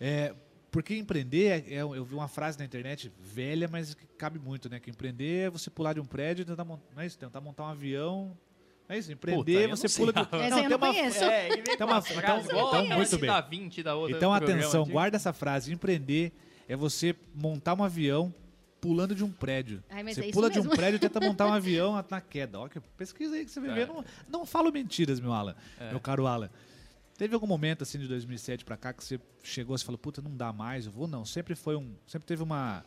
É, 0.00 0.34
porque 0.74 0.96
empreender, 0.96 1.72
é, 1.72 1.76
eu 1.82 2.04
vi 2.04 2.14
uma 2.16 2.26
frase 2.26 2.58
na 2.58 2.64
internet 2.64 3.12
velha, 3.20 3.68
mas 3.70 3.94
que 3.94 4.04
cabe 4.18 4.40
muito, 4.40 4.68
né? 4.68 4.80
Que 4.80 4.90
empreender 4.90 5.46
é 5.46 5.48
você 5.50 5.70
pular 5.70 5.92
de 5.92 6.00
um 6.00 6.04
prédio 6.04 6.42
e 6.42 6.44
tentar, 6.44 6.64
não 6.64 6.80
é 6.96 7.06
isso, 7.06 7.16
tentar 7.16 7.40
montar 7.40 7.62
um 7.62 7.68
avião. 7.68 8.36
Não 8.88 8.96
é 8.96 8.98
isso, 8.98 9.08
Puta, 9.16 9.30
empreender, 9.30 9.68
não 9.68 9.76
você 9.76 9.88
pula 9.88 10.12
de... 10.12 10.18
Essa 10.34 10.34
eu 10.34 10.60
tem 10.62 10.68
não 10.68 10.76
uma- 10.76 10.78
conheço. 10.88 11.22
É, 11.22 11.46
ele 11.46 11.62
vem 11.62 11.74
Então, 11.74 11.86
uma 11.86 11.98
então- 12.00 12.40
então, 12.40 12.96
muito 12.96 13.18
bem. 13.18 13.30
da 13.30 13.40
20 13.40 13.82
da 13.84 13.94
outra 13.94 14.16
Então, 14.16 14.34
atenção, 14.34 14.84
guarda 14.84 15.16
essa 15.16 15.32
frase. 15.32 15.72
Empreender 15.72 16.32
é 16.68 16.74
você 16.74 17.14
montar 17.32 17.74
um 17.74 17.84
avião 17.84 18.34
pulando 18.80 19.14
de 19.14 19.22
um 19.22 19.30
prédio. 19.30 19.80
Ai, 19.88 20.02
mas 20.02 20.16
você 20.16 20.26
é 20.26 20.32
pula 20.32 20.50
de 20.50 20.58
um 20.58 20.62
mesmo. 20.64 20.76
prédio 20.76 20.96
e 20.96 20.98
tenta 20.98 21.20
montar 21.22 21.46
um 21.46 21.52
avião 21.52 22.04
na 22.10 22.20
queda. 22.20 22.58
Ó, 22.58 22.68
que 22.68 22.80
pesquisa 22.98 23.36
aí 23.36 23.44
que 23.44 23.50
você 23.52 23.60
vai 23.60 23.70
É. 23.70 23.74
ver. 23.74 23.86
Não, 23.86 24.04
não 24.28 24.44
falo 24.44 24.72
mentiras, 24.72 25.20
meu 25.20 25.32
Alan. 25.32 25.54
É. 25.78 25.90
Meu 25.90 26.00
caro 26.00 26.26
Alan. 26.26 26.50
Teve 27.16 27.34
algum 27.34 27.46
momento 27.46 27.82
assim 27.82 27.98
de 27.98 28.08
2007 28.08 28.64
pra 28.64 28.76
cá 28.76 28.92
que 28.92 29.04
você 29.04 29.20
chegou 29.42 29.76
e 29.76 29.78
falou, 29.78 29.98
puta, 29.98 30.20
não 30.20 30.36
dá 30.36 30.52
mais, 30.52 30.86
eu 30.86 30.92
vou 30.92 31.06
não. 31.06 31.24
Sempre 31.24 31.54
foi 31.54 31.76
um, 31.76 31.94
sempre 32.06 32.26
teve 32.26 32.42
uma 32.42 32.84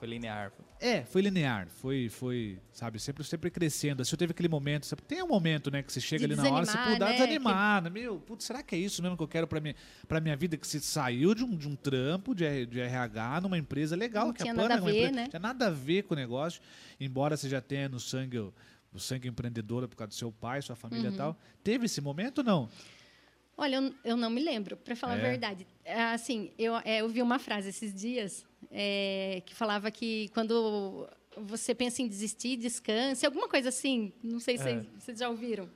Foi 0.00 0.08
linear. 0.08 0.52
é, 0.80 1.02
foi 1.04 1.22
linear, 1.22 1.68
foi, 1.68 2.08
foi, 2.08 2.58
sabe, 2.72 2.98
sempre, 2.98 3.22
sempre 3.22 3.50
crescendo. 3.50 4.04
Se 4.04 4.16
teve 4.16 4.32
aquele 4.32 4.48
momento, 4.48 4.84
sabe, 4.86 5.02
tem 5.02 5.22
um 5.22 5.28
momento, 5.28 5.70
né, 5.70 5.80
que 5.82 5.92
você 5.92 6.00
chega 6.00 6.26
De 6.26 6.32
ali 6.34 6.42
na 6.42 6.50
hora, 6.50 6.66
você 6.66 6.72
desanimar, 6.72 6.92
pô, 6.92 6.98
dá 6.98 7.06
né, 7.06 7.12
desanimada, 7.12 7.90
meu, 7.90 8.18
putz, 8.18 8.44
será 8.44 8.62
que 8.64 8.74
é 8.74 8.78
isso 8.78 9.00
mesmo 9.00 9.16
que 9.16 9.22
eu 9.22 9.28
quero 9.28 9.46
pra 9.46 9.60
minha, 9.60 9.76
pra 10.08 10.20
minha 10.20 10.36
vida? 10.36 10.56
Que 10.56 10.66
você 10.66 10.80
saiu 10.80 11.32
de 11.34 11.44
um, 11.44 11.56
de 11.56 11.68
um 11.68 11.76
trampo 11.76 12.34
de, 12.34 12.66
de 12.66 12.80
RH 12.80 13.40
numa 13.42 13.56
empresa 13.58 13.94
legal, 13.94 14.26
Não 14.26 14.32
que 14.32 14.42
tinha 14.42 14.52
a 14.52 14.56
Pana 14.56 14.68
nada 14.70 14.80
é 14.80 14.82
uma 14.82 14.90
a 14.90 14.92
ver, 14.92 14.98
empresa- 15.06 15.20
né? 15.22 15.28
tinha 15.28 15.40
nada 15.40 15.66
a 15.68 15.70
ver 15.70 16.02
com 16.02 16.14
o 16.14 16.16
negócio, 16.16 16.60
embora 16.98 17.36
você 17.36 17.48
já 17.48 17.60
tenha 17.60 17.88
no 17.88 18.00
sangue 18.00 18.38
o, 18.40 18.52
o 18.92 18.98
sangue 18.98 19.28
empreendedora 19.28 19.86
por 19.86 19.94
causa 19.96 20.08
do 20.08 20.14
seu 20.14 20.32
pai, 20.32 20.62
sua 20.62 20.74
família 20.74 21.08
Uhum. 21.10 21.14
e 21.14 21.16
tal. 21.18 21.38
Teve 21.62 21.86
esse 21.86 22.00
momento 22.00 22.38
ou 22.38 22.44
não? 22.44 22.68
Olha, 23.60 23.76
eu, 23.76 23.94
eu 24.04 24.16
não 24.16 24.30
me 24.30 24.40
lembro, 24.40 24.76
para 24.76 24.94
falar 24.94 25.16
É? 25.16 25.18
a 25.18 25.30
verdade. 25.30 25.66
É, 25.84 26.00
Assim, 26.00 26.50
eu, 26.56 26.76
é, 26.84 27.00
eu 27.00 27.08
vi 27.08 27.20
uma 27.20 27.38
frase 27.40 27.68
esses 27.70 27.92
dias 27.92 28.46
é, 28.70 29.42
que 29.44 29.52
falava 29.54 29.90
que 29.90 30.28
quando 30.32 31.08
você 31.36 31.74
pensa 31.74 32.00
em 32.00 32.06
desistir, 32.08 32.56
descanse, 32.56 33.26
alguma 33.26 33.48
coisa 33.48 33.68
assim. 33.68 34.12
Não 34.22 34.38
sei 34.40 34.56
se 34.58 34.62
vocês, 34.64 34.86
vocês 34.98 35.18
já 35.18 35.28
ouviram. 35.28 35.68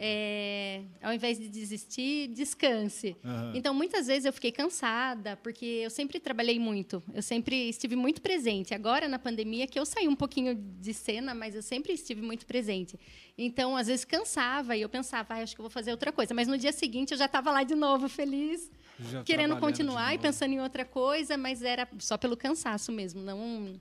É, 0.00 0.82
ao 1.02 1.12
invés 1.12 1.36
de 1.38 1.48
desistir, 1.48 2.28
descanse. 2.28 3.16
Aham. 3.24 3.52
Então, 3.52 3.74
muitas 3.74 4.06
vezes 4.06 4.26
eu 4.26 4.32
fiquei 4.32 4.52
cansada, 4.52 5.36
porque 5.38 5.66
eu 5.66 5.90
sempre 5.90 6.20
trabalhei 6.20 6.56
muito, 6.60 7.02
eu 7.12 7.20
sempre 7.20 7.68
estive 7.68 7.96
muito 7.96 8.22
presente. 8.22 8.72
Agora, 8.72 9.08
na 9.08 9.18
pandemia, 9.18 9.66
que 9.66 9.76
eu 9.76 9.84
saí 9.84 10.06
um 10.06 10.14
pouquinho 10.14 10.54
de 10.54 10.94
cena, 10.94 11.34
mas 11.34 11.56
eu 11.56 11.62
sempre 11.62 11.92
estive 11.92 12.22
muito 12.22 12.46
presente. 12.46 12.96
Então, 13.36 13.76
às 13.76 13.88
vezes 13.88 14.04
cansava 14.04 14.76
e 14.76 14.82
eu 14.82 14.88
pensava, 14.88 15.34
ah, 15.34 15.42
acho 15.42 15.56
que 15.56 15.60
vou 15.60 15.70
fazer 15.70 15.90
outra 15.90 16.12
coisa. 16.12 16.32
Mas 16.32 16.46
no 16.46 16.56
dia 16.56 16.72
seguinte 16.72 17.10
eu 17.10 17.18
já 17.18 17.26
estava 17.26 17.50
lá 17.50 17.64
de 17.64 17.74
novo, 17.74 18.08
feliz, 18.08 18.70
Já 19.00 19.24
querendo 19.24 19.50
trabalhando 19.50 19.60
continuar 19.60 20.14
e 20.14 20.18
pensando 20.18 20.52
em 20.52 20.60
outra 20.60 20.84
coisa, 20.84 21.36
mas 21.36 21.60
era 21.62 21.88
só 21.98 22.16
pelo 22.16 22.36
cansaço 22.36 22.92
mesmo, 22.92 23.20
não. 23.20 23.80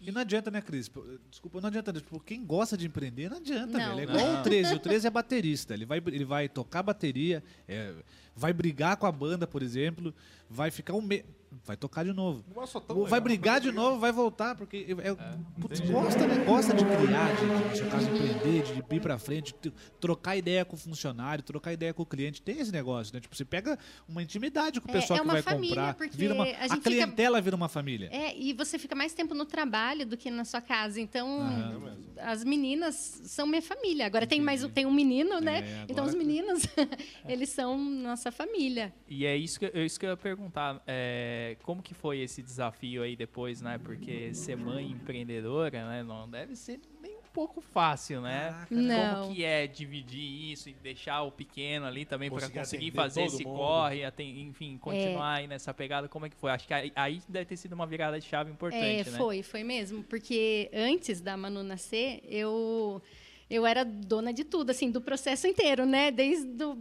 E 0.00 0.12
não 0.12 0.20
adianta, 0.20 0.50
né, 0.50 0.60
Cris? 0.60 0.90
Desculpa, 1.30 1.60
não 1.60 1.68
adianta. 1.68 1.92
Tipo, 1.92 2.20
quem 2.20 2.44
gosta 2.44 2.76
de 2.76 2.86
empreender, 2.86 3.28
não 3.30 3.38
adianta, 3.38 3.78
Não. 3.78 3.96
velho. 3.96 4.00
É 4.00 4.02
igual 4.14 4.32
Não. 4.32 4.40
o 4.40 4.42
13. 4.42 4.74
O 4.74 4.78
13 4.78 5.06
é 5.06 5.10
baterista. 5.10 5.74
Ele 5.74 5.86
vai, 5.86 5.98
ele 6.06 6.24
vai 6.24 6.48
tocar 6.48 6.82
bateria, 6.82 7.42
é, 7.66 7.94
vai 8.36 8.52
brigar 8.52 8.96
com 8.96 9.06
a 9.06 9.12
banda, 9.12 9.46
por 9.46 9.62
exemplo, 9.62 10.14
vai 10.48 10.70
ficar 10.70 10.92
um 10.94 11.02
mês. 11.02 11.24
Vai 11.64 11.76
tocar 11.76 12.04
de 12.04 12.12
novo. 12.12 12.44
É 12.50 12.80
tão 12.80 12.96
Vai 12.96 13.04
legal, 13.04 13.20
brigar 13.22 13.60
de 13.60 13.72
novo, 13.72 13.98
vai 13.98 14.12
voltar, 14.12 14.54
porque 14.56 14.94
é, 15.02 15.08
é- 15.08 15.16
putz, 15.58 15.80
gosta, 15.80 16.26
né? 16.26 16.44
Gosta 16.44 16.74
de 16.74 16.84
criar, 16.84 17.34
de, 17.34 17.40
de, 17.46 17.68
no 17.70 17.76
seu 17.76 17.86
caso, 17.88 18.10
empreender, 18.10 18.62
de, 18.62 18.82
de 18.82 18.94
ir 18.94 19.00
pra 19.00 19.16
frente, 19.16 19.54
de 19.62 19.72
trocar 19.98 20.36
ideia 20.36 20.64
com 20.66 20.76
o 20.76 20.78
funcionário, 20.78 21.42
trocar 21.42 21.72
ideia 21.72 21.94
com 21.94 22.02
o 22.02 22.06
cliente. 22.06 22.42
Tem 22.42 22.58
esse 22.58 22.70
negócio, 22.70 23.14
né? 23.14 23.20
Tipo, 23.20 23.34
você 23.34 23.44
pega 23.44 23.78
uma 24.08 24.22
intimidade 24.22 24.80
com 24.82 24.88
o 24.88 24.90
É, 24.90 24.94
pessoal 25.00 25.16
é 25.18 25.20
que 25.20 25.24
uma 25.26 25.32
vai 25.34 25.42
família, 25.42 25.68
comprar. 25.76 25.94
porque 25.94 26.16
Vira 26.16 26.34
uma, 26.34 26.44
a 26.44 26.48
a, 26.48 26.50
gente 26.68 26.70
fica- 26.76 26.80
clientela 26.90 27.40
vira 27.40 27.56
uma 27.56 27.68
família. 27.70 28.10
É, 28.12 28.36
e 28.36 28.52
você 28.52 28.78
fica 28.78 28.94
mais 28.94 29.14
tempo 29.14 29.32
no 29.32 29.46
trabalho 29.46 30.04
do 30.04 30.16
que 30.16 30.30
na 30.30 30.44
sua 30.44 30.60
casa. 30.60 31.00
Então, 31.00 31.40
Aham. 31.40 31.96
as 32.18 32.44
meninas 32.44 33.22
são 33.24 33.46
minha 33.46 33.62
família. 33.62 34.04
Agora 34.04 34.26
tem 34.26 34.40
mais 34.42 34.62
um- 34.62 34.68
tem 34.68 34.84
um 34.84 34.92
menino, 34.92 35.40
né? 35.40 35.60
É, 35.60 35.86
então 35.88 36.04
os 36.04 36.10
que- 36.12 36.18
meninos, 36.18 36.64
eles 37.26 37.48
são 37.48 37.78
nossa 37.78 38.25
família. 38.30 38.92
E 39.08 39.24
é 39.26 39.36
isso 39.36 39.58
que, 39.58 39.66
é 39.66 39.84
isso 39.84 39.98
que 39.98 40.06
eu 40.06 40.10
ia 40.10 40.16
perguntar. 40.16 40.82
é, 40.86 41.56
como 41.62 41.82
que 41.82 41.94
foi 41.94 42.20
esse 42.20 42.42
desafio 42.42 43.02
aí 43.02 43.16
depois, 43.16 43.60
né? 43.60 43.78
Porque 43.78 44.32
ser 44.34 44.56
mãe 44.56 44.90
empreendedora, 44.90 45.88
né? 45.88 46.02
Não 46.02 46.28
deve 46.28 46.54
ser 46.56 46.80
nem 47.02 47.16
um 47.16 47.22
pouco 47.32 47.60
fácil, 47.60 48.20
né? 48.22 48.66
Não. 48.70 49.22
Como 49.22 49.34
que 49.34 49.44
é 49.44 49.66
dividir 49.66 50.52
isso 50.52 50.70
e 50.70 50.72
deixar 50.74 51.22
o 51.22 51.30
pequeno 51.30 51.84
ali 51.84 52.04
também 52.06 52.30
para 52.30 52.48
Conseguir 52.48 52.90
fazer 52.92 53.24
esse 53.24 53.44
mundo. 53.44 53.56
corre, 53.56 54.02
enfim, 54.20 54.78
continuar 54.78 55.34
aí 55.34 55.46
nessa 55.46 55.74
pegada. 55.74 56.08
Como 56.08 56.24
é 56.24 56.30
que 56.30 56.36
foi? 56.36 56.50
Acho 56.50 56.66
que 56.66 56.72
aí, 56.72 56.90
aí 56.96 57.20
deve 57.28 57.44
ter 57.44 57.56
sido 57.58 57.74
uma 57.74 57.86
virada 57.86 58.18
de 58.18 58.24
chave 58.26 58.50
importante, 58.50 59.08
É, 59.08 59.10
né? 59.10 59.18
foi, 59.18 59.42
foi 59.42 59.62
mesmo. 59.62 60.02
Porque 60.04 60.70
antes 60.72 61.20
da 61.20 61.36
Manu 61.36 61.62
nascer, 61.62 62.22
eu, 62.26 63.02
eu 63.50 63.66
era 63.66 63.84
dona 63.84 64.32
de 64.32 64.42
tudo, 64.44 64.70
assim, 64.70 64.90
do 64.90 65.02
processo 65.02 65.46
inteiro, 65.46 65.84
né? 65.84 66.10
Desde 66.10 66.46
do, 66.46 66.78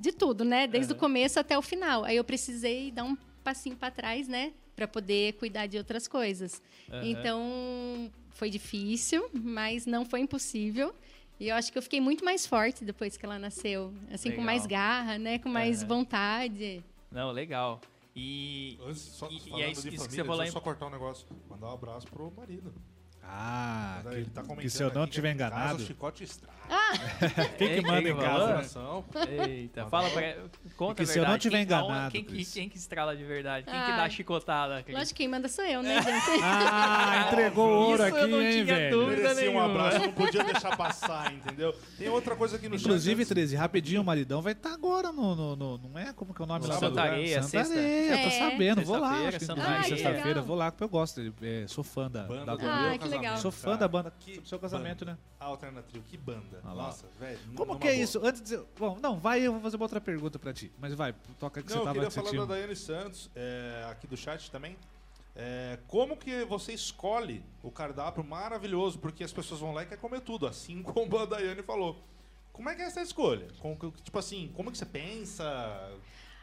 de 0.00 0.12
tudo, 0.12 0.44
né? 0.44 0.66
Desde 0.66 0.92
o 0.92 0.96
começo 0.96 1.38
até 1.38 1.56
o 1.56 1.62
final. 1.62 2.04
Aí 2.04 2.16
eu 2.16 2.24
precisei 2.24 2.90
dar 2.90 3.04
um 3.04 3.16
passinho 3.44 3.76
para 3.76 3.90
trás, 3.90 4.28
né? 4.28 4.52
Para 4.74 4.88
poder 4.88 5.34
cuidar 5.34 5.66
de 5.66 5.76
outras 5.78 6.08
coisas. 6.08 6.62
Aham. 6.90 7.06
Então, 7.06 8.12
foi 8.30 8.50
difícil, 8.50 9.28
mas 9.32 9.86
não 9.86 10.04
foi 10.04 10.20
impossível. 10.20 10.94
E 11.38 11.48
eu 11.48 11.56
acho 11.56 11.72
que 11.72 11.78
eu 11.78 11.82
fiquei 11.82 12.00
muito 12.00 12.24
mais 12.24 12.46
forte 12.46 12.84
depois 12.84 13.16
que 13.16 13.24
ela 13.26 13.38
nasceu. 13.38 13.92
Assim, 14.12 14.30
com 14.30 14.36
Legal. 14.36 14.44
mais 14.46 14.66
garra, 14.66 15.18
né? 15.18 15.38
Com 15.38 15.48
mais 15.48 15.80
Aham. 15.80 15.88
vontade. 15.88 16.84
Não, 17.10 17.30
legal. 17.30 17.80
E, 18.14 18.78
Antes, 18.86 19.00
só, 19.00 19.28
e, 19.28 19.36
e 19.36 19.40
falando 19.40 19.62
é 19.62 19.70
isso, 19.70 19.82
de 19.82 19.88
isso 19.88 19.96
que 19.96 20.02
família, 20.04 20.22
você 20.22 20.24
falou 20.24 20.36
deixa 20.38 20.42
eu 20.42 20.46
aí. 20.46 20.52
só 20.52 20.60
cortar 20.60 20.86
um 20.86 20.90
negócio. 20.90 21.26
Mandar 21.48 21.66
um 21.68 21.72
abraço 21.74 22.06
pro 22.08 22.30
marido. 22.30 22.72
Ah, 23.24 24.00
Mas 24.04 24.12
que, 24.14 24.18
ele 24.20 24.30
tá 24.30 24.42
que 24.42 24.48
comentando 24.48 24.70
se 24.70 24.82
eu 24.82 24.92
não 24.92 25.02
aqui 25.02 25.10
que 25.10 25.14
tiver 25.14 25.28
aqui 25.30 25.34
em 25.34 25.46
enganado. 25.46 25.62
Casa, 25.72 25.82
o 25.82 25.86
chicote 25.86 26.24
estraga. 26.24 26.52
Quem 27.58 27.68
que 27.68 27.74
Ei, 27.74 27.80
manda 27.82 28.02
quem 28.02 28.12
em 28.12 28.16
que 28.16 28.22
casa? 28.22 28.96
Eita, 29.46 29.86
fala 29.86 30.08
pra. 30.10 30.36
Conta 30.76 30.94
que 30.94 31.02
a 31.02 31.06
se 31.06 31.18
eu 31.18 31.24
não 31.26 31.36
tiver 31.38 31.56
quem, 31.56 31.64
enganado, 31.64 32.10
Quem, 32.12 32.24
que- 32.24 32.30
Cris. 32.32 32.52
quem 32.54 32.68
que 32.68 32.78
estrala 32.78 33.14
de 33.14 33.24
verdade? 33.24 33.66
Quem 33.66 33.74
que 33.74 33.90
Ah, 33.90 33.96
dá 33.96 34.04
a 34.04 34.08
chicotada? 34.08 34.82
Cris? 34.82 34.96
Lógico 34.96 35.14
que 35.16 35.22
quem 35.22 35.28
manda 35.28 35.48
sou 35.48 35.64
eu, 35.66 35.82
né, 35.82 36.00
gente? 36.02 36.12
Ah, 36.42 37.26
entregou 37.26 37.68
ouro 37.68 38.06
Isso 38.06 38.16
eu 38.16 38.22
aqui, 38.22 38.30
não 38.30 38.40
hein, 38.42 38.52
tinha 38.52 38.64
velho? 38.64 38.96
dúvida. 39.00 39.22
Merecia 39.22 39.50
um 39.50 39.60
abraço, 39.60 39.96
eu 39.96 40.00
não 40.02 40.12
podia 40.12 40.44
deixar 40.44 40.76
passar, 40.76 41.32
entendeu? 41.34 41.74
Tem 41.98 42.08
outra 42.08 42.36
coisa 42.36 42.56
aqui 42.56 42.68
no 42.68 42.76
Inclusive, 42.76 43.22
chat. 43.24 43.34
13, 43.34 43.56
rapidinho, 43.56 44.00
o 44.00 44.04
maridão 44.04 44.40
vai 44.40 44.52
estar 44.52 44.72
agora 44.72 45.12
no, 45.12 45.34
no, 45.34 45.56
no- 45.56 45.78
Não 45.78 45.98
é? 45.98 46.12
Como 46.14 46.32
que 46.32 46.40
é 46.40 46.44
o 46.44 46.48
nome 46.48 46.60
No 46.62 46.68
lá 46.68 46.74
do 46.74 46.80
Santa 46.80 46.88
lugar? 46.90 47.12
Areia, 47.12 47.42
Santa. 47.42 47.70
Areia, 47.70 48.18
tô 48.18 48.28
É. 48.28 48.30
sabendo. 48.30 48.82
Vou 48.82 48.98
lá. 48.98 49.32
Sexta-feira, 49.32 50.40
que, 50.40 50.46
vou 50.46 50.56
lá 50.56 50.70
porque 50.70 50.84
eu 50.84 50.88
gosto. 50.88 51.20
é, 51.42 51.64
sou 51.66 51.84
fã 51.84 52.10
da, 52.10 52.22
Banda 52.22 52.56
banda. 53.16 53.16
Ah, 53.16 53.20
que 53.20 53.26
legal. 53.28 53.36
Sou 53.38 53.50
fã 53.52 53.64
cara. 53.70 53.76
da 53.78 53.88
banda 53.88 54.10
do 54.10 54.46
seu 54.46 54.58
casamento, 54.58 55.04
né? 55.04 55.18
Alternativo, 55.38 56.04
que 56.04 56.16
banda. 56.16 56.60
lá. 56.64 56.74
Nossa, 56.74 57.06
velho. 57.18 57.38
Como 57.54 57.78
que 57.78 57.88
é 57.88 57.92
boa. 57.92 58.02
isso? 58.02 58.24
Antes 58.24 58.42
de... 58.42 58.58
Bom, 58.78 58.98
não, 59.00 59.18
vai, 59.18 59.40
eu 59.40 59.52
vou 59.52 59.60
fazer 59.60 59.76
uma 59.76 59.84
outra 59.84 60.00
pergunta 60.00 60.38
pra 60.38 60.52
ti. 60.52 60.72
Mas 60.78 60.94
vai, 60.94 61.14
toca 61.38 61.62
que 61.62 61.68
Não, 61.68 61.74
você 61.74 61.80
eu 61.80 61.84
tava 61.84 61.94
queria 61.94 62.08
que 62.08 62.14
você 62.14 62.22
falar 62.22 62.46
da 62.46 62.54
Daiane 62.54 62.76
Santos, 62.76 63.30
é, 63.34 63.86
aqui 63.90 64.06
do 64.06 64.16
chat 64.16 64.50
também. 64.50 64.76
É, 65.34 65.78
como 65.88 66.16
que 66.16 66.44
você 66.44 66.72
escolhe 66.72 67.42
o 67.62 67.70
cardápio 67.70 68.22
maravilhoso? 68.22 68.98
Porque 68.98 69.24
as 69.24 69.32
pessoas 69.32 69.60
vão 69.60 69.72
lá 69.72 69.82
e 69.82 69.86
querem 69.86 70.00
comer 70.00 70.20
tudo, 70.20 70.46
assim 70.46 70.82
como 70.84 71.18
a 71.18 71.24
Daiane 71.24 71.62
falou. 71.62 71.96
Como 72.52 72.68
é 72.68 72.74
que 72.74 72.82
é 72.82 72.84
essa 72.84 73.00
escolha? 73.00 73.48
Como 73.60 73.78
que- 73.78 74.02
tipo 74.02 74.18
assim, 74.18 74.50
como 74.54 74.70
que 74.70 74.76
você 74.76 74.84
pensa? 74.84 75.90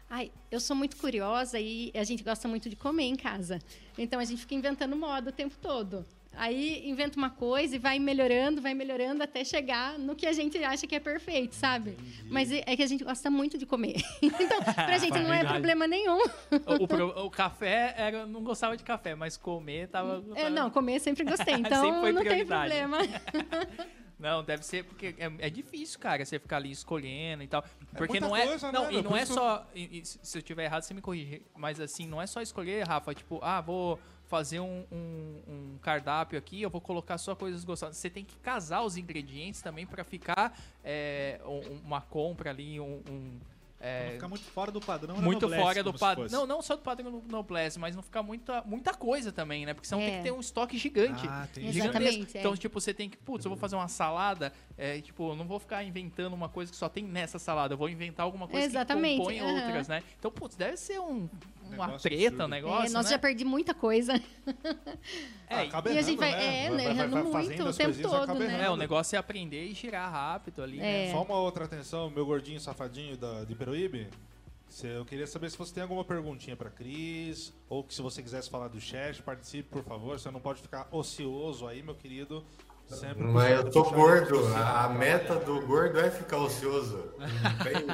Ai, 0.09 0.31
eu 0.49 0.59
sou 0.59 0.75
muito 0.75 0.97
curiosa 0.97 1.59
e 1.59 1.91
a 1.93 2.03
gente 2.03 2.23
gosta 2.23 2.47
muito 2.47 2.67
de 2.67 2.75
comer 2.75 3.03
em 3.03 3.15
casa. 3.15 3.59
Então 3.95 4.19
a 4.19 4.25
gente 4.25 4.41
fica 4.41 4.55
inventando 4.55 4.95
moda 4.95 5.29
o 5.29 5.33
tempo 5.33 5.55
todo. 5.61 6.03
Aí 6.33 6.87
inventa 6.87 7.17
uma 7.17 7.29
coisa 7.29 7.75
e 7.75 7.79
vai 7.79 7.99
melhorando, 7.99 8.61
vai 8.61 8.73
melhorando 8.73 9.21
até 9.21 9.43
chegar 9.43 9.97
no 9.99 10.15
que 10.15 10.25
a 10.25 10.31
gente 10.31 10.57
acha 10.63 10.87
que 10.87 10.95
é 10.95 10.99
perfeito, 10.99 11.53
sabe? 11.53 11.97
Mas 12.29 12.51
é 12.51 12.63
é 12.65 12.75
que 12.77 12.83
a 12.83 12.87
gente 12.87 13.03
gosta 13.03 13.29
muito 13.29 13.57
de 13.57 13.65
comer. 13.65 13.95
Então, 14.21 14.63
pra 14.73 14.97
gente 14.97 15.19
não 15.19 15.33
é 15.33 15.43
problema 15.43 15.85
nenhum. 15.87 16.17
O, 16.19 17.21
o 17.23 17.25
o 17.25 17.29
café, 17.29 17.93
era, 17.97 18.17
eu 18.19 18.27
não 18.27 18.43
gostava 18.43 18.77
de 18.77 18.83
café, 18.83 19.15
mas 19.15 19.35
comer 19.37 19.87
tava. 19.89 20.23
É, 20.35 20.49
não, 20.49 20.69
comer 20.69 20.99
sempre 20.99 21.23
gostei. 21.23 21.55
Então 21.59 21.83
Sempre 21.93 22.11
não 22.13 22.23
tem 22.23 22.45
problema. 22.45 22.97
Não, 24.17 24.43
deve 24.43 24.63
ser 24.65 24.83
porque 24.83 25.15
é, 25.17 25.31
é 25.39 25.49
difícil, 25.49 25.97
cara, 25.99 26.23
você 26.25 26.37
ficar 26.39 26.57
ali 26.57 26.71
escolhendo 26.71 27.41
e 27.43 27.47
tal. 27.47 27.63
Porque 27.95 28.19
muita 28.19 28.27
não 28.27 28.35
é. 28.35 28.45
coisa, 28.47 28.71
não, 28.71 28.83
né, 28.85 28.93
e 28.93 29.01
não 29.01 29.15
é 29.15 29.25
só. 29.25 29.65
e- 29.73 29.99
e 29.99 30.05
se 30.05 30.19
se 30.21 30.37
eu 30.37 30.41
tiver 30.41 30.65
errado, 30.65 30.83
você 30.83 30.93
me 30.93 31.01
corrige. 31.01 31.41
Mas 31.55 31.79
assim, 31.79 32.05
não 32.05 32.21
é 32.21 32.27
só 32.27 32.41
escolher, 32.41 32.85
Rafa, 32.87 33.13
tipo, 33.13 33.39
ah, 33.41 33.61
vou 33.61 33.97
fazer 34.29 34.59
um, 34.59 34.85
um- 34.91 35.41
um 35.47 35.77
cardápio 35.81 36.37
aqui, 36.37 36.61
eu 36.61 36.69
vou 36.69 36.79
colocar 36.79 37.17
só 37.17 37.33
coisas 37.35 37.63
gostosas. 37.65 37.97
Você 37.97 38.09
tem 38.11 38.23
que 38.23 38.37
casar 38.37 38.83
os 38.83 38.95
ingredientes 38.95 39.59
também 39.61 39.85
pra 39.87 40.03
ficar 40.03 40.57
é, 40.83 41.41
um- 41.45 41.81
uma 41.83 41.99
compra 41.99 42.51
ali, 42.51 42.79
um. 42.79 43.01
um, 43.09 43.39
é, 43.81 44.05
Não 44.07 44.11
ficar 44.13 44.27
muito 44.27 44.43
fora 44.45 44.71
do 44.71 44.79
padrão. 44.81 45.15
muito 45.21 45.41
Noblesse, 45.43 45.63
fora 45.63 45.83
do 45.83 45.93
padrão. 45.93 46.27
Não, 46.29 46.45
não 46.45 46.61
só 46.61 46.75
do 46.75 46.81
padrão 46.83 47.09
no 47.09 47.23
Noblesse, 47.27 47.79
mas 47.79 47.95
não 47.95 48.03
ficar 48.03 48.21
muita, 48.21 48.61
muita 48.63 48.93
coisa 48.93 49.31
também, 49.31 49.65
né? 49.65 49.73
Porque 49.73 49.87
senão 49.87 50.01
tem 50.01 50.13
É. 50.13 50.17
que 50.17 50.23
ter 50.23 50.31
um 50.31 50.39
estoque 50.41 50.77
gigante. 50.77 51.25
Ah, 51.27 51.47
tem 51.53 51.71
gigantesco. 51.71 51.97
Exatamente, 52.03 52.37
é. 52.37 52.39
Então, 52.41 52.55
tipo, 52.57 52.79
você 52.79 52.93
tem 52.93 53.09
que, 53.09 53.15
putz, 53.17 53.45
eu 53.45 53.49
vou 53.49 53.57
fazer 53.57 53.77
uma 53.77 53.87
salada, 53.87 54.51
é, 54.77 54.99
tipo, 55.01 55.31
eu 55.31 55.35
não 55.35 55.47
vou 55.47 55.59
ficar 55.59 55.81
inventando 55.83 56.33
uma 56.33 56.49
coisa 56.49 56.69
que 56.71 56.77
só 56.77 56.87
tem 56.89 57.03
nessa 57.05 57.39
salada, 57.39 57.73
eu 57.73 57.77
vou 57.77 57.89
inventar 57.89 58.25
alguma 58.25 58.47
coisa 58.49 58.65
Exatamente, 58.67 59.13
que 59.25 59.39
compõe 59.39 59.41
outras, 59.41 59.87
né? 59.87 60.03
Então, 60.19 60.29
putz, 60.29 60.55
deve 60.57 60.75
ser 60.77 60.99
um, 60.99 61.29
uma 61.75 61.97
treta, 61.99 62.45
um 62.45 62.47
negócio, 62.47 62.87
É, 62.87 62.89
nós 62.91 63.05
né? 63.05 63.11
já 63.11 63.19
perdi 63.19 63.45
muita 63.45 63.73
coisa. 63.73 64.13
É, 65.49 65.61
acaba 65.61 65.91
e 65.91 65.97
a 65.97 66.01
gente 66.01 66.19
errando, 66.19 66.19
vai- 66.19 66.31
né? 66.31 66.65
é, 66.65 66.69
né, 66.69 66.85
errando 66.85 67.15
muito 67.17 67.31
fazendo 67.31 67.65
o 67.65 67.69
as 67.69 67.77
tempo 67.77 68.01
todo, 68.01 68.33
né? 68.35 68.45
errando. 68.45 68.63
é, 68.63 68.69
o 68.69 68.75
negócio 68.75 69.15
é 69.15 69.19
aprender 69.19 69.65
e 69.65 69.73
girar 69.73 70.11
rápido 70.11 70.61
ali, 70.61 70.77
né? 70.77 71.07
É. 71.07 71.11
Só 71.11 71.23
uma 71.23 71.35
outra 71.37 71.65
atenção, 71.65 72.09
meu 72.09 72.25
gordinho 72.25 72.59
safadinho 72.59 73.17
da, 73.17 73.43
de 73.43 73.55
Peruíbe. 73.55 74.07
Se- 74.67 74.85
Eu 74.87 75.03
queria 75.05 75.25
saber 75.25 75.49
se 75.49 75.57
você 75.57 75.73
tem 75.73 75.81
alguma 75.81 76.03
perguntinha 76.05 76.55
pra 76.55 76.69
Cris, 76.69 77.51
ou 77.67 77.83
que 77.83 77.93
se 77.93 78.01
você 78.03 78.21
quisesse 78.21 78.49
falar 78.49 78.67
do 78.67 78.79
chat, 78.79 79.21
participe, 79.23 79.67
por 79.69 79.83
favor. 79.83 80.19
Você 80.19 80.29
não 80.29 80.39
pode 80.39 80.61
ficar 80.61 80.87
ocioso 80.91 81.65
aí, 81.67 81.81
meu 81.81 81.95
querido. 81.95 82.45
Sempre 82.89 83.23
Mas 83.23 83.51
eu 83.51 83.69
tô 83.69 83.83
gordo. 83.83 84.45
A 84.55 84.89
meta 84.89 85.35
do 85.35 85.61
gordo 85.61 85.99
é 85.99 86.09
ficar 86.09 86.37
ocioso. 86.37 87.13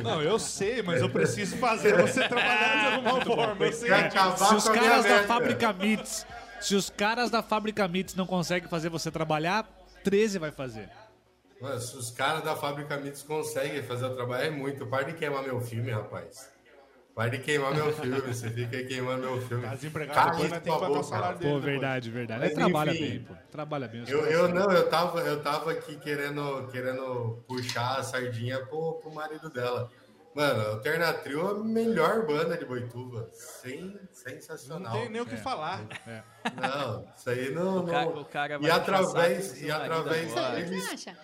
Não 0.02 0.22
eu 0.22 0.39
sei, 0.39 0.82
mas 0.82 1.02
eu 1.02 1.10
preciso 1.10 1.58
fazer 1.58 2.00
você 2.02 2.28
trabalhar 2.28 2.89
de 2.89 2.96
alguma 2.96 3.26
forma. 3.26 3.66
Eu 3.66 3.74
sei. 3.74 3.91
Acabar 3.91 4.38
Se 4.38 4.56
os 4.56 4.70
caras 4.70 5.04
da. 5.04 5.24
Fábrica 5.24 5.74
Mits, 5.74 6.26
se 6.62 6.76
os 6.76 6.89
caras 6.89 7.30
da 7.30 7.43
Fábrica 7.43 7.88
Mits 7.88 8.16
não 8.16 8.26
conseguem 8.26 8.70
fazer 8.70 8.89
você 8.89 9.12
trabalhar, 9.12 9.68
13 10.04 10.39
vai 10.39 10.52
fazer. 10.52 10.89
Mano, 11.62 11.80
se 11.80 11.96
os 11.98 12.12
caras 12.12 12.43
da 12.43 12.56
Fábrica 12.56 12.98
Mitos 12.98 13.24
conseguem 13.24 13.82
fazer 13.82 14.06
o 14.06 14.16
trabalho, 14.16 14.43
é 14.46 14.50
muito. 14.50 14.86
Para 14.86 15.04
de 15.04 15.14
queimar 15.14 15.43
meu 15.43 15.60
filme, 15.62 15.91
rapaz. 15.91 16.50
Para 17.16 17.30
de 17.30 17.39
queimar 17.39 17.74
meu 17.74 17.93
filme. 17.93 18.20
Você 18.20 18.49
fica 18.49 18.76
aí 18.76 18.86
queimando 18.86 19.22
meu 19.22 19.41
filme. 19.41 19.63
Tá 19.66 19.74
desempregado, 19.74 20.20
Cala 20.20 20.32
depois 20.32 20.49
vai 20.49 20.59
ter 20.59 20.70
que 20.74 20.80
pagar 20.80 20.99
o 20.99 21.03
salário 21.03 21.39
dele. 21.39 21.53
Pô, 21.53 21.59
verdade, 21.61 22.11
verdade. 22.11 22.39
Mas 22.41 22.51
Ele 22.51 22.59
trabalha 22.59 22.91
enfim. 22.91 23.09
bem, 23.09 23.20
pô. 23.24 23.34
Trabalha 23.49 23.88
bem. 23.88 24.03
Eu, 24.05 24.26
eu 24.26 24.47
não, 24.49 24.70
eu 24.70 24.89
tava, 24.89 25.22
eu 25.22 25.41
tava 25.41 25.72
aqui 25.72 25.95
querendo, 25.95 26.68
querendo 26.74 27.41
puxar 27.47 27.99
a 27.99 28.03
sardinha 28.03 28.66
pro, 28.66 28.95
pro 29.01 29.13
marido 29.13 29.49
dela. 29.49 29.89
Mano, 30.36 30.61
a 30.61 30.70
Alternatrio 30.74 31.47
é 31.47 31.51
a 31.51 31.53
melhor 31.63 32.26
banda 32.28 32.57
de 32.57 32.66
Boituva. 32.66 33.30
Sem, 33.32 33.82
Não 33.86 33.99
sensacional. 34.11 34.91
tem 34.91 35.07
nem 35.07 35.22
o 35.22 35.26
que 35.26 35.38
falar. 35.38 35.88
Não, 36.61 37.07
isso 37.16 37.30
aí 37.30 37.49
não. 37.51 37.86
O 37.86 37.88
cara- 37.88 38.05
não. 38.05 38.22
o 38.22 38.26
cara 38.26 38.55
e 38.55 38.57
vai 38.57 38.70
puxar 38.70 38.76
através, 38.82 39.61
e 39.61 39.72
através 39.72 40.36
agora. 40.36 40.68
Você 40.68 40.93
acha? 41.09 41.18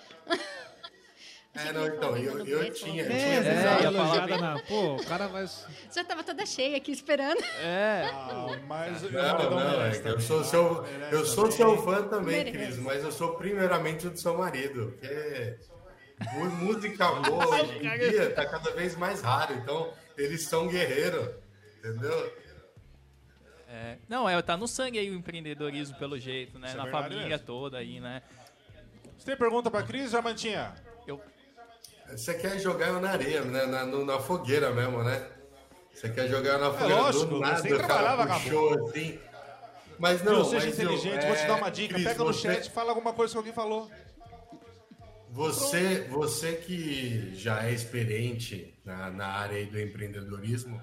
É, 1.54 1.74
não, 1.74 1.86
então, 1.86 2.16
eu, 2.16 2.46
eu 2.46 2.74
tinha, 2.74 3.04
eu 3.04 3.12
É, 3.12 3.16
tinha 3.16 3.28
é, 3.34 3.38
é, 3.40 3.62
falar 3.64 3.84
elogiada 3.84 4.38
na... 4.38 4.60
Pô, 4.62 4.96
o 4.96 5.06
cara 5.06 5.28
vai... 5.28 5.46
Já 5.94 6.04
tava 6.06 6.24
toda 6.24 6.46
cheia 6.46 6.78
aqui 6.78 6.92
esperando. 6.94 7.44
É. 7.62 8.10
Ah, 8.14 8.58
mas 8.66 9.04
eu 9.04 9.12
Não, 9.12 9.22
dar 9.22 9.38
não, 9.38 9.52
uma 9.58 9.88
é 9.88 9.90
eu 9.98 10.02
também, 10.02 10.20
sou 10.22 10.44
seu, 10.46 10.82
Merece 10.84 11.14
eu 11.14 11.26
sou 11.26 11.52
seu 11.52 11.78
fã 11.84 12.08
também. 12.08 12.52
Cris, 12.54 12.78
mas 12.78 13.04
eu 13.04 13.12
sou 13.12 13.36
primeiramente 13.36 14.08
o 14.08 14.12
do 14.12 14.18
seu 14.18 14.38
marido, 14.38 14.94
porque 14.98 15.58
música 16.60 17.12
boa 17.12 17.46
hoje 17.48 17.78
em 17.80 17.98
dia 18.10 18.32
tá 18.32 18.46
cada 18.46 18.72
vez 18.72 18.96
mais 18.96 19.22
raro, 19.22 19.54
então 19.56 19.94
eles 20.18 20.44
são 20.44 20.68
guerreiros, 20.68 21.32
entendeu? 21.80 22.34
É, 23.68 23.98
não, 24.08 24.28
é, 24.28 24.42
tá 24.42 24.56
no 24.56 24.68
sangue 24.68 25.00
aí 25.00 25.10
o 25.10 25.16
empreendedorismo 25.16 25.98
pelo 25.98 26.20
jeito, 26.20 26.60
né? 26.60 26.68
Isso 26.68 26.76
é 26.76 26.78
Na 26.78 26.84
verdade 26.84 27.04
família 27.04 27.28
mesmo. 27.30 27.46
toda 27.46 27.78
aí, 27.78 28.00
né? 28.00 28.22
Você 29.18 29.26
tem 29.26 29.38
pergunta 29.38 29.72
pra 29.72 29.84
Cris, 29.84 30.12
Jamantinha? 30.12 30.74
Eu, 31.08 31.22
Você 32.12 32.34
quer 32.34 32.60
jogar 32.60 32.88
eu 32.90 33.00
na 33.02 33.12
areia, 33.12 33.42
né? 33.42 33.66
na, 33.66 33.86
no- 33.86 34.06
na 34.06 34.20
fogueira 34.20 34.72
mesmo, 34.72 35.04
né? 35.04 35.26
Você 35.94 36.10
quer 36.10 36.28
jogar 36.28 36.58
na 36.58 36.72
fogueira 36.72 37.02
lógico, 37.02 37.26
do 37.26 37.38
você 37.40 37.70
nada, 37.70 37.78
trabalhar, 37.78 38.18
cara 38.28 38.40
puxou 38.40 38.88
assim. 38.90 39.20
Mas 40.00 40.24
não, 40.24 40.40
Não, 40.40 40.46
seja 40.46 40.66
mas, 40.66 40.80
inteligente, 40.80 41.26
vou 41.28 41.36
te 41.36 41.42
é, 41.44 41.48
dar 41.48 41.56
uma 41.56 41.70
dica. 41.70 41.94
Cris, 41.94 42.08
Pega 42.08 42.20
no 42.24 42.34
você- 42.34 42.54
chat 42.56 42.72
fala 42.72 42.90
alguma 42.90 43.14
coisa 43.14 43.32
que 43.34 43.38
alguém 43.38 43.54
falou. 43.54 43.90
Você, 45.30 46.02
você 46.10 46.54
que 46.54 47.34
já 47.36 47.66
é 47.66 47.72
experiente 47.72 48.74
na, 48.84 49.10
na 49.10 49.28
área 49.28 49.66
do 49.66 49.80
empreendedorismo, 49.80 50.82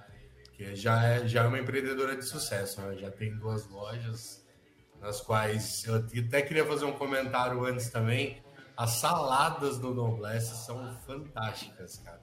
que 0.55 0.75
já 0.75 1.05
é, 1.05 1.27
já 1.29 1.45
é 1.45 1.47
uma 1.47 1.59
empreendedora 1.59 2.17
de 2.17 2.25
sucesso, 2.25 2.81
né? 2.81 2.97
já 2.97 3.11
tem 3.11 3.37
duas 3.37 3.69
lojas, 3.69 4.43
nas 5.01 5.21
quais 5.21 5.85
eu 5.85 5.97
até 5.97 6.41
queria 6.43 6.65
fazer 6.65 6.85
um 6.87 6.93
comentário 6.93 7.63
antes 7.65 7.91
também. 7.91 8.43
As 8.79 8.91
saladas 8.91 9.77
do 9.79 9.93
Noblesse 9.93 10.57
são 10.65 10.97
fantásticas, 11.05 11.99
cara. 11.99 12.21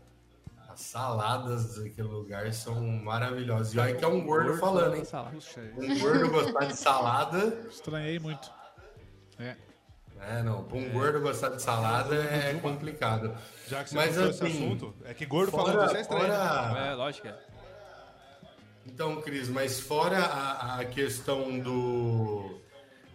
As 0.69 0.79
saladas 0.79 1.75
daquele 1.75 2.07
lugar 2.07 2.51
são 2.53 2.81
maravilhosas. 2.81 3.73
E 3.73 3.79
olha 3.79 3.93
que 3.95 4.03
é 4.03 4.07
um 4.07 4.25
gordo 4.25 4.57
falando, 4.57 4.95
hein? 4.95 5.03
Um 5.77 5.99
gordo 5.99 6.29
gostar 6.29 6.65
de 6.65 6.75
salada. 6.77 7.45
estranhei 7.69 8.19
muito. 8.19 8.49
É. 9.37 9.57
É, 10.21 10.41
não, 10.41 10.63
pra 10.63 10.77
um 10.77 10.89
gordo 10.91 11.19
gostar 11.19 11.49
de 11.49 11.61
salada 11.61 12.15
é 12.15 12.53
complicado. 12.61 13.35
Já 13.67 13.83
que 13.83 13.89
você 13.89 13.95
Mas 13.97 14.07
puxou 14.15 14.29
esse 14.29 14.43
assim, 14.45 14.65
assunto, 14.65 14.95
é 15.03 15.13
que 15.13 15.25
gordo 15.25 15.51
fora- 15.51 15.73
falando 15.73 15.87
isso 15.87 15.97
é 15.97 16.01
estranho. 16.01 16.27
né? 16.29 16.37
fora- 16.69 16.79
é, 16.87 16.93
lógico. 16.93 17.27
é. 17.27 17.37
Então, 18.85 19.21
Cris, 19.21 19.49
mas 19.49 19.79
fora 19.81 20.19
a, 20.19 20.79
a 20.79 20.85
questão 20.85 21.59
do, 21.59 22.61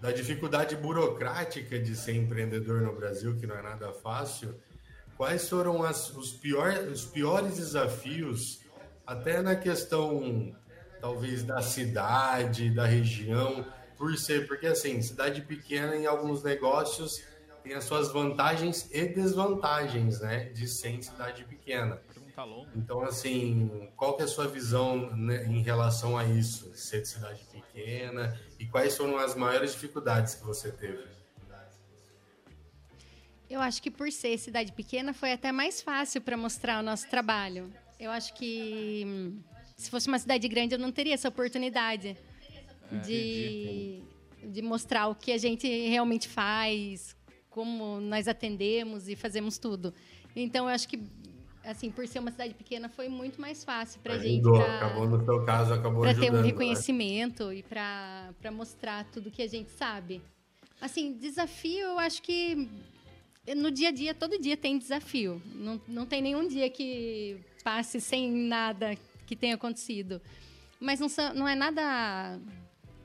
da 0.00 0.10
dificuldade 0.10 0.74
burocrática 0.76 1.78
de 1.78 1.94
ser 1.94 2.14
empreendedor 2.14 2.80
no 2.82 2.94
Brasil, 2.94 3.36
que 3.36 3.46
não 3.46 3.56
é 3.56 3.62
nada 3.62 3.92
fácil, 3.92 4.54
quais 5.16 5.48
foram 5.48 5.82
as- 5.82 6.10
os, 6.16 6.32
pior, 6.32 6.72
os 6.90 7.04
piores 7.04 7.56
desafios, 7.56 8.60
até 9.06 9.42
na 9.42 9.54
questão, 9.56 10.54
talvez, 11.00 11.42
da 11.42 11.60
cidade, 11.60 12.70
da 12.70 12.86
região, 12.86 13.66
por 13.98 14.16
ser, 14.16 14.46
porque 14.46 14.66
assim, 14.66 15.02
cidade 15.02 15.42
pequena 15.42 15.94
em 15.94 16.06
alguns 16.06 16.42
negócios 16.42 17.22
tem 17.62 17.74
as 17.74 17.84
suas 17.84 18.10
vantagens 18.10 18.88
e 18.90 19.04
desvantagens, 19.06 20.20
né, 20.20 20.44
de 20.44 20.66
ser 20.66 20.88
em 20.90 21.02
cidade 21.02 21.44
pequena. 21.44 22.00
Longa. 22.38 22.70
Então, 22.74 23.02
assim, 23.02 23.90
qual 23.94 24.16
que 24.16 24.22
é 24.22 24.24
a 24.24 24.28
sua 24.28 24.48
visão 24.48 25.14
né, 25.14 25.44
em 25.44 25.60
relação 25.60 26.16
a 26.16 26.24
isso? 26.24 26.70
Ser 26.74 27.02
de 27.02 27.08
cidade 27.08 27.40
pequena 27.40 27.49
e 28.58 28.66
quais 28.66 28.96
foram 28.96 29.16
as 29.18 29.34
maiores 29.34 29.72
dificuldades 29.72 30.34
que 30.34 30.44
você 30.44 30.70
teve? 30.70 31.04
Eu 33.48 33.60
acho 33.60 33.82
que 33.82 33.90
por 33.90 34.10
ser 34.12 34.38
cidade 34.38 34.70
pequena 34.72 35.12
foi 35.12 35.32
até 35.32 35.50
mais 35.50 35.82
fácil 35.82 36.20
para 36.20 36.36
mostrar 36.36 36.78
o 36.78 36.82
nosso 36.82 37.08
trabalho. 37.08 37.72
Eu 37.98 38.12
acho 38.12 38.32
que 38.34 39.02
hum, 39.04 39.40
se 39.76 39.90
fosse 39.90 40.06
uma 40.06 40.18
cidade 40.18 40.46
grande 40.46 40.74
eu 40.74 40.78
não 40.78 40.92
teria 40.92 41.14
essa 41.14 41.28
oportunidade 41.28 42.16
de, 43.04 44.02
de 44.44 44.62
mostrar 44.62 45.08
o 45.08 45.14
que 45.14 45.32
a 45.32 45.38
gente 45.38 45.66
realmente 45.88 46.28
faz, 46.28 47.16
como 47.48 48.00
nós 48.00 48.28
atendemos 48.28 49.08
e 49.08 49.16
fazemos 49.16 49.58
tudo. 49.58 49.92
Então 50.34 50.68
eu 50.68 50.74
acho 50.74 50.88
que 50.88 51.02
assim 51.70 51.90
por 51.90 52.06
ser 52.06 52.18
uma 52.18 52.30
cidade 52.30 52.54
pequena 52.54 52.88
foi 52.88 53.08
muito 53.08 53.40
mais 53.40 53.64
fácil 53.64 54.00
para 54.00 54.14
a 54.14 54.18
gente 54.18 54.40
Ajudou, 54.40 54.54
pra- 54.62 54.76
acabou 54.76 55.08
no 55.08 55.24
seu 55.24 55.44
caso, 55.44 55.72
acabou 55.74 56.00
para 56.02 56.10
ajudando. 56.10 56.30
ter 56.30 56.36
um 56.36 56.40
né? 56.42 56.46
reconhecimento 56.46 57.52
e 57.52 57.62
para 57.62 58.32
mostrar 58.52 59.04
tudo 59.10 59.30
que 59.30 59.42
a 59.42 59.48
gente 59.48 59.70
sabe. 59.70 60.20
Assim, 60.80 61.12
desafio, 61.12 61.86
eu 61.86 61.98
acho 61.98 62.22
que 62.22 62.68
no 63.56 63.70
dia 63.70 63.88
a 63.88 63.92
dia, 63.92 64.14
todo 64.14 64.38
dia 64.40 64.56
tem 64.56 64.78
desafio. 64.78 65.40
Não, 65.54 65.80
não 65.88 66.06
tem 66.06 66.22
nenhum 66.22 66.46
dia 66.46 66.68
que 66.70 67.38
passe 67.62 68.00
sem 68.00 68.30
nada 68.30 68.96
que 69.26 69.36
tenha 69.36 69.54
acontecido. 69.54 70.20
Mas 70.78 70.98
não, 71.00 71.08
não 71.34 71.46
é 71.48 71.54
nada, 71.54 72.40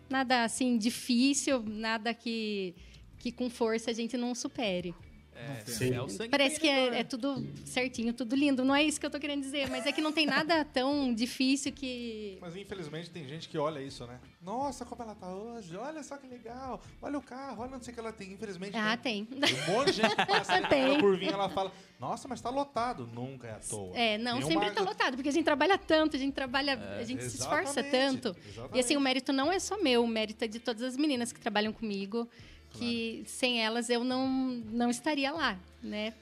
nada 0.10 0.44
assim 0.44 0.78
difícil, 0.78 1.62
nada 1.64 2.14
que, 2.14 2.74
que 3.20 3.32
com 3.32 3.50
força 3.50 3.92
a 3.92 3.94
gente 3.94 4.16
não 4.16 4.34
supere. 4.34 4.96
É, 5.36 5.88
é 5.94 6.02
o 6.02 6.08
sangue 6.10 6.30
Parece 6.30 6.60
que 6.60 6.68
é, 6.68 7.00
é 7.00 7.04
tudo 7.04 7.46
certinho, 7.66 8.14
tudo 8.14 8.36
lindo. 8.36 8.64
Não 8.64 8.74
é 8.74 8.84
isso 8.84 9.00
que 9.00 9.06
eu 9.06 9.10
tô 9.10 9.20
querendo 9.20 9.42
dizer, 9.42 9.70
mas 9.70 9.86
é 9.86 9.92
que 9.92 10.00
não 10.02 10.12
tem 10.14 10.26
nada 10.26 10.64
tão 10.64 11.14
difícil 11.14 11.72
que. 11.74 12.38
Mas 12.40 12.56
infelizmente 12.56 13.10
tem 13.10 13.28
gente 13.28 13.50
que 13.50 13.58
olha 13.58 13.80
isso, 13.82 14.06
né? 14.08 14.20
Nossa, 14.42 14.86
como 14.86 15.02
ela 15.04 15.14
tá 15.16 15.28
hoje, 15.28 15.76
olha 15.76 16.02
só 16.04 16.18
que 16.18 16.26
legal. 16.28 16.82
Olha 17.02 17.18
o 17.18 17.22
carro, 17.22 17.64
olha 17.64 17.72
não 17.72 17.82
sei 17.84 17.92
o 17.92 17.94
que 17.96 18.00
ela 18.00 18.14
tem. 18.14 18.32
Infelizmente 18.34 18.78
Ah, 18.78 18.96
tem. 18.96 19.26
tem. 19.26 19.40
Tem 19.42 19.62
um 19.64 19.72
monte 19.74 19.88
de 19.92 20.02
gente 20.02 20.16
que 20.16 20.26
passa 20.26 20.54
Tem. 20.70 20.82
naquela 20.84 21.00
curvinha 21.00 21.32
ela 21.32 21.50
fala, 21.50 21.72
nossa, 22.00 22.28
mas 22.28 22.40
tá 22.40 22.50
lotado. 22.50 23.06
Nunca 23.14 23.48
é 23.48 23.52
à 23.52 23.60
toa. 23.60 23.96
É, 23.98 24.18
não, 24.18 24.40
Tem 24.40 24.48
sempre 24.48 24.68
uma- 24.68 24.72
tá 24.74 24.82
lotado, 24.82 25.16
porque 25.16 25.30
a 25.30 25.32
gente 25.34 25.46
trabalha 25.46 25.78
tanto, 25.78 26.16
a 26.16 26.20
gente 26.20 26.34
trabalha, 26.34 26.74
a 27.00 27.04
gente 27.04 27.24
se 27.24 27.38
esforça 27.38 27.84
tanto. 27.84 28.36
exatamente. 28.48 28.76
E 28.76 28.80
assim, 28.80 28.96
o 28.96 29.02
mérito 29.02 29.34
não 29.34 29.52
é 29.52 29.60
só 29.60 29.78
meu, 29.82 30.04
o 30.04 30.08
mérito 30.08 30.44
é 30.46 30.48
de 30.48 30.60
todas 30.60 30.82
as 30.82 30.96
meninas 30.98 31.32
que 31.34 31.40
trabalham 31.40 31.74
comigo, 31.74 32.30
que 32.78 33.24
sem 33.26 33.64
elas 33.64 33.90
eu 33.90 34.04
não, 34.04 34.28
não 34.72 34.90
estaria 34.90 35.32
lá, 35.32 35.60
né? 35.82 36.14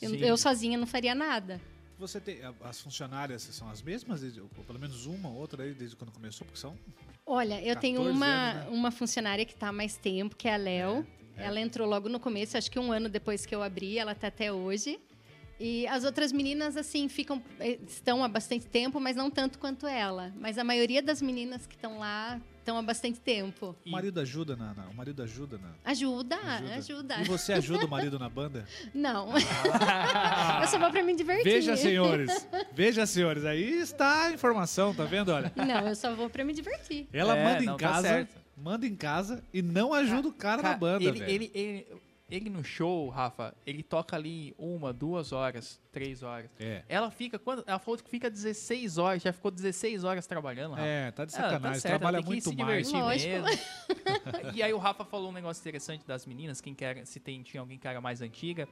Eu, 0.00 0.14
eu 0.14 0.36
sozinha 0.36 0.78
não 0.78 0.86
faria 0.86 1.14
nada. 1.14 1.60
Você 1.98 2.20
tem. 2.20 2.38
As 2.62 2.80
funcionárias 2.80 3.42
são 3.42 3.68
as 3.68 3.82
mesmas? 3.82 4.20
pelo 4.66 4.78
menos 4.78 5.06
uma, 5.06 5.28
outra 5.28 5.64
aí, 5.64 5.74
desde 5.74 5.96
quando 5.96 6.12
começou? 6.12 6.46
Porque 6.46 6.60
são. 6.60 6.78
Olha, 7.26 7.60
eu 7.60 7.74
tenho 7.76 7.96
14 7.98 8.16
uma, 8.16 8.26
anos, 8.26 8.64
né? 8.64 8.70
uma 8.70 8.90
funcionária 8.90 9.44
que 9.44 9.52
está 9.52 9.68
há 9.68 9.72
mais 9.72 9.96
tempo, 9.96 10.36
que 10.36 10.48
é 10.48 10.54
a 10.54 10.56
Léo. 10.56 11.06
Ela 11.36 11.60
entrou 11.60 11.88
logo 11.88 12.08
no 12.08 12.18
começo, 12.18 12.56
acho 12.56 12.70
que 12.70 12.80
um 12.80 12.90
ano 12.90 13.08
depois 13.08 13.46
que 13.46 13.54
eu 13.54 13.62
abri, 13.62 13.96
ela 13.96 14.12
está 14.12 14.26
até 14.26 14.52
hoje. 14.52 14.98
E 15.60 15.86
as 15.88 16.04
outras 16.04 16.30
meninas, 16.32 16.76
assim, 16.76 17.08
ficam, 17.08 17.42
eh, 17.58 17.78
estão 17.88 18.22
há 18.22 18.28
bastante 18.28 18.66
tempo, 18.66 19.00
mas 19.00 19.16
não 19.16 19.28
tanto 19.30 19.58
quanto 19.58 19.86
ela. 19.88 20.32
Mas 20.38 20.56
a 20.56 20.62
maioria 20.62 21.02
das 21.02 21.20
meninas 21.20 21.66
que 21.66 21.74
estão 21.74 21.98
lá 21.98 22.40
estão 22.60 22.78
há 22.78 22.82
bastante 22.82 23.18
tempo. 23.18 23.74
O 23.84 23.90
marido 23.90 24.20
ajuda 24.20 24.54
na, 24.54 24.72
na- 24.72 24.86
O 24.88 24.94
marido 24.94 25.20
ajuda 25.22 25.58
na. 25.58 25.70
Ajuda, 25.84 26.36
ajuda. 26.76 27.16
E 27.20 27.24
você 27.24 27.54
ajuda 27.54 27.86
o 27.86 27.88
marido 27.90 28.18
na 28.20 28.28
banda? 28.28 28.64
Não. 28.94 29.32
eu 30.62 30.68
só 30.68 30.78
vou 30.78 30.90
pra 30.90 31.02
me 31.02 31.14
divertir. 31.16 31.44
Veja, 31.44 31.76
senhores. 31.76 32.46
Veja, 32.72 33.04
senhores. 33.06 33.44
Aí 33.44 33.80
está 33.80 34.26
a 34.26 34.32
informação, 34.32 34.94
tá 34.94 35.04
vendo? 35.04 35.30
Olha. 35.32 35.52
Não, 35.56 35.88
eu 35.88 35.96
só 35.96 36.14
vou 36.14 36.30
pra 36.30 36.44
me 36.44 36.52
divertir. 36.52 37.08
Ela 37.12 37.36
É, 37.36 37.44
manda 37.44 37.62
em 37.64 37.66
tá 37.66 37.76
casa. 37.76 38.08
certo. 38.08 38.34
manda 38.56 38.86
em 38.86 38.94
casa 38.94 39.42
e 39.52 39.60
não 39.62 39.92
ajuda 39.92 40.28
o 40.28 40.32
cara, 40.32 40.62
na 40.62 40.74
banda, 40.74 41.04
ele, 41.04 41.18
velho. 41.18 41.30
ele, 41.32 41.50
ele- 41.54 41.86
ele 42.30 42.50
no 42.50 42.62
show, 42.62 43.08
Rafa, 43.08 43.54
ele 43.66 43.82
toca 43.82 44.14
ali 44.14 44.54
uma, 44.58 44.92
duas 44.92 45.32
horas, 45.32 45.80
três 45.90 46.22
horas. 46.22 46.50
É. 46.60 46.84
Ela 46.88 47.10
fica, 47.10 47.38
quando, 47.38 47.64
ela 47.66 47.78
falou 47.78 47.98
que 47.98 48.08
fica 48.08 48.30
16 48.30 48.98
horas, 48.98 49.22
já 49.22 49.32
ficou 49.32 49.50
16 49.50 50.04
horas 50.04 50.26
trabalhando, 50.26 50.72
Rafa. 50.72 50.86
É, 50.86 51.10
tá 51.10 51.24
de 51.24 51.34
Ela 51.34 51.44
sacanagem. 51.44 51.80
certo, 51.80 51.98
trabalha 51.98 52.16
ela 52.16 52.22
tem 52.22 52.40
que 52.40 52.46
muito 52.46 52.50
se 52.50 52.56
mais. 52.56 53.24
e 54.54 54.62
aí 54.62 54.72
o 54.72 54.78
Rafa 54.78 55.04
falou 55.04 55.30
um 55.30 55.32
negócio 55.32 55.60
interessante 55.60 56.06
das 56.06 56.26
meninas, 56.26 56.60
quem 56.60 56.74
quer, 56.74 57.06
se 57.06 57.18
tem, 57.18 57.42
tinha 57.42 57.60
alguém 57.60 57.78
que 57.78 57.88
era 57.88 58.00
mais 58.00 58.20
antiga. 58.20 58.68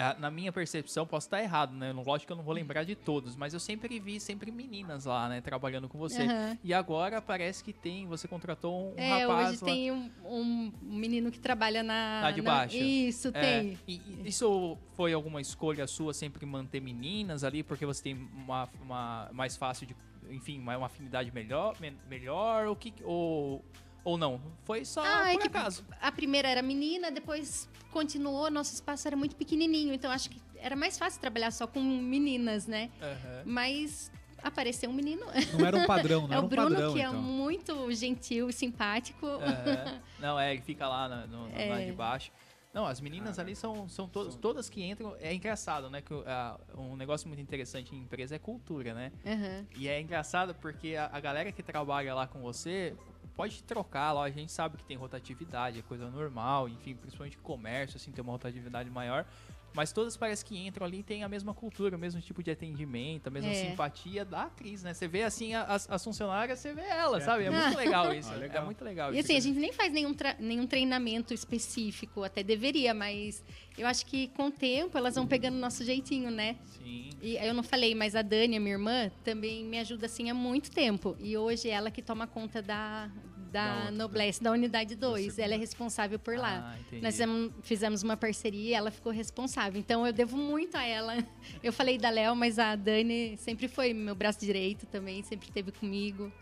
É, 0.00 0.18
na 0.18 0.30
minha 0.30 0.50
percepção, 0.52 1.06
posso 1.06 1.26
estar 1.26 1.42
errado, 1.42 1.74
né? 1.74 1.92
Lógico 1.92 2.28
que 2.28 2.32
eu 2.32 2.36
não 2.36 2.42
vou 2.44 2.54
lembrar 2.54 2.84
de 2.84 2.94
todos, 2.94 3.36
mas 3.36 3.52
eu 3.52 3.60
sempre 3.60 4.00
vi 4.00 4.18
sempre 4.18 4.50
meninas 4.50 5.04
lá, 5.04 5.28
né? 5.28 5.40
Trabalhando 5.40 5.88
com 5.88 5.98
você. 5.98 6.22
Aham. 6.22 6.58
E 6.64 6.72
agora 6.72 7.20
parece 7.20 7.62
que 7.62 7.72
tem, 7.72 8.06
você 8.06 8.26
contratou 8.26 8.92
um 8.92 8.98
É, 8.98 9.22
rapaz 9.24 9.50
hoje 9.50 9.58
lá. 9.60 9.66
tem 9.70 9.92
um, 9.92 10.10
um 10.24 10.72
menino 10.82 11.30
que 11.30 11.38
trabalha 11.38 11.82
na. 11.82 12.20
Lá 12.22 12.30
de 12.30 12.40
na- 12.42 12.50
baixo. 12.50 12.76
Isso, 12.76 13.28
É, 13.28 13.32
tem. 13.60 13.78
e, 13.86 14.00
isso 14.24 14.78
foi 14.96 15.12
alguma 15.12 15.40
escolha 15.40 15.86
sua 15.86 16.14
sempre 16.14 16.46
manter 16.46 16.80
meninas 16.80 17.44
ali, 17.44 17.62
porque 17.62 17.84
você 17.84 18.02
tem 18.02 18.14
uma, 18.34 18.68
uma 18.82 19.28
mais 19.32 19.56
fácil 19.56 19.86
de, 19.86 19.94
enfim, 20.30 20.58
uma, 20.58 20.86
afinidade 20.86 21.30
melhor, 21.32 21.76
me- 21.80 21.96
melhor 22.08 22.66
ou 22.66 22.74
que 22.76 22.94
ou 23.04 23.64
ou 24.04 24.16
não? 24.18 24.40
Foi 24.64 24.84
só 24.84 25.02
Ah, 25.02 25.28
é 25.30 25.32
por 25.32 25.42
que 25.42 25.46
acaso. 25.48 25.84
a 26.00 26.10
primeira 26.12 26.48
era 26.48 26.62
menina, 26.62 27.10
depois 27.10 27.68
continuou, 27.90 28.50
nosso 28.50 28.72
espaço 28.74 29.06
era 29.08 29.16
muito 29.16 29.34
pequenininho, 29.36 29.92
então 29.92 30.10
acho 30.10 30.30
que 30.30 30.40
era 30.56 30.76
mais 30.76 30.98
fácil 30.98 31.20
trabalhar 31.20 31.50
só 31.50 31.66
com 31.66 31.80
meninas, 31.80 32.66
né? 32.66 32.90
Aham. 33.00 33.42
Mas 33.44 34.10
apareceu 34.42 34.88
um 34.90 34.92
menino. 34.92 35.24
Não 35.52 35.66
era 35.66 35.76
um 35.76 35.86
padrão, 35.86 36.22
não 36.28 36.34
é 36.34 36.36
era 36.36 36.42
o 36.42 36.46
um 36.46 36.48
Bruno, 36.48 36.70
padrão, 36.70 36.92
que 36.94 37.00
é 37.00 37.04
então. 37.08 37.20
muito 37.22 37.92
gentil 37.92 38.48
e 38.48 38.52
simpático. 38.52 39.26
Aham. 39.26 40.00
Não, 40.20 40.38
é, 40.38 40.52
ele 40.52 40.60
fica 40.60 40.86
lá 40.86 41.08
na, 41.08 41.26
no, 41.26 41.48
no- 41.48 41.68
lá 41.68 41.80
É. 41.80 41.86
de 41.86 41.92
baixo. 41.92 42.30
Não, 42.74 42.86
as 42.86 43.00
meninas 43.00 43.38
ali 43.38 43.56
são, 43.56 43.88
são 43.88 44.06
todas, 44.06 44.36
todas 44.36 44.68
que 44.68 44.82
entram. 44.84 45.16
É 45.18 45.34
engraçado, 45.34 45.88
né? 45.90 46.02
Que 46.02 46.12
ah, 46.26 46.60
um 46.76 46.94
negócio 46.94 47.26
muito 47.26 47.40
interessante 47.40 47.94
em 47.96 47.98
empresa 48.00 48.36
é 48.36 48.38
cultura, 48.38 48.92
né? 48.94 49.10
Aham. 49.26 49.66
E 49.76 49.88
é 49.88 49.98
engraçado 50.00 50.54
porque 50.54 50.94
a, 50.94 51.08
a 51.12 51.18
galera 51.20 51.50
que 51.50 51.62
trabalha 51.62 52.14
lá 52.14 52.26
com 52.26 52.40
você 52.42 52.94
pode 53.40 53.62
trocar 53.62 54.12
lá, 54.12 54.24
a 54.24 54.30
gente 54.30 54.52
sabe 54.52 54.76
que 54.76 54.84
tem 54.84 54.96
rotatividade, 54.96 55.78
é 55.78 55.82
coisa 55.82 56.10
normal, 56.10 56.68
enfim, 56.68 56.94
principalmente 56.94 57.38
comércio, 57.38 57.96
assim, 57.96 58.10
tem 58.12 58.22
uma 58.22 58.32
rotatividade 58.32 58.90
maior. 58.90 59.24
Mas 59.72 59.92
todas 59.92 60.16
parece 60.16 60.44
que 60.44 60.58
entram 60.58 60.84
ali 60.84 60.98
e 60.98 61.02
têm 61.04 61.22
a 61.22 61.28
mesma 61.28 61.54
cultura, 61.54 61.94
o 61.96 61.98
mesmo 61.98 62.20
tipo 62.20 62.42
de 62.42 62.50
atendimento, 62.50 63.28
a 63.28 63.30
mesma 63.30 63.50
É. 63.52 63.54
simpatia 63.54 64.24
da 64.24 64.42
atriz, 64.42 64.82
né? 64.82 64.92
Você 64.92 65.06
vê 65.06 65.22
assim 65.22 65.54
as, 65.54 65.88
as 65.88 66.02
funcionárias, 66.02 66.58
você 66.58 66.74
vê 66.74 66.82
ela, 66.82 67.20
sabe? 67.20 67.44
É 67.44 67.50
muito 67.50 67.76
legal 67.76 68.12
isso. 68.12 68.32
Ah, 68.32 68.34
legal. 68.36 68.62
É 68.62 68.64
muito 68.66 68.84
legal 68.84 69.14
E 69.14 69.18
isso. 69.20 69.26
assim, 69.26 69.36
a 69.36 69.40
gente 69.40 69.60
nem 69.60 69.72
faz 69.72 69.92
nenhum, 69.92 70.12
nenhum 70.40 70.66
treinamento 70.66 71.32
específico, 71.32 72.24
até 72.24 72.42
deveria, 72.42 72.92
mas 72.92 73.44
eu 73.78 73.86
acho 73.86 74.04
que 74.06 74.26
com 74.36 74.48
o 74.48 74.50
tempo 74.50 74.98
elas 74.98 75.14
vão 75.14 75.24
pegando 75.24 75.54
o 75.54 75.60
nosso 75.60 75.84
jeitinho, 75.84 76.32
né? 76.32 76.56
Sim. 76.64 77.10
E 77.22 77.36
eu 77.36 77.54
não 77.54 77.62
falei, 77.62 77.94
mas 77.94 78.16
a 78.16 78.22
Dani, 78.22 78.56
a 78.56 78.60
minha 78.60 78.74
irmã, 78.74 79.08
também 79.22 79.64
me 79.64 79.78
ajuda 79.78 80.06
assim 80.06 80.28
há 80.30 80.34
muito 80.34 80.68
tempo. 80.72 81.16
E 81.20 81.36
hoje 81.38 81.68
é 81.68 81.74
ela 81.74 81.92
que 81.92 82.02
toma 82.02 82.26
conta 82.26 82.60
da, 82.60 83.08
Da 83.50 83.60
da 83.60 83.76
outra, 83.76 83.90
Noblesse, 83.92 84.42
da 84.42 84.52
unidade 84.52 84.94
2. 84.94 85.38
Ela 85.38 85.54
é 85.54 85.56
responsável 85.56 86.18
por 86.18 86.36
lá. 86.36 86.74
Ah. 86.74 86.96
Nós 87.02 87.14
fizemos, 87.14 87.52
fizemos 87.62 88.02
uma 88.02 88.16
parceria 88.16 88.70
e 88.70 88.74
ela 88.74 88.90
ficou 88.90 89.12
responsável. 89.12 89.78
Então 89.78 90.06
eu 90.06 90.12
devo 90.12 90.36
muito 90.36 90.76
a 90.76 90.84
ela. 90.84 91.16
Eu 91.62 91.72
falei 91.72 91.98
da 91.98 92.08
Léo, 92.10 92.34
mas 92.34 92.58
a 92.58 92.74
Dani 92.74 93.36
sempre 93.36 93.68
foi 93.68 93.92
meu 93.92 94.14
braço 94.14 94.40
direito 94.40 94.86
também, 94.86 95.22
sempre 95.22 95.48
esteve 95.48 95.72
comigo. 95.72 96.32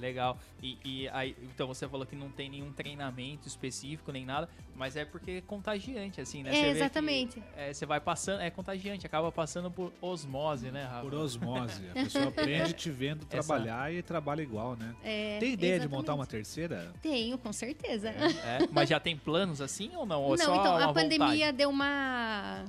Legal. 0.00 0.38
E, 0.62 0.78
e 0.84 1.08
aí, 1.10 1.36
então 1.42 1.66
você 1.68 1.86
falou 1.88 2.06
que 2.06 2.16
não 2.16 2.30
tem 2.30 2.48
nenhum 2.48 2.72
treinamento 2.72 3.46
específico 3.46 4.10
nem 4.10 4.24
nada, 4.24 4.48
mas 4.74 4.96
é 4.96 5.04
porque 5.04 5.30
é 5.32 5.40
contagiante, 5.42 6.20
assim, 6.20 6.42
né? 6.42 6.50
É, 6.50 6.54
Você 6.54 6.60
vê 6.60 6.70
que, 6.70 6.76
exatamente. 6.78 7.42
é, 7.56 7.72
você 7.72 7.84
vai 7.86 8.00
passando, 8.00 8.40
é 8.40 8.50
contagiante, 8.50 9.06
acaba 9.06 9.30
passando 9.30 9.70
por 9.70 9.92
osmose, 10.00 10.70
né, 10.70 10.84
Rafa? 10.84 11.02
Por 11.02 11.14
osmose. 11.14 11.82
A 11.90 11.92
pessoa 12.04 12.28
aprende 12.28 12.72
te 12.72 12.90
vendo 12.90 13.26
Essa- 13.30 13.42
trabalhar 13.46 13.92
e 13.92 14.02
trabalha 14.02 14.42
igual, 14.42 14.74
né? 14.76 14.94
É, 15.04 15.38
Tem 15.38 15.52
ideia 15.52 15.72
de 15.72 15.76
exatamente. 15.84 15.88
montar 15.90 16.14
uma 16.14 16.26
terceira? 16.26 16.92
Tenho, 17.02 17.36
com 17.38 17.52
certeza. 17.52 18.08
É, 18.08 18.66
mas 18.72 18.88
já 18.88 18.98
tem 18.98 19.16
planos 19.16 19.60
assim 19.60 19.90
ou 19.94 20.06
não? 20.06 20.22
Ou 20.22 20.34
é 20.34 20.38
Não, 20.38 20.44
só 20.46 20.54
então 20.56 20.76
a 20.76 20.92
pandemia 20.92 21.26
vontade? 21.28 21.52
deu 21.52 21.68
uma 21.70 22.64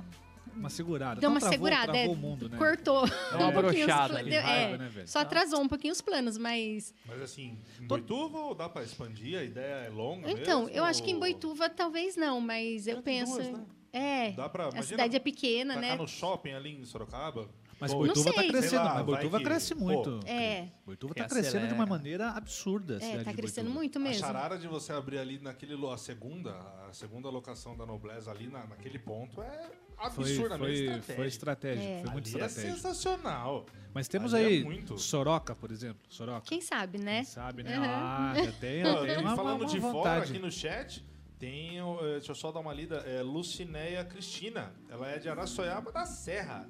Uma 0.54 0.68
segurada. 0.68 1.20
deu 1.20 1.28
Não, 1.30 1.34
uma 1.34 1.40
travou, 1.40 1.54
segurada, 1.54 1.92
travou 1.92 2.00
é, 2.02 2.08
o 2.08 2.16
mundo, 2.16 2.48
né? 2.48 2.58
cortou. 2.58 3.04
uma 3.32 3.48
um 3.48 3.52
pouquinho 3.52 3.80
os 3.80 3.86
brochada 3.86 4.18
ali, 4.18 4.30
deu- 4.30 4.42
raiva, 4.42 4.74
é, 4.74 4.78
né, 4.78 4.88
velho? 4.88 5.08
Só 5.08 5.20
atrasou 5.20 5.60
um 5.60 5.68
pouquinho 5.68 5.92
os 5.92 6.00
planos, 6.00 6.36
mas 6.36 6.94
Mas 7.06 7.22
assim, 7.22 7.58
em 7.80 7.86
Boituva 7.86 8.38
ou 8.38 8.54
dá 8.54 8.68
pra 8.68 8.82
expandir? 8.82 9.38
A 9.38 9.42
ideia 9.44 9.86
é 9.86 9.88
longa 9.88 10.30
então, 10.30 10.64
mesmo, 10.64 10.76
eu 10.76 10.84
acho 10.84 11.02
que 11.02 11.10
em 11.10 11.14
ou 11.14 11.20
Boituva 11.20 11.70
talvez 11.70 12.16
não, 12.16 12.40
mas 12.40 12.86
eu 12.86 13.02
penso 13.02 13.34
duas, 13.34 13.48
né? 13.48 13.64
é. 13.92 14.30
Dá 14.32 14.48
pra, 14.48 14.68
a 14.68 14.82
cidade 14.82 15.16
é 15.16 15.20
pequena, 15.20 15.76
né? 15.76 15.96
no 15.96 16.06
shopping 16.06 16.52
ali 16.52 16.70
em 16.80 16.84
Sorocaba? 16.84 17.48
Mas 17.80 17.90
Pô, 17.92 17.98
Boituva 17.98 18.32
tá 18.32 18.40
sei. 18.42 18.48
crescendo, 18.50 18.84
lá, 18.84 18.94
mas 18.94 19.04
Boituva 19.04 19.38
que- 19.38 19.44
cresce 19.44 19.74
pô, 19.74 19.80
muito. 19.80 20.20
É. 20.24 20.68
Boituva 20.86 21.14
tá 21.14 21.24
crescendo 21.24 21.66
de 21.66 21.74
uma 21.74 21.82
acelera. 21.82 21.86
maneira 21.86 22.30
absurda. 22.30 22.98
a 22.98 23.04
É, 23.04 23.24
tá 23.24 23.32
crescendo 23.32 23.70
muito 23.70 23.96
A 23.98 24.00
mesmo. 24.00 24.20
charada 24.24 24.56
de 24.56 24.68
você 24.68 24.92
abrir 24.92 25.18
ali 25.18 25.40
naquele 25.40 25.74
a 25.92 25.96
segunda, 25.98 26.52
a 26.88 26.92
segunda 26.92 27.28
locação 27.28 27.76
da 27.76 27.84
Noblesse 27.84 28.30
ali 28.30 28.46
na, 28.46 28.64
naquele 28.66 29.00
ponto 29.00 29.42
é 29.42 29.68
absurdamente 30.06 30.64
foi, 30.64 30.72
estratégico. 30.84 31.12
foi 31.16 31.26
estratégico, 31.26 31.86
É. 31.86 32.02
foi 32.02 32.10
muito 32.12 32.26
Ali 32.28 32.42
é 32.42 32.46
estratégico. 32.46 32.76
sensacional. 32.76 33.66
Mas 33.94 34.08
temos 34.08 34.32
Ali 34.34 34.44
é 34.44 34.46
aí 34.48 34.64
muito. 34.64 34.98
Soroca, 34.98 35.54
por 35.54 35.70
exemplo. 35.70 36.00
Soroca. 36.08 36.46
Quem 36.46 36.60
sabe, 36.60 36.98
né? 36.98 37.16
Quem 37.16 37.24
sabe, 37.24 37.62
né? 37.62 37.78
Uhum. 37.78 37.84
Ah, 37.86 38.32
já 38.36 38.52
tem, 38.52 38.84
Ó, 38.86 39.04
tem 39.04 39.14
e 39.14 39.16
uma, 39.18 39.36
falando 39.36 39.60
uma 39.62 39.68
de 39.68 39.80
fora, 39.80 39.92
vontade. 39.92 40.30
aqui 40.32 40.38
no 40.38 40.50
chat, 40.50 41.04
tem. 41.38 41.80
o- 41.82 41.98
eh, 42.00 42.12
Deixa 42.14 42.30
eu 42.32 42.34
só 42.36 42.50
dar 42.50 42.60
uma 42.60 42.72
lida. 42.72 42.96
É 42.98 43.22
Lucinéia 43.22 44.04
Cristina. 44.04 44.72
Ela 44.88 45.10
é 45.10 45.18
de 45.18 45.28
Araçoiaba 45.28 45.92
da 45.92 46.06
Serra. 46.06 46.68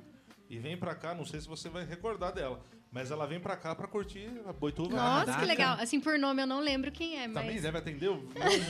E 0.51 0.59
vem 0.59 0.77
pra 0.77 0.95
cá, 0.95 1.15
não 1.15 1.25
sei 1.25 1.41
se 1.41 1.49
você 1.49 1.69
vai 1.69 1.85
recordar 1.85 2.33
dela, 2.33 2.61
mas 2.93 3.11
ela 3.11 3.27
vem 3.27 3.41
pra 3.41 3.57
cá 3.57 3.75
pra 3.75 3.89
curtir 3.89 4.31
a 4.47 4.53
Boituva. 4.53 4.95
Nossa, 4.95 5.25
Caraca. 5.25 5.41
que 5.41 5.47
legal. 5.47 5.77
Assim, 5.81 5.99
por 5.99 6.19
nome 6.19 6.43
eu 6.43 6.47
não 6.47 6.61
lembro 6.61 6.93
quem 6.93 7.19
é, 7.19 7.27
Também 7.27 7.55
mas. 7.55 7.63
deve 7.63 7.79
atender 7.79 8.11
um 8.11 8.23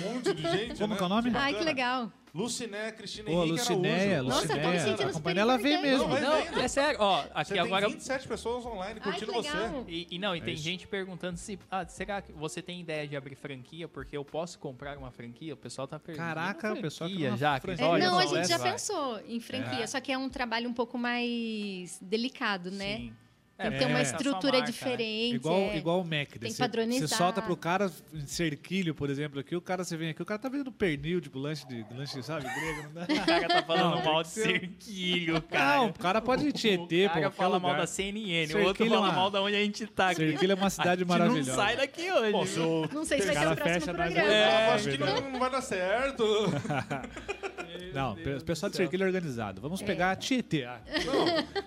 monte 0.05 0.33
de 0.33 0.43
gente. 0.43 0.79
Como 0.79 0.95
né? 0.95 0.97
que 0.97 1.03
é 1.03 1.07
o 1.07 1.09
nome? 1.09 1.33
Ai, 1.35 1.55
que 1.55 1.65
legal. 1.65 2.13
Lucinéia 2.35 2.91
Cristina 2.93 3.29
Ô, 3.29 3.33
Henrique 3.45 3.51
Lucinéia, 3.59 4.15
Araújo. 4.21 4.29
Nossa, 4.31 4.53
eu 4.57 4.63
tô 4.63 4.69
me 4.69 4.79
sentindo 4.79 4.93
a 4.93 4.97
super 4.97 5.13
companhia 5.13 5.43
ela 5.43 5.59
vem 5.59 5.83
mesmo. 5.83 6.09
Não, 6.09 6.21
Não, 6.21 6.63
é 6.63 6.69
sério. 6.69 6.99
Ó, 6.99 7.25
aqui 7.35 7.51
Você 7.51 7.59
agora 7.59 7.85
tem 7.85 7.95
27 7.95 8.29
pessoas 8.29 8.65
online 8.65 9.01
Ai, 9.03 9.11
curtindo 9.11 9.33
que 9.33 9.39
legal. 9.39 9.69
você. 9.85 9.91
E, 9.91 10.07
e 10.13 10.19
não, 10.19 10.35
e 10.35 10.41
tem 10.41 10.55
isso. 10.55 10.63
gente 10.63 10.87
perguntando 10.87 11.37
se. 11.37 11.59
Ah, 11.71 11.85
será 11.87 12.23
que 12.23 12.33
você 12.33 12.63
tem 12.63 12.81
ideia 12.81 13.07
de 13.07 13.17
abrir 13.17 13.35
franquia? 13.35 13.87
Porque 13.87 14.17
eu 14.17 14.25
posso 14.25 14.59
comprar 14.59 14.97
uma 14.97 15.11
franquia? 15.11 15.53
O 15.53 15.59
pessoal 15.59 15.87
tá 15.87 15.99
perguntando. 15.99 16.29
Caraca, 16.35 16.73
o 16.73 16.81
pessoal 16.81 17.11
quer 17.11 17.17
franquia 17.17 17.31
uma 17.33 17.37
já. 17.37 17.61
franquia. 17.61 17.85
É, 17.85 17.89
Olha 17.89 18.11
não, 18.11 18.19
a 18.19 18.25
gente 18.25 18.49
já 18.49 18.57
vai. 18.57 18.73
pensou 18.73 19.21
em 19.27 19.41
franquia, 19.41 19.87
só 19.87 20.01
que 20.01 20.11
é 20.11 20.17
um 20.17 20.31
trabalho 20.31 20.71
um 20.71 20.75
pouco 20.75 20.97
mais 20.97 21.99
delicado, 22.01 22.71
né? 22.71 22.97
Sim. 22.97 23.13
Tem 23.59 23.71
que 23.71 23.77
É. 23.77 23.79
ter 23.79 23.87
uma 23.87 23.99
É. 23.99 24.03
estrutura 24.03 24.53
marca, 24.59 24.59
né? 24.59 24.73
diferente. 24.73 25.35
Igual, 25.37 25.57
é. 25.59 25.77
igual 25.77 26.01
o 26.01 26.05
Mac. 26.05 26.11
Tem 26.11 26.41
né? 26.41 26.49
que 26.49 26.51
Você- 26.51 26.59
padronizar. 26.63 27.09
Você 27.09 27.15
solta 27.15 27.41
pro 27.43 27.57
cara 27.57 27.91
em 28.13 28.27
cerquilho, 28.27 28.95
por 28.95 29.09
exemplo, 29.11 29.39
aqui, 29.39 29.55
o 29.55 29.61
cara, 29.61 29.85
você 29.85 29.97
vem 29.97 30.09
aqui, 30.11 30.21
o 30.23 30.25
cara 30.25 30.39
tá 30.41 30.49
vendo 30.49 30.73
pernil, 30.73 31.21
tipo, 31.21 31.39
lanche 31.39 31.65
de, 31.69 31.85
lanche, 31.95 32.21
sabe, 32.23 32.45
grego, 32.45 32.83
não 32.85 32.93
dá. 32.95 33.07
O 33.23 33.27
cara 33.27 33.49
tá 33.49 33.63
falando 33.63 33.97
Não, 33.97 34.05
mal 34.05 34.23
de 34.23 34.29
cerquilho, 34.31 35.41
cara. 35.43 35.77
Não, 35.77 35.87
o 35.89 35.93
cara 35.95 36.21
pode 36.21 36.49
ir 36.49 36.53
tietê, 36.53 37.05
O 37.05 37.09
pô, 37.09 37.15
cara 37.15 37.21
qualquer 37.27 37.37
fala 37.37 37.61
mal 37.61 37.77
da 37.77 37.87
CNN, 37.87 38.53
o 38.55 38.63
outro 38.65 38.85
fala 38.87 39.01
uma- 39.01 39.13
mal 39.13 39.31
da 39.31 39.41
onde 39.43 39.55
a 39.57 39.61
gente 39.63 39.87
tá 39.87 40.09
aqui. 40.11 40.17
Cerquilho 40.31 40.53
é 40.53 40.55
uma 40.55 40.71
cidade 40.71 41.05
maravilhosa. 41.05 41.51
não 41.51 41.57
sai 41.57 41.77
daqui 41.77 42.11
hoje. 42.11 42.33
Pô, 42.33 42.47
se 42.47 42.59
Não 42.95 43.05
sei 43.05 43.21
se 43.21 43.27
vai 43.27 43.35
ser 43.37 43.41
cara 43.43 43.53
o 43.53 43.57
próximo 43.57 43.95
programa. 43.95 44.21
Eu 44.29 44.33
É, 44.33 44.69
acho 44.73 44.91
que 44.91 44.99
não, 44.99 45.21
não 45.31 45.39
vai 45.39 45.51
dar 45.51 45.61
certo. 45.63 46.25
Não, 47.95 48.13
o 48.15 48.45
pessoal 48.45 48.71
de 48.71 48.77
cerquilho 48.77 49.05
é 49.05 49.07
organizado. 49.07 49.61
Vamos 49.61 49.83
pegar 49.83 50.15
Tietê. 50.17 50.65
Ah, 50.65 50.81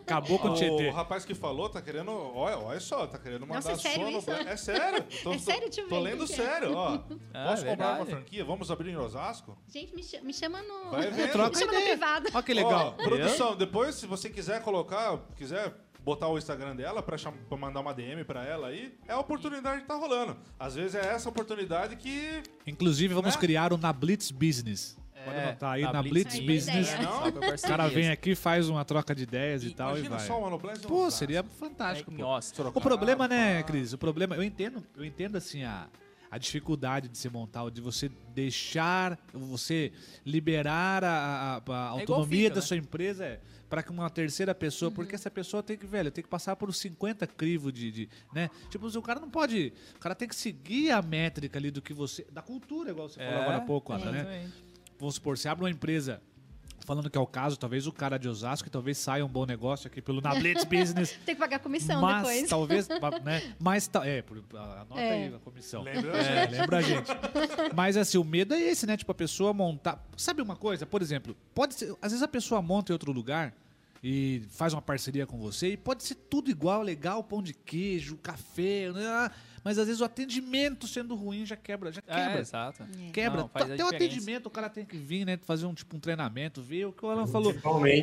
Acabou 0.02 0.40
com 0.40 0.49
o 0.49 0.52
o 0.52 0.56
Tietê. 0.56 0.90
rapaz 0.90 1.26
que 1.26 1.34
falou 1.34 1.69
tá 1.69 1.82
querendo. 1.82 2.11
Olha, 2.11 2.57
olha 2.60 2.80
só, 2.80 3.07
tá 3.07 3.18
querendo 3.18 3.41
mandar 3.41 3.56
Nossa, 3.56 3.72
é 3.72 3.76
sério 3.76 4.06
sono. 4.11 4.23
pra- 4.23 4.52
É 4.52 4.57
sério? 4.57 5.03
Tô, 5.23 5.34
É 5.34 5.38
sério? 5.38 5.69
Eu 5.77 5.88
Tô 5.88 5.99
lendo 5.99 6.22
o 6.22 6.23
é? 6.23 6.27
sério, 6.27 6.73
ó. 6.76 6.99
Ah, 7.34 7.49
Posso 7.49 7.65
comprar 7.65 7.86
uma 7.88 7.95
verdade. 7.98 8.11
franquia? 8.11 8.45
Vamos 8.45 8.72
abrir 8.72 8.91
em 8.91 8.98
Osasco? 8.98 9.57
Gente, 9.68 9.94
me 9.95 10.03
chama, 10.03 10.23
me 10.23 10.34
chama 10.34 10.61
no. 10.64 10.91
Vai 10.91 11.10
vendo. 11.11 11.32
Troca 11.32 11.49
me 11.49 11.56
chama 11.57 11.72
no 11.73 11.77
ideia. 11.80 11.98
privado. 11.98 12.30
Olha 12.34 12.44
que 12.44 12.53
legal. 12.53 12.95
Ó, 12.98 13.03
produção, 13.03 13.56
depois, 13.56 13.95
se 13.95 14.06
você 14.07 14.30
quiser 14.30 14.61
colocar, 14.61 15.18
quiser 15.36 15.73
botar 16.02 16.27
o 16.30 16.38
Instagram 16.38 16.76
dela 16.76 17.02
pra, 17.02 17.18
cham- 17.18 17.34
pra 17.49 17.57
mandar 17.57 17.80
uma 17.82 17.94
DM 17.94 18.23
pra 18.23 18.45
ela 18.45 18.68
aí, 18.68 18.95
é 19.07 19.14
a 19.14 19.19
oportunidade 19.19 19.82
que 19.82 19.88
tá 19.88 19.95
rolando. 19.95 20.38
Às 20.60 20.76
vezes 20.76 20.95
é 20.95 21.06
essa 21.14 21.27
oportunidade 21.27 21.95
que. 21.95 22.41
Inclusive, 22.65 23.14
vamos 23.14 23.34
Né? 23.36 23.40
criar 23.41 23.73
o 23.73 23.77
Na 23.77 23.91
Blitz 23.91 24.30
Business. 24.32 24.95
Pode 25.26 25.38
É, 25.38 25.44
anotar 25.50 25.72
aí, 25.74 25.82
na 25.82 25.94
na 25.94 26.04
Blitz 26.04 26.36
Blitz, 26.40 26.66
Business. 26.66 26.66
Business. 26.90 26.94
Ideia. 26.94 27.10
Não? 27.10 27.56
O 27.56 27.62
cara 27.62 27.88
vem 27.90 28.10
aqui, 28.10 28.36
faz 28.36 28.70
uma 28.70 28.86
troca 28.86 29.14
de 29.16 29.24
ideias 29.24 29.64
e, 29.64 29.72
tal 29.72 29.90
e 29.98 30.00
Imagina 30.00 30.18
vai. 30.18 30.28
só 30.28 30.40
uma 30.40 30.50
Noblesse 30.50 30.86
em 30.86 30.88
Pô, 30.88 30.96
Osasco. 31.02 31.20
seria 31.20 31.44
fantástico. 31.44 32.12
É, 32.12 32.16
pô. 32.16 32.22
nossa, 32.22 32.68
O 32.70 32.80
problema, 32.82 33.28
né. 33.28 33.64
Cris? 33.64 33.92
O 33.94 33.98
problema, 33.98 34.36
eu 34.36 34.44
entendo, 34.44 34.84
eu 34.96 35.04
entendo 35.04 35.36
assim 35.38 35.64
a, 35.64 35.88
a 36.30 36.38
dificuldade 36.38 37.08
de 37.10 37.18
se 37.18 37.30
montar, 37.30 37.70
de 37.72 37.82
você 37.82 38.10
deixar, 38.34 39.18
você 39.34 39.92
liberar 40.26 41.04
a, 41.04 41.08
a- 41.10 41.56
a 41.56 41.58
igual 41.60 42.00
autonomia 42.00 42.38
filho, 42.38 42.50
da 42.50 42.56
né? 42.56 42.62
sua 42.62 42.78
empresa 42.78 43.40
para 43.68 43.82
que 43.82 43.90
uma 43.92 44.08
terceira 44.12 44.54
pessoa, 44.54 44.90
Uhum. 44.90 44.96
porque 44.96 45.16
essa 45.16 45.30
pessoa 45.32 45.64
tem 45.64 45.76
que, 45.76 45.88
velho, 45.88 46.12
tem 46.12 46.24
que 46.24 46.30
passar 46.30 46.56
por 46.56 46.70
uns 46.70 46.78
50 46.78 47.26
crivos 47.26 47.74
de, 47.74 47.92
de, 47.92 48.10
né? 48.32 48.50
Tipo, 48.70 48.88
o 48.88 49.02
cara 49.02 49.20
não 49.20 49.30
pode, 49.30 49.74
o 49.96 50.00
cara 50.00 50.14
tem 50.14 50.28
que 50.28 50.36
seguir 50.36 50.92
a 50.92 51.02
métrica 51.02 51.58
ali 51.58 51.72
do 51.72 51.82
que 51.82 51.92
você, 51.94 52.26
da 52.32 52.42
cultura, 52.44 52.92
igual 52.92 53.10
você 53.10 53.16
falou 53.20 53.34
É, 53.34 53.42
agora 53.42 53.58
há 53.58 53.62
pouco, 53.62 53.92
Ana, 53.92 54.12
né? 54.12 54.20
exatamente. 54.20 54.66
Vamos 55.06 55.15
supor, 55.15 55.38
você 55.38 55.48
abre 55.48 55.64
uma 55.64 55.69
empresa 55.69 56.22
falando 56.86 57.10
que 57.10 57.18
é 57.18 57.22
o 57.22 57.26
caso, 57.26 57.57
talvez 57.57 57.88
o 57.88 57.91
cara 57.91 58.18
de 58.19 58.27
Osasco, 58.30 58.65
que 58.65 58.69
talvez 58.69 58.98
saia 58.99 59.26
um 59.26 59.27
bom 59.27 59.44
negócio 59.45 59.88
aqui 59.88 59.99
pelo 60.03 60.22
Nablets 60.22 60.64
Business. 60.65 61.18
Tem 61.26 61.34
que 61.34 61.40
pagar 61.40 61.57
comissão 61.57 61.99
mas 61.99 62.18
depois. 62.27 62.48
talvez, 62.49 62.88
né? 63.23 63.56
Mas 63.60 63.90
é, 64.03 64.22
por- 64.22 64.44
anota 64.53 65.02
É. 65.02 65.11
aí 65.26 65.34
a 65.34 65.40
comissão. 65.40 65.82
Lembra 65.82 66.14
a 66.14 66.18
É, 66.18 66.41
gente. 66.48 66.60
lembra 66.60 66.77
a 66.77 66.82
gente. 66.82 67.07
Mas 67.76 67.98
assim, 67.98 68.19
o 68.19 68.23
medo 68.23 68.53
é 68.53 68.61
esse, 68.61 68.86
né? 68.86 68.95
Tipo, 68.98 69.11
a 69.11 69.15
pessoa 69.15 69.52
montar. 69.52 70.03
Sabe 70.15 70.44
uma 70.44 70.56
coisa? 70.56 70.86
Por 70.86 71.02
exemplo, 71.02 71.36
pode 71.56 71.73
ser. 71.73 71.91
Às 72.02 72.11
vezes 72.11 72.22
a 72.22 72.27
pessoa 72.27 72.61
monta 72.61 72.91
em 72.91 72.94
outro 72.94 73.11
lugar 73.11 73.52
e 74.03 74.44
faz 74.52 74.72
uma 74.72 74.82
parceria 74.82 75.26
com 75.26 75.40
você 75.40 75.69
e 75.72 75.77
pode 75.77 76.03
ser 76.03 76.14
tudo 76.14 76.52
igual, 76.52 76.84
legal, 76.84 77.23
pão 77.23 77.41
de 77.41 77.56
queijo, 77.56 78.15
café, 78.18 78.91
né? 78.91 79.32
Mas 79.66 79.80
às 79.80 79.88
vezes 79.88 80.00
o 80.00 80.06
atendimento 80.06 80.88
sendo 80.88 81.16
ruim 81.16 81.44
já 81.44 81.56
quebra, 81.56 81.92
já 81.92 82.00
quebra. 82.00 82.38
É, 82.38 82.40
exato. 82.40 82.86
Quebra. 83.12 83.42
Não, 83.42 83.50
faz 83.50 83.72
a 83.72 83.74
Até 83.74 83.84
o 83.84 83.88
atendimento, 83.88 84.46
o 84.46 84.50
cara 84.52 84.70
tem 84.70 84.86
que 84.86 84.96
vir, 84.96 85.26
né? 85.26 85.38
Fazer 85.38 85.66
um 85.66 85.74
tipo 85.74 85.98
um 85.98 86.00
treinamento, 86.00 86.62
ver 86.62 86.86
o 86.86 86.94
que 86.94 87.04
o 87.04 87.10
Alan 87.10 87.26
falou. 87.26 87.52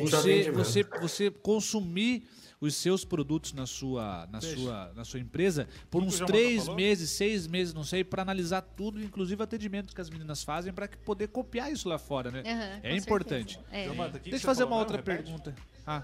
Você, 0.01 0.51
você, 0.51 0.83
você 0.83 1.31
consumir 1.31 2.27
os 2.59 2.75
seus 2.75 3.05
produtos 3.05 3.53
na 3.53 3.65
sua, 3.65 4.27
na 4.27 4.41
sua, 4.41 4.91
na 4.93 5.05
sua 5.05 5.21
empresa 5.21 5.65
por 5.89 6.03
uns 6.03 6.19
três 6.19 6.67
meses, 6.67 7.11
seis 7.11 7.47
meses, 7.47 7.73
não 7.73 7.85
sei, 7.85 8.03
para 8.03 8.21
analisar 8.21 8.61
tudo, 8.61 9.01
inclusive 9.01 9.39
o 9.39 9.43
atendimento 9.43 9.95
que 9.95 10.01
as 10.01 10.09
meninas 10.09 10.43
fazem 10.43 10.73
para 10.73 10.89
poder 11.05 11.29
copiar 11.29 11.71
isso 11.71 11.87
lá 11.87 11.97
fora, 11.97 12.29
né? 12.29 12.43
Aham, 12.45 12.79
é 12.83 12.95
importante. 12.97 13.57
É. 13.71 13.87
Que 14.19 14.31
Deixa 14.31 14.35
eu 14.35 14.39
fazer 14.41 14.63
falou 14.63 14.73
uma 14.73 14.79
outra? 14.79 14.97
Repete. 14.97 15.23
pergunta. 15.23 15.55
Ah. 15.87 16.03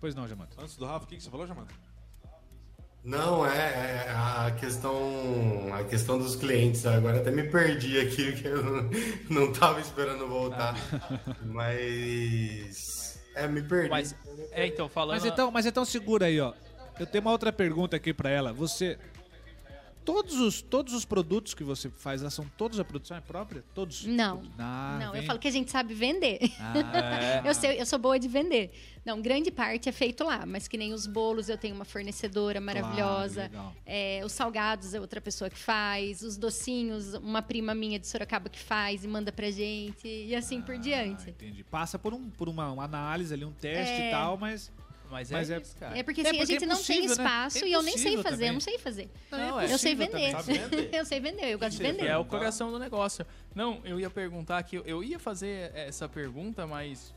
Pois 0.00 0.14
não, 0.14 0.26
Jamanta. 0.26 0.56
Antes 0.58 0.76
do 0.76 0.86
Rafa, 0.86 1.04
o 1.04 1.08
que 1.08 1.16
que 1.16 1.22
você 1.22 1.28
falou, 1.28 1.46
Jamanta? 1.46 1.87
Não, 3.04 3.46
é, 3.46 3.56
é 3.56 4.10
a 4.10 4.50
questão 4.58 5.72
a 5.72 5.84
questão 5.84 6.18
dos 6.18 6.36
clientes. 6.36 6.84
Agora 6.84 7.18
até 7.18 7.30
me 7.30 7.44
perdi 7.44 7.98
aqui, 7.98 8.32
que 8.40 8.48
eu 8.48 8.62
não, 8.62 8.90
não 9.30 9.52
tava 9.52 9.80
esperando 9.80 10.26
voltar. 10.26 10.74
Mas. 11.44 13.18
É, 13.34 13.46
me 13.46 13.62
perdi. 13.62 13.88
Mas, 13.88 14.14
é, 14.50 14.66
então, 14.66 14.88
falando... 14.88 15.16
Mas 15.16 15.24
então, 15.24 15.50
mas 15.50 15.64
então 15.64 15.84
segura 15.84 16.26
aí, 16.26 16.40
ó. 16.40 16.52
Eu 16.98 17.06
tenho 17.06 17.22
uma 17.22 17.30
outra 17.30 17.52
pergunta 17.52 17.94
aqui 17.94 18.12
para 18.12 18.28
ela. 18.28 18.52
Você 18.52 18.98
todos 20.08 20.36
os 20.40 20.62
todos 20.62 20.94
os 20.94 21.04
produtos 21.04 21.52
que 21.52 21.62
você 21.62 21.90
faz, 21.90 22.22
lá, 22.22 22.30
são 22.30 22.46
todos 22.56 22.80
a 22.80 22.84
produção 22.84 23.14
é 23.16 23.20
própria? 23.20 23.62
Todos? 23.74 24.06
Não. 24.06 24.42
Ah, 24.58 24.98
não, 24.98 25.12
vem. 25.12 25.20
eu 25.20 25.26
falo 25.26 25.38
que 25.38 25.46
a 25.46 25.50
gente 25.50 25.70
sabe 25.70 25.92
vender. 25.92 26.38
Ah, 26.58 27.42
eu, 27.44 27.54
sei, 27.54 27.78
eu 27.78 27.84
sou 27.84 27.98
boa 27.98 28.18
de 28.18 28.26
vender. 28.26 28.70
Não, 29.04 29.20
grande 29.20 29.50
parte 29.50 29.86
é 29.88 29.92
feito 29.92 30.24
lá, 30.24 30.46
mas 30.46 30.66
que 30.66 30.78
nem 30.78 30.94
os 30.94 31.06
bolos, 31.06 31.50
eu 31.50 31.58
tenho 31.58 31.74
uma 31.74 31.84
fornecedora 31.84 32.58
maravilhosa. 32.60 33.42
legal. 33.42 33.74
É, 33.84 34.22
os 34.24 34.32
salgados 34.32 34.94
é 34.94 35.00
outra 35.00 35.20
pessoa 35.20 35.50
que 35.50 35.58
faz. 35.58 36.22
Os 36.22 36.38
docinhos, 36.38 37.12
uma 37.14 37.42
prima 37.42 37.74
minha 37.74 37.98
de 37.98 38.06
Sorocaba 38.06 38.48
que 38.48 38.58
faz 38.58 39.04
e 39.04 39.08
manda 39.08 39.30
pra 39.30 39.50
gente. 39.50 40.08
E 40.08 40.34
assim 40.34 40.62
por 40.62 40.78
diante. 40.78 41.24
Ah, 41.26 41.30
entendi. 41.30 41.64
Passa 41.64 41.98
por, 41.98 42.14
um, 42.14 42.30
por 42.30 42.48
uma, 42.48 42.70
uma 42.72 42.84
análise 42.84 43.32
ali, 43.34 43.44
um 43.44 43.52
teste 43.52 43.92
É. 44.02 44.08
e 44.08 44.10
tal, 44.10 44.38
mas. 44.38 44.72
Mas 45.10 45.30
é, 45.32 45.34
Mas 45.34 45.50
é- 45.50 45.58
isso, 45.58 45.76
cara. 45.76 45.98
É 45.98 46.02
porque 46.02 46.20
É 46.20 46.24
assim, 46.28 46.38
porque 46.38 46.42
a 46.42 46.54
gente 46.54 46.64
é 46.64 46.66
não 46.66 46.76
tem 46.76 46.84
possível, 46.84 47.16
né? 47.16 47.24
espaço 47.24 47.58
É 47.58 47.68
e 47.68 47.72
eu 47.72 47.82
nem 47.82 47.94
sei 47.96 48.02
possível 48.02 48.22
fazer, 48.22 48.34
também. 48.36 48.48
eu 48.48 48.52
não 48.52 48.60
sei 48.60 48.78
fazer. 48.78 49.10
Não, 49.30 49.60
é 49.60 49.64
eu 49.64 49.78
sei 49.78 49.96
possível 49.96 50.06
vender. 50.06 50.88
eu 50.98 51.04
sei 51.04 51.20
vender, 51.20 51.52
eu 51.52 51.58
gosto 51.58 51.76
de 51.76 51.82
vender. 51.82 52.06
É 52.06 52.16
o 52.16 52.24
coração 52.24 52.70
do 52.70 52.78
negócio. 52.78 53.26
Não, 53.54 53.80
eu 53.84 53.98
ia 53.98 54.10
perguntar 54.10 54.58
aqui, 54.58 54.80
eu 54.84 55.02
ia 55.02 55.18
fazer 55.18 55.72
essa 55.74 56.08
pergunta, 56.08 56.66
mas 56.66 57.14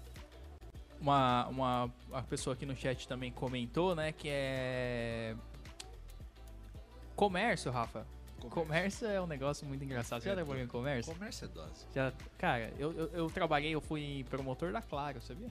uma, 0.99 1.47
uma 1.47 1.93
a 2.13 2.21
pessoa 2.21 2.53
aqui 2.53 2.65
no 2.65 2.75
chat 2.75 3.07
também 3.07 3.31
comentou, 3.31 3.93
né, 3.95 4.11
que 4.11 4.27
é 4.29 5.35
comércio, 7.15 7.71
Rafa. 7.71 8.05
Comércio 8.49 9.07
é 9.07 9.21
um 9.21 9.27
negócio 9.27 9.67
muito 9.67 9.83
engraçado. 9.83 10.21
Você 10.21 10.29
já 10.29 10.35
trabalhou 10.35 10.63
em 10.63 10.67
comércio? 10.67 11.13
Comércio 11.13 11.45
é 11.45 11.47
dose. 11.49 11.85
Já, 11.93 12.11
cara, 12.39 12.73
eu, 12.79 12.91
eu, 12.93 13.07
eu 13.13 13.29
trabalhei, 13.29 13.75
eu 13.75 13.81
fui 13.81 14.25
promotor 14.29 14.71
da 14.71 14.81
Claro, 14.81 15.21
sabia? 15.21 15.49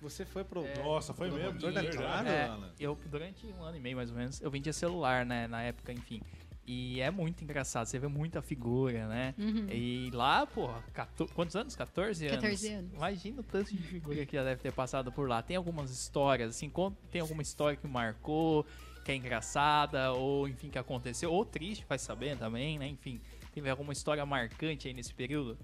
Você 0.00 0.24
foi 0.24 0.44
pro. 0.44 0.64
Nossa, 0.82 1.12
foi 1.14 1.30
mesmo. 1.30 1.58
Claro? 1.60 2.28
É, 2.28 2.50
eu 2.78 2.98
durante 3.06 3.46
um 3.46 3.62
ano 3.62 3.76
e 3.76 3.80
meio 3.80 3.96
mais 3.96 4.10
ou 4.10 4.16
menos, 4.16 4.40
eu 4.40 4.50
vendia 4.50 4.72
celular, 4.72 5.24
né, 5.24 5.46
na 5.46 5.62
época, 5.62 5.92
enfim. 5.92 6.20
E 6.66 7.00
é 7.00 7.12
muito 7.12 7.44
engraçado, 7.44 7.86
você 7.86 7.96
vê 7.96 8.08
muita 8.08 8.42
figura, 8.42 9.06
né? 9.06 9.34
Uhum. 9.38 9.68
E 9.70 10.10
lá, 10.12 10.44
porra, 10.44 10.82
14 10.92 11.32
quantos 11.32 11.54
anos? 11.54 11.76
14 11.76 12.26
anos? 12.26 12.40
14 12.42 12.68
anos. 12.72 12.92
Imagina 12.92 13.40
o 13.40 13.44
tanto 13.44 13.72
de 13.72 13.82
figura 13.84 14.26
que 14.26 14.34
já 14.34 14.42
deve 14.42 14.60
ter 14.60 14.72
passado 14.72 15.12
por 15.12 15.28
lá. 15.28 15.40
Tem 15.42 15.56
algumas 15.56 15.92
histórias, 15.92 16.50
assim, 16.50 16.70
tem 17.12 17.20
alguma 17.20 17.40
história 17.40 17.76
que 17.76 17.86
marcou, 17.86 18.66
que 19.04 19.12
é 19.12 19.14
engraçada, 19.14 20.12
ou 20.12 20.48
enfim, 20.48 20.68
que 20.68 20.78
aconteceu, 20.78 21.32
ou 21.32 21.44
triste, 21.44 21.84
faz 21.84 22.02
saber 22.02 22.36
também, 22.36 22.80
né? 22.80 22.88
Enfim, 22.88 23.20
teve 23.54 23.70
alguma 23.70 23.92
história 23.92 24.26
marcante 24.26 24.88
aí 24.88 24.94
nesse 24.94 25.14
período? 25.14 25.56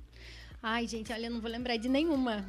Ai, 0.62 0.86
gente, 0.86 1.12
olha, 1.12 1.26
eu 1.26 1.32
não 1.32 1.40
vou 1.40 1.50
lembrar 1.50 1.76
de 1.76 1.88
nenhuma 1.88 2.46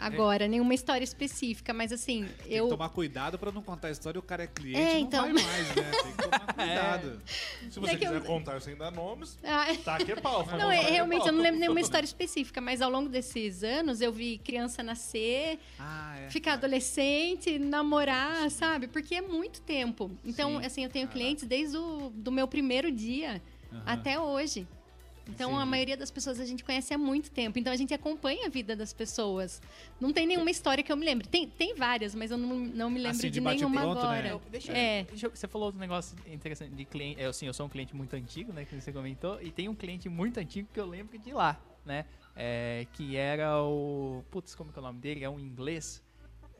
agora, 0.00 0.48
nenhuma 0.48 0.74
história 0.74 1.04
específica, 1.04 1.72
mas 1.72 1.92
assim, 1.92 2.26
Tem 2.44 2.52
eu. 2.56 2.64
que 2.64 2.70
tomar 2.70 2.88
cuidado 2.88 3.38
pra 3.38 3.52
não 3.52 3.62
contar 3.62 3.88
a 3.88 3.90
história 3.90 4.18
e 4.18 4.20
o 4.20 4.22
cara 4.22 4.44
é 4.44 4.46
cliente 4.46 4.78
É, 4.80 4.92
e 4.98 5.00
não 5.00 5.06
então. 5.06 5.22
vai 5.22 5.32
mais, 5.32 5.68
né? 5.76 5.90
Tem 6.02 6.12
que 6.12 6.22
tomar 6.22 6.40
cuidado. 6.54 7.22
Se 7.70 7.80
você 7.80 7.92
É 7.92 7.96
que 7.96 8.04
eu- 8.06 8.12
quiser 8.12 8.26
contar 8.26 8.60
sem 8.60 8.76
dar 8.76 8.90
nomes, 8.90 9.38
Ah, 9.44 9.66
tá 9.84 9.96
aqui 9.96 10.12
é 10.12 10.16
pau. 10.16 10.46
Não, 10.46 10.70
é, 10.70 10.82
é 10.84 10.90
realmente 10.90 11.18
pau. 11.20 11.28
eu 11.28 11.32
não 11.34 11.42
lembro 11.42 11.60
nenhuma 11.60 11.80
história 11.80 12.04
específica, 12.06 12.60
mas 12.60 12.80
ao 12.82 12.90
longo 12.90 13.08
desses 13.08 13.62
anos 13.62 14.00
eu 14.00 14.12
vi 14.12 14.38
criança 14.38 14.82
nascer, 14.82 15.58
Ah, 15.78 16.18
é. 16.20 16.30
ficar 16.30 16.54
adolescente, 16.54 17.58
namorar, 17.58 18.50
sabe? 18.50 18.88
Porque 18.88 19.14
é 19.14 19.20
muito 19.22 19.60
tempo. 19.60 20.10
Então, 20.24 20.58
Sim. 20.60 20.66
assim, 20.66 20.84
eu 20.84 20.90
tenho 20.90 21.08
clientes 21.08 21.46
desde 21.46 21.76
o 21.76 22.10
do 22.14 22.32
meu 22.32 22.46
primeiro 22.48 22.90
dia 22.90 23.42
até 23.86 24.18
hoje. 24.18 24.66
Então, 25.34 25.50
a 25.50 25.54
Entendi. 25.56 25.70
maioria 25.70 25.96
das 25.96 26.10
pessoas 26.10 26.38
a 26.40 26.44
gente 26.44 26.64
conhece 26.64 26.92
há 26.92 26.98
muito 26.98 27.30
tempo. 27.30 27.58
Então, 27.58 27.72
a 27.72 27.76
gente 27.76 27.94
acompanha 27.94 28.46
a 28.46 28.48
vida 28.48 28.74
das 28.76 28.92
pessoas. 28.92 29.60
Não 30.00 30.12
tem 30.12 30.26
nenhuma 30.26 30.50
história 30.50 30.82
que 30.82 30.90
eu 30.92 30.96
me 30.96 31.04
lembre. 31.06 31.26
Tem, 31.28 31.48
tem 31.48 31.74
várias, 31.74 32.14
mas 32.14 32.30
eu 32.30 32.38
não, 32.38 32.54
não 32.56 32.90
me 32.90 32.98
lembro 32.98 33.10
Assim, 33.16 33.28
de 33.28 33.34
de, 33.34 33.40
nenhuma 33.40 33.80
pronto, 33.80 33.96
né? 33.96 34.02
agora. 34.02 34.28
Eu- 34.28 34.42
deixa, 34.50 34.72
É. 34.72 35.04
deixa 35.04 35.26
eu- 35.26 35.30
você 35.34 35.46
falou 35.48 35.70
do 35.72 35.78
negócio 35.78 36.16
interessante 36.26 36.74
de 36.74 36.84
cliente. 36.84 37.20
Eu, 37.20 37.30
assim, 37.30 37.46
eu 37.46 37.54
sou 37.54 37.66
um 37.66 37.68
cliente 37.68 37.94
muito 37.94 38.14
antigo, 38.14 38.52
né? 38.52 38.64
Que 38.64 38.80
você 38.80 38.92
comentou. 38.92 39.40
E 39.40 39.50
tem 39.50 39.68
um 39.68 39.74
cliente 39.74 40.08
muito 40.08 40.38
antigo 40.38 40.68
que 40.72 40.80
eu 40.80 40.86
lembro 40.86 41.18
de 41.18 41.32
lá, 41.32 41.60
né? 41.84 42.04
É, 42.36 42.86
que 42.92 43.16
era 43.16 43.60
o. 43.62 44.22
Putz, 44.30 44.54
como 44.54 44.72
que 44.72 44.78
é 44.78 44.82
o 44.82 44.84
nome 44.84 44.98
dele? 45.00 45.24
É 45.24 45.28
um 45.30 45.38
inglês. 45.38 46.02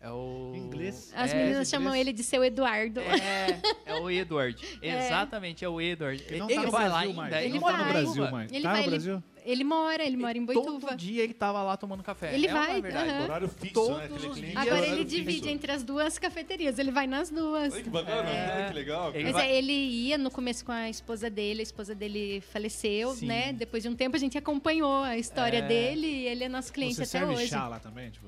É 0.02 0.10
o. 0.10 0.52
Inglês? 0.54 1.12
As 1.14 1.30
é, 1.32 1.36
meninas 1.36 1.68
chamam 1.68 1.94
ele 1.94 2.10
de 2.12 2.22
seu 2.24 2.42
Eduardo. 2.42 3.00
É, 3.00 3.60
é 3.84 3.94
o 4.00 4.10
Edward. 4.10 4.56
Exatamente, 4.80 5.62
é 5.64 5.68
o 5.68 5.78
Edward. 5.78 6.24
Ele 6.26 6.38
não 6.38 6.46
ele 6.48 6.54
tá 6.60 6.62
no 6.66 6.70
vai 6.70 6.88
lá 6.88 7.00
Brasil 7.02 7.20
ainda. 7.22 7.36
Ele, 7.36 7.44
Ele 7.46 7.54
não 7.60 7.68
tá 7.68 7.76
no. 7.76 7.84
Brasil 7.84 8.30
mais. 8.30 8.52
Ele 8.52 8.62
Tá 8.62 8.70
vai, 8.70 8.78
no 8.80 8.82
ele- 8.84 8.90
Brasil? 8.90 9.22
Ele 9.42 9.64
mora, 9.64 10.04
ele 10.04 10.16
mora 10.18 10.36
em 10.36 10.44
Boituva. 10.44 10.88
Todo 10.88 10.96
dia 10.98 11.22
ele 11.22 11.32
tava 11.32 11.62
lá 11.62 11.74
tomando 11.74 12.02
café. 12.02 12.34
Ele 12.34 12.46
é 12.46 12.52
uma 12.52 12.66
vai, 12.66 12.82
verdade. 12.82 13.08
aham. 13.10 13.24
Horário 13.24 13.48
fixo, 13.48 13.72
Todos 13.74 13.96
né? 13.98 14.04
Aquele 14.04 14.18
cliente. 14.20 14.40
dias. 14.42 14.56
Agora 14.56 14.86
ele 14.86 14.96
fixo. 14.96 15.04
divide 15.16 15.48
entre 15.48 15.72
as 15.72 15.82
duas 15.82 16.18
cafeterias, 16.18 16.78
ele 16.78 16.90
vai 16.90 17.06
nas 17.06 17.30
duas. 17.30 17.72
Olha 17.72 17.82
que 17.82 17.88
bacana, 17.90 18.28
É. 18.28 18.68
que 18.68 18.74
legal. 18.74 19.14
Ele 19.14 19.24
Mas 19.24 19.32
vai- 19.32 19.50
é, 19.50 19.56
ele 19.58 19.72
ia 19.72 20.18
no 20.18 20.30
começo 20.30 20.62
com 20.64 20.72
a 20.72 20.90
esposa 20.90 21.30
dele, 21.30 21.60
a 21.60 21.62
esposa 21.62 21.94
dele 21.94 22.42
faleceu, 22.52 23.12
Sim. 23.14 23.26
né? 23.26 23.52
Depois 23.54 23.82
de 23.82 23.88
um 23.88 23.94
tempo 23.96 24.14
a 24.14 24.18
gente 24.18 24.36
acompanhou 24.36 25.02
a 25.02 25.16
história 25.16 25.58
É. 25.58 25.62
dele 25.62 26.06
e 26.06 26.26
ele 26.28 26.44
é 26.44 26.48
nosso 26.48 26.70
cliente 26.70 26.96
Você 26.96 27.02
até 27.02 27.10
serve 27.26 27.32
hoje. 27.34 27.48
chá 27.48 27.66
lá 27.66 27.78
também, 27.78 28.10
tipo? 28.10 28.26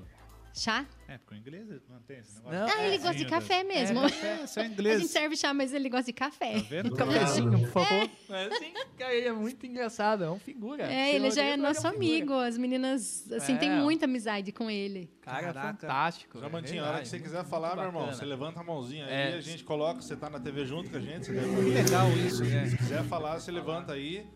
Chá? 0.55 0.85
É, 1.09 1.16
porque 1.19 1.35
o 1.35 1.39
inglês 1.39 1.66
não 1.89 2.01
tem 2.03 2.19
esse 2.19 2.35
negócio. 2.37 2.59
Não, 2.59 2.66
Ah, 2.66 2.85
ele 2.87 2.97
é, 2.97 2.99
gosta 2.99 3.15
de 3.15 3.24
café 3.27 3.65
mesmo. 3.65 4.01
É, 4.05 4.47
você 4.47 4.61
é 4.61 4.62
A 4.65 4.66
inglês. 4.66 5.01
gente 5.01 5.11
serve 5.11 5.35
chá, 5.37 5.55
mas 5.55 5.73
ele 5.73 5.89
gosta 5.89 6.07
de 6.07 6.12
café. 6.12 6.55
Tá 6.61 6.66
vendo? 6.69 6.93
Um 6.93 6.97
cafezinho, 6.97 7.51
por 7.59 7.69
favor. 7.69 8.11
É, 8.31 8.51
sim, 8.59 8.73
cara, 8.99 9.15
ele 9.15 9.29
é 9.29 9.33
muito 9.33 9.65
engraçado, 9.66 10.24
é 10.24 10.31
um 10.31 10.39
figura. 10.39 10.85
É, 10.93 11.15
ele 11.15 11.31
já 11.31 11.43
é 11.43 11.57
nosso 11.57 11.87
amigo. 11.89 12.35
As 12.35 12.59
meninas, 12.59 13.31
assim, 13.33 13.55
É. 13.55 13.59
tem 13.59 13.70
muita 13.70 14.05
amizade 14.05 14.53
com 14.53 14.70
ele. 14.70 15.11
Cara, 15.23 15.39
é 15.39 15.53
Caraca. 15.53 15.69
fantástico. 15.81 16.39
Já 16.39 16.47
é 16.47 16.49
mantinha, 16.51 16.83
a 16.85 16.89
hora 16.89 17.01
que 17.03 17.09
você 17.09 17.16
muito- 17.16 17.31
quiser 17.31 17.45
falar, 17.45 17.69
muito 17.69 17.79
meu 17.81 17.87
irmão, 17.89 18.01
bacana. 18.03 18.19
você 18.19 18.24
levanta 18.27 18.61
a 18.61 18.65
mãozinha 18.65 19.07
aí, 19.07 19.12
É. 19.12 19.35
a 19.35 19.41
gente 19.41 19.65
coloca, 19.65 20.03
você 20.03 20.15
tá 20.16 20.29
na 20.29 20.39
TV 20.39 20.65
junto 20.66 20.91
com 20.91 20.97
a 20.97 21.01
gente, 21.01 21.27
você 21.27 21.33
legal 21.33 22.11
isso, 22.12 22.45
né? 22.45 22.66
Se 22.66 22.77
quiser 22.77 23.03
falar, 23.05 23.39
você 23.41 23.51
levanta 23.51 23.93
aí. 23.93 24.27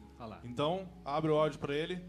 Então, 0.44 0.88
abre 1.04 1.30
o 1.30 1.34
áudio 1.36 1.58
pra 1.58 1.74
ele. 1.74 2.00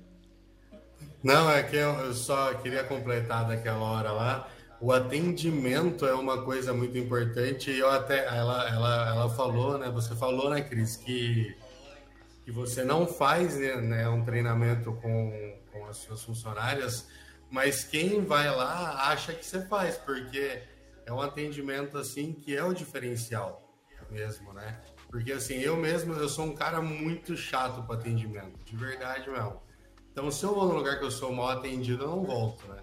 Não, 1.24 1.50
é 1.50 1.64
que 1.64 1.76
eu 1.76 2.14
só 2.14 2.54
queria 2.56 2.84
completar 2.84 3.48
daquela 3.48 3.80
hora 3.80 4.12
lá. 4.12 4.50
O 4.80 4.92
atendimento 4.92 6.06
é 6.06 6.14
uma 6.14 6.44
coisa 6.44 6.74
muito 6.74 6.98
importante. 6.98 7.72
E 7.72 7.80
eu 7.80 7.90
até 7.90 8.26
ela, 8.26 8.70
ela, 8.70 9.10
ela 9.10 9.30
falou, 9.30 9.78
né? 9.78 9.90
Você 9.90 10.16
falou, 10.16 10.50
né, 10.50 10.62
Cris, 10.62 10.96
que, 10.96 11.56
que 12.46 12.52
você 12.52 12.84
não 12.84 13.08
faz 13.08 13.56
né, 13.58 14.08
um 14.08 14.24
treinamento 14.24 14.94
com, 14.94 15.58
com 15.72 15.86
as 15.88 15.98
suas 15.98 16.24
funcionárias, 16.24 17.08
mas 17.50 17.84
quem 17.84 18.24
vai 18.24 18.50
lá 18.56 19.10
acha 19.10 19.34
que 19.34 19.46
você 19.46 19.62
faz, 19.66 19.98
porque 19.98 20.62
é 21.06 21.14
um 21.14 21.22
atendimento 21.22 21.98
assim 21.98 22.34
que 22.34 22.56
é 22.56 22.64
o 22.64 22.74
diferencial 22.74 23.64
mesmo, 24.12 24.54
né? 24.54 24.80
Porque 25.10 25.32
assim, 25.32 25.56
eu 25.56 25.76
mesmo 25.78 26.14
eu 26.14 26.30
sou 26.30 26.46
um 26.46 26.56
cara 26.56 26.82
muito 26.82 27.36
chato 27.36 27.84
para 27.84 27.96
atendimento, 27.96 28.64
de 28.66 28.76
verdade 28.76 29.30
mesmo. 29.30 29.62
Então, 30.18 30.32
se 30.32 30.44
eu 30.44 30.56
vou 30.56 30.68
num 30.68 30.74
lugar 30.74 30.98
que 30.98 31.06
eu 31.06 31.12
sou 31.12 31.32
mal 31.32 31.50
atendido, 31.50 32.04
eu 32.04 32.08
não 32.08 32.24
volto, 32.24 32.68
né? 32.68 32.78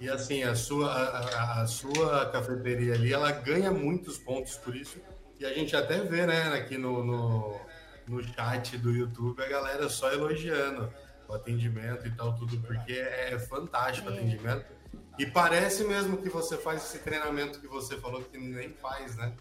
E 0.00 0.08
assim, 0.08 0.42
a 0.42 0.54
sua, 0.54 0.90
a, 0.90 1.18
a- 1.18 1.60
a 1.60 1.66
sua 1.66 2.30
cafeteria 2.30 2.94
ali, 2.94 3.12
ela 3.12 3.30
ganha 3.30 3.70
muitos 3.70 4.16
pontos 4.16 4.56
por 4.56 4.74
isso. 4.74 4.96
E 5.38 5.44
a 5.44 5.52
gente 5.52 5.76
até 5.76 5.98
vê, 6.00 6.24
né, 6.26 6.54
aqui 6.54 6.78
no, 6.78 7.04
no, 7.04 7.60
no 8.08 8.22
chat 8.24 8.78
do 8.78 8.90
YouTube, 8.90 9.42
a 9.42 9.48
galera 9.48 9.86
só 9.90 10.10
elogiando. 10.10 10.90
o 11.28 11.34
atendimento 11.34 12.06
e 12.06 12.10
tal, 12.12 12.34
tudo, 12.36 12.58
porque 12.60 12.92
é 12.94 13.38
fantástico 13.38 14.08
o 14.08 14.12
atendimento. 14.14 14.64
E 15.18 15.26
parece 15.26 15.84
mesmo 15.84 16.16
que 16.22 16.30
você 16.30 16.56
faz 16.56 16.84
esse 16.84 17.00
treinamento 17.00 17.60
que 17.60 17.68
você 17.68 17.98
falou 17.98 18.22
que 18.22 18.38
nem 18.38 18.70
faz, 18.70 19.14
né? 19.16 19.34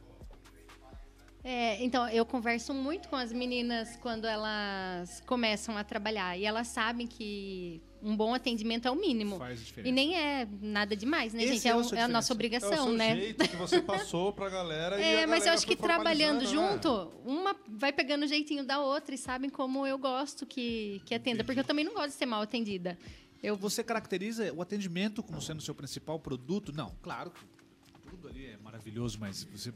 É, 1.44 1.84
então, 1.84 2.08
eu 2.10 2.24
converso 2.26 2.74
muito 2.74 3.10
com 3.10 3.16
as 3.16 3.34
meninas 3.34 3.96
quando 3.98 4.26
elas 4.26 5.22
começam 5.26 5.76
a 5.76 5.84
trabalhar. 5.84 6.38
E 6.38 6.46
elas 6.46 6.68
sabem 6.68 7.08
que 7.08 7.82
um 8.04 8.16
bom 8.16 8.34
atendimento 8.34 8.88
é 8.88 8.92
o 8.92 8.96
mínimo. 8.96 9.38
Faz 9.38 9.60
diferença. 9.66 9.90
E 9.90 9.92
nem 9.92 10.16
é 10.16 10.48
nada 10.62 10.96
demais, 10.96 11.34
né, 11.34 11.44
Esse 11.44 11.54
gente? 11.54 11.68
é 11.68 11.72
É, 11.72 11.74
a 11.74 11.84
sua 11.84 11.98
é 11.98 12.02
a 12.02 12.08
nossa 12.08 12.34
obrigação, 12.34 12.72
é 12.72 12.82
o 12.82 12.84
seu 12.86 12.94
né? 12.94 13.16
jeito 13.16 13.48
que 13.50 13.56
você 13.56 13.82
passou 13.82 14.32
pra 14.32 14.50
galera 14.50 15.00
e 15.00 15.04
É, 15.04 15.24
a 15.24 15.28
mas 15.28 15.40
eu 15.40 15.46
galera 15.46 15.54
acho 15.56 15.66
que 15.68 15.76
trabalhando 15.76 16.42
né? 16.42 16.46
junto, 16.46 17.12
uma 17.26 17.56
vai 17.68 17.92
pegando 17.92 18.24
o 18.24 18.28
jeitinho 18.28 18.64
da 18.64 18.80
outra 18.80 19.16
e 19.16 19.18
sabem 19.18 19.50
como 19.50 19.86
eu 19.88 19.98
gosto 19.98 20.46
que, 20.46 21.02
que 21.06 21.14
atenda. 21.16 21.44
Porque 21.44 21.60
eu 21.60 21.64
também 21.64 21.84
não 21.86 21.94
gosto 21.94 22.10
de 22.10 22.16
ser 22.16 22.26
mal 22.28 22.42
atendida. 22.42 22.98
Eu 23.42 23.56
Você 23.56 23.84
caracteriza 23.84 24.54
o 24.54 24.62
atendimento 24.62 25.24
como 25.24 25.42
sendo 25.42 25.62
seu 25.62 25.74
principal 25.74 26.20
produto? 26.20 26.72
Não, 26.72 26.96
claro 27.02 27.32
que 27.32 27.42
tudo 28.12 28.28
ali 28.28 28.46
é 28.46 28.58
maravilhoso, 28.58 29.18
mas 29.20 29.44
você. 29.46 29.74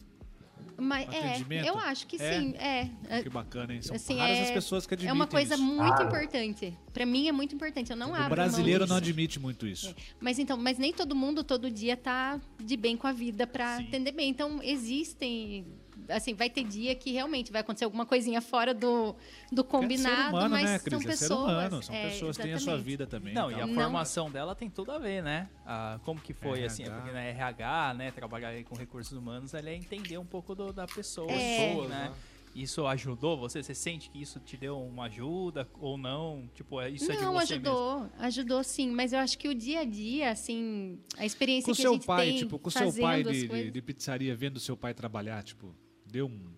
Mas, 0.77 1.07
é, 1.13 1.29
Atendimento? 1.29 1.65
eu 1.67 1.77
acho 1.79 2.05
que 2.07 2.21
É? 2.21 2.39
sim. 2.39 2.53
É. 2.57 2.89
É, 3.09 3.23
Que 3.23 3.29
bacana, 3.29 3.73
hein? 3.73 3.81
São 3.81 3.95
assim, 3.95 4.17
raras 4.17 4.37
é- 4.37 4.43
as 4.43 4.51
pessoas 4.51 4.85
que 4.85 4.93
é 4.93 4.95
admitem 4.95 5.15
uma 5.15 5.27
coisa 5.27 5.55
isso. 5.55 5.63
muito 5.63 6.01
importante. 6.03 6.77
Pra 6.93 7.05
mim 7.05 7.27
é 7.27 7.31
muito 7.31 7.55
importante. 7.55 7.91
Eu 7.91 7.97
não 7.97 8.13
abro 8.13 8.27
O 8.27 8.35
brasileiro 8.35 8.85
não 8.85 8.97
admite 8.97 9.39
muito 9.39 9.65
isso. 9.67 9.95
Mas 10.19 10.37
então, 10.39 10.57
mas 10.57 10.77
nem 10.77 10.91
todo 10.93 11.15
mundo 11.15 11.43
todo 11.43 11.71
dia 11.71 11.95
tá 11.95 12.39
de 12.61 12.75
bem 12.75 12.97
com 12.97 13.07
a 13.07 13.11
vida 13.13 13.47
para 13.47 13.77
atender 13.77 14.11
bem. 14.11 14.29
Então 14.29 14.59
existem 14.61 15.65
assim, 16.09 16.33
vai 16.33 16.49
ter 16.49 16.63
dia 16.63 16.95
que 16.95 17.11
realmente 17.11 17.51
vai 17.51 17.61
acontecer 17.61 17.85
alguma 17.85 18.05
coisinha 18.05 18.41
fora 18.41 18.73
do, 18.73 19.15
do 19.51 19.61
É 19.61 19.63
combinado, 19.63 20.15
ser 20.23 20.29
humano, 20.29 20.49
mas 20.49 20.63
né, 20.63 20.77
são 20.79 20.83
Cris? 20.99 21.05
É 21.05 21.07
pessoas. 21.07 21.27
ser 21.29 21.33
humano. 21.33 21.83
São 21.83 21.95
é, 21.95 22.09
pessoas 22.09 22.37
que 22.37 22.43
têm 22.43 22.53
a 22.53 22.59
sua 22.59 22.77
vida 22.77 23.05
também. 23.07 23.33
Não, 23.33 23.49
e 23.49 23.53
a 23.53 23.57
então. 23.57 23.67
Não- 23.67 23.75
formação 23.75 24.31
dela 24.31 24.55
tem 24.55 24.69
tudo 24.69 24.91
a 24.91 24.99
ver, 24.99 25.21
né? 25.23 25.49
Ah, 25.65 25.99
como 26.03 26.19
que 26.21 26.33
foi, 26.33 26.59
RH. 26.59 26.65
assim, 26.67 26.83
é 26.83 26.89
porque 26.89 27.11
na 27.11 27.21
RH, 27.21 27.93
né, 27.95 28.11
trabalhar 28.11 28.63
com 28.63 28.75
recursos 28.75 29.17
humanos, 29.17 29.53
ela 29.53 29.69
é 29.69 29.75
entender 29.75 30.17
um 30.17 30.25
pouco 30.25 30.53
do- 30.55 30.71
da 30.73 30.85
pessoa, 30.87 31.31
É. 31.31 31.67
pessoas, 31.67 31.89
né? 31.89 32.11
Isso 32.55 32.87
ajudou 32.87 33.35
você? 33.37 33.61
Você 33.61 33.75
sente 33.75 34.09
que 34.09 34.21
isso 34.21 34.39
te 34.39 34.55
deu 34.55 34.79
uma 34.79 35.07
ajuda 35.07 35.67
ou 35.77 35.97
não? 35.97 36.49
Tipo, 36.53 36.79
é- 36.79 36.89
isso 36.89 37.11
é 37.11 37.15
de 37.17 37.21
Não, 37.21 37.33
você 37.33 37.55
mesmo? 37.59 37.67
ajudou, 37.69 38.09
ajudou 38.17 38.63
sim, 38.63 38.91
mas 38.91 39.11
eu 39.11 39.19
acho 39.19 39.37
que 39.37 39.49
o 39.49 39.53
dia 39.53 39.81
a 39.81 39.83
dia, 39.83 40.31
assim, 40.31 40.97
a 41.17 41.25
experiência 41.25 41.65
Com 41.69 41.75
que 41.75 41.81
a 41.81 41.83
seu 41.83 41.93
gente 41.95 42.05
pai, 42.05 42.27
tem 42.27 42.37
tipo, 42.37 42.57
com 42.57 42.69
seu 42.69 42.93
pai 42.93 43.23
de, 43.23 43.45
de, 43.49 43.71
de 43.71 43.81
pizzaria, 43.81 44.33
vendo 44.37 44.57
seu 44.57 44.77
pai 44.77 44.93
trabalhar, 44.93 45.43
tipo, 45.43 45.75
deu 46.15 46.27
um, 46.27 46.53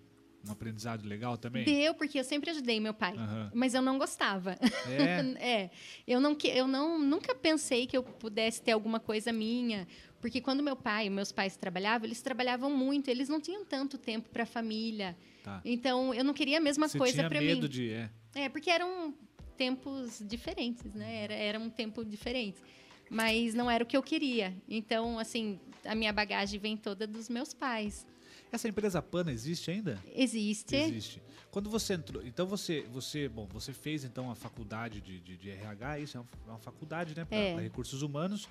um 0.48 0.52
aprendizado 0.52 1.08
legal 1.08 1.36
também? 1.36 1.66
Deu, 1.66 1.96
porque 1.96 2.20
eu 2.20 2.24
sempre 2.24 2.52
ajudei 2.52 2.80
meu 2.80 2.94
pai. 2.94 3.16
Aham. 3.18 3.52
Mas 3.56 3.74
eu 3.74 3.82
não 3.82 3.98
gostava. 3.98 4.52
É? 4.52 5.18
É, 5.40 5.70
eu 6.08 6.20
não 6.20 6.38
eu 6.44 6.68
não 6.68 7.00
nunca 7.00 7.34
pensei 7.34 7.88
que 7.88 7.98
eu 7.98 8.04
pudesse 8.04 8.62
ter 8.62 8.72
alguma 8.74 9.00
coisa 9.00 9.34
minha, 9.34 9.88
porque 10.22 10.40
quando 10.40 10.62
meu 10.62 10.76
pai 10.76 11.08
e 11.08 11.10
meus 11.10 11.32
pais 11.32 11.58
trabalhavam, 11.58 12.06
eles 12.06 12.22
trabalhavam 12.22 12.70
muito, 12.70 13.10
eles 13.10 13.30
não 13.30 13.42
tinham 13.42 13.66
tanto 13.66 13.98
tempo 13.98 14.30
para 14.30 14.44
a 14.44 14.46
família. 14.46 15.18
Tá. 15.44 15.62
Então, 15.66 16.14
eu 16.14 16.24
não 16.24 16.34
queria 16.34 16.58
a 16.58 16.62
mesma 16.62 16.88
Você 16.88 16.98
coisa 16.98 17.18
tinha 17.18 17.30
para 17.30 17.42
medo 17.42 17.64
mim. 17.64 17.70
de. 17.70 17.92
É. 17.92 18.10
É, 18.36 18.50
porque 18.50 18.70
eram 18.70 19.14
tempos 19.58 20.22
diferentes, 20.28 20.94
né? 20.94 21.24
Era, 21.24 21.34
era 21.34 21.60
um 21.60 21.70
tempo 21.70 22.06
diferente. 22.06 22.62
Mas 23.10 23.54
não 23.54 23.72
era 23.72 23.84
o 23.84 23.88
que 23.88 23.96
eu 23.96 24.04
queria. 24.04 24.54
Então, 24.68 25.18
assim, 25.18 25.60
a 25.86 25.96
minha 25.96 26.12
bagagem 26.12 26.60
vem 26.60 26.76
toda 26.76 27.08
dos 27.08 27.30
meus 27.30 27.54
pais. 27.54 28.06
Essa 28.52 28.68
empresa 28.68 29.02
Pana 29.02 29.32
existe 29.32 29.70
ainda? 29.72 29.98
Existe. 30.16 30.76
Existe. 30.76 31.22
Quando 31.52 31.70
você 31.70 31.94
entrou, 31.96 32.26
então 32.26 32.46
você, 32.48 32.86
você, 32.92 33.28
bom, 33.28 33.48
você 33.48 33.74
fez 33.74 34.04
então 34.04 34.30
a 34.30 34.36
faculdade 34.36 35.02
de, 35.02 35.20
de, 35.20 35.38
de 35.38 35.50
RH, 35.50 36.00
isso 36.00 36.18
é 36.18 36.22
uma, 36.22 36.28
é 36.46 36.50
uma 36.52 36.60
faculdade, 36.60 37.16
né, 37.16 37.26
para 37.26 37.38
É. 37.38 37.60
recursos 37.60 38.02
humanos. 38.02 38.48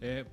É 0.00 0.24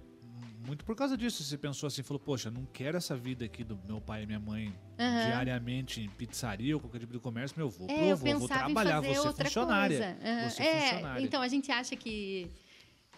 muito 0.68 0.84
por 0.84 0.95
causa 0.95 1.15
disso 1.15 1.44
você 1.44 1.57
pensou 1.57 1.86
assim, 1.88 2.02
falou, 2.02 2.19
poxa, 2.19 2.49
não 2.49 2.65
quero 2.65 2.98
essa 2.98 3.15
vida 3.15 3.45
aqui 3.45 3.64
do 3.64 3.77
meu 3.88 4.02
pai 4.02 4.23
e 4.23 4.26
minha 4.26 4.40
mãe 4.40 4.73
Aham. 4.98 5.22
diariamente 5.26 6.02
em 6.02 6.10
pizzaria 6.10 6.76
ou 6.76 6.80
qualquer 6.82 6.99
tipo 6.99 7.14
de 7.14 7.19
comércio, 7.19 7.56
meu, 7.57 7.69
vou, 7.69 7.88
É, 7.90 7.94
pro- 7.94 8.06
eu 8.07 8.18
vou, 8.18 8.40
vou 8.40 8.48
trabalhar, 8.48 9.02
vou 9.02 9.14
ser 9.14 9.19
outra 9.27 9.45
funcionária. 9.45 10.18
Aham. 10.23 10.41
Vou 10.41 10.49
ser 10.49 10.64
é, 10.64 10.82
funcionária. 10.90 11.23
então 11.23 11.41
a 11.41 11.48
gente 11.48 11.72
acha 11.72 11.95
que 11.95 12.49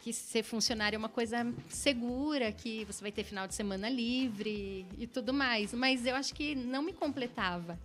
que 0.07 0.13
ser 0.13 0.43
funcionário 0.43 0.95
é 0.95 0.99
uma 0.99 1.09
coisa 1.09 1.45
segura, 1.67 2.51
que 2.51 2.85
você 2.85 3.01
vai 3.01 3.11
ter 3.11 3.23
final 3.23 3.47
de 3.47 3.55
semana 3.55 3.89
livre 3.89 4.85
e 4.97 5.07
tudo 5.07 5.33
mais, 5.33 5.73
mas 5.73 6.05
eu 6.05 6.15
acho 6.15 6.33
que 6.33 6.55
não 6.55 6.81
me 6.81 6.93
completava. 6.93 7.77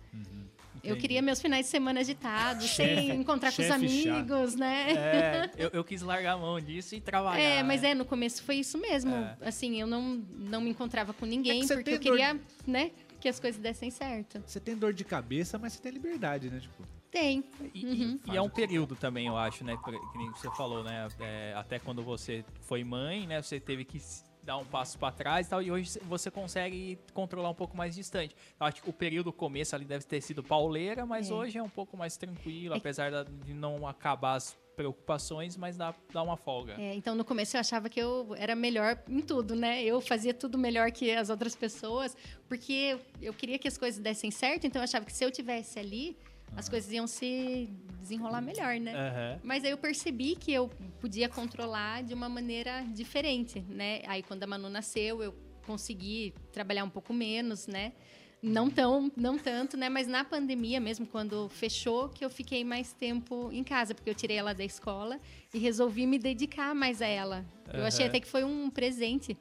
Eu 0.83 0.91
Entendi. 0.91 1.01
queria 1.01 1.21
meus 1.21 1.41
finais 1.41 1.65
de 1.65 1.71
semana 1.71 2.01
agitados, 2.01 2.69
sem 2.69 3.09
encontrar 3.15 3.53
com 3.53 3.61
os 3.61 3.67
chato. 3.67 3.77
amigos, 3.77 4.55
né? 4.55 4.91
É, 4.91 5.51
eu, 5.57 5.69
eu 5.71 5.83
quis 5.83 6.01
largar 6.01 6.33
a 6.33 6.37
mão 6.37 6.59
disso 6.59 6.93
e 6.93 6.99
trabalhar. 6.99 7.41
É, 7.41 7.63
mas 7.63 7.83
né? 7.83 7.91
é, 7.91 7.95
no 7.95 8.03
começo 8.03 8.43
foi 8.43 8.55
isso 8.55 8.77
mesmo. 8.77 9.15
É. 9.15 9.37
Assim, 9.41 9.79
eu 9.79 9.87
não, 9.87 10.21
não 10.37 10.59
me 10.59 10.69
encontrava 10.69 11.13
com 11.13 11.25
ninguém, 11.25 11.61
É 11.63 11.65
que 11.65 11.73
porque 11.73 11.93
eu 11.93 11.99
queria, 11.99 12.37
né, 12.67 12.91
que 13.21 13.29
as 13.29 13.39
coisas 13.39 13.61
dessem 13.61 13.89
certo. 13.89 14.43
Você 14.45 14.59
tem 14.59 14.75
dor 14.75 14.91
de 14.91 15.05
cabeça, 15.05 15.57
mas 15.57 15.71
você 15.73 15.81
tem 15.81 15.93
liberdade, 15.93 16.49
né? 16.49 16.59
Tipo, 16.59 16.85
Tem. 17.13 17.43
E, 17.75 17.85
Uhum. 17.85 18.19
e- 18.25 18.35
é 18.35 18.41
um 18.41 18.49
período 18.49 18.95
também, 18.95 19.27
eu 19.27 19.37
acho, 19.37 19.63
né? 19.63 19.77
Que 19.85 20.17
nem 20.17 20.31
você 20.31 20.49
falou, 20.55 20.83
né? 20.83 21.07
é, 21.19 21.53
até 21.55 21.77
quando 21.77 22.01
você 22.01 22.43
foi 22.61 22.83
mãe, 22.83 23.27
né? 23.27 23.39
Você 23.39 23.59
teve 23.59 23.85
que 23.85 24.01
dar 24.41 24.57
um 24.57 24.65
passo 24.65 24.97
para 24.97 25.13
trás 25.13 25.45
e 25.45 25.49
tal. 25.51 25.61
E 25.61 25.69
hoje 25.71 25.99
você 26.05 26.31
consegue 26.31 26.97
controlar 27.13 27.51
um 27.51 27.53
pouco 27.53 27.77
mais 27.77 27.93
distante. 27.93 28.35
Eu 28.59 28.65
acho 28.65 28.81
que 28.81 28.89
o 28.89 28.93
período 28.93 29.31
começo 29.31 29.75
ali 29.75 29.85
deve 29.85 30.05
ter 30.05 30.21
sido 30.21 30.41
pauleira, 30.43 31.05
mas 31.05 31.29
É. 31.29 31.33
hoje 31.33 31.57
é 31.59 31.61
um 31.63 31.69
pouco 31.69 31.95
mais 31.95 32.17
tranquilo, 32.17 32.73
É- 32.73 32.77
apesar 32.79 33.11
de 33.23 33.53
não 33.53 33.87
acabar 33.87 34.33
as 34.33 34.57
preocupações, 34.75 35.55
mas 35.55 35.77
dá, 35.77 35.93
dá 36.11 36.23
uma 36.23 36.35
folga. 36.35 36.73
É, 36.81 36.95
então, 36.95 37.13
no 37.13 37.23
começo 37.23 37.55
eu 37.55 37.61
achava 37.61 37.87
que 37.89 37.99
eu 38.01 38.33
era 38.35 38.55
melhor 38.55 38.97
em 39.07 39.21
tudo, 39.21 39.55
né? 39.55 39.83
Eu 39.83 40.01
fazia 40.01 40.33
tudo 40.33 40.57
melhor 40.57 40.91
que 40.91 41.11
as 41.11 41.29
outras 41.29 41.55
pessoas, 41.55 42.17
porque 42.49 42.97
eu 43.21 43.35
queria 43.35 43.59
que 43.59 43.67
as 43.67 43.77
coisas 43.77 44.01
dessem 44.01 44.31
certo, 44.31 44.65
então 44.65 44.79
eu 44.81 44.83
achava 44.85 45.05
que 45.05 45.13
se 45.13 45.23
eu 45.23 45.29
tivesse 45.29 45.77
ali, 45.77 46.17
as 46.55 46.69
coisas 46.69 46.91
iam 46.91 47.07
se 47.07 47.69
desenrolar 47.99 48.41
melhor, 48.41 48.79
né? 48.79 48.93
Aham. 48.93 49.39
Mas 49.43 49.63
aí 49.63 49.71
eu 49.71 49.77
percebi 49.77 50.35
que 50.35 50.51
eu 50.51 50.69
podia 50.99 51.27
controlar 51.29 52.03
de 52.03 52.13
uma 52.13 52.29
maneira 52.29 52.83
diferente, 52.93 53.61
né? 53.69 54.01
Aí 54.07 54.21
quando 54.21 54.43
a 54.43 54.47
Manu 54.47 54.69
nasceu, 54.69 55.23
eu 55.23 55.33
consegui 55.65 56.33
trabalhar 56.51 56.83
um 56.83 56.89
pouco 56.89 57.13
menos, 57.13 57.67
né? 57.67 57.93
Não 58.41 58.69
tão, 58.69 59.09
não 59.15 59.37
tanto, 59.37 59.77
né? 59.77 59.87
Mas 59.87 60.05
na 60.05 60.25
pandemia 60.25 60.79
mesmo, 60.79 61.07
quando 61.07 61.47
fechou, 61.47 62.09
que 62.09 62.25
eu 62.25 62.29
fiquei 62.29 62.65
mais 62.65 62.91
tempo 62.91 63.49
em 63.53 63.63
casa, 63.63 63.95
porque 63.95 64.09
eu 64.09 64.15
tirei 64.15 64.35
ela 64.35 64.53
da 64.53 64.65
escola 64.65 65.17
e 65.53 65.57
resolvi 65.57 66.05
me 66.05 66.19
dedicar 66.19 66.75
mais 66.75 67.01
a 67.01 67.07
ela. 67.07 67.45
Eu 67.73 67.85
achei 67.85 68.05
até 68.05 68.19
que 68.19 68.27
foi 68.27 68.43
um 68.43 68.69
presente 68.69 69.37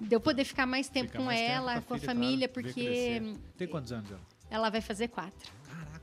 de 0.00 0.14
eu 0.14 0.20
poder 0.20 0.44
ficar 0.44 0.66
mais 0.66 0.88
tempo 0.88 1.08
fica 1.08 1.18
com 1.18 1.24
mais 1.24 1.40
tempo 1.40 1.52
ela, 1.52 1.82
com 1.82 1.94
a, 1.94 1.98
filha, 1.98 2.06
família, 2.06 2.48
claro, 2.48 2.68
porque. 2.68 3.22
Tem 3.58 3.68
quantos 3.68 3.92
anos 3.92 4.10
ela? 4.10 4.20
ela 4.50 4.70
vai 4.70 4.80
fazer 4.80 5.08
quatro. 5.08 5.52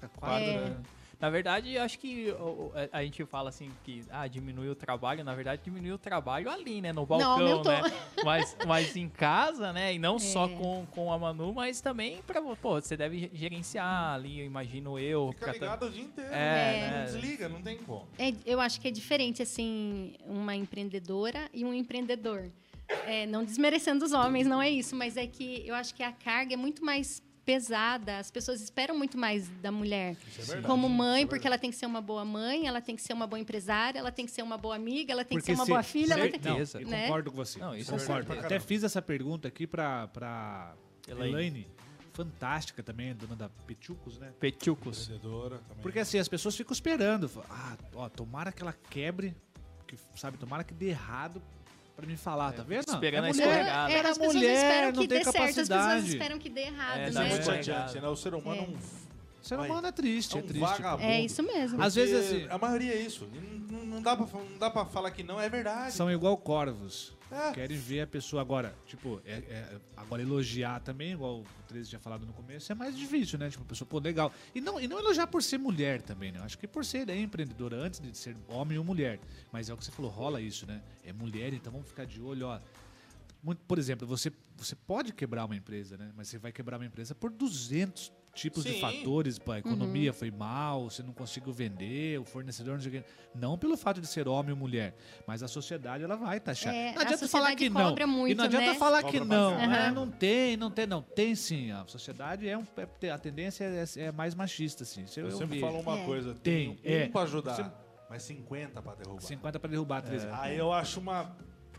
Caraca, 0.09 0.19
quatro. 0.19 0.43
É. 0.49 0.69
né? 0.69 0.77
Na 1.17 1.29
verdade, 1.29 1.73
eu 1.73 1.81
acho 1.81 1.97
que 1.97 2.29
o- 2.31 2.73
a 2.91 3.01
gente 3.01 3.23
fala 3.25 3.47
assim 3.47 3.71
que 3.85 4.03
ah, 4.11 4.27
diminui 4.27 4.67
o 4.69 4.75
trabalho, 4.75 5.23
na 5.23 5.33
verdade 5.33 5.61
diminui 5.63 5.93
o 5.93 5.97
trabalho 5.97 6.49
ali, 6.51 6.81
né, 6.81 6.91
no 6.91 7.05
balcão, 7.05 7.31
aumentou. 7.31 7.71
né? 7.71 7.81
Mas, 8.23 8.57
mas 8.67 8.95
em 8.97 9.07
casa, 9.07 9.71
né, 9.71 9.93
e 9.93 9.97
não 9.97 10.19
só 10.19 10.45
É. 10.45 10.49
com, 10.49 10.85
com 10.91 11.13
a 11.13 11.17
Manu, 11.17 11.53
mas 11.53 11.79
também 11.79 12.21
para 12.27 12.41
pô, 12.41 12.81
você 12.81 12.97
deve 12.97 13.31
gerenciar 13.33 14.13
ali, 14.15 14.41
eu 14.41 14.45
imagino 14.45 14.99
eu, 14.99 15.31
Fica 15.31 15.45
pra- 15.45 15.53
ligado 15.53 15.85
o 15.85 15.89
dia 15.89 16.03
inteiro. 16.03 16.29
É, 16.33 16.35
né? 16.35 16.89
né? 16.91 16.97
Não 16.97 17.05
desliga, 17.05 17.49
não 17.49 17.61
tem 17.61 17.77
como. 17.77 18.05
É, 18.19 18.33
eu 18.45 18.59
acho 18.59 18.81
que 18.81 18.87
é 18.89 18.91
diferente, 18.91 19.41
assim, 19.41 20.15
uma 20.25 20.53
empreendedora 20.53 21.49
e 21.53 21.63
um 21.63 21.73
empreendedor. 21.73 22.51
É, 23.07 23.25
não 23.25 23.43
desmerecendo 23.43 24.03
os 24.05 24.11
homens, 24.11 24.45
não 24.45 24.61
é 24.61 24.69
isso, 24.69 24.95
mas 24.95 25.15
é 25.17 25.25
que 25.25 25.63
eu 25.65 25.73
acho 25.73 25.95
que 25.95 26.03
a 26.03 26.11
carga 26.11 26.53
é 26.53 26.57
muito 26.57 26.83
mais 26.85 27.23
pesada, 27.45 28.17
as 28.17 28.31
pessoas 28.31 28.59
esperam 28.61 28.97
muito 28.97 29.17
mais 29.17 29.47
da 29.61 29.71
mulher. 29.71 30.17
Isso 30.27 30.41
é 30.41 30.43
verdade. 30.45 30.67
Como 30.67 30.89
mãe, 30.89 31.21
Isso 31.21 31.25
é 31.25 31.29
porque 31.29 31.47
ela 31.47 31.57
tem 31.57 31.69
que 31.69 31.75
ser 31.77 31.85
uma 31.85 32.01
boa 32.01 32.25
mãe, 32.25 32.67
ela 32.67 32.81
tem 32.81 32.95
que 32.95 33.01
ser 33.01 33.13
uma 33.13 33.27
boa 33.27 33.39
empresária, 33.39 33.99
ela 33.99 34.11
tem 34.11 34.25
que 34.25 34.31
ser 34.31 34.41
uma 34.41 34.57
boa 34.57 34.75
amiga, 34.75 35.11
ela 35.13 35.23
tem 35.23 35.37
que 35.37 35.45
ser 35.45 35.53
uma 35.53 35.65
se- 35.65 35.69
boa 35.71 35.83
filha. 35.83 36.13
Ela 36.13 36.29
tem... 36.29 36.39
Não, 36.41 36.65
Certeza. 36.65 36.81
eu 36.81 36.87
Né? 36.87 37.03
concordo 37.03 37.31
com 37.31 37.37
você. 37.37 37.59
Não, 37.59 37.75
isso 37.75 37.93
é 37.93 37.99
concordo. 37.99 38.33
Até 38.33 38.59
fiz 38.59 38.83
essa 38.83 39.01
pergunta 39.01 39.47
aqui 39.47 39.67
pra, 39.67 40.07
pra 40.07 40.73
Elaine. 41.07 41.33
Elaine. 41.33 41.67
Fantástica 42.13 42.81
também, 42.81 43.13
dona 43.13 43.35
da 43.35 43.49
Pechucos, 43.67 44.17
né? 44.17 44.31
Petucos. 44.39 45.11
Porque 45.81 45.99
assim, 45.99 46.17
as 46.17 46.29
pessoas 46.29 46.55
ficam 46.55 46.71
esperando. 46.73 47.29
Ah, 47.49 47.75
ó, 47.93 48.07
tomara 48.07 48.53
que 48.53 48.61
ela 48.61 48.73
quebre, 48.89 49.35
que, 49.85 49.97
sabe, 50.15 50.37
tomara 50.37 50.63
que 50.63 50.73
dê 50.73 50.87
errado 50.91 51.41
pra 51.95 52.05
me 52.05 52.17
falar, 52.17 52.51
tá 52.53 52.63
vendo? 52.63 52.87
esperando 52.87 53.25
é 53.25 53.29
a 53.29 53.33
mulher, 53.33 53.47
escorregada. 53.47 53.91
É, 53.93 53.97
era 53.97 54.09
as 54.09 54.17
mulher, 54.17 54.53
esperam 54.53 54.91
não 54.91 55.01
que 55.01 55.07
tem 55.07 55.17
dê 55.17 55.23
certo, 55.23 55.27
as 55.27 55.45
pessoas 55.45 55.67
capacidade. 55.67 56.09
esperam 56.09 56.39
que 56.39 56.49
dê 56.49 56.61
errado, 56.61 56.97
É, 56.99 57.09
Isso 57.09 57.17
é 57.17 57.21
né? 57.23 57.29
muito 57.29 57.41
Exato. 57.41 57.57
chateante, 57.65 57.99
né? 58.01 58.07
O 58.07 58.15
ser 58.15 58.33
humano 58.35 58.61
é 58.61 58.63
um, 58.65 58.75
Ser 59.41 59.59
humano 59.59 59.87
é 59.87 59.91
triste, 59.91 60.35
é 60.35 60.39
é 60.39 60.43
um 60.43 60.47
triste. 60.47 60.59
vagabundo. 60.61 61.03
É 61.11 61.21
isso 61.21 61.43
mesmo. 61.43 61.81
Às 61.81 61.93
vezes, 61.95 62.15
assim- 62.25 62.47
A 62.49 62.57
maioria 62.57 62.93
é 62.93 62.97
isso. 62.99 63.27
Não, 63.69 63.85
não 63.85 64.01
dá 64.01 64.15
pra, 64.17 64.25
não 64.25 64.57
dá 64.57 64.69
pra 64.71 64.85
falar 64.85 65.11
que 65.11 65.21
não 65.23 65.39
é 65.39 65.47
verdade. 65.47 65.93
São 65.93 66.11
igual 66.11 66.35
corvos. 66.35 67.13
Querem 67.53 67.77
ver 67.77 68.01
a 68.01 68.07
pessoa 68.07 68.41
agora, 68.41 68.75
tipo, 68.85 69.21
é- 69.25 69.33
é- 69.37 69.79
agora 69.97 70.21
elogiar 70.21 70.79
também, 70.81 71.11
igual 71.13 71.39
o 71.39 71.45
13 71.67 71.89
tinha 71.89 71.99
falado 71.99 72.25
no 72.25 72.33
começo, 72.33 72.71
é 72.71 72.75
mais 72.75 72.97
difícil, 72.97 73.37
né? 73.39 73.49
Tipo, 73.49 73.63
a 73.63 73.67
pessoa, 73.67 73.87
pô, 73.87 73.99
legal. 73.99 74.31
E 74.53 74.61
não, 74.61 74.79
e 74.79 74.87
não 74.87 74.99
elogiar 74.99 75.27
por 75.27 75.41
ser 75.43 75.57
mulher 75.57 76.01
também, 76.01 76.31
né? 76.31 76.39
Acho 76.41 76.57
que 76.57 76.67
por 76.67 76.83
ser 76.85 77.05
né, 77.07 77.19
empreendedora 77.19 77.77
antes 77.77 77.99
de 77.99 78.15
ser 78.17 78.35
homem 78.47 78.77
ou 78.77 78.83
mulher. 78.83 79.19
Mas 79.51 79.69
é 79.69 79.73
o 79.73 79.77
que 79.77 79.83
você 79.85 79.91
falou, 79.91 80.09
rola 80.11 80.39
isso, 80.41 80.65
né? 80.65 80.81
É 81.03 81.11
mulher, 81.13 81.53
então 81.53 81.71
vamos 81.71 81.87
ficar 81.87 82.05
de 82.05 82.21
olho, 82.21 82.47
ó. 82.47 82.59
Por 83.67 83.77
exemplo, 83.77 84.07
você, 84.07 84.31
você 84.57 84.75
pode 84.75 85.13
quebrar 85.13 85.45
uma 85.45 85.55
empresa, 85.55 85.97
né? 85.97 86.11
Mas 86.15 86.29
você 86.29 86.37
vai 86.39 86.51
quebrar 86.51 86.77
uma 86.79 86.85
empresa 86.85 87.13
por 87.13 87.29
200 87.29 88.11
tipos 88.35 88.63
de 88.63 88.73
Sim. 88.73 88.81
fatores. 88.81 89.39
pô, 89.39 89.53
A 89.53 89.59
economia 89.59 90.11
foi 90.13 90.29
mal, 90.29 90.89
você 90.89 91.01
não 91.01 91.13
conseguiu 91.13 91.51
vender, 91.53 92.19
o 92.19 92.25
fornecedor 92.25 92.73
não 92.75 92.81
sei 92.81 92.89
o 92.89 93.01
quê. 93.01 93.03
Não 93.33 93.57
pelo 93.57 93.75
fato 93.77 93.99
de 94.01 94.05
ser 94.07 94.27
homem 94.27 94.51
ou 94.51 94.57
mulher, 94.57 94.95
mas 95.25 95.41
a 95.41 95.47
sociedade 95.47 96.03
ela 96.03 96.15
vai 96.15 96.39
taxar. 96.39 96.73
É, 96.73 96.93
não 96.93 97.01
adianta 97.01 97.27
falar 97.27 97.55
que 97.55 97.69
não. 97.69 97.81
cobra 97.89 98.03
e 98.03 98.05
muito, 98.05 98.37
não 98.37 98.45
adianta 98.45 98.73
né? 98.73 98.75
falar 98.75 99.03
que 99.03 99.19
não. 99.19 99.53
Aham. 99.55 99.91
não 99.91 100.11
tem, 100.11 100.57
não 100.57 100.69
tem, 100.69 100.85
não. 100.85 101.01
Tem 101.01 101.33
sim. 101.33 101.71
A 101.71 101.85
sociedade 101.87 102.47
é 102.47 102.57
um. 102.57 102.63
é- 103.01 103.09
a 103.09 103.17
tendência 103.17 103.63
é, 103.63 103.85
é 104.03 104.11
mais 104.11 104.35
machista, 104.35 104.83
assim. 104.83 105.03
Isso 105.03 105.19
eu, 105.19 105.25
Eu 105.29 105.31
sempre 105.37 105.59
vejo. 105.59 105.65
falo 105.65 105.79
uma 105.79 105.97
É. 105.99 106.05
coisa, 106.05 106.33
Tem, 106.35 106.75
tem 106.75 106.97
um 106.99 107.03
é. 107.03 107.07
pra 107.07 107.21
ajudar, 107.21 107.55
Você- 107.55 107.65
mas 108.09 108.21
50 108.23 108.81
pra 108.81 108.95
derrubar. 108.95 109.21
50 109.21 109.59
pra 109.59 109.69
derrubar 109.69 110.01
13. 110.01 110.27
Aí 110.31 110.57
eu 110.57 110.71
acho 110.73 110.99
uma... 110.99 111.35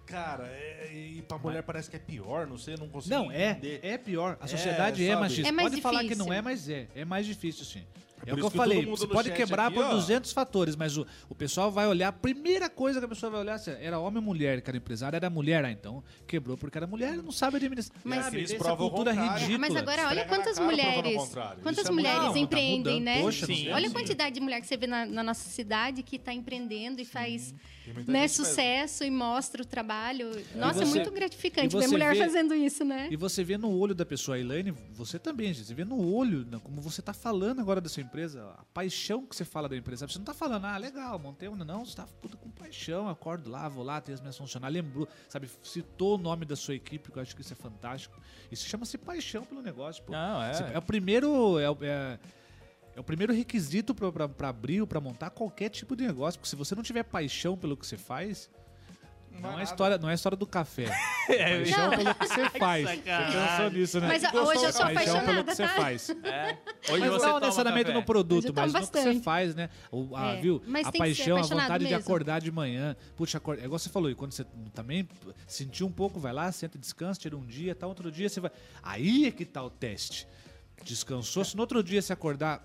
Cara, 0.07 0.47
é, 0.47 0.91
e 0.95 1.23
pra 1.23 1.37
mulher 1.37 1.63
parece 1.65 1.91
que 1.91 1.97
é 1.97 1.99
pior, 1.99 2.47
não 2.47 2.57
sei, 2.57 2.77
não 2.77 2.89
consigo 2.89 3.15
Não, 3.15 3.31
é, 3.31 3.51
entender. 3.51 3.81
é 3.83 3.99
pior. 3.99 4.39
A 4.41 4.45
É, 4.45 4.49
sociedade 4.49 5.05
é, 5.05 5.09
sabe? 5.09 5.21
machista. 5.21 5.49
É 5.49 5.53
mais 5.53 5.69
pode 5.71 5.83
falar 5.83 5.99
que 6.01 6.05
difícil. 6.05 6.25
não 6.27 6.33
é, 6.33 6.41
mas 6.41 6.69
é. 6.69 6.87
É 6.95 7.05
mais 7.05 7.27
difícil, 7.27 7.65
sim. 7.65 7.83
É, 8.25 8.31
por 8.31 8.33
o 8.33 8.35
que 8.37 8.41
isso 8.41 8.47
eu 8.47 8.51
que 8.53 8.57
falei. 8.57 8.79
mundo 8.87 8.97
Você 8.97 9.07
no 9.07 9.13
pode 9.13 9.29
chat 9.29 9.37
quebrar 9.37 9.67
aqui, 9.67 9.75
por 9.75 9.85
ó. 9.85 9.91
200 9.91 10.33
fatores, 10.33 10.75
mas 10.75 10.97
o, 10.97 11.07
o 11.29 11.35
pessoal 11.35 11.71
vai 11.71 11.87
olhar. 11.87 12.09
A 12.09 12.13
primeira 12.13 12.71
coisa 12.71 12.99
que 12.99 13.05
a 13.05 13.09
pessoa 13.09 13.31
vai 13.31 13.41
olhar 13.41 13.59
se 13.59 13.71
era 13.71 13.99
homem 13.99 14.17
ou 14.19 14.23
mulher, 14.23 14.63
que 14.63 14.71
era 14.71 14.77
empresário, 14.77 15.17
era 15.17 15.29
mulher. 15.29 15.63
Ah, 15.65 15.71
então 15.71 16.03
quebrou 16.27 16.57
porque 16.57 16.79
era 16.79 16.87
mulher, 16.87 17.15
não 17.19 17.31
sabe 17.31 17.57
administrar. 17.57 17.99
Mas- 18.03 18.25
sabe, 18.25 18.39
Eles 18.39 18.51
essa 18.53 18.59
provam 18.65 18.87
o 18.87 18.91
cultura 18.91 19.11
contrário. 19.15 19.33
ridícula. 19.43 19.59
Mas 19.59 19.77
agora, 19.77 20.03
olha 20.07 20.21
Esfrega 20.21 20.31
na 20.31 20.37
quantas 20.37 20.59
cara, 20.59 20.67
prova 20.67 20.71
mulheres. 20.93 21.19
ao 21.19 21.27
contrário. 21.27 21.63
Quantas 21.63 21.83
Isso 21.85 21.89
é 21.91 21.95
mulheres 21.95 22.19
muito- 22.21 22.27
Não, 22.27 22.33
tá 22.33 22.39
empreendem, 22.41 22.79
mudando. 23.01 23.05
né? 23.05 23.21
Poxa, 23.23 23.47
Sim. 23.47 23.69
Olha 23.71 23.89
a 23.89 23.93
quantidade 23.93 24.35
de 24.35 24.41
mulher 24.41 24.61
que 24.63 24.67
você 24.67 24.77
vê 24.79 24.87
na, 24.87 25.05
na 25.05 25.23
nossa 25.23 25.49
cidade 25.51 26.03
que 26.03 26.17
está 26.17 26.33
empreendendo 26.33 27.01
e 27.03 27.05
faz 27.05 27.55
né, 27.95 28.05
mesmo. 28.23 28.45
sucesso 28.45 29.05
e 29.05 29.11
mostra 29.11 29.63
o 29.63 29.65
trabalho. 29.65 30.31
Nossa, 30.55 30.83
é 30.83 30.85
você- 30.87 30.95
muito 30.99 31.11
gratificante 31.13 31.67
e 31.75 31.79
ver 31.79 31.85
você 31.87 31.91
mulher 31.91 32.13
vê- 32.15 32.19
fazendo 32.21 32.55
isso, 32.55 32.85
né? 32.85 33.09
E 33.11 33.17
você 33.17 33.43
vê 33.45 33.57
no 33.57 33.71
olho 33.77 33.95
da 33.95 34.05
pessoa, 34.07 34.37
a 34.37 34.41
Elaine, 34.41 34.73
você 34.93 35.19
também, 35.19 35.53
gente, 35.53 35.67
você 35.67 35.75
vê 35.75 35.85
no 35.85 36.13
olho, 36.15 36.45
né, 36.47 36.61
como 36.63 36.81
você 36.81 37.01
tá 37.03 37.13
falando 37.13 37.61
agora 37.61 37.81
da 37.81 37.89
sua 37.89 38.03
empresa, 38.03 38.43
a 38.59 38.65
paixão 38.73 39.25
que 39.27 39.35
você 39.37 39.45
fala 39.45 39.69
da 39.69 39.77
empresa. 39.77 40.07
Você 40.07 40.19
não 40.19 40.25
tá 40.25 40.35
falando, 40.35 40.65
ah, 40.65 40.77
legal, 40.77 41.19
montei 41.19 41.49
uma. 41.49 41.65
Não, 41.65 41.85
você 41.85 41.97
tá 41.97 42.07
puta, 42.21 42.37
com 42.37 42.51
paixão, 42.51 43.09
acordo 43.09 43.51
lá, 43.51 43.69
vou 43.69 43.85
lá, 43.85 44.01
tenho 44.01 44.15
as 44.15 44.21
minhas 44.21 44.37
funcionárias, 44.37 44.83
lembrou, 44.85 45.09
sabe, 45.29 45.49
citou 45.63 46.17
o 46.17 46.19
nome 46.19 46.45
da 46.45 46.57
sua 46.57 46.75
equipe, 46.75 47.11
que 47.11 47.19
eu 47.19 47.23
acho 47.23 47.35
que 47.35 47.43
isso 47.43 47.53
é 47.53 47.57
fantástico. 47.57 48.21
Isso 48.51 48.69
chama-se 48.69 48.97
paixão 48.99 49.45
pelo 49.45 49.61
negócio, 49.63 50.03
pô. 50.05 50.13
Não, 50.13 50.43
é. 50.43 50.53
Você- 50.55 50.65
é 50.75 50.79
o 50.79 50.83
primeiro. 50.83 51.59
É, 51.59 51.65
é- 51.87 52.19
é 52.97 53.01
o 53.01 53.05
primeiro 53.05 53.33
requisito 53.33 53.95
pra 53.95 54.49
abrir 54.49 54.81
ou 54.81 54.87
pra 54.87 55.01
montar 55.01 55.31
qualquer 55.31 55.69
tipo 55.69 55.95
de 55.95 56.07
negócio. 56.07 56.41
Porque 56.41 56.49
se 56.51 56.57
você 56.57 56.75
não 56.75 56.83
tiver 56.83 57.03
paixão 57.05 57.57
pelo 57.57 57.77
que 57.77 57.87
você 57.87 57.97
faz, 57.99 58.51
Não 59.31 59.51
não, 59.51 59.59
é 59.59 59.61
é, 59.61 59.65
história, 59.65 59.99
não 59.99 60.09
é 60.09 60.15
história 60.15 60.37
do 60.37 60.47
café. 60.47 60.87
É 61.29 61.59
paixão 61.59 61.91
pelo 61.91 62.15
que 62.15 62.27
você 62.29 62.51
faz. 62.59 62.89
Você 62.89 62.97
pensou 63.03 63.71
nisso, 63.73 64.01
né? 64.01 64.07
Mas 64.07 64.25
a- 64.25 64.33
hoje 64.33 64.65
eu 64.65 64.73
sou 64.73 64.83
paixão 64.83 64.95
pelo 65.27 65.41
apaixonada, 65.41 65.45
que 65.45 65.55
você 65.57 65.63
tá? 65.65 65.69
faz. 65.75 66.11
É. 66.11 66.59
Mas 66.65 66.91
Hoje 66.91 67.09
você 67.11 67.27
não 67.27 67.41
necessariamente 67.41 67.85
café. 67.87 67.99
no 67.99 68.05
produto, 68.07 68.53
mas 68.55 68.73
no 68.73 68.79
que 68.81 68.87
você 68.87 68.93
bastante. 68.99 69.21
faz, 69.25 69.55
né? 69.57 69.69
O, 69.91 70.17
a, 70.17 70.35
É, 70.35 70.41
viu? 70.41 70.63
mas 70.67 70.87
a 70.87 70.93
paixão, 70.93 71.37
a 71.39 71.43
vontade 71.43 71.85
de 71.85 71.91
mesmo. 71.91 71.99
acordar 72.05 72.41
de 72.41 72.51
manhã. 72.53 72.97
Puxa, 73.17 73.39
acorda, 73.39 73.61
é 73.61 73.65
igual 73.67 73.79
você 73.79 73.91
falou, 73.91 74.09
e 74.09 74.15
quando 74.15 74.33
você 74.33 74.47
também 74.73 75.07
sentiu 75.49 75.87
um 75.89 75.93
pouco, 75.93 76.19
vai 76.21 76.33
lá, 76.33 76.51
senta, 76.53 76.79
descansa, 76.79 77.21
tira 77.21 77.37
um 77.37 77.45
dia, 77.45 77.75
tá 77.75 77.87
outro 77.89 78.11
dia 78.11 78.29
você 78.29 78.39
vai. 78.41 78.53
Aí 78.83 79.27
é 79.27 79.31
que 79.33 79.45
tá 79.45 79.63
o 79.65 79.69
teste. 79.69 80.27
Descansou, 80.85 81.45
se 81.45 81.57
no 81.57 81.63
outro 81.63 81.83
dia 81.83 82.01
você 82.01 82.13
acordar, 82.13 82.65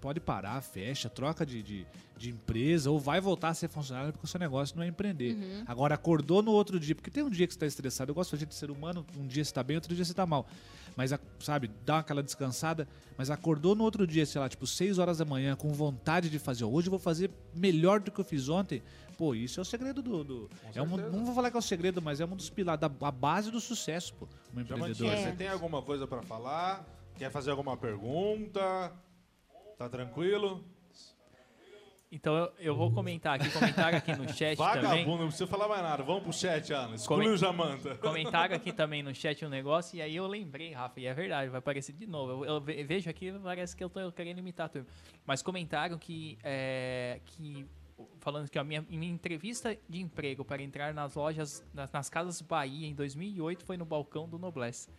pode 0.00 0.18
parar, 0.20 0.60
fecha, 0.62 1.08
troca 1.08 1.44
de, 1.44 1.62
de, 1.62 1.86
de 2.16 2.30
empresa 2.30 2.90
ou 2.90 2.98
vai 2.98 3.20
voltar 3.20 3.48
a 3.50 3.54
ser 3.54 3.68
funcionário 3.68 4.12
porque 4.12 4.24
o 4.24 4.28
seu 4.28 4.40
negócio 4.40 4.76
não 4.76 4.82
é 4.82 4.86
empreender. 4.86 5.34
Uhum. 5.34 5.64
Agora, 5.66 5.94
acordou 5.94 6.42
no 6.42 6.50
outro 6.52 6.80
dia, 6.80 6.94
porque 6.94 7.10
tem 7.10 7.22
um 7.22 7.30
dia 7.30 7.46
que 7.46 7.52
você 7.52 7.56
está 7.58 7.66
estressado. 7.66 8.10
Eu 8.10 8.14
gosto 8.14 8.34
de 8.36 8.40
gente 8.40 8.54
ser 8.54 8.70
humano, 8.70 9.04
um 9.18 9.26
dia 9.26 9.44
você 9.44 9.52
tá 9.52 9.62
bem, 9.62 9.76
outro 9.76 9.94
dia 9.94 10.04
você 10.04 10.14
tá 10.14 10.24
mal. 10.26 10.46
Mas, 10.96 11.12
sabe, 11.38 11.70
dá 11.86 11.98
aquela 11.98 12.22
descansada, 12.22 12.86
mas 13.16 13.30
acordou 13.30 13.74
no 13.74 13.84
outro 13.84 14.06
dia, 14.06 14.26
sei 14.26 14.40
lá, 14.40 14.48
tipo 14.48 14.66
6 14.66 14.98
horas 14.98 15.18
da 15.18 15.24
manhã, 15.24 15.54
com 15.54 15.68
vontade 15.72 16.28
de 16.28 16.38
fazer. 16.38 16.64
Hoje 16.64 16.88
eu 16.88 16.90
vou 16.90 16.98
fazer 16.98 17.30
melhor 17.54 18.00
do 18.00 18.10
que 18.10 18.20
eu 18.20 18.24
fiz 18.24 18.48
ontem. 18.48 18.82
Pô, 19.16 19.34
isso 19.34 19.60
é 19.60 19.62
o 19.62 19.64
segredo 19.64 20.02
do. 20.02 20.24
do- 20.24 20.50
é 20.74 20.80
um, 20.82 20.96
não 20.96 21.24
vou 21.26 21.34
falar 21.34 21.50
que 21.50 21.56
é 21.56 21.60
o 21.60 21.62
segredo, 21.62 22.00
mas 22.02 22.20
é 22.20 22.24
um 22.24 22.34
dos 22.34 22.48
pilares, 22.50 22.80
da, 22.80 22.90
a 23.06 23.10
base 23.12 23.50
do 23.50 23.60
sucesso, 23.60 24.14
pô, 24.14 24.26
Diamantino, 24.52 24.76
empreendedor. 24.78 25.12
É. 25.12 25.30
você 25.30 25.32
tem 25.36 25.48
alguma 25.48 25.80
coisa 25.82 26.06
pra 26.06 26.22
falar? 26.22 26.84
Quer 27.18 27.30
fazer 27.30 27.50
alguma 27.50 27.76
pergunta? 27.76 28.92
Tá 29.80 29.88
tranquilo? 29.88 30.62
Então 32.12 32.36
eu, 32.36 32.52
eu 32.58 32.76
vou 32.76 32.92
comentar 32.92 33.40
aqui, 33.40 33.50
comentário 33.50 33.96
aqui 33.96 34.14
no 34.14 34.28
chat 34.28 34.58
também. 34.58 34.82
Vagabundo, 34.82 35.18
não 35.22 35.28
precisa 35.28 35.46
falar 35.46 35.68
mais 35.68 35.80
nada. 35.82 36.02
Vamos 36.02 36.22
pro 36.22 36.32
chat, 36.34 36.70
Alan. 36.74 36.96
Exclui 36.96 37.28
o 37.28 37.36
Jamanta. 37.38 37.94
Comentaram 37.94 38.52
aqui 38.56 38.74
também 38.74 39.02
no 39.02 39.14
chat 39.14 39.42
um 39.42 39.48
negócio, 39.48 39.96
e 39.96 40.02
aí 40.02 40.14
eu 40.14 40.26
lembrei, 40.26 40.72
Rafa, 40.72 41.00
e 41.00 41.06
é 41.06 41.14
verdade, 41.14 41.48
vai 41.48 41.60
aparecer 41.60 41.94
de 41.94 42.06
novo. 42.06 42.44
Eu, 42.44 42.56
eu 42.56 42.60
ve- 42.60 42.84
vejo 42.84 43.08
aqui, 43.08 43.32
parece 43.42 43.74
que 43.74 43.82
eu 43.82 43.88
tô 43.88 44.12
querendo 44.12 44.36
imitar 44.40 44.66
a 44.66 44.68
turma. 44.68 44.86
Mas 45.24 45.40
comentaram 45.40 45.96
que, 45.96 46.36
é, 46.44 47.18
que 47.24 47.64
falando 48.18 48.50
que 48.50 48.58
a 48.58 48.64
minha, 48.64 48.84
minha 48.86 49.10
entrevista 49.10 49.74
de 49.88 50.02
emprego 50.02 50.44
para 50.44 50.62
entrar 50.62 50.92
nas 50.92 51.14
lojas, 51.14 51.64
nas, 51.72 51.90
nas 51.90 52.10
casas 52.10 52.42
Bahia 52.42 52.86
em 52.86 52.94
2008 52.94 53.64
foi 53.64 53.78
no 53.78 53.86
balcão 53.86 54.28
do 54.28 54.38
Noblesse. 54.38 54.90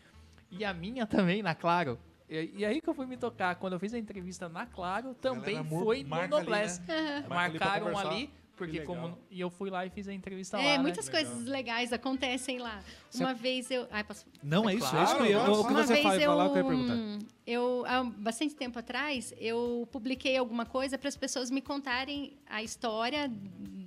E 0.50 0.66
a 0.66 0.74
minha 0.74 1.06
também 1.06 1.44
na 1.44 1.54
Claro. 1.54 2.00
E, 2.32 2.60
e 2.60 2.66
aí 2.66 2.80
que 2.80 2.90
eu 2.90 2.94
fui 2.94 3.06
me 3.06 3.18
tocar, 3.18 3.56
quando 3.56 3.74
eu 3.74 3.80
fiz 3.80 3.94
a 3.94 3.98
entrevista 4.00 4.48
na 4.48 4.66
Claro, 4.66 5.14
também 5.16 5.62
foi 5.66 6.02
no 6.02 6.16
ali, 6.16 6.30
Noblesse. 6.30 6.82
né? 6.88 7.18
Ali 7.18 7.24
pra 7.28 7.36
Marcaram 7.36 7.98
ali, 7.98 8.34
porque 8.66 8.80
Que 8.80 8.86
como. 8.86 9.02
legal. 9.02 9.20
E 9.32 9.40
eu 9.42 9.50
fui 9.50 9.70
lá 9.70 9.86
e 9.86 9.90
fiz 9.90 10.08
a 10.08 10.14
entrevista 10.14 10.58
É, 10.58 10.64
lá. 10.64 10.72
né? 10.74 10.78
muitas 10.78 11.10
coisas 11.10 11.46
legais 11.46 11.92
acontecem 11.92 12.60
lá. 12.60 12.84
Uma 13.16 13.34
vez 13.34 13.72
eu. 13.72 13.88
Ai, 13.90 14.04
posso. 14.04 14.26
Não, 14.44 14.70
é 14.70 14.76
isso, 14.76 14.86
é 14.86 15.04
isso 15.04 15.16
Claro, 15.16 15.26
que 15.26 15.32
eu, 15.32 15.40
claro. 15.40 15.54
o 15.54 15.66
que 15.66 15.72
Uma 15.74 15.84
você 15.84 15.94
vez 15.94 16.04
fala, 16.04 16.16
eu, 16.22 16.30
falar, 16.30 16.46
eu 16.46 16.54
quero 16.54 16.68
perguntar. 16.68 17.26
eu, 17.48 17.84
há 17.88 18.04
bastante 18.04 18.56
tempo 18.56 18.78
atrás, 18.78 19.34
eu 19.40 19.88
publiquei 19.92 20.38
alguma 20.38 20.66
coisa 20.66 20.98
para 20.98 21.10
as 21.10 21.16
pessoas 21.18 21.50
me 21.50 21.62
contarem 21.62 22.34
a 22.48 22.62
história 22.62 23.32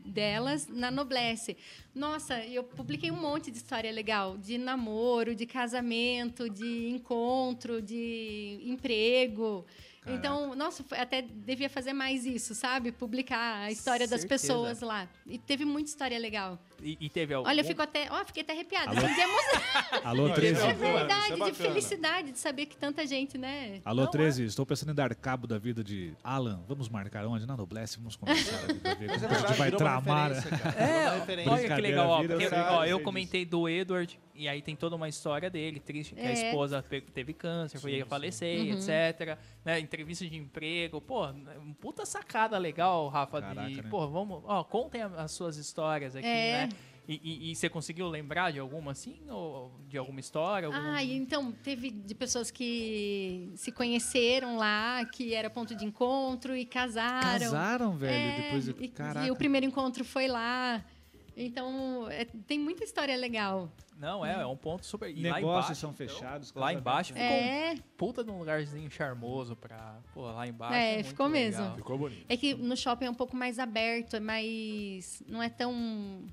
delas 0.05 0.67
na 0.69 0.91
Noblesse. 0.91 1.57
Nossa, 1.95 2.39
eu 2.45 2.63
publiquei 2.65 3.11
um 3.11 3.21
monte 3.21 3.51
de 3.51 3.57
história 3.59 3.91
legal, 3.93 4.37
de 4.39 4.59
namoro, 4.59 5.35
de 5.35 5.47
casamento, 5.47 6.49
de 6.51 6.89
encontro, 6.89 7.81
de 7.83 8.61
emprego. 8.65 9.65
Então, 10.07 10.55
nossa, 10.55 10.85
até 10.93 11.23
devia 11.23 11.71
fazer 11.71 11.93
mais 11.93 12.27
isso, 12.27 12.55
sabe? 12.55 12.93
Publicar 12.93 13.63
a 13.63 13.71
história 13.71 14.07
das 14.07 14.21
Certeza. 14.21 14.47
pessoas 14.47 14.81
lá. 14.81 15.09
E 15.27 15.39
teve 15.39 15.65
muita 15.65 15.89
história 15.91 16.19
legal. 16.19 16.59
E, 16.83 16.97
e 17.01 17.09
teve 17.09 17.33
algum... 17.35 17.49
Olha, 17.49 17.61
eu 17.61 17.65
fico 17.65 17.81
até, 17.81 18.09
ó, 18.11 18.25
fiquei 18.25 18.43
até 18.43 18.53
arrepiada. 18.53 18.91
Alô? 18.91 18.99
Assim, 19.05 19.15
de 19.15 19.21
emoção. 19.21 19.63
Alô, 20.05 20.29
Não, 20.29 20.35
13. 20.35 20.53
isso 20.55 20.65
É 20.67 20.71
é 20.71 20.75
verdade, 20.75 21.33
é 21.33 21.45
de 21.45 21.53
felicidade 21.53 22.33
de 22.33 22.39
saber 22.39 22.67
que 22.67 22.77
tanta 22.77 23.07
gente, 23.07 23.39
né? 23.39 23.81
Alô, 23.85 24.07
13, 24.07 24.45
estou 24.45 24.67
pensando 24.67 24.93
em 24.93 24.95
dar 24.95 25.15
cabo 25.15 25.47
da 25.47 25.59
vida 25.59 25.83
de 25.83 26.15
Alan. 26.23 26.63
Vamos 26.69 26.89
marcar 26.89 27.25
onde? 27.27 27.47
Na 27.47 27.57
Noblesse, 27.57 27.97
vamos 27.99 28.17
conversar 28.17 28.59
ver 28.67 29.09
como 29.21 29.35
a 29.35 29.39
gente 29.49 29.59
vai 29.59 29.71
tramar. 29.71 30.31
né? 30.31 30.43
É, 30.77 31.49
olha 31.49 31.75
que 31.75 31.81
legal, 31.81 32.09
ó, 32.09 32.23
porque, 32.23 32.47
ó, 32.49 32.85
eu 32.85 32.97
sei 32.97 33.05
comentei 33.05 33.45
do 33.45 33.69
Edward, 33.69 34.19
e 34.35 34.49
aí 34.49 34.61
tem 34.61 34.75
toda 34.75 34.97
uma 34.97 35.09
história 35.09 35.49
dele, 35.49 35.79
triste, 35.81 36.15
que 36.15 36.21
a 36.21 36.31
É. 36.31 36.33
esposa 36.33 36.83
pe- 36.83 37.01
teve 37.01 37.33
câncer, 37.33 37.79
foi 37.79 38.01
a 38.01 38.07
falecer, 38.07 38.61
Uhum. 38.61 38.73
etc. 38.79 39.39
Né, 39.65 39.79
entrevista 39.81 40.27
de 40.27 40.37
emprego, 40.37 41.01
pô, 41.01 41.27
um 41.27 41.73
puta 41.75 42.05
sacada 42.05 42.59
legal, 42.59 43.09
Rafa, 43.09 43.41
Caraca, 43.41 43.69
de, 43.69 43.83
né? 43.83 43.89
pô, 43.91 44.07
vamos, 44.09 44.43
ó, 44.45 44.65
contem 44.65 45.03
a- 45.03 45.07
as 45.19 45.33
suas 45.33 45.57
histórias 45.57 46.17
aqui, 46.17 46.27
É. 46.27 46.67
né? 46.67 46.69
E, 47.07 47.21
e- 47.23 47.51
e 47.51 47.55
você 47.57 47.69
conseguiu 47.69 48.09
lembrar 48.09 48.51
de 48.51 48.59
alguma, 48.59 48.93
assim, 48.93 49.21
ou 49.29 49.73
de 49.89 49.99
alguma 49.99 50.21
história? 50.21 50.67
algum- 50.69 50.79
Ah, 50.79 51.03
e 51.05 51.13
então 51.15 51.53
teve 51.53 51.91
de 51.91 52.15
pessoas 52.15 52.51
que 52.51 53.53
se 53.57 53.71
conheceram 53.71 54.57
lá, 54.57 55.05
que 55.05 55.35
era 55.35 55.51
ponto 55.51 55.75
de 55.75 55.85
encontro 55.85 56.57
e 56.57 56.65
casaram. 56.65 57.39
Casaram, 57.41 57.97
velho, 57.97 58.15
É, 58.15 58.41
depois 58.43 58.65
de... 58.65 58.75
e, 58.85 58.89
Caraca. 58.89 59.27
e 59.27 59.31
o 59.31 59.37
primeiro 59.37 59.67
encontro 59.67 60.03
foi 60.05 60.27
lá. 60.29 60.83
Então, 61.37 62.09
é, 62.11 62.25
tem 62.47 62.59
muita 62.61 62.85
história 62.85 63.15
legal. 63.17 63.71
Não, 63.99 64.25
é, 64.25 64.41
é 64.41 64.47
um 64.47 64.57
ponto 64.57 64.87
super... 64.87 65.11
E 65.11 65.23
lá 65.29 65.35
Negócios 65.37 65.43
embaixo, 65.43 65.75
são 65.81 65.91
então, 65.91 66.07
fechados. 66.07 66.53
Lá 66.55 66.61
casamentos- 66.73 66.81
embaixo 66.81 67.13
ficou 67.13 67.27
É, 67.29 67.75
um 67.75 67.79
puta 67.97 68.25
de 68.25 68.31
um 68.31 68.39
lugarzinho 68.39 68.91
charmoso 68.91 69.55
pra... 69.57 69.99
Pô, 70.15 70.23
lá 70.23 70.47
embaixo 70.47 70.75
É, 70.75 70.95
muito 70.95 71.07
ficou 71.09 71.29
mesmo. 71.29 71.61
legal. 71.63 71.77
Ficou 71.77 71.99
bonito. 71.99 72.25
é 72.29 72.37
que 72.37 72.55
no 72.55 72.77
shopping 72.77 73.07
é 73.07 73.11
um 73.11 73.15
pouco 73.15 73.37
mais 73.37 73.59
aberto, 73.59 74.15
é 74.17 74.21
mais. 74.21 75.23
não 75.29 75.43
é 75.43 75.49
tão 75.49 76.25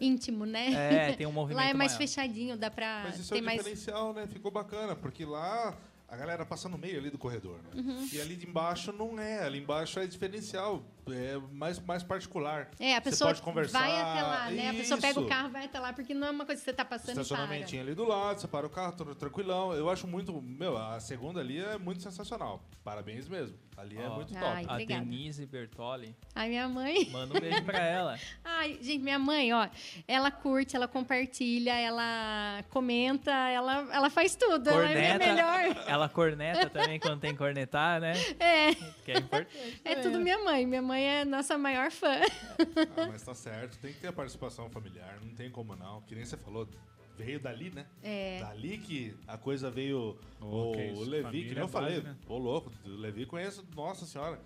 íntimo, 0.00 0.44
né? 0.44 0.72
É, 0.72 1.12
tem 1.12 1.26
um 1.26 1.32
movimento 1.32 1.56
Lá 1.64 1.70
é 1.70 1.74
mais 1.74 1.92
maior. 1.92 1.98
fechadinho, 1.98 2.56
dá 2.56 2.70
pra 2.70 3.02
Mas 3.04 3.18
isso 3.18 3.34
é 3.34 3.40
mais. 3.40 3.58
diferencial, 3.58 4.12
né? 4.12 4.26
Ficou 4.26 4.50
bacana, 4.50 4.94
porque 4.94 5.24
lá 5.24 5.76
a 6.08 6.16
galera 6.16 6.46
passa 6.46 6.68
no 6.68 6.78
meio 6.78 6.98
ali 6.98 7.10
do 7.10 7.18
corredor, 7.18 7.58
né? 7.62 7.82
Uhum. 7.82 8.08
E 8.12 8.20
ali 8.20 8.36
de 8.36 8.46
embaixo 8.46 8.92
não 8.92 9.18
é, 9.20 9.42
ali 9.42 9.58
embaixo 9.58 10.00
é 10.00 10.06
diferencial. 10.06 10.82
É 11.12 11.38
mais, 11.52 11.78
mais 11.80 12.02
particular. 12.02 12.70
É, 12.78 12.94
a 12.96 12.98
Você 12.98 13.10
pessoa 13.10 13.30
pode 13.30 13.42
conversar. 13.42 13.80
vai 13.80 13.90
até 14.00 14.22
lá, 14.22 14.50
né? 14.50 14.70
A 14.70 14.74
pessoa 14.74 15.00
pega 15.00 15.20
o 15.20 15.26
carro, 15.26 15.50
vai 15.50 15.64
até 15.64 15.78
lá, 15.80 15.92
porque 15.92 16.14
não 16.14 16.26
é 16.26 16.30
uma 16.30 16.44
coisa 16.46 16.60
que 16.60 16.64
você 16.64 16.72
tá 16.72 16.84
passando. 16.84 17.10
Estacionamentinho 17.20 17.82
ali 17.82 17.94
do 17.94 18.04
lado, 18.06 18.40
você 18.40 18.48
para 18.48 18.66
o 18.66 18.70
carro, 18.70 18.92
tran- 18.92 19.14
tranquilão. 19.14 19.72
Eu 19.74 19.88
acho 19.90 20.06
muito. 20.06 20.40
Meu, 20.42 20.76
a 20.76 20.98
segunda 21.00 21.40
ali 21.40 21.58
é 21.62 21.78
muito 21.78 22.02
sensacional. 22.02 22.62
Parabéns 22.84 23.28
mesmo. 23.28 23.56
Ali 23.76 23.96
é 23.96 24.08
Ó. 24.08 24.16
muito 24.16 24.34
Ai, 24.36 24.40
top. 24.62 24.66
A 24.68 24.72
Obrigada. 24.72 25.04
Denise 25.04 25.46
Bertoli. 25.46 26.16
Ai, 26.34 26.48
minha 26.48 26.68
mãe. 26.68 27.08
Manda 27.10 27.36
um 27.36 27.40
beijo 27.40 27.62
pra 27.62 27.78
ela. 27.78 28.18
Ai, 28.44 28.76
gente, 28.82 28.98
minha 29.04 29.20
mãe, 29.20 29.52
ó, 29.52 29.68
ela 30.08 30.32
curte, 30.32 30.74
ela 30.74 30.88
compartilha, 30.88 31.72
ela 31.78 32.64
comenta, 32.70 33.30
ela, 33.30 33.86
ela 33.92 34.10
faz 34.10 34.34
tudo. 34.34 34.68
Ela 34.68 34.90
é 34.90 35.12
Corneta. 35.12 35.26
melhor. 35.26 35.84
Ela 35.86 36.08
corneta 36.08 36.70
também 36.70 36.98
quando 36.98 37.20
tem 37.20 37.32
que 37.32 37.38
cornetar, 37.38 38.00
né? 38.00 38.14
É, 38.40 38.74
Que 39.04 39.12
é 39.12 39.18
importante. 39.18 39.80
é 39.84 39.94
tudo 39.96 40.18
minha 40.18 40.38
mãe. 40.42 40.66
Minha 40.66 40.82
mãe 40.82 40.97
é 41.04 41.24
nossa 41.24 41.56
maior 41.58 41.90
fã. 41.90 42.20
Ah, 42.96 43.06
mas 43.10 43.22
tá 43.22 43.34
certo, 43.34 43.78
tem 43.78 43.92
que 43.92 44.00
ter 44.00 44.08
a 44.08 44.12
participação 44.12 44.68
familiar, 44.70 45.18
não 45.22 45.34
tem 45.34 45.50
como 45.50 45.74
não. 45.76 46.00
Que 46.02 46.14
nem 46.14 46.24
você 46.24 46.36
falou, 46.36 46.68
veio 47.16 47.38
dali, 47.40 47.70
né? 47.70 47.86
É. 48.02 48.40
Dali 48.40 48.78
que 48.78 49.14
a 49.26 49.36
coisa 49.38 49.70
veio. 49.70 50.18
Oh, 50.40 50.72
o 50.76 50.80
isso, 50.80 51.04
Levi, 51.04 51.22
família 51.22 51.48
que 51.48 51.54
nem 51.54 51.62
eu 51.62 51.66
é 51.66 51.68
falei, 51.68 52.00
né? 52.00 52.16
ô 52.28 52.38
louco, 52.38 52.72
o 52.84 52.88
Levi 52.88 53.26
conheço, 53.26 53.64
nossa 53.74 54.04
senhora. 54.06 54.40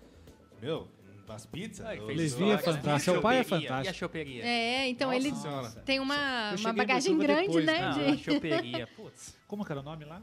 Meu, 0.61 0.87
as 1.27 1.45
pizzas. 1.45 1.85
Eu- 1.97 2.05
fez 2.07 2.17
Levi 2.37 2.51
é 2.51 2.57
fantástico, 2.57 2.99
seu 2.99 3.21
pai 3.21 3.39
é 3.39 3.43
fantástico. 3.43 3.85
E 3.85 3.89
a 3.89 3.93
choperia? 3.93 4.45
É, 4.45 4.87
então 4.89 5.11
Nossa 5.11 5.27
ele 5.27 5.35
Senhora. 5.35 5.69
tem 5.85 5.99
uma, 5.99 6.51
Eu 6.53 6.57
uma 6.59 6.73
bagagem 6.73 7.17
grande, 7.17 7.47
depois, 7.47 7.65
né? 7.65 7.81
Não, 7.81 7.93
de- 7.93 8.03
a 8.05 8.17
choperia. 8.17 8.87
Putz. 8.95 9.35
Como 9.47 9.65
que 9.65 9.71
era 9.71 9.81
o 9.81 9.83
nome 9.83 10.05
lá? 10.05 10.21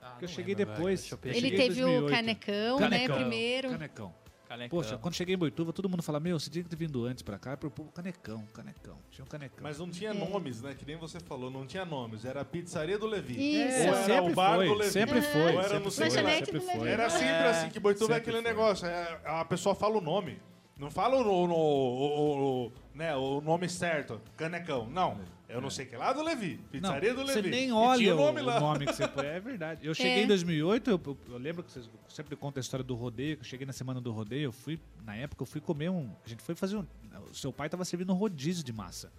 Ah, 0.00 0.10
Porque 0.10 0.24
eu 0.24 0.28
cheguei 0.28 0.54
lembro, 0.54 0.74
depois. 0.74 1.12
Ele 1.24 1.34
cheguei 1.34 1.50
em 1.50 1.56
teve 1.56 1.84
o 1.84 1.86
2008. 1.86 2.10
canecão, 2.16 2.78
Canecão. 2.78 3.16
né? 3.16 3.20
Primeiro. 3.22 3.70
Canecão. 3.70 4.14
Canecão. 4.52 4.78
Poxa, 4.78 4.98
quando 4.98 5.14
cheguei 5.14 5.34
em 5.34 5.38
Boituva, 5.38 5.72
todo 5.72 5.88
mundo 5.88 6.02
fala, 6.02 6.20
meu, 6.20 6.38
você 6.38 6.50
tinha 6.50 6.62
que 6.62 6.68
ter 6.68 6.76
vindo 6.76 7.04
antes 7.06 7.22
pra 7.22 7.38
cá, 7.38 7.56
pro 7.56 7.70
povo, 7.70 7.90
canecão, 7.90 8.44
canecão. 8.52 8.98
Tinha 9.10 9.24
um 9.24 9.28
canecão. 9.28 9.58
Mas 9.62 9.78
não 9.78 9.86
É. 9.86 9.90
tinha 9.90 10.12
nomes, 10.14 10.60
né? 10.60 10.74
Que 10.74 10.84
nem 10.84 10.96
você 10.96 11.18
falou, 11.20 11.50
não 11.50 11.66
tinha 11.66 11.84
nomes. 11.84 12.24
Era 12.24 12.42
a 12.42 12.44
pizzaria 12.44 12.98
do 12.98 13.06
Levi. 13.06 13.34
Isso. 13.34 13.76
É, 13.78 13.90
Ou 13.90 13.94
era 13.96 14.04
sempre 14.04 14.32
o 14.32 14.34
bar 14.34 14.56
foi, 14.56 14.66
do 14.68 14.74
Levi. 14.74 14.90
sempre 14.90 15.22
foi, 15.22 15.40
Ou 15.40 15.48
era 15.60 15.68
sempre 15.68 15.90
foi, 15.90 16.10
sei 16.10 16.22
lá. 16.22 16.30
Sempre 16.30 16.52
do 16.58 16.60
foi. 16.60 16.88
Era 16.88 17.10
sempre 17.10 17.26
É, 17.28 17.48
assim 17.50 17.70
que 17.70 17.80
Boituva 17.80 18.14
é 18.14 18.16
aquele 18.18 18.36
foi. 18.42 18.44
negócio. 18.44 18.86
é, 18.86 19.20
a 19.24 19.44
pessoa 19.44 19.74
fala 19.74 19.96
o 19.96 20.00
nome. 20.00 20.38
Não 20.76 20.90
fala 20.90 21.16
o, 21.16 21.20
o- 21.22 21.52
o- 21.52 22.66
o- 22.66 22.72
né, 22.94 23.14
o 23.14 23.40
nome 23.40 23.68
certo, 23.68 24.20
canecão. 24.36 24.88
Não. 24.88 25.18
Eu 25.48 25.60
não 25.60 25.68
sei 25.68 25.84
que 25.84 25.94
lá 25.96 26.12
do 26.14 26.22
Levi. 26.22 26.58
Pizzaria 26.70 27.12
do 27.14 27.26
Você 27.26 27.34
Levi. 27.34 27.50
nem 27.50 27.68
E 27.68 27.72
olha 27.72 28.14
o 28.14 28.16
nome 28.18 28.40
o 28.40 28.44
lá. 28.44 28.58
nome 28.58 28.86
que 28.86 28.92
você 28.94 29.06
põe. 29.06 29.26
É 29.26 29.38
verdade. 29.38 29.86
Eu 29.86 29.92
cheguei 29.94 30.22
É. 30.22 30.24
em 30.24 30.26
2008, 30.26 30.90
eu, 30.90 31.00
eu- 31.28 31.36
lembro 31.38 31.62
que 31.62 31.70
vocês 31.70 31.88
sempre 32.08 32.34
contam 32.36 32.58
a 32.58 32.62
história 32.62 32.82
do 32.82 32.94
rodeio, 32.94 33.36
que 33.36 33.42
eu 33.42 33.46
cheguei 33.46 33.66
na 33.66 33.72
semana 33.72 34.00
do 34.00 34.10
rodeio, 34.12 34.44
eu 34.44 34.52
fui, 34.52 34.80
na 35.04 35.14
época, 35.14 35.42
eu 35.42 35.46
fui 35.46 35.60
comer 35.60 35.90
um... 35.90 36.10
A 36.24 36.28
gente 36.28 36.42
foi 36.42 36.54
fazer 36.54 36.76
um... 36.78 36.86
O 37.30 37.34
seu 37.34 37.52
pai 37.52 37.68
tava 37.68 37.84
servindo 37.84 38.10
um 38.12 38.16
rodízio 38.16 38.64
de 38.64 38.72
massa, 38.72 39.12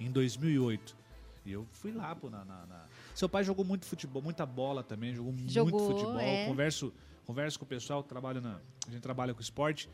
em 0.00 0.10
2008. 0.10 0.96
E 1.44 1.52
eu 1.52 1.64
fui 1.70 1.92
lá, 1.92 2.16
pô, 2.16 2.28
na, 2.28 2.44
na- 2.44 2.66
na- 2.66 2.84
Seu 3.14 3.28
pai 3.28 3.44
jogou 3.44 3.64
muito 3.64 3.86
futebol, 3.86 4.20
muita 4.20 4.44
bola 4.44 4.82
também, 4.82 5.14
jogou, 5.14 5.32
Jogou, 5.46 5.80
muito 5.80 5.92
futebol. 6.00 6.18
é. 6.20 6.46
Converso, 6.46 6.92
converso 7.24 7.58
com 7.60 7.64
o 7.64 7.68
pessoal, 7.68 8.02
trabalho 8.02 8.40
na... 8.40 8.58
A 8.88 8.90
gente 8.90 9.02
trabalha 9.02 9.32
com 9.32 9.40
esporte. 9.40 9.88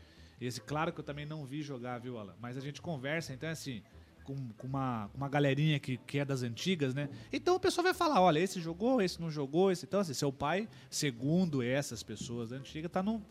Esse, 0.45 0.61
claro 0.61 0.91
que 0.93 0.99
eu 0.99 1.03
também 1.03 1.25
não 1.25 1.45
vi 1.45 1.61
jogar, 1.61 1.99
viu, 1.99 2.17
Alan? 2.17 2.35
Mas 2.41 2.57
a 2.57 2.59
gente 2.61 2.81
conversa, 2.81 3.33
então 3.33 3.47
é 3.49 3.51
assim 3.51 3.81
com, 4.23 4.35
com 4.57 4.67
uma, 4.67 5.09
uma 5.13 5.27
galerinha 5.27 5.77
que, 5.79 5.97
que 5.97 6.17
é 6.19 6.23
das 6.23 6.43
antigas, 6.43 6.93
né? 6.93 7.09
então 7.31 7.55
o 7.55 7.59
pessoal 7.59 7.83
vai 7.83 7.93
falar, 7.93 8.21
olha, 8.21 8.39
esse 8.39 8.61
jogou, 8.61 9.01
esse 9.01 9.19
não 9.19 9.29
jogou, 9.29 9.69
esse 9.69 9.85
então 9.85 9.99
assim, 9.99 10.13
seu 10.13 10.31
pai, 10.31 10.69
segundo 10.89 11.61
essas 11.61 12.01
pessoas 12.03 12.53
antigas, 12.53 12.89
tá 12.89 13.03
num, 13.03 13.21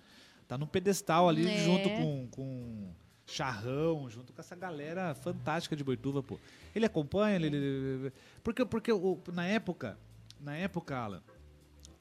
tá 0.47 0.59
num 0.59 0.67
pedestal 0.67 1.31
ali 1.31 1.49
É. 1.49 1.65
junto 1.65 1.89
com, 1.89 2.29
com 2.31 2.93
Charrão, 3.27 4.11
junto 4.11 4.35
com 4.35 4.41
essa 4.43 4.55
galera 4.55 5.15
fantástica 5.15 5.75
de 5.75 5.83
Boituva, 5.83 6.23
pô. 6.23 6.39
Ele 6.75 6.85
acompanha, 6.85 7.37
ele, 7.37 7.47
ele- 7.57 8.13
porque 8.45 8.63
porque 8.67 8.93
o- 8.93 9.19
na 9.33 9.47
época, 9.47 9.99
na 10.41 10.55
época, 10.57 10.95
Alan, 10.99 11.23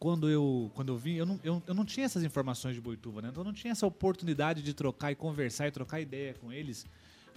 quando 0.01 0.27
eu, 0.27 0.71
quando 0.73 0.89
eu 0.91 0.97
vim, 0.97 1.13
eu 1.13 1.27
não, 1.27 1.39
eu, 1.43 1.61
eu 1.67 1.75
não 1.75 1.85
tinha 1.85 2.07
essas 2.07 2.23
informações 2.23 2.73
de 2.73 2.81
Boituva, 2.81 3.21
né? 3.21 3.27
Então 3.29 3.41
eu 3.41 3.45
não 3.45 3.53
tinha 3.53 3.71
essa 3.71 3.85
oportunidade 3.85 4.63
de 4.63 4.73
trocar 4.73 5.11
e 5.11 5.15
conversar 5.15 5.67
e 5.67 5.71
trocar 5.71 5.99
ideia 6.01 6.33
com 6.41 6.51
eles, 6.51 6.87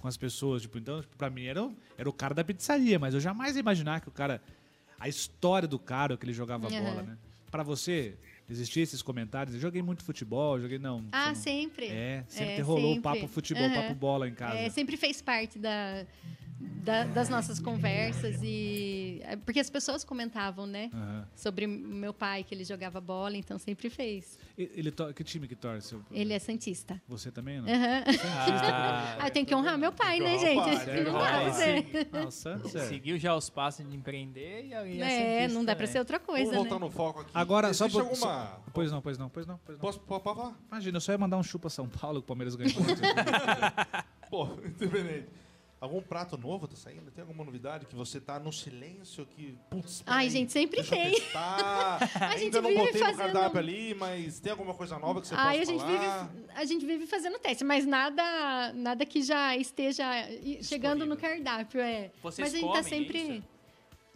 com 0.01 0.09
as 0.09 0.17
pessoas. 0.17 0.63
Tipo, 0.63 0.79
então, 0.79 1.03
tipo, 1.03 1.15
pra 1.15 1.29
mim 1.29 1.45
era, 1.45 1.63
o- 1.63 1.77
era 1.99 2.09
o 2.09 2.13
cara 2.13 2.33
da 2.33 2.43
pizzaria, 2.43 2.99
mas 2.99 3.13
eu 3.13 3.21
jamais 3.21 3.55
ia 3.55 3.61
imaginar 3.61 4.01
que 4.01 4.09
o 4.09 4.11
cara. 4.11 4.41
A 4.99 5.07
história 5.11 5.69
do 5.69 5.79
cara, 5.79 6.17
que 6.17 6.25
ele 6.25 6.33
jogava 6.33 6.67
Aham. 6.69 6.83
bola, 6.83 7.03
né? 7.03 7.19
Pra 7.51 7.63
você, 7.63 8.17
existiam 8.49 8.83
esses 8.83 9.03
comentários? 9.03 9.55
Eu 9.55 9.61
joguei 9.61 9.83
muito 9.83 10.03
futebol, 10.03 10.59
joguei. 10.59 10.79
Não. 10.79 11.05
Ah, 11.13 11.29
não- 11.29 11.35
sempre. 11.35 11.89
É, 11.89 12.25
sempre 12.29 12.55
É, 12.55 12.61
rolou 12.63 12.93
o 12.93 12.95
sempre. 12.95 13.03
papo 13.03 13.29
futebol, 13.29 13.63
Aham. 13.65 13.75
papo 13.75 13.95
bola 13.95 14.27
em 14.27 14.33
casa. 14.35 14.57
É, 14.57 14.71
sempre 14.71 14.97
fez 14.97 15.21
parte 15.21 15.59
da, 15.59 16.07
da- 16.85 17.05
das 17.05 17.29
nossas 17.29 17.59
conversas 17.59 18.41
e 18.43 19.21
é, 19.25 19.37
porque 19.37 19.59
as 19.61 19.71
pessoas 19.71 20.05
comentavam, 20.05 20.67
né, 20.67 20.91
Aham. 20.93 21.27
sobre 21.35 21.67
meu 21.67 22.13
pai 22.13 22.45
que 22.45 22.55
ele 22.55 22.65
jogava 22.65 23.01
bola, 23.01 23.37
então 23.37 23.59
sempre 23.59 23.89
fez. 23.89 24.39
Ele 24.59 24.91
to- 24.91 25.13
Que 25.15 25.25
time 25.25 25.49
que 25.49 25.55
torce? 25.57 25.97
Ele 26.11 26.33
é 26.33 26.39
santista. 26.39 27.01
Você 27.09 27.31
também, 27.31 27.61
não? 27.61 27.69
Aham. 27.69 28.05
Ah, 28.23 29.17
Ah, 29.25 29.29
eu 29.29 29.31
tenho 29.31 29.47
que 29.47 29.55
honrar 29.55 29.79
meu 29.79 29.93
pai, 29.93 30.21
né, 30.21 30.37
Tem 30.37 30.39
gente? 30.41 30.57
pai, 30.63 31.05
não 31.05 31.13
né? 31.13 31.19
dá 31.21 31.41
pra 31.41 31.53
ser. 31.53 32.09
Ah, 32.13 32.31
Santos 32.31 32.75
é. 32.75 32.89
Seguiu 32.89 33.19
já 33.19 33.35
os 33.35 33.49
passos 33.49 33.89
de 33.89 33.97
empreender 33.97 34.65
e, 34.67 34.69
e 34.69 34.75
a 34.75 34.81
É, 34.85 34.85
cientista 35.39 35.55
não 35.59 35.65
dá 35.65 35.75
pra 35.75 35.87
também. 35.87 35.93
ser 35.93 35.99
outra 36.01 36.19
coisa, 36.21 36.45
Vamos 36.51 36.57
voltar 36.69 36.75
né? 36.75 36.81
no 36.87 36.91
foco 36.91 37.21
aqui. 37.21 37.31
Agora, 37.33 37.73
só 37.73 37.87
Existe 37.87 37.93
por- 38.03 38.11
alguma... 38.11 38.17
só- 38.17 38.65
Pois 38.75 38.91
não, 38.93 39.01
pois 39.01 39.17
não, 39.19 39.29
pois 39.31 39.47
não, 39.47 39.59
pois 39.65 39.79
não. 39.79 39.83
Posso, 39.83 40.01
falar? 40.23 40.53
Imagina, 40.71 40.97
eu 40.97 41.01
só 41.01 41.13
ia 41.13 41.19
mandar 41.19 41.37
um 41.39 41.43
chupa 41.43 41.71
São 41.71 41.89
Paulo 41.89 42.21
que 42.21 42.25
o 42.25 42.27
Palmeiras 42.27 42.55
ganhou. 42.57 42.75
Pô, 44.31 44.49
independente. 44.65 45.29
Algum 45.85 46.01
prato 46.01 46.39
novo 46.39 46.67
tá 46.67 46.77
saindo? 46.77 47.11
Tem 47.11 47.21
alguma 47.23 47.45
novidade 47.45 47.85
que 47.85 47.95
você 47.95 48.19
tá 48.21 48.39
no 48.39 48.51
silêncio 48.53 49.27
que... 49.27 49.55
Putz, 49.69 50.03
Ai, 50.07 50.25
peraí, 50.25 50.31
gente, 50.31 50.53
sempre 50.53 50.83
tem. 50.83 51.13
A 51.35 51.99
gente 52.39 52.45
Ainda 52.45 52.63
não 52.63 52.71
vive 52.71 52.83
botei 52.85 53.01
no 53.01 53.07
fazendo- 53.07 53.33
cardápio 53.33 53.59
ali, 53.59 53.95
mas 53.95 54.41
tem 54.41 54.51
alguma 54.53 54.73
coisa 54.75 54.99
nova 54.99 55.21
que 55.21 55.29
você 55.29 55.35
Ai, 55.37 55.61
a 55.61 55.65
gente, 55.65 55.81
falar? 55.81 56.25
vive, 56.29 56.49
a 56.55 56.65
gente 56.65 56.87
vive 56.87 57.07
fazendo 57.07 57.39
teste, 57.39 57.65
mas 57.65 57.85
nada, 57.85 58.73
nada 58.73 59.05
que 59.05 59.23
já 59.23 59.57
esteja 59.57 60.05
chegando 60.63 61.05
no 61.05 61.17
cardápio, 61.17 61.81
é. 61.81 62.11
Vocês 62.23 62.49
mas 62.49 62.55
a 62.55 62.59
gente 62.59 62.73
tá 62.73 62.83
comem 62.83 62.83
sempre. 62.85 63.19
isso? 63.37 63.55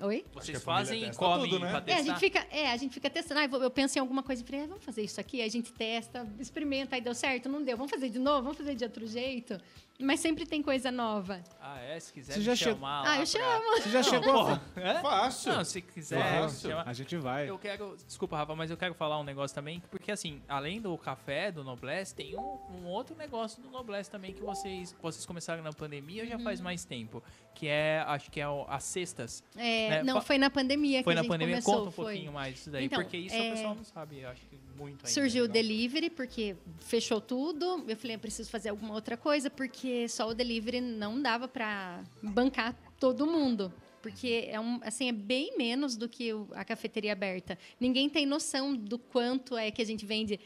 Oi? 0.01 0.25
Vocês 0.33 0.63
família 0.63 0.87
fazem 0.87 1.03
e 1.03 1.07
testa 1.07 1.19
comem 1.19 1.51
tudo, 1.51 1.59
né? 1.59 1.81
pra 1.81 1.93
É, 1.93 1.97
a 1.99 2.03
gente 2.03 2.21
fica, 2.21 2.47
é, 2.53 2.71
a 2.71 2.77
gente 2.77 2.95
fica 2.95 3.11
testando. 3.11 3.41
Ah, 3.41 3.45
eu 3.65 3.71
penso 3.71 3.99
em 3.99 4.01
alguma 4.01 4.23
coisa 4.23 4.43
e 4.43 4.47
falei, 4.47 4.63
ah, 4.63 4.67
vamos 4.69 4.85
fazer 4.85 5.03
isso 5.03 5.21
aqui. 5.21 5.41
Aí 5.41 5.49
a 5.49 5.51
gente 5.51 5.73
testa, 5.73 6.25
experimenta, 6.39 6.95
aí 6.95 7.01
deu 7.03 7.15
certo, 7.15 7.49
não 7.49 7.61
deu. 7.63 7.77
Vamos 7.77 7.91
fazer 7.91 8.09
de 8.09 8.19
novo, 8.19 8.43
vamos 8.45 8.57
fazer 8.57 8.77
de 8.77 8.85
outro 8.85 9.05
jeito. 9.09 9.61
Mas 10.01 10.21
sempre 10.21 10.47
tem 10.47 10.63
coisa 10.63 10.93
nova. 10.93 11.43
Ah, 11.61 11.81
é? 11.81 11.99
Se 11.99 12.13
quiser 12.13 12.35
Você 12.35 12.39
me 12.39 12.45
já 12.45 12.55
chegou- 12.55 12.75
chamar 12.75 13.03
Ah, 13.05 13.11
eu 13.15 13.17
pra- 13.17 13.27
chamo. 13.27 13.77
Você 13.83 13.91
já 13.91 14.03
chegou 14.05 14.47
a... 14.47 14.61
É? 14.77 14.95
Fácil. 15.01 15.53
Não, 15.53 15.65
se 15.65 15.83
quiser 15.83 16.41
Fácil. 16.41 16.79
A 16.79 16.93
gente 16.93 17.17
vai. 17.17 17.51
Eu 17.51 17.59
quero. 17.59 17.97
Desculpa, 18.07 18.37
Rafa, 18.37 18.55
mas 18.55 18.71
eu 18.71 18.77
quero 18.77 18.95
falar 18.95 19.19
um 19.19 19.25
negócio 19.25 19.53
também, 19.55 19.83
porque 19.91 20.13
assim, 20.13 20.41
além 20.49 20.81
do 20.81 20.97
café 20.97 21.51
do 21.51 21.65
Noblesse, 21.65 22.15
tem 22.15 22.37
um, 22.37 22.59
um 22.71 22.87
outro 22.87 23.17
negócio 23.17 23.61
do 23.61 23.69
Noblesse 23.71 24.09
também 24.09 24.33
que 24.33 24.41
vocês, 24.41 24.95
vocês 25.03 25.27
começaram 25.27 25.65
na 25.65 25.73
pandemia 25.73 26.23
ou 26.23 26.29
já 26.29 26.37
Uhum. 26.37 26.45
faz 26.45 26.61
mais 26.61 26.85
tempo. 26.85 27.21
Que 27.53 27.67
é, 27.67 28.05
acho 28.07 28.31
que 28.31 28.41
é 28.41 28.49
o- 28.49 28.67
as 28.69 28.85
cestas. 28.85 29.43
É, 29.57 29.91
Né, 29.91 30.03
não, 30.05 30.21
foi 30.23 30.39
na 30.39 30.49
pandemia 30.49 31.03
Foi 31.03 31.13
que 31.13 31.15
na 31.17 31.21
a 31.21 31.23
gente 31.25 31.31
pandemia. 31.33 31.55
começou. 31.57 31.75
Conta 31.75 31.89
um 31.89 31.93
foi. 31.93 32.05
pouquinho 32.15 32.33
mais 32.33 32.55
disso 32.55 32.71
daí, 32.71 32.85
Então, 32.85 33.01
porque 33.03 33.17
isso 33.17 33.35
é, 33.35 33.49
o 33.49 33.53
pessoal 33.53 33.75
não 33.75 33.85
sabe, 33.85 34.21
eu 34.21 34.29
acho 34.29 34.43
que 34.47 34.57
muito 34.79 35.05
ainda. 35.05 35.09
Surgiu 35.09 35.45
o 35.45 35.49
delivery, 35.49 36.11
porque 36.11 36.57
fechou 36.81 37.21
tudo. 37.21 37.85
Eu 37.89 37.97
falei, 37.97 38.17
eu 38.17 38.21
preciso 38.21 38.49
fazer 38.51 38.69
alguma 38.71 38.95
outra 38.95 39.17
coisa, 39.17 39.51
porque 39.51 40.09
só 40.09 40.29
o 40.29 40.35
delivery 40.35 40.81
não 40.81 41.21
dava 41.21 41.49
pra 41.49 42.03
bancar 42.23 42.75
todo 42.99 43.27
mundo. 43.27 43.73
Porque 44.01 44.49
é, 44.49 44.61
um, 44.61 44.81
assim, 44.83 45.09
é 45.09 45.13
bem 45.13 45.57
menos 45.59 45.97
do 45.97 46.09
que 46.09 46.31
a 46.53 46.65
cafeteria 46.65 47.13
aberta. 47.13 47.59
Ninguém 47.81 48.09
tem 48.09 48.25
noção 48.25 48.75
do 48.75 48.99
quanto 48.99 49.57
é 49.57 49.71
que 49.71 49.83
a 49.83 49.85
gente 49.85 50.07
vende 50.07 50.39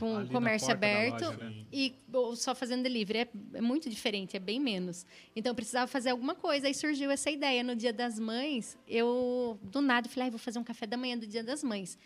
com 0.00 0.16
Ali 0.16 0.30
comércio 0.30 0.72
aberto 0.72 1.26
loja, 1.26 1.36
né? 1.36 1.64
e 1.70 1.94
ou 2.10 2.34
só 2.34 2.54
fazendo 2.54 2.82
delivery. 2.82 3.18
É, 3.20 3.28
é 3.54 3.60
muito 3.60 3.90
diferente, 3.90 4.34
é 4.34 4.40
bem 4.40 4.58
menos. 4.58 5.04
Então 5.36 5.50
eu 5.50 5.54
precisava 5.54 5.86
fazer 5.86 6.10
alguma 6.10 6.34
coisa. 6.34 6.66
Aí 6.66 6.74
surgiu 6.74 7.10
essa 7.10 7.30
ideia. 7.30 7.62
No 7.62 7.76
Dia 7.76 7.92
das 7.92 8.18
Mães, 8.18 8.78
eu, 8.88 9.58
do 9.62 9.82
nada, 9.82 10.08
falei, 10.08 10.28
ah, 10.28 10.30
vou 10.30 10.38
fazer 10.38 10.58
um 10.58 10.64
café 10.64 10.86
da 10.86 10.96
manhã 10.96 11.18
do 11.18 11.26
Dia 11.26 11.44
das 11.44 11.62
Mães. 11.62 11.98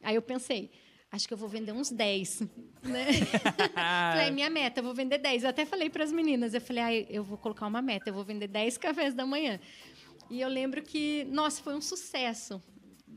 Aí 0.00 0.14
eu 0.14 0.22
pensei, 0.22 0.70
acho 1.14 1.28
que 1.28 1.32
eu 1.32 1.38
vou 1.38 1.48
vender 1.48 1.72
uns 1.72 1.90
10. 1.90 2.42
Né? 2.84 3.06
falei, 4.12 4.30
minha 4.30 4.50
meta, 4.50 4.80
eu 4.80 4.84
vou 4.84 4.92
vender 4.92 5.16
10. 5.16 5.44
Eu 5.44 5.48
até 5.48 5.64
falei 5.64 5.88
para 5.88 6.04
as 6.04 6.12
meninas, 6.12 6.52
eu 6.52 6.60
falei, 6.60 6.82
ah, 6.82 6.94
eu 7.10 7.24
vou 7.24 7.38
colocar 7.38 7.66
uma 7.66 7.80
meta, 7.80 8.10
eu 8.10 8.14
vou 8.14 8.22
vender 8.22 8.46
10 8.46 8.76
cafés 8.76 9.14
da 9.14 9.24
manhã. 9.24 9.58
E 10.28 10.38
eu 10.38 10.48
lembro 10.50 10.82
que, 10.82 11.24
nossa, 11.30 11.62
foi 11.62 11.74
um 11.74 11.80
sucesso. 11.80 12.62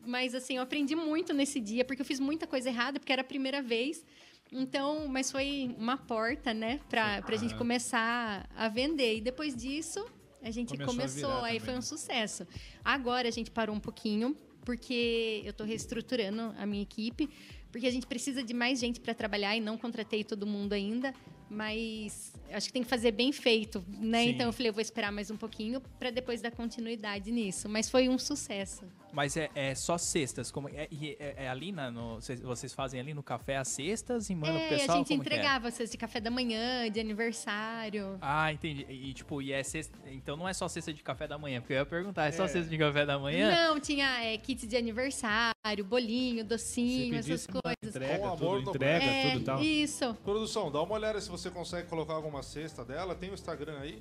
Mas 0.06 0.34
assim, 0.34 0.56
eu 0.56 0.64
aprendi 0.64 0.96
muito 0.96 1.34
nesse 1.34 1.60
dia, 1.60 1.84
porque 1.84 2.02
eu 2.02 2.06
fiz 2.06 2.18
muita 2.18 2.48
coisa 2.48 2.70
errada, 2.70 2.98
porque 2.98 3.12
era 3.12 3.24
a 3.24 3.26
primeira 3.26 3.62
vez. 3.62 4.06
Então, 4.50 5.06
mas 5.10 5.30
foi 5.30 5.76
uma 5.78 5.98
porta, 5.98 6.54
né, 6.54 6.80
pra, 6.88 7.22
pra 7.22 7.36
gente 7.36 7.56
começar 7.56 8.50
a 8.56 8.70
vender. 8.70 9.18
E 9.18 9.22
depois 9.22 9.54
disso, 9.54 10.06
a 10.42 10.50
gente 10.50 10.70
Começou 10.70 10.86
a 10.86 10.96
começou, 10.96 11.30
virar 11.30 11.44
aí 11.44 11.60
também, 11.60 11.60
foi 11.60 11.78
um 11.78 11.82
sucesso. 11.82 12.48
Agora 12.86 13.28
a 13.28 13.32
gente 13.32 13.52
parou 13.52 13.76
um 13.76 13.82
pouquinho, 13.82 14.38
porque 14.68 15.42
eu 15.46 15.52
estou 15.52 15.66
reestruturando 15.66 16.54
a 16.58 16.66
minha 16.66 16.84
equipe, 16.84 17.30
porque 17.78 17.88
a 17.88 17.92
gente 17.92 18.08
precisa 18.08 18.44
de 18.44 18.56
mais 18.56 18.80
gente 18.80 19.00
para 19.00 19.14
trabalhar 19.14 19.56
e 19.56 19.62
não 19.62 19.78
contratei 19.78 20.24
todo 20.24 20.48
mundo 20.48 20.74
ainda. 20.74 21.14
mas 21.50 22.34
acho 22.52 22.68
que 22.68 22.74
tem 22.74 22.84
que 22.84 22.90
fazer 22.90 23.12
bem 23.12 23.32
feito, 23.32 23.84
né? 23.88 24.24
Sim. 24.24 24.30
Então 24.32 24.48
eu 24.48 24.54
falei, 24.54 24.70
eu 24.70 24.74
vou 24.74 24.82
esperar 24.82 25.12
mais 25.12 25.30
um 25.30 25.38
pouquinho 25.38 25.80
para 26.00 26.10
depois 26.10 26.42
dar 26.42 26.52
continuidade 26.52 27.32
nisso. 27.32 27.70
Mas 27.70 27.90
foi 27.90 28.10
um 28.10 28.18
sucesso. 28.18 28.84
Mas 29.18 29.36
é, 29.36 29.50
é 29.56 29.74
só 29.74 29.98
cestas. 29.98 30.52
Como, 30.52 30.70
é, 30.70 30.88
é, 30.92 31.46
é 31.46 31.50
ali 31.50 31.72
na, 31.72 31.90
no, 31.90 32.22
cês- 32.22 32.40
vocês 32.40 32.72
fazem 32.72 33.00
ali 33.00 33.16
no 33.16 33.24
café 33.24 33.58
as 33.58 33.68
cestas 33.68 34.30
e 34.30 34.36
mandam 34.36 34.58
é, 34.58 34.68
pro 34.68 34.78
pessoal? 34.78 34.98
a 34.98 35.00
gente 35.00 35.12
é? 35.12 35.16
entregava 35.16 35.72
cestas 35.72 35.90
de 35.90 35.98
café 35.98 36.20
da 36.20 36.30
manhã, 36.30 36.88
de 36.92 37.00
aniversário. 37.00 38.20
Ah, 38.22 38.54
entendi. 38.54 38.86
E 38.88 39.12
tipo, 39.16 39.42
e 39.42 39.52
é 39.52 39.64
cesta. 39.64 39.98
Então 40.06 40.38
não 40.38 40.48
é 40.48 40.54
só 40.54 40.68
cesta 40.68 40.94
de 40.94 41.02
café 41.02 41.28
da 41.28 41.36
manhã, 41.36 41.60
porque 41.60 41.74
eu 41.74 41.78
ia 41.78 41.86
perguntar, 41.88 42.28
é 42.28 42.32
só 42.32 42.48
cesta 42.48 42.70
de 42.70 42.78
café 42.78 43.08
da 43.08 43.18
manhã? 43.18 43.50
Não, 43.70 43.80
tinha 43.80 44.24
é, 44.24 44.38
kit 44.38 44.68
de 44.68 44.78
aniversário, 44.78 45.84
bolinho, 45.84 46.46
docinho, 46.46 47.16
essas 47.16 47.48
coisas. 47.48 47.96
Entrega, 47.96 48.20
Com 48.20 48.26
amor 48.28 48.38
tudo, 48.38 48.66
no 48.66 48.70
entrega, 48.70 49.04
É, 49.04 49.32
tudo 49.32 49.42
e 49.42 49.44
tal. 49.44 49.64
Isso. 49.64 50.14
Produção, 50.24 50.72
dá 50.72 50.80
uma 50.84 50.94
olhada 50.94 51.20
se 51.20 51.30
você 51.32 51.50
consegue 51.50 51.88
colocar 51.88 52.14
alguma 52.14 52.44
cesta 52.44 52.86
dela. 52.86 53.16
Tem 53.16 53.32
o 53.32 53.34
Instagram 53.34 53.80
aí? 53.80 54.00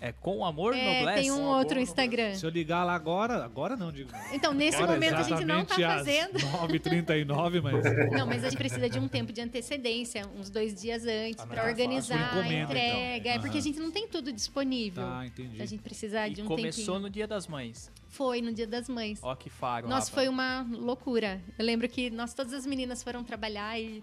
É 0.00 0.12
com 0.12 0.44
amor 0.44 0.74
É, 0.76 0.98
noblesse? 1.00 1.22
tem 1.22 1.30
um 1.32 1.36
amor, 1.44 1.58
outro 1.58 1.80
Instagram. 1.80 2.34
Se 2.34 2.44
eu 2.44 2.50
ligar 2.50 2.84
lá 2.84 2.94
agora, 2.94 3.42
agora 3.44 3.76
não, 3.76 3.90
digo. 3.90 4.10
Então, 4.32 4.52
nesse 4.52 4.76
Agora, 4.76 4.92
momento 4.92 5.14
a 5.14 5.22
gente 5.22 5.44
não 5.44 5.64
tá 5.64 5.74
fazendo. 5.74 6.36
às 6.36 6.42
9h39, 6.42 7.62
mas. 7.62 8.10
Não, 8.12 8.26
mas 8.26 8.44
a 8.44 8.50
gente 8.50 8.58
precisa 8.58 8.88
de 8.90 8.98
um 8.98 9.08
tempo 9.08 9.32
de 9.32 9.40
antecedência, 9.40 10.26
uns 10.38 10.50
dois 10.50 10.74
dias 10.80 11.04
antes, 11.06 11.40
Ah, 11.40 11.46
para 11.46 11.62
é 11.62 11.70
organizar 11.70 12.16
a 12.34 12.38
encomenda, 12.40 12.64
entrega. 12.72 13.16
então. 13.20 13.30
É 13.30 13.38
porque 13.38 13.48
Aham. 13.48 13.58
a 13.58 13.62
gente 13.62 13.78
não 13.80 13.90
tem 13.90 14.06
tudo 14.06 14.32
disponível. 14.32 15.02
Tá, 15.02 15.26
entendi. 15.26 15.62
A 15.62 15.66
gente 15.66 15.82
precisa 15.82 16.28
de 16.28 16.40
E 16.40 16.44
um 16.44 16.46
começou 16.46 16.84
tempinho. 16.84 17.00
no 17.00 17.10
dia 17.10 17.26
das 17.26 17.46
mães. 17.46 17.90
Foi 18.08 18.40
no 18.40 18.52
Dia 18.52 18.66
das 18.66 18.88
Mães. 18.88 19.18
Ó 19.22 19.34
que 19.34 19.50
faro, 19.50 19.88
Nossa, 19.88 20.06
Rafa. 20.10 20.12
foi 20.12 20.28
uma 20.28 20.66
loucura. 20.70 21.38
Eu 21.58 21.64
lembro 21.66 21.86
que 21.86 22.08
nós, 22.08 22.32
todas 22.32 22.54
as 22.54 22.64
meninas 22.64 23.02
foram 23.02 23.22
trabalhar 23.22 23.78
e. 23.78 24.02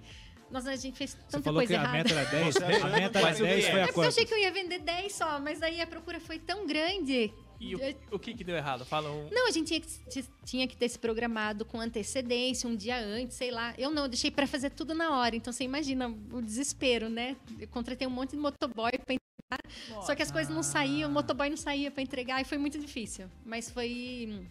Nossa, 0.54 0.70
a 0.70 0.76
gente 0.76 0.96
fez 0.98 1.16
tanta 1.30 1.44
falou 1.44 1.60
coisa 1.62 1.74
que 1.74 1.80
a 1.80 1.82
errada. 1.84 1.98
meta 1.98 2.14
era 2.14 2.30
10, 2.30 2.54
Você 2.54 2.64
a 2.64 2.68
meta 2.88 3.20
era 3.20 3.28
vai 3.28 3.34
ser 3.34 3.44
10 3.44 3.66
o 3.66 3.72
foi 3.72 3.80
É 3.80 3.84
a 3.84 3.86
porque 3.88 3.90
eu 3.90 3.94
quanto? 4.04 4.08
achei 4.10 4.26
que 4.26 4.34
eu 4.34 4.38
ia 4.38 4.52
vender 4.52 4.80
10 4.80 5.12
só, 5.14 5.40
mas 5.40 5.62
aí 5.64 5.82
a 5.82 5.88
procura 5.88 6.20
foi 6.20 6.38
tão 6.40 6.66
grande. 6.68 7.34
E 7.60 7.76
o, 7.76 7.80
o 8.12 8.20
que 8.20 8.34
que 8.34 8.44
deu 8.44 8.56
errado? 8.56 8.86
Fala 8.86 9.10
um... 9.10 9.30
Não, 9.32 9.48
a 9.48 9.52
gente 9.52 9.68
tinha 9.68 9.80
que, 9.82 10.26
tinha 10.46 10.68
que 10.68 10.76
ter 10.78 10.90
se 10.90 11.00
programado 11.00 11.64
com 11.66 11.80
antecedência, 11.80 12.70
um 12.70 12.76
dia 12.76 12.98
antes, 13.00 13.36
sei 13.38 13.52
lá. 13.52 13.74
Eu 13.78 13.90
não, 13.90 14.04
eu 14.04 14.08
deixei 14.10 14.30
pra 14.30 14.46
fazer 14.46 14.70
tudo 14.70 14.94
na 14.94 15.18
hora. 15.18 15.36
Então 15.36 15.52
você 15.52 15.64
imagina 15.64 16.08
o 16.32 16.42
desespero, 16.42 17.10
né? 17.10 17.36
Eu 17.60 17.68
contratei 17.70 18.06
um 18.06 18.12
monte 18.12 18.32
de 18.32 18.38
motoboy 18.38 18.92
pra 19.06 19.16
entregar. 19.16 20.04
Só 20.06 20.14
que 20.14 20.22
as 20.22 20.30
coisas 20.32 20.54
não 20.54 20.62
saíam, 20.62 21.10
o 21.10 21.14
motoboy 21.14 21.50
não 21.50 21.58
saía 21.58 21.90
pra 21.90 22.04
entregar 22.04 22.42
e 22.42 22.44
foi 22.44 22.58
muito 22.58 22.78
difícil. 22.78 23.28
Mas 23.46 23.70
foi. 23.72 24.46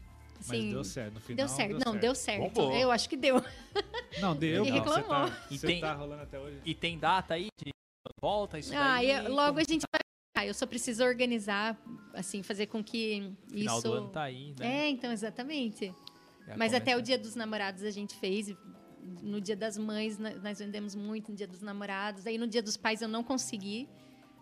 Mas 0.48 0.58
Assim, 0.58 0.70
deu 0.70 0.84
certo, 0.84 1.14
no 1.14 1.20
final. 1.20 1.36
Deu 1.36 1.48
certo. 1.56 1.84
não, 1.84 1.96
deu 1.96 2.14
certo. 2.14 2.42
Bombou. 2.54 2.72
Eu 2.76 2.90
acho 2.90 3.08
que 3.08 3.16
deu. 3.16 3.36
Não, 4.20 4.34
deu. 4.36 4.64
Ninguém 4.64 4.80
não, 4.80 4.88
Você 4.88 4.96
reclamou. 5.00 5.28
tá, 5.30 5.46
E 5.50 5.58
você 5.58 5.66
tem- 5.66 5.80
tá 5.80 5.94
rolando 5.94 6.22
até 6.22 6.38
hoje. 6.38 6.58
E 6.64 6.74
tem 6.74 6.98
data 6.98 7.34
aí 7.34 7.48
de 7.64 7.72
volta 8.20 8.58
isso 8.58 8.72
Ah, 8.74 8.96
daí? 8.96 9.10
e 9.10 9.20
logo 9.28 9.48
Como 9.48 9.60
a 9.60 9.64
gente 9.64 9.84
vai. 9.92 10.00
Ah, 10.36 10.46
eu 10.46 10.54
só 10.54 10.66
preciso 10.66 11.04
organizar, 11.04 11.78
assim, 12.14 12.42
fazer 12.42 12.66
com 12.66 12.82
que 12.82 13.32
Final 13.50 13.78
isso. 13.78 13.88
do 13.88 13.94
ano 13.94 14.08
tá 14.08 14.22
aí, 14.22 14.54
né? 14.58 14.86
É, 14.86 14.88
então, 14.88 15.12
exatamente. 15.12 15.94
Já 16.46 16.56
Mas 16.56 16.72
até 16.74 16.92
começa. 16.92 16.98
o 16.98 17.02
dia 17.02 17.18
dos 17.18 17.34
namorados 17.34 17.82
a 17.84 17.90
gente 17.90 18.14
fez. 18.16 18.52
No 19.20 19.40
dia 19.40 19.56
das 19.56 19.76
mães 19.76 20.18
nós 20.18 20.58
vendemos 20.58 20.94
muito, 20.94 21.30
no 21.30 21.36
dia 21.36 21.46
dos 21.46 21.60
namorados. 21.60 22.26
Aí 22.26 22.38
no 22.38 22.46
dia 22.46 22.62
dos 22.62 22.76
pais 22.76 23.02
eu 23.02 23.08
não 23.08 23.22
consegui. 23.22 23.88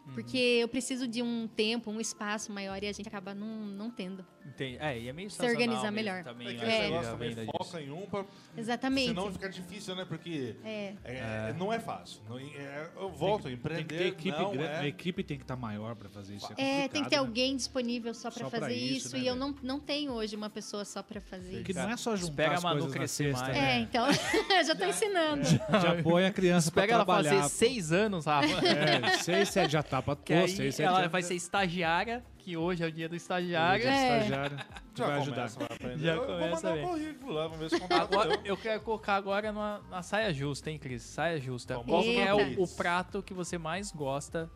Uhum. 0.07 0.15
Porque 0.15 0.37
eu 0.39 0.67
preciso 0.69 1.07
de 1.07 1.23
um 1.23 1.47
tempo, 1.47 1.91
um 1.91 2.01
espaço 2.01 2.51
maior 2.53 2.83
e 2.83 2.89
a 2.89 2.93
gente 2.93 3.07
acaba 3.07 3.35
não, 3.35 3.47
não 3.47 3.91
tendo. 3.91 4.25
Entendi. 4.45 4.79
É, 4.81 4.99
e 4.99 5.09
é 5.09 5.13
meio 5.13 5.31
Se 5.31 5.45
organizar 5.45 5.83
mesmo 5.93 5.97
melhor. 5.97 6.25
Também, 6.25 6.49
É 6.49 6.55
que 6.55 6.65
É. 6.65 6.81
negócio 6.89 7.09
a 7.09 7.13
também 7.13 7.35
disso. 7.35 7.47
foca 7.53 7.81
em 7.81 7.91
um 7.91 8.07
pra... 8.07 8.25
Exatamente. 8.57 9.09
Senão 9.09 9.31
fica 9.33 9.49
difícil, 9.49 9.95
né? 9.95 10.05
Porque 10.09 10.57
É. 10.65 10.95
é, 11.05 11.55
não 11.57 11.73
é 11.73 11.79
fácil. 11.79 12.21
Não- 12.29 12.39
é- 12.39 12.91
eu 12.97 13.11
volto, 13.11 13.45
Tem 13.45 13.53
empreender 13.53 13.85
que 13.87 13.95
ter 13.97 14.07
equipe 14.09 14.31
não 14.39 14.51
grande. 14.53 14.73
A 14.73 14.85
é... 14.85 14.89
equipe 14.89 15.23
tem 15.23 15.37
que 15.37 15.45
estar 15.45 15.57
maior 15.57 15.95
pra 15.95 16.09
fazer 16.09 16.35
isso. 16.35 16.53
É, 16.57 16.85
É, 16.85 16.89
tem 16.89 17.05
que 17.05 17.11
ter 17.11 17.17
né? 17.17 17.21
alguém 17.21 17.55
disponível 17.55 18.13
só 18.15 18.31
pra 18.31 18.45
Só 18.45 18.51
pra 18.51 18.61
fazer 18.61 18.75
isso, 18.75 19.09
isso. 19.09 19.17
né, 19.17 19.23
e 19.23 19.27
eu 19.27 19.37
não, 19.37 19.55
não 19.63 19.79
tenho 19.79 20.13
hoje 20.13 20.35
uma 20.35 20.51
pessoa 20.51 20.85
só 20.85 21.03
pra 21.03 21.21
fazer 21.21 21.63
Que 21.63 21.71
isso. 21.73 21.81
não 21.81 21.91
é 21.91 21.97
só 21.97 22.17
juntar 22.17 22.31
Espera 22.33 22.53
a 22.53 22.55
as 22.57 22.63
Manu 22.65 22.81
coisas 22.81 22.93
na 22.95 22.99
crescer 22.99 23.33
mais. 23.33 23.49
É, 23.57 23.61
né? 23.61 23.79
então, 23.81 24.07
eu 24.09 24.13
já 24.65 24.75
tô 24.75 24.85
ensinando. 24.87 25.45
Já 25.45 26.03
põe 26.03 26.25
a 26.27 26.33
criança 26.33 26.71
pra 26.73 26.83
Pega 26.83 26.95
ela 26.95 27.05
trabalhar. 27.05 27.43
fazer 27.43 27.49
seis 27.55 27.93
anos, 27.93 28.25
Rafa. 28.25 28.67
É, 28.67 29.19
seis, 29.19 29.49
sete 29.51 29.73
já 29.73 29.83
tá 29.91 30.01
pra 30.03 30.17
Que 30.17 30.33
aí 30.33 30.49
sete 30.49 30.83
ela 30.83 31.03
já- 31.03 31.09
vai 31.09 31.23
ser 31.23 31.35
estagiária, 31.35 32.25
que 32.39 32.57
hoje 32.57 32.83
é 32.83 32.87
o 32.87 32.93
dia 32.93 33.09
do 33.09 33.17
estagiário. 33.17 33.83
já 33.85 33.91
É. 33.91 34.17
estagiário, 34.19 34.57
que 34.95 34.99
Já 35.01 35.07
vai 35.07 35.19
ajudar. 35.21 35.49
Já 35.97 36.15
eu 36.15 36.27
começa 36.27 36.73
vou 36.75 36.79
um 36.85 36.89
currículo 36.89 37.33
lá, 37.33 37.43
vamos 37.49 37.59
ver 37.59 37.71
se 37.71 37.93
Agora, 37.93 38.41
eu. 38.45 38.57
quero 38.57 38.81
colocar 38.83 39.17
agora 39.17 39.53
numa, 39.53 39.81
na 39.91 40.03
saia 40.03 40.33
justa, 40.33 40.71
hein, 40.71 40.79
Cris? 40.79 41.03
Saia 41.03 41.41
justa. 41.41 41.75
Qual 41.81 42.03
que 42.03 42.19
é 42.19 42.33
o, 42.35 42.63
o 42.63 42.69
prato 42.69 43.23
que 43.23 43.35
você 43.35 43.59
mais 43.59 43.91
gosta 43.93 44.51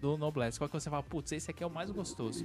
do 0.00 0.16
Noblesse? 0.16 0.58
Qual 0.58 0.68
que 0.68 0.78
você 0.78 0.88
fala, 0.90 1.02
putz, 1.02 1.32
esse 1.32 1.50
aqui 1.50 1.62
é 1.62 1.66
o 1.66 1.70
mais 1.70 1.90
gostoso? 1.90 2.44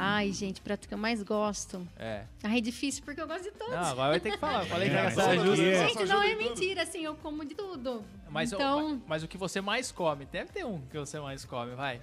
Ai, 0.00 0.32
gente, 0.32 0.60
prato 0.60 0.86
que 0.88 0.94
eu 0.94 0.98
mais 0.98 1.22
gosto. 1.22 1.86
É. 1.98 2.22
Ai, 2.44 2.58
é 2.58 2.60
difícil 2.60 3.02
porque 3.04 3.20
eu 3.20 3.26
gosto 3.26 3.44
de 3.44 3.50
todos. 3.52 3.74
Não, 3.74 3.82
agora 3.84 4.10
vai 4.10 4.20
ter 4.20 4.30
que 4.32 4.38
falar. 4.38 4.62
Eu 4.62 4.66
falei 4.66 4.88
que 4.88 4.94
É, 4.94 4.98
era 4.98 5.08
aqui 5.08 5.38
justa. 5.46 5.62
é- 5.64 5.88
Gente, 5.88 6.04
não 6.06 6.22
é 6.22 6.34
mentira, 6.36 6.82
assim, 6.82 7.04
eu 7.04 7.14
como 7.16 7.44
de 7.44 7.54
tudo. 7.54 8.04
Mas, 8.30 8.52
o- 8.52 8.54
então, 8.56 9.02
mas 9.06 9.22
o 9.22 9.28
que 9.28 9.36
você 9.36 9.60
mais 9.60 9.90
come? 9.90 10.24
Deve 10.26 10.52
ter 10.52 10.64
um 10.64 10.80
que 10.82 10.98
você 10.98 11.18
mais 11.18 11.44
come, 11.44 11.74
vai. 11.74 12.00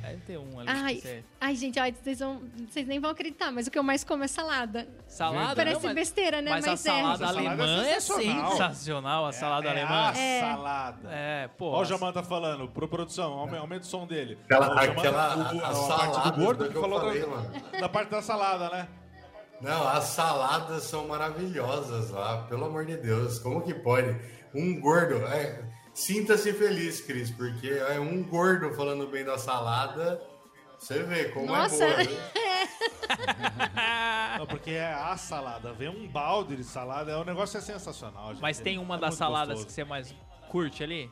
Deve 0.00 0.16
ter 0.26 0.38
um 0.38 0.60
ali. 0.60 0.68
ai, 0.68 0.94
que 0.96 1.00
você... 1.00 1.24
ai, 1.40 1.56
gente, 1.56 1.78
ai, 1.80 1.92
vocês, 1.92 2.18
vão- 2.18 2.42
vocês 2.68 2.86
nem 2.86 3.00
vão 3.00 3.10
acreditar, 3.10 3.50
mas 3.50 3.66
o 3.66 3.70
que 3.70 3.78
eu 3.78 3.82
mais 3.82 4.04
como 4.04 4.22
é 4.22 4.28
salada. 4.28 4.86
Salada? 5.08 5.56
Parece 5.56 5.76
não, 5.76 5.82
mas, 5.84 5.94
besteira, 5.94 6.42
né? 6.42 6.50
mas 6.50 6.66
a 6.68 6.72
é. 6.72 6.76
salada 6.76 7.24
Essa 7.24 7.32
salada 7.34 7.62
alemã 7.62 7.84
é 7.84 7.90
é 7.90 8.00
sensacional. 8.00 8.50
sensacional. 8.50 9.26
A 9.26 9.32
salada 9.32 9.66
é 9.68 9.70
alemã. 9.70 10.10
A 10.10 10.18
É. 10.18 10.40
salada. 10.40 11.08
É, 11.10 11.48
pô. 11.56 11.70
Ó, 11.70 11.80
o 11.80 11.84
Jaman 11.86 12.12
tá 12.12 12.22
falando, 12.22 12.68
pro 12.68 12.86
produção, 12.86 13.32
aume- 13.32 13.56
aumenta 13.56 13.82
o 13.82 13.86
som 13.88 14.06
dele. 14.06 14.38
Aquela, 14.44 14.78
aquela 14.82 15.36
o- 15.36 15.40
a, 15.40 15.44
a, 15.44 15.70
a 15.70 15.74
parte 15.74 15.74
salada 15.86 16.30
do 16.30 16.44
gordo 16.44 16.64
do 16.64 16.70
que 16.74 16.80
falou 16.80 17.00
falei, 17.00 17.20
da, 17.22 17.26
mano. 17.26 17.50
da 17.80 17.88
parte 17.88 18.10
da 18.10 18.20
salada, 18.20 18.68
né? 18.68 18.88
Não, 19.62 19.88
as 19.88 20.04
saladas 20.04 20.82
são 20.82 21.08
maravilhosas 21.08 22.10
lá, 22.10 22.42
pelo 22.48 22.66
amor 22.66 22.84
de 22.84 22.96
Deus. 22.98 23.38
Como 23.38 23.62
que 23.62 23.72
pode? 23.72 24.14
Um 24.54 24.78
gordo. 24.78 25.14
é, 25.28 25.62
Sinta-se 25.94 26.52
feliz, 26.52 27.00
Cris, 27.00 27.30
porque 27.30 27.68
é 27.68 27.98
um 28.00 28.22
gordo 28.24 28.74
falando 28.74 29.06
bem 29.06 29.24
da 29.24 29.38
salada. 29.38 30.20
Você 30.78 31.02
vê 31.04 31.26
como 31.26 31.46
Nossa. 31.46 31.84
é 31.86 32.04
boa. 32.04 32.20
Não, 34.38 34.46
porque 34.46 34.72
é 34.72 34.92
a 34.92 35.16
salada. 35.16 35.72
Vem 35.72 35.88
um 35.88 36.08
balde 36.08 36.56
de 36.56 36.64
salada, 36.64 37.12
é, 37.12 37.16
o 37.16 37.24
negócio 37.24 37.56
é 37.58 37.60
sensacional. 37.60 38.30
gente. 38.32 38.42
Mas 38.42 38.58
tem 38.58 38.76
uma 38.78 38.96
É 38.96 38.98
das 38.98 39.14
saladas 39.14 39.54
gostoso. 39.54 39.66
que 39.66 39.72
você 39.72 39.84
mais 39.84 40.14
curte 40.48 40.82
ali? 40.82 41.10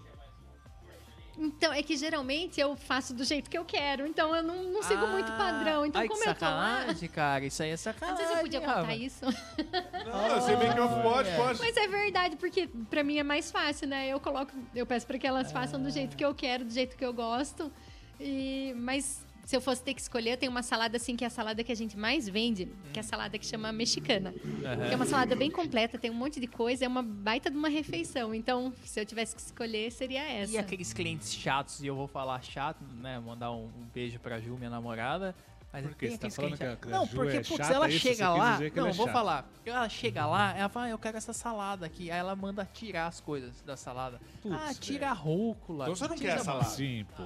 Então, 1.38 1.72
é 1.72 1.82
que 1.82 1.96
geralmente 1.96 2.60
eu 2.60 2.76
faço 2.76 3.14
do 3.14 3.24
jeito 3.24 3.48
que 3.48 3.56
eu 3.56 3.64
quero, 3.64 4.06
então 4.06 4.34
eu 4.36 4.42
não, 4.42 4.62
não 4.64 4.82
sigo 4.82 5.06
muito 5.09 5.32
padrão. 5.32 5.86
Então, 5.86 6.00
Ah, 6.00 6.04
Ai, 6.04 6.09
como 6.09 6.22
que 6.22 6.28
eu 6.28 6.34
tô 6.34 6.44
lá. 6.44 6.76
sacanagem, 6.80 7.09
cara. 7.09 7.44
Isso 7.46 7.62
aí 7.62 7.68
é 7.70 7.72
Não 7.72 7.78
sacanagem. 7.78 8.16
sei 8.18 8.26
se 8.26 8.32
eu 8.34 8.40
podia 8.42 8.60
contar 8.60 8.94
isso. 8.96 9.24
Não, 9.24 10.40
você 10.40 10.56
vem 10.56 10.72
que 10.72 10.78
eu 10.78 10.88
pode, 10.88 11.30
pode. 11.36 11.59
Mas 11.59 11.76
é 11.76 11.88
verdade, 11.88 12.36
porque 12.36 12.68
pra 12.90 13.02
mim 13.02 13.16
é 13.18 13.22
mais 13.22 13.50
fácil, 13.50 13.88
né? 13.88 14.09
Eu 14.09 14.20
coloco, 14.20 14.52
eu 14.74 14.84
peço 14.84 15.06
pra 15.06 15.18
que 15.18 15.26
elas 15.26 15.50
façam 15.50 15.82
do 15.82 15.90
jeito 15.90 16.16
que 16.16 16.24
eu 16.24 16.34
quero, 16.34 16.64
do 16.64 16.72
jeito 16.72 16.96
que 16.96 17.04
eu 17.04 17.12
gosto. 17.14 17.72
E 18.20 18.74
mas 18.76 19.24
se 19.52 19.56
eu 19.56 19.60
fosse 19.60 19.82
ter 19.82 19.92
que 19.92 20.00
escolher, 20.00 20.38
tem 20.38 20.48
uma 20.48 20.62
salada 20.62 20.96
assim 20.96 21.14
que 21.14 21.24
é 21.24 21.26
a 21.26 21.30
salada 21.30 21.62
que 21.62 21.70
a 21.70 21.74
gente 21.76 21.94
mais 21.94 22.26
vende, 22.26 22.72
que 22.90 22.98
é 22.98 23.00
a 23.00 23.02
salada 23.02 23.38
que 23.38 23.44
chama 23.44 23.70
mexicana. 23.70 24.32
Que 24.32 24.94
é 24.94 24.96
uma 24.96 25.04
salada 25.04 25.36
bem 25.36 25.50
completa, 25.50 25.98
tem 25.98 26.10
um 26.10 26.14
monte 26.14 26.40
de 26.40 26.46
coisa, 26.46 26.86
é 26.86 26.88
uma 26.88 27.02
baita 27.02 27.50
de 27.50 27.56
uma 27.58 27.68
refeição. 27.68 28.34
Então, 28.34 28.72
se 28.82 28.98
eu 28.98 29.04
tivesse 29.04 29.36
que 29.36 29.42
escolher, 29.42 29.92
seria 29.92 30.22
essa. 30.26 30.52
E 30.54 30.56
aqueles 30.56 30.94
clientes 30.94 31.34
chatos, 31.34 31.82
e 31.82 31.86
eu 31.86 31.94
vou 31.94 32.08
falar 32.08 32.42
chato, 32.42 32.82
né? 32.94 33.20
Mandar 33.20 33.52
um, 33.52 33.64
um 33.66 33.84
beijo 33.92 34.18
pra 34.20 34.40
Ju, 34.40 34.56
minha 34.56 34.70
namorada. 34.70 35.34
Mas 35.70 35.84
Por 35.86 35.94
quê? 35.96 36.08
tem 36.08 36.16
Você 36.16 36.18
tá 36.18 36.30
falando 36.30 36.56
clientes 36.56 36.78
que 36.80 36.86
a- 36.86 36.88
que 36.88 36.94
a 36.94 36.98
Não, 36.98 37.06
Ju 37.06 37.14
porque, 37.16 37.36
é 37.36 37.40
putz, 37.42 37.48
chata, 37.58 37.74
ela 37.74 37.88
isso? 37.90 37.98
chega 37.98 38.28
lá. 38.30 38.58
Não, 38.74 38.86
é 38.86 38.92
vou 38.92 39.06
chata. 39.06 39.12
falar. 39.18 39.50
Ela 39.66 39.88
chega 39.90 40.24
lá, 40.26 40.56
ela 40.56 40.68
fala, 40.70 40.86
ah, 40.86 40.88
eu 40.90 40.98
quero 40.98 41.18
essa 41.18 41.34
salada 41.34 41.84
aqui. 41.84 42.10
Aí 42.10 42.18
ela 42.18 42.34
manda 42.34 42.66
tirar 42.72 43.06
as 43.06 43.20
coisas 43.20 43.60
da 43.66 43.76
salada. 43.76 44.18
Putz, 44.40 44.54
ah, 44.58 44.72
tira 44.80 45.10
a 45.10 45.12
rúcula. 45.12 45.84
Então 45.84 45.94
você 45.96 46.08
não 46.08 46.16
quer 46.16 46.38
salada. 46.40 46.64
Sim, 46.70 47.04
pô. 47.14 47.22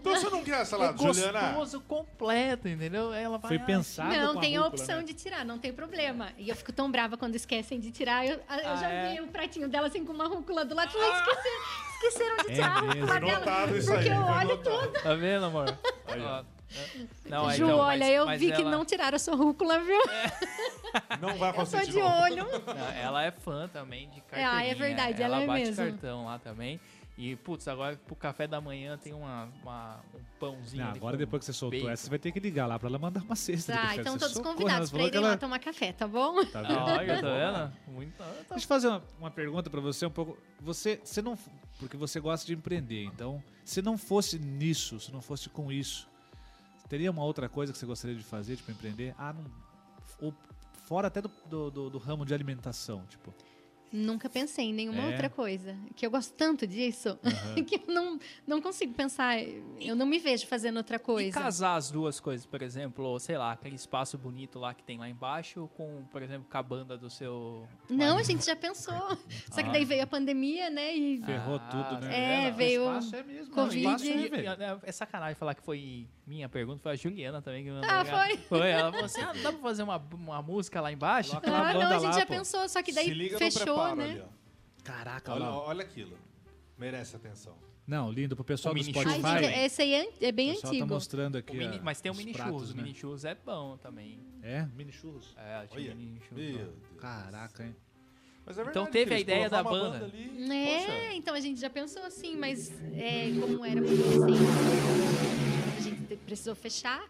Então 0.00 0.16
você 0.16 0.30
não 0.30 0.42
quer 0.42 0.60
É 0.60 0.64
salada, 0.64 0.96
Juliana? 0.98 1.40
gostoso 1.52 1.80
completo, 1.82 2.68
entendeu? 2.68 3.10
Aí 3.12 3.22
Ela 3.22 3.38
vai, 3.38 3.48
Foi 3.48 3.56
ah, 3.58 3.64
pensado 3.64 4.14
Não, 4.16 4.34
com 4.34 4.40
tem 4.40 4.56
a 4.56 4.60
rúcula, 4.62 4.80
opção 4.82 4.96
né? 4.98 5.02
de 5.04 5.14
tirar, 5.14 5.44
não 5.44 5.58
tem 5.58 5.72
problema. 5.72 6.30
E 6.38 6.48
eu 6.48 6.56
fico 6.56 6.72
tão 6.72 6.90
brava 6.90 7.16
quando 7.16 7.34
esquecem 7.36 7.78
de 7.78 7.90
tirar. 7.90 8.26
Eu, 8.26 8.34
eu 8.36 8.40
Ah, 8.48 8.76
já 8.76 8.88
é? 8.88 9.14
vi 9.14 9.20
o 9.20 9.28
pratinho 9.28 9.68
dela 9.68 9.86
assim 9.88 10.04
com 10.04 10.12
uma 10.12 10.26
rúcula 10.28 10.64
do 10.64 10.74
lado. 10.74 10.90
Falei, 10.90 11.10
esqueci, 11.12 11.48
esqueceram 11.94 12.36
de 12.38 12.50
É 12.50 12.54
tirar 12.54 12.76
a 12.78 12.82
mesmo. 12.82 13.00
rúcula 13.00 13.20
dela. 13.20 13.38
notado 13.38 13.76
isso 13.76 13.92
porque 13.92 14.08
aí, 14.08 14.16
eu 14.16 14.22
olho 14.24 14.48
notado. 14.56 14.62
tudo. 14.92 15.02
Tá 15.02 15.14
vendo, 15.14 15.44
amor? 15.46 15.78
Ó, 16.08 16.44
Não, 17.28 17.48
aí, 17.48 17.56
Ju, 17.58 17.64
então, 17.64 17.78
olha, 17.78 17.98
mas- 17.98 18.14
eu 18.14 18.26
mas 18.26 18.40
vi 18.40 18.52
que 18.52 18.62
ela- 18.62 18.70
não 18.70 18.84
tiraram 18.84 19.16
a 19.16 19.18
sua 19.18 19.34
rúcula, 19.34 19.78
viu? 19.80 20.00
Não 21.20 21.36
vai 21.36 21.50
Eu 21.50 21.54
tô 21.54 21.60
acontecer 21.60 21.86
de 21.86 21.92
de 21.92 21.98
novo. 22.00 22.22
olho. 22.22 22.44
Não, 22.66 22.88
ela 23.00 23.24
é 23.24 23.30
fã 23.30 23.68
também 23.68 24.08
de 24.10 24.20
carteirinha. 24.22 24.50
ah, 24.52 24.64
é 24.64 24.74
verdade, 24.74 25.22
ela 25.22 25.36
ela 25.36 25.44
é 25.44 25.46
bate 25.46 25.60
mesmo. 25.66 25.76
cartão 25.84 26.24
lá 26.24 26.38
também. 26.38 26.80
E, 27.22 27.36
putz, 27.36 27.68
agora 27.68 27.96
pro 27.98 28.16
café 28.16 28.46
da 28.46 28.62
manhã 28.62 28.96
tem 28.96 29.12
uma, 29.12 29.44
uma- 29.62 30.00
um 30.14 30.20
pãozinho. 30.38 30.82
Não, 30.84 30.92
agora 30.92 31.18
depois 31.18 31.40
que 31.40 31.46
você 31.46 31.52
soltou 31.52 31.78
bacon. 31.78 31.92
essa, 31.92 32.04
você 32.04 32.08
vai 32.10 32.18
ter 32.18 32.32
que 32.32 32.40
ligar 32.40 32.66
lá 32.66 32.78
pra 32.78 32.88
ela 32.88 32.98
mandar 32.98 33.20
uma 33.22 33.36
cesta 33.36 33.72
de 33.72 33.78
Tá, 33.78 33.84
café. 33.88 34.00
então 34.00 34.16
todos 34.16 34.34
socorro, 34.34 34.54
convidados 34.56 34.90
pra 34.90 35.02
irem 35.02 35.16
ela- 35.18 35.28
lá 35.28 35.36
tomar 35.36 35.58
café, 35.58 35.92
tá 35.92 36.08
bom? 36.08 36.42
Tá 36.46 36.62
vendo? 36.62 36.78
Ah, 36.78 36.84
Olha, 36.96 37.20
tá 37.20 37.68
vendo? 37.84 37.94
Muito. 37.94 38.16
tá- 38.16 38.24
Deixa 38.50 38.64
eu 38.64 38.68
fazer 38.68 38.88
uma, 38.88 39.02
uma 39.18 39.30
pergunta 39.30 39.68
pra 39.68 39.80
você 39.82 40.06
um 40.06 40.10
pouco. 40.10 40.38
Você, 40.62 40.98
você 41.04 41.20
não. 41.20 41.36
porque 41.78 41.96
você 41.96 42.18
gosta 42.20 42.46
de 42.46 42.54
empreender. 42.54 43.04
Então, 43.04 43.42
se 43.66 43.82
não 43.82 43.98
fosse 43.98 44.38
nisso, 44.38 44.98
se 44.98 45.12
não 45.12 45.20
fosse 45.20 45.50
com 45.50 45.70
isso, 45.70 46.08
teria 46.88 47.10
uma 47.10 47.22
outra 47.22 47.50
coisa 47.50 47.70
que 47.70 47.78
você 47.78 47.84
gostaria 47.84 48.16
de 48.16 48.24
fazer, 48.24 48.56
tipo, 48.56 48.70
empreender? 48.70 49.14
Ah, 49.18 49.34
não. 49.34 49.44
Ou 50.22 50.34
fora 50.86 51.08
até 51.08 51.20
do, 51.20 51.30
do, 51.46 51.70
do- 51.70 51.90
do 51.90 51.98
ramo 51.98 52.24
de 52.24 52.32
alimentação, 52.32 53.04
tipo. 53.10 53.32
Nunca 53.92 54.28
pensei 54.30 54.66
em 54.66 54.72
nenhuma 54.72 55.02
É? 55.02 55.06
outra 55.08 55.28
coisa. 55.28 55.76
Que 55.96 56.06
eu 56.06 56.10
gosto 56.10 56.32
tanto 56.34 56.64
disso 56.66 57.18
que 57.66 57.74
eu 57.76 57.92
não, 57.92 58.18
não 58.46 58.60
consigo 58.62 58.94
pensar. 58.94 59.36
Eu 59.80 59.96
não 59.96 60.06
me 60.06 60.18
vejo 60.18 60.46
fazendo 60.46 60.76
outra 60.76 60.96
E 60.96 60.98
coisa. 61.00 61.40
casar 61.40 61.74
as 61.76 61.90
duas 61.90 62.20
coisas, 62.20 62.46
por 62.46 62.62
exemplo, 62.62 63.18
sei 63.18 63.36
lá, 63.36 63.52
aquele 63.52 63.74
espaço 63.74 64.16
bonito 64.16 64.58
lá 64.60 64.72
que 64.74 64.82
tem 64.84 64.96
lá 64.98 65.08
embaixo 65.08 65.68
com, 65.76 66.04
por 66.10 66.22
exemplo, 66.22 66.46
com 66.48 66.56
a 66.56 66.62
banda 66.62 66.96
do 66.96 67.10
seu. 67.10 67.66
Não, 67.88 68.18
a 68.18 68.22
gente 68.22 68.44
já 68.46 68.54
pensou. 68.54 68.94
Só 69.50 69.62
que 69.62 69.70
daí 69.70 69.84
veio 69.84 70.04
a 70.04 70.06
pandemia, 70.06 70.70
né? 70.70 70.94
E 70.94 71.20
Ferrou 71.24 71.56
Ah, 71.56 71.68
tudo, 71.70 72.00
né? 72.02 72.14
É, 72.16 72.46
Ela, 72.46 72.56
veio 72.56 72.82
o 72.82 72.98
espaço 72.98 73.16
é 73.16 73.22
mesmo, 73.24 73.52
Covid. 73.54 73.76
o 73.76 73.80
espaço 73.90 74.04
é, 74.06 74.08
E- 74.10 74.28
e- 74.28 74.80
é 74.88 74.92
sacanagem 74.92 75.34
falar 75.34 75.54
que 75.54 75.62
foi 75.62 76.06
minha 76.30 76.48
pergunta, 76.48 76.80
foi 76.80 76.92
a 76.92 76.96
Juliana 76.96 77.42
também 77.42 77.64
que 77.64 77.70
mandou. 77.70 77.90
Ah, 77.90 78.04
foi? 78.04 78.36
Foi, 78.38 78.68
ela 78.70 78.90
falou 78.90 79.04
assim: 79.06 79.20
ah, 79.20 79.34
não 79.34 79.42
dá 79.42 79.52
pra 79.52 79.60
fazer 79.60 79.82
uma, 79.82 79.96
uma 80.14 80.40
música 80.40 80.80
lá 80.80 80.92
embaixo? 80.92 81.36
Ah, 81.36 81.72
não, 81.74 81.80
banda 81.80 81.96
a 81.96 81.98
gente 81.98 82.12
lá, 82.12 82.20
já 82.20 82.26
pô. 82.26 82.32
pensou, 82.34 82.68
só 82.68 82.82
que 82.82 82.92
Se 82.92 82.94
daí 82.94 83.30
fechou, 83.36 83.96
né? 83.96 84.04
ali, 84.10 84.20
ó. 84.20 84.40
Caraca, 84.84 85.34
Olha, 85.34 85.46
olha 85.50 85.82
aquilo. 85.82 86.16
Merece 86.78 87.14
atenção. 87.16 87.54
Não, 87.86 88.10
lindo. 88.10 88.36
Pro 88.36 88.44
pessoal 88.44 88.72
O 88.72 88.78
do 88.78 88.84
Spotify. 88.84 89.20
Ai, 89.24 89.42
gente, 89.44 89.58
esse 89.58 89.82
aí 89.82 89.92
é, 89.94 90.08
é 90.20 90.28
o 90.28 90.32
bem 90.32 90.52
pessoal 90.54 90.72
antigo. 90.72 90.88
tá 90.88 90.94
mostrando 90.94 91.34
O 91.34 91.38
aqui. 91.38 91.56
mini- 91.56 91.78
a- 91.78 91.82
mas 91.82 92.00
tem 92.00 92.10
o 92.12 92.14
mini 92.14 92.32
pratos, 92.32 92.52
churros. 92.52 92.70
O 92.70 92.76
né? 92.76 92.82
mini 92.84 92.94
churros 92.94 93.24
é 93.24 93.34
bom 93.34 93.76
também. 93.78 94.20
É, 94.42 94.64
mini 94.76 94.92
churros. 94.92 95.34
É, 95.36 95.66
tinha 95.66 95.86
Olha. 95.86 95.94
mini 95.96 96.20
churros. 96.20 96.72
Caraca, 96.98 97.64
hein? 97.64 97.74
Mas 98.46 98.58
é 98.58 98.62
Então 98.62 98.86
teve 98.86 99.14
a 99.14 99.18
ideia 99.20 99.50
da 99.50 99.62
banda. 99.62 100.04
ali. 100.06 100.50
É, 100.50 100.78
Poxa. 100.78 101.12
então 101.14 101.34
a 101.34 101.40
gente 101.40 101.60
já 101.60 101.68
pensou 101.68 102.02
assim, 102.04 102.36
mas 102.36 102.70
é, 102.94 103.30
como 103.40 103.64
era 103.64 103.80
muito 103.82 104.02
recente, 104.02 104.24
a 104.24 104.28
gente 104.28 105.59
te- 105.59 105.59
precisou 106.16 106.54
fechar, 106.54 107.02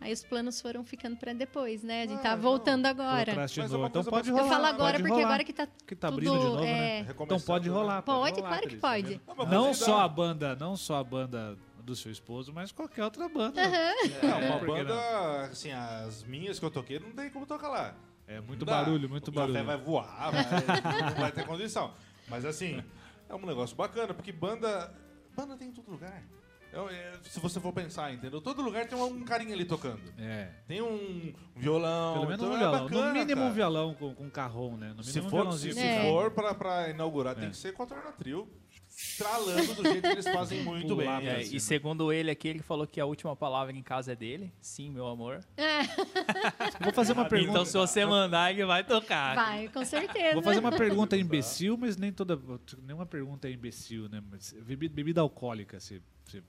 aí 0.00 0.12
os 0.12 0.22
planos 0.24 0.60
foram 0.60 0.84
ficando 0.84 1.16
para 1.16 1.32
depois, 1.32 1.82
né? 1.82 2.02
A 2.02 2.06
gente 2.06 2.18
Ah, 2.20 2.22
tá 2.22 2.36
não. 2.36 2.42
voltando 2.42 2.86
agora. 2.86 3.32
É 3.32 3.34
uma 3.34 3.44
Então 3.86 4.02
coisa 4.02 4.10
pode 4.10 4.30
pra- 4.30 4.40
Eu 4.40 4.44
rolar. 4.44 4.48
falo 4.48 4.66
agora 4.66 4.92
pode 4.92 5.02
porque 5.02 5.12
rolar. 5.14 5.24
agora 5.26 5.44
que 5.44 5.52
tá 5.52 5.66
Que 5.86 5.96
tá 5.96 6.08
tudo, 6.08 6.14
abrindo 6.18 6.38
de 6.38 6.44
novo, 6.44 6.64
é, 6.64 7.02
né? 7.02 7.06
Então 7.20 7.40
pode 7.40 7.68
né? 7.68 7.74
rolar. 7.74 8.02
Pode, 8.02 8.40
rolar, 8.40 8.48
claro 8.50 8.68
que 8.68 8.76
pode. 8.76 9.20
Ah, 9.26 9.34
Não 9.46 9.64
pode 9.66 9.76
só 9.76 10.00
a 10.00 10.08
banda, 10.08 10.56
não 10.56 10.76
só 10.76 10.96
a 11.00 11.04
banda 11.04 11.56
do 11.82 11.94
seu 11.94 12.10
esposo, 12.10 12.52
mas 12.52 12.72
qualquer 12.72 13.04
outra 13.04 13.28
banda. 13.28 13.62
Não, 14.22 14.48
uma 14.48 14.58
por 14.58 14.66
que 14.68 14.72
banda, 14.84 15.40
assim, 15.42 15.70
as 15.72 16.24
minhas 16.24 16.58
que 16.58 16.64
eu 16.64 16.70
toquei, 16.70 16.98
não 16.98 17.10
tem 17.12 17.30
como 17.30 17.46
tocar 17.46 17.68
lá. 17.68 17.94
É 18.26 18.40
muito 18.40 18.64
dá. 18.64 18.72
barulho, 18.82 19.08
muito 19.08 19.28
o 19.28 19.32
café 19.32 19.46
barulho. 19.52 19.64
vai 19.64 19.76
voar, 19.76 20.30
vai- 20.32 20.44
não 21.14 21.14
vai 21.30 21.30
ter 21.32 21.46
condição. 21.46 21.94
Mas 22.28 22.44
assim, 22.44 22.82
é 23.28 23.34
um 23.36 23.46
negócio 23.46 23.76
bacana, 23.76 24.12
porque 24.12 24.32
banda. 24.32 24.92
Banda 25.36 25.56
tem 25.56 25.68
em 25.68 25.72
todo 25.72 25.88
lugar. 25.90 26.24
Eu- 26.72 26.88
é, 26.88 27.12
se 27.22 27.40
você 27.40 27.58
for 27.60 27.72
pensar, 27.72 28.12
entendeu? 28.12 28.40
Todo 28.40 28.60
lugar 28.62 28.86
tem 28.86 28.98
um 28.98 29.24
carinha 29.24 29.54
ali 29.54 29.64
tocando. 29.64 30.00
É. 30.18 30.50
Tem 30.68 30.82
um 30.82 31.32
violão. 31.56 32.14
Pelo 32.14 32.26
menos 32.26 32.40
então 32.42 32.52
um 32.52 32.56
é 32.56 32.58
violão. 32.58 32.82
bacana, 32.84 33.06
no 33.08 33.12
mínimo 33.14 33.36
cara. 33.40 33.50
um 33.50 33.54
violão 33.54 33.94
com, 33.94 34.14
com 34.14 34.30
carrom, 34.30 34.76
né? 34.76 34.88
No 34.88 34.96
mínimo 34.96 35.04
Se 35.04 35.20
um 35.20 35.22
for, 35.24 35.30
violãozinho 35.30 35.74
se 35.74 35.80
É. 35.80 36.02
for 36.02 36.30
pra, 36.30 36.54
pra 36.54 36.90
inaugurar, 36.90 37.34
tem 37.34 37.46
É. 37.46 37.50
que 37.50 37.56
ser 37.56 37.72
com 37.72 37.82
a 37.82 37.86
Torna 37.86 38.12
Trio. 38.12 38.48
Estralando 38.98 39.74
do 39.74 39.82
jeito 39.82 40.00
que 40.00 40.08
eles 40.08 40.24
fazem 40.26 40.62
muito 40.64 40.96
Pular 40.96 41.18
bem. 41.20 41.28
É, 41.28 41.42
cima. 41.42 41.56
e 41.56 41.60
segundo 41.60 42.10
ele 42.10 42.30
aqui, 42.30 42.48
ele 42.48 42.62
falou 42.62 42.86
que 42.86 42.98
a 42.98 43.04
última 43.04 43.36
palavra 43.36 43.76
em 43.76 43.82
casa 43.82 44.12
é 44.12 44.16
dele. 44.16 44.50
Sim, 44.58 44.90
meu 44.90 45.06
amor. 45.06 45.40
Vou 46.80 46.92
fazer 46.94 47.12
uma 47.12 47.26
pergunta. 47.26 47.50
Então, 47.50 47.64
se 47.66 47.72
você 47.76 48.06
mandar, 48.06 48.50
ele 48.50 48.64
vai 48.64 48.82
tocar. 48.84 49.34
Vai, 49.34 49.68
com 49.68 49.84
certeza. 49.84 50.32
Vou 50.34 50.42
fazer 50.42 50.60
uma 50.60 50.72
pergunta 50.72 51.14
imbecil, 51.18 51.76
mas 51.76 51.96
nem 51.98 52.10
toda. 52.10 52.40
Nenhuma 52.82 53.04
pergunta 53.04 53.48
é 53.48 53.52
imbecil, 53.52 54.08
né? 54.08 54.22
Mas 54.30 54.52
bebida, 54.64 54.94
bebida 54.94 55.20
alcoólica, 55.20 55.78
você, 55.78 56.00
você 56.24 56.42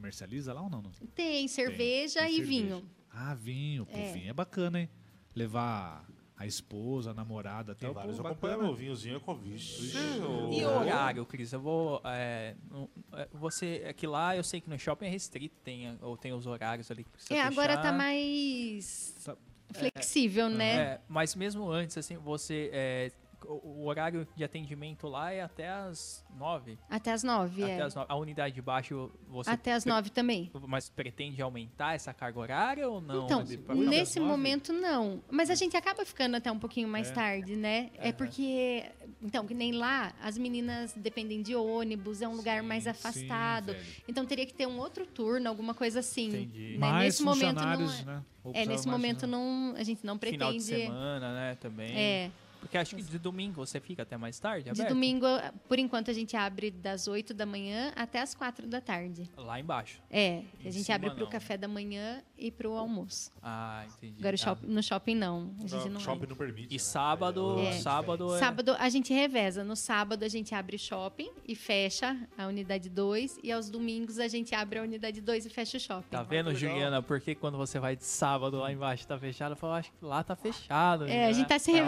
comercializa 0.00 0.52
lá 0.52 0.60
ou 0.62 0.68
não? 0.70 0.82
Tem 1.14 1.48
cerveja 1.48 2.20
Tem 2.20 2.30
e 2.30 2.36
cerveja. 2.36 2.44
vinho. 2.44 2.84
Ah, 3.10 3.34
vinho. 3.34 3.86
Pô, 3.86 3.96
É. 3.96 4.12
vinho 4.12 4.28
é 4.30 4.32
bacana, 4.32 4.80
hein? 4.80 4.90
Levar 5.34 6.06
a 6.36 6.46
esposa, 6.46 7.12
a 7.12 7.14
namorada 7.14 7.72
até 7.72 7.80
Tem 7.86 7.90
o 7.90 7.94
vários 7.94 8.20
acompanham 8.20 8.62
meu 8.62 8.74
vinhozinho 8.74 9.18
com 9.20 9.34
vixe. 9.34 9.92
E 10.52 10.62
o 10.64 10.68
horário, 10.68 11.24
Cris? 11.24 11.50
Eu 11.52 11.60
vou. 11.60 12.00
é, 12.04 12.54
é, 13.14 13.28
você. 13.32 13.80
É 13.84 13.92
que 13.94 14.06
lá 14.06 14.36
eu 14.36 14.44
sei 14.44 14.60
que 14.60 14.68
no 14.68 14.78
shopping 14.78 15.06
é 15.06 15.08
restrito, 15.08 15.56
tem, 15.64 15.96
ou 16.02 16.14
tem 16.16 16.32
os 16.34 16.46
horários 16.46 16.90
ali 16.90 17.04
que 17.04 17.10
precisa 17.10 17.34
É, 17.34 17.40
agora 17.42 17.70
fechar. 17.70 17.82
tá 17.82 17.92
mais 17.92 19.16
Tá- 19.24 19.36
flexível, 19.72 20.50
né? 20.50 20.76
É, 20.76 21.00
mas 21.08 21.34
mesmo 21.34 21.70
antes, 21.70 21.96
assim, 21.96 22.16
você. 22.18 22.70
É, 23.44 23.48
o, 23.48 23.84
horário 23.86 24.26
de 24.34 24.44
atendimento 24.44 25.06
lá 25.08 25.32
é 25.32 25.40
até 25.42 25.68
as 25.68 26.24
nove. 26.38 26.78
Até 26.88 27.12
as 27.12 27.22
nove, 27.22 27.62
Até 27.62 27.78
é. 27.78 27.82
as 27.82 27.94
nove. 27.94 28.06
A 28.10 28.16
unidade 28.16 28.54
de 28.54 28.62
baixo 28.62 29.10
você. 29.28 29.50
Até 29.50 29.72
as 29.72 29.84
nove 29.84 30.10
também. 30.10 30.50
Mas 30.66 30.88
pretende 30.88 31.40
aumentar 31.42 31.94
essa 31.94 32.12
carga 32.12 32.38
horária 32.38 32.88
ou 32.88 33.00
não? 33.00 33.24
Então, 33.24 33.44
nesse 33.74 34.20
momento 34.20 34.72
não. 34.72 35.22
Mas 35.30 35.50
a 35.50 35.54
gente 35.54 35.76
acaba 35.76 36.04
ficando 36.04 36.36
até 36.36 36.50
um 36.50 36.58
pouquinho 36.58 36.88
mais 36.88 37.10
É. 37.10 37.12
tarde, 37.12 37.56
né? 37.56 37.90
É 37.96 38.12
porque, 38.12 38.84
então, 39.22 39.46
que 39.46 39.54
nem 39.54 39.72
lá, 39.72 40.12
as 40.22 40.36
meninas 40.38 40.92
dependem 40.94 41.42
de 41.42 41.54
ônibus, 41.54 42.22
é 42.22 42.28
um 42.28 42.34
lugar 42.34 42.62
mais 42.62 42.84
Sim, 42.84 42.90
afastado. 42.90 43.72
velho. 43.72 43.84
então 44.08 44.24
teria 44.24 44.46
que 44.46 44.54
ter 44.54 44.66
um 44.66 44.78
outro 44.78 45.06
turno, 45.06 45.48
alguma 45.48 45.74
coisa 45.74 46.00
assim. 46.00 46.28
Entendi. 46.28 46.72
né? 46.72 46.78
Mais 46.78 47.04
Nesse 47.04 47.22
momento 47.22 47.60
não 47.62 47.72
é. 47.72 48.04
né? 48.04 48.22
É, 48.54 48.64
nesse 48.64 48.86
mais 48.86 48.86
momento 48.86 49.26
não, 49.26 49.74
a 49.76 49.82
gente 49.82 50.04
não 50.06 50.16
Final 50.18 50.52
de 50.52 50.58
pretende. 50.58 50.62
semana, 50.84 51.34
né? 51.34 51.54
Também. 51.56 51.96
É. 51.96 52.30
Porque 52.66 52.78
acho 52.78 52.96
que 52.96 53.02
de 53.02 53.18
domingo 53.18 53.54
você 53.64 53.80
fica 53.80 54.02
até 54.02 54.16
mais 54.16 54.38
tarde, 54.38 54.64
De 54.64 54.70
aberto? 54.70 54.88
domingo, 54.88 55.26
por 55.68 55.78
enquanto, 55.78 56.10
a 56.10 56.14
gente 56.14 56.36
abre 56.36 56.70
das 56.70 57.06
8 57.08 57.32
da 57.32 57.46
manhã 57.46 57.92
até 57.96 58.20
as 58.20 58.34
4 58.34 58.66
da 58.66 58.80
tarde. 58.80 59.30
Lá 59.36 59.58
embaixo. 59.60 60.00
É, 60.10 60.42
Em 60.62 60.68
a 60.68 60.70
gente 60.70 60.90
abre 60.92 61.10
para 61.10 61.24
o 61.24 61.28
café 61.28 61.56
da 61.56 61.68
manhã 61.68 62.22
e 62.36 62.50
para 62.50 62.68
o 62.68 62.76
almoço. 62.76 63.30
Ah, 63.42 63.84
entendi. 63.86 64.16
Agora 64.18 64.34
Ah. 64.34 64.36
shopping- 64.36 64.66
no 64.66 64.82
shopping 64.82 65.14
não. 65.14 65.54
A 65.62 65.66
gente 65.66 65.86
O 65.86 65.90
não 65.90 66.00
shopping 66.00 66.26
não 66.26 66.36
permite. 66.36 66.68
E 66.70 66.74
né? 66.74 66.78
sábado, 66.78 67.58
É. 67.60 67.72
sábado 67.72 68.34
é... 68.34 68.38
Sábado 68.38 68.76
a 68.78 68.88
gente 68.88 69.12
reveza. 69.14 69.62
No 69.64 69.76
sábado 69.76 70.22
a 70.24 70.28
gente 70.28 70.54
abre 70.54 70.76
o 70.76 70.78
shopping 70.78 71.30
e 71.46 71.54
fecha 71.54 72.16
a 72.36 72.46
unidade 72.46 72.88
2. 72.88 73.38
E 73.42 73.52
aos 73.52 73.70
domingos 73.70 74.18
a 74.18 74.28
gente 74.28 74.54
abre 74.54 74.78
a 74.78 74.82
unidade 74.82 75.20
2 75.20 75.46
e 75.46 75.50
fecha 75.50 75.76
o 75.76 75.80
shopping. 75.80 76.08
Tá 76.10 76.22
vendo, 76.22 76.48
legal. 76.48 76.60
Juliana? 76.60 77.02
Porque 77.02 77.34
quando 77.34 77.56
você 77.56 77.78
vai 77.78 77.96
de 77.96 78.04
sábado 78.04 78.58
lá 78.58 78.72
embaixo 78.72 79.06
tá 79.06 79.18
fechado, 79.18 79.52
eu 79.52 79.56
falo, 79.56 79.74
acho 79.74 79.90
que 79.92 80.04
lá 80.04 80.22
tá 80.24 80.34
fechado. 80.34 81.06
É, 81.06 81.26
a 81.26 81.32
gente 81.32 81.46
tá 81.48 81.58
se 81.58 81.72
Tá 81.72 81.78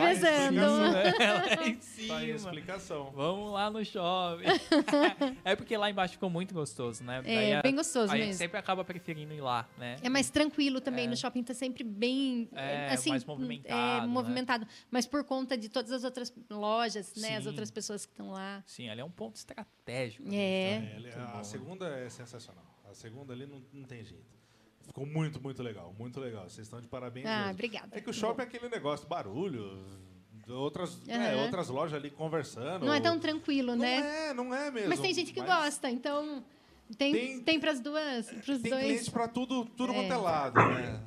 em 0.70 0.92
revezando. 0.92 1.18
lá 1.58 1.66
em 1.68 1.74
Tá 2.08 2.16
aí 2.18 2.32
a 2.32 2.38
cima. 2.38 2.50
explicação. 2.50 3.10
Vamos 3.14 3.52
lá 3.52 3.70
no 3.70 3.84
shopping. 3.84 4.44
é 5.44 5.56
porque 5.56 5.76
lá 5.76 5.90
embaixo 5.90 6.14
ficou 6.14 6.30
muito 6.30 6.54
gostoso, 6.54 7.02
né? 7.04 7.22
É, 7.24 7.56
a- 7.56 7.62
bem 7.62 7.74
gostoso 7.74 8.12
a 8.12 8.16
gente 8.16 8.26
mesmo. 8.26 8.38
sempre 8.38 8.58
acaba 8.58 8.84
preferindo 8.84 9.32
ir 9.34 9.40
lá, 9.40 9.68
né? 9.78 9.96
É 10.02 10.08
mais 10.08 10.30
tranquilo 10.30 10.80
também. 10.80 11.06
No 11.08 11.16
shopping 11.16 11.42
tá 11.42 11.54
sempre 11.54 11.82
bem, 11.84 12.48
É, 12.52 12.88
assim, 12.92 13.10
mais 13.10 13.24
movimentado, 13.24 13.74
é, 13.74 14.00
né? 14.02 14.06
movimentado. 14.06 14.66
Mas 14.90 15.06
por 15.06 15.24
conta 15.24 15.56
de 15.56 15.68
todas 15.68 15.92
as 15.92 16.04
outras 16.04 16.32
lojas, 16.50 17.14
né? 17.16 17.36
As 17.36 17.42
Sim. 17.44 17.48
outras 17.50 17.70
pessoas 17.70 18.06
que 18.06 18.12
estão 18.12 18.30
lá. 18.30 18.62
Sim, 18.66 18.88
ali 18.88 19.00
é 19.00 19.04
um 19.04 19.10
ponto 19.10 19.36
estratégico. 19.36 20.24
É. 20.32 20.38
É, 20.38 20.92
ele- 20.96 21.10
a 21.12 21.42
segunda 21.44 21.86
é 21.88 22.08
sensacional. 22.08 22.64
A 22.90 22.94
segunda 22.94 23.32
ali 23.32 23.46
não, 23.46 23.62
não 23.72 23.84
tem 23.84 24.04
jeito. 24.04 24.38
Ficou 24.86 25.04
muito, 25.04 25.38
muito 25.42 25.62
legal. 25.62 25.94
Muito 25.98 26.18
legal. 26.18 26.44
Vocês 26.48 26.66
estão 26.66 26.80
de 26.80 26.88
parabéns. 26.88 27.26
Ah, 27.26 27.38
mesmo. 27.40 27.50
obrigada. 27.52 27.88
É 27.92 28.00
que 28.00 28.08
o 28.08 28.12
shopping 28.12 28.40
é 28.40 28.44
aquele 28.44 28.68
negócio, 28.70 29.06
barulho, 29.06 29.84
outras, 30.50 30.98
é, 31.08 31.14
Aham. 31.34 31.42
outras 31.44 31.68
lojas 31.68 31.98
ali 31.98 32.10
conversando. 32.10 32.86
Não 32.86 32.94
é 32.94 33.00
tão 33.00 33.18
tranquilo, 33.18 33.72
Não 33.72 33.76
né? 33.78 34.28
é, 34.30 34.34
não 34.34 34.54
é 34.54 34.70
mesmo. 34.70 34.88
Mas 34.90 35.00
tem 35.00 35.12
gente 35.14 35.32
que 35.32 35.40
Mas 35.40 35.48
gosta, 35.48 35.90
então 35.90 36.42
tem, 36.96 37.12
Tem- 37.12 37.40
tem, 37.42 37.60
para 37.60 37.70
as 37.72 37.80
duas, 37.80 38.26
pros 38.44 38.60
Tem 38.62 38.70
dois. 38.70 38.84
cliente 38.84 39.10
pra 39.10 39.28
tudo, 39.28 39.64
tudo 39.76 39.92
É. 39.92 39.96
quanto 39.96 40.12
é 40.12 40.16
lado, 40.16 40.54
né? 40.56 41.00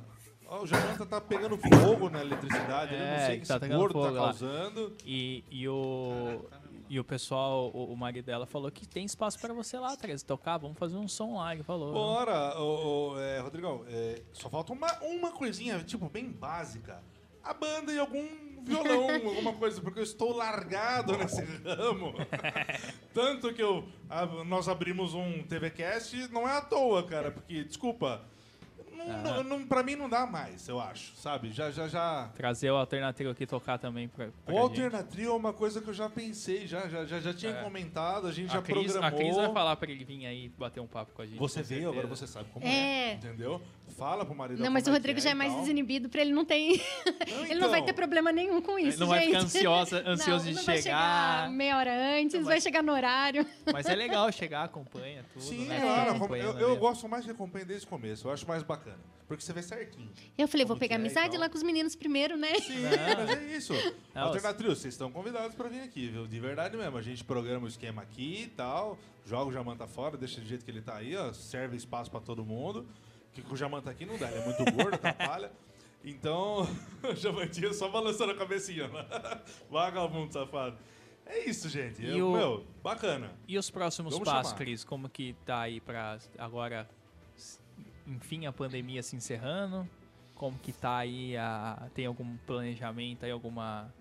O 0.60 0.66
Jamanta 0.66 1.06
tá 1.06 1.18
pegando 1.18 1.56
fogo 1.56 2.10
na 2.10 2.20
eletricidade, 2.20 2.92
eu 2.92 2.98
não 3.00 3.06
É, 3.06 3.26
sei 3.26 3.38
o 3.38 3.40
que 3.40 3.48
tá 3.48 3.56
esse 3.56 3.68
tá 3.68 3.74
fogo 3.78 3.98
lá. 4.00 4.12
causando. 4.12 4.94
E, 5.04 5.42
e 5.50 5.66
o. 5.68 6.44
E 6.90 7.00
o 7.00 7.04
pessoal, 7.04 7.70
o, 7.72 7.90
o 7.90 7.96
marido 7.96 8.26
dela 8.26 8.44
falou 8.44 8.70
que 8.70 8.86
tem 8.86 9.06
espaço 9.06 9.38
pra 9.40 9.54
você 9.54 9.78
lá, 9.78 9.96
Teresa, 9.96 10.26
tocar, 10.26 10.58
vamos 10.58 10.76
fazer 10.76 10.96
um 10.98 11.08
som 11.08 11.36
lá, 11.38 11.54
ele 11.54 11.62
falou. 11.62 11.90
Bora, 11.94 12.60
ô, 12.60 13.12
ô, 13.14 13.18
é, 13.18 13.38
Rodrigão, 13.40 13.82
é, 13.88 14.20
só 14.34 14.50
falta 14.50 14.74
uma, 14.74 14.92
uma 15.00 15.30
coisinha, 15.32 15.82
tipo, 15.82 16.06
bem 16.10 16.30
básica. 16.30 17.02
A 17.42 17.54
banda 17.54 17.90
e 17.90 17.98
algum 17.98 18.26
violão, 18.64 19.10
alguma 19.28 19.52
coisa, 19.54 19.80
porque 19.80 19.98
eu 19.98 20.04
estou 20.04 20.34
largado 20.36 21.16
nesse 21.16 21.42
ramo. 21.64 22.14
Tanto 23.14 23.52
que 23.52 23.62
eu, 23.62 23.86
a- 24.08 24.26
nós 24.44 24.68
abrimos 24.68 25.14
um 25.14 25.42
TVcast, 25.42 26.28
não 26.32 26.48
é 26.48 26.56
à 26.56 26.60
toa, 26.60 27.02
cara, 27.04 27.30
porque, 27.30 27.64
desculpa, 27.64 28.22
Não, 29.24 29.42
não, 29.42 29.66
pra 29.66 29.82
mim 29.82 29.96
não 29.96 30.08
dá 30.08 30.24
mais, 30.26 30.68
eu 30.68 30.78
acho, 30.80 31.12
sabe? 31.16 31.50
Já, 31.50 31.72
já, 31.72 31.88
já... 31.88 32.30
Trazer 32.36 32.70
o 32.70 32.76
Alternativo 32.76 33.30
aqui 33.30 33.44
tocar 33.44 33.76
também 33.76 34.06
pra, 34.06 34.28
pra 34.44 34.54
O 34.54 34.68
gente. 34.68 34.80
Alternatrio 34.80 35.30
é 35.30 35.34
uma 35.34 35.52
coisa 35.52 35.80
que 35.80 35.88
eu 35.88 35.94
já 35.94 36.08
pensei, 36.08 36.68
já, 36.68 36.88
já, 36.88 37.04
já, 37.04 37.18
já 37.18 37.34
tinha 37.34 37.50
É. 37.50 37.62
comentado, 37.64 38.28
a 38.28 38.32
gente 38.32 38.52
já 38.52 38.60
A 38.60 38.62
Cris, 38.62 38.92
programou. 38.92 39.08
a 39.08 39.10
Cris 39.20 39.34
vai 39.36 39.52
falar 39.52 39.74
pra 39.74 39.90
ele 39.90 40.04
vir 40.04 40.24
aí 40.24 40.48
bater 40.56 40.78
um 40.78 40.86
papo 40.86 41.10
com 41.14 41.22
a 41.22 41.26
gente. 41.26 41.36
Você 41.36 41.62
veio, 41.64 41.80
certeza. 41.80 41.90
agora 41.90 42.06
você 42.06 42.26
sabe 42.28 42.48
como 42.52 42.64
É. 42.64 43.10
é, 43.10 43.14
entendeu? 43.14 43.60
Fala 43.96 44.24
pro 44.24 44.34
marido 44.34 44.62
Não, 44.62 44.70
mas 44.70 44.86
o 44.86 44.90
Rodrigo 44.90 45.18
que 45.18 45.24
já 45.24 45.30
é 45.30 45.34
mais 45.34 45.54
desinibido, 45.54 46.08
pra 46.08 46.20
ele 46.22 46.32
não 46.32 46.44
tem. 46.44 46.80
ele 47.48 47.60
não 47.60 47.68
vai 47.70 47.80
então. 47.80 47.86
ter 47.86 47.92
problema 47.92 48.32
nenhum 48.32 48.60
com 48.60 48.78
isso, 48.78 48.98
não 48.98 49.06
vai 49.06 49.20
gente. 49.20 49.28
ficar 49.28 49.38
ansiosa- 49.44 50.02
ansioso 50.08 50.44
não, 50.44 50.50
de 50.52 50.56
não 50.58 50.64
vai 50.64 50.82
chegar. 50.82 51.50
meia 51.50 51.76
hora 51.78 52.18
antes, 52.18 52.34
Não 52.34 52.44
vai 52.44 52.54
vai- 52.54 52.60
chegar 52.60 52.82
no 52.82 52.92
horário. 52.92 53.46
Mas 53.72 53.86
é 53.86 53.94
legal 53.94 54.30
chegar, 54.32 54.64
acompanha 54.64 55.24
tudo. 55.32 55.42
Sim, 55.44 55.66
né? 55.66 55.80
claro, 55.80 56.10
acompanhando 56.12 56.58
eu, 56.58 56.66
eu 56.68 56.70
ali. 56.72 56.80
gosto 56.80 57.08
mais 57.08 57.24
que 57.24 57.30
acompanha 57.30 57.64
desde 57.64 57.86
o 57.86 57.88
começo, 57.88 58.26
eu 58.26 58.32
acho 58.32 58.46
mais 58.46 58.62
bacana. 58.62 58.98
Porque 59.28 59.42
você 59.44 59.52
vê 59.52 59.62
certinho. 59.62 60.10
Eu 60.36 60.46
falei, 60.46 60.66
vou 60.66 60.76
pegar 60.76 60.96
é 60.96 60.98
amizade 60.98 61.30
tal. 61.30 61.40
lá 61.40 61.48
com 61.48 61.56
os 61.56 61.62
meninos 61.62 61.94
primeiro, 61.96 62.36
né? 62.36 62.54
Sim, 62.60 62.82
mas 63.16 63.30
é 63.30 63.56
isso. 63.56 63.72
Não, 64.14 64.24
Alternatrio, 64.24 64.74
vocês 64.76 64.92
estão 64.92 65.10
convidados 65.10 65.54
pra 65.54 65.68
vir 65.68 65.80
aqui, 65.80 66.08
viu? 66.08 66.26
De 66.26 66.38
verdade 66.38 66.76
mesmo. 66.76 66.98
A 66.98 67.02
gente 67.02 67.24
programa 67.24 67.64
o 67.64 67.68
esquema 67.68 68.02
aqui 68.02 68.42
e 68.42 68.46
tal, 68.48 68.98
joga 69.24 69.48
o 69.48 69.52
Jamanta 69.52 69.86
fora, 69.86 70.18
deixa 70.18 70.38
do 70.38 70.46
jeito 70.46 70.64
que 70.64 70.70
ele 70.70 70.82
tá 70.82 70.96
aí, 70.96 71.16
ó, 71.16 71.32
serve 71.32 71.76
espaço 71.78 72.10
pra 72.10 72.20
todo 72.20 72.44
mundo. 72.44 72.86
Que 73.32 73.42
o 73.50 73.56
Jamanta 73.56 73.90
aqui 73.90 74.04
não 74.04 74.16
dá, 74.18 74.28
ele 74.30 74.40
é 74.40 74.44
muito 74.44 74.72
gordo, 74.72 74.94
atrapalha. 75.02 75.50
Então, 76.04 76.66
o 77.02 77.14
Jamantinho 77.14 77.72
só 77.72 77.88
balançando 77.88 78.32
a 78.32 78.36
cabecinha, 78.36 78.88
né? 78.88 79.06
Vagabundo 79.70 80.32
safado. 80.32 80.76
É 81.24 81.38
isso, 81.48 81.68
gente. 81.68 82.02
E 82.02 82.18
Eu- 82.18 82.30
o- 82.30 82.36
Meu, 82.36 82.66
bacana. 82.82 83.30
E 83.46 83.56
os 83.56 83.70
próximos 83.70 84.12
Vamos 84.12 84.28
passos, 84.28 84.50
chamar. 84.52 84.58
Cris? 84.64 84.84
Como 84.84 85.08
que 85.08 85.34
tá 85.46 85.60
aí 85.60 85.80
pra 85.80 86.18
agora, 86.36 86.88
s- 87.36 87.58
enfim, 88.06 88.46
a 88.46 88.52
pandemia 88.52 89.02
se 89.02 89.14
encerrando? 89.16 89.88
Como 90.34 90.58
que 90.58 90.72
tá 90.72 90.96
aí? 90.98 91.36
A, 91.36 91.88
tem 91.94 92.04
algum 92.06 92.36
planejamento 92.38 93.24
aí, 93.24 93.30
alguma... 93.30 93.94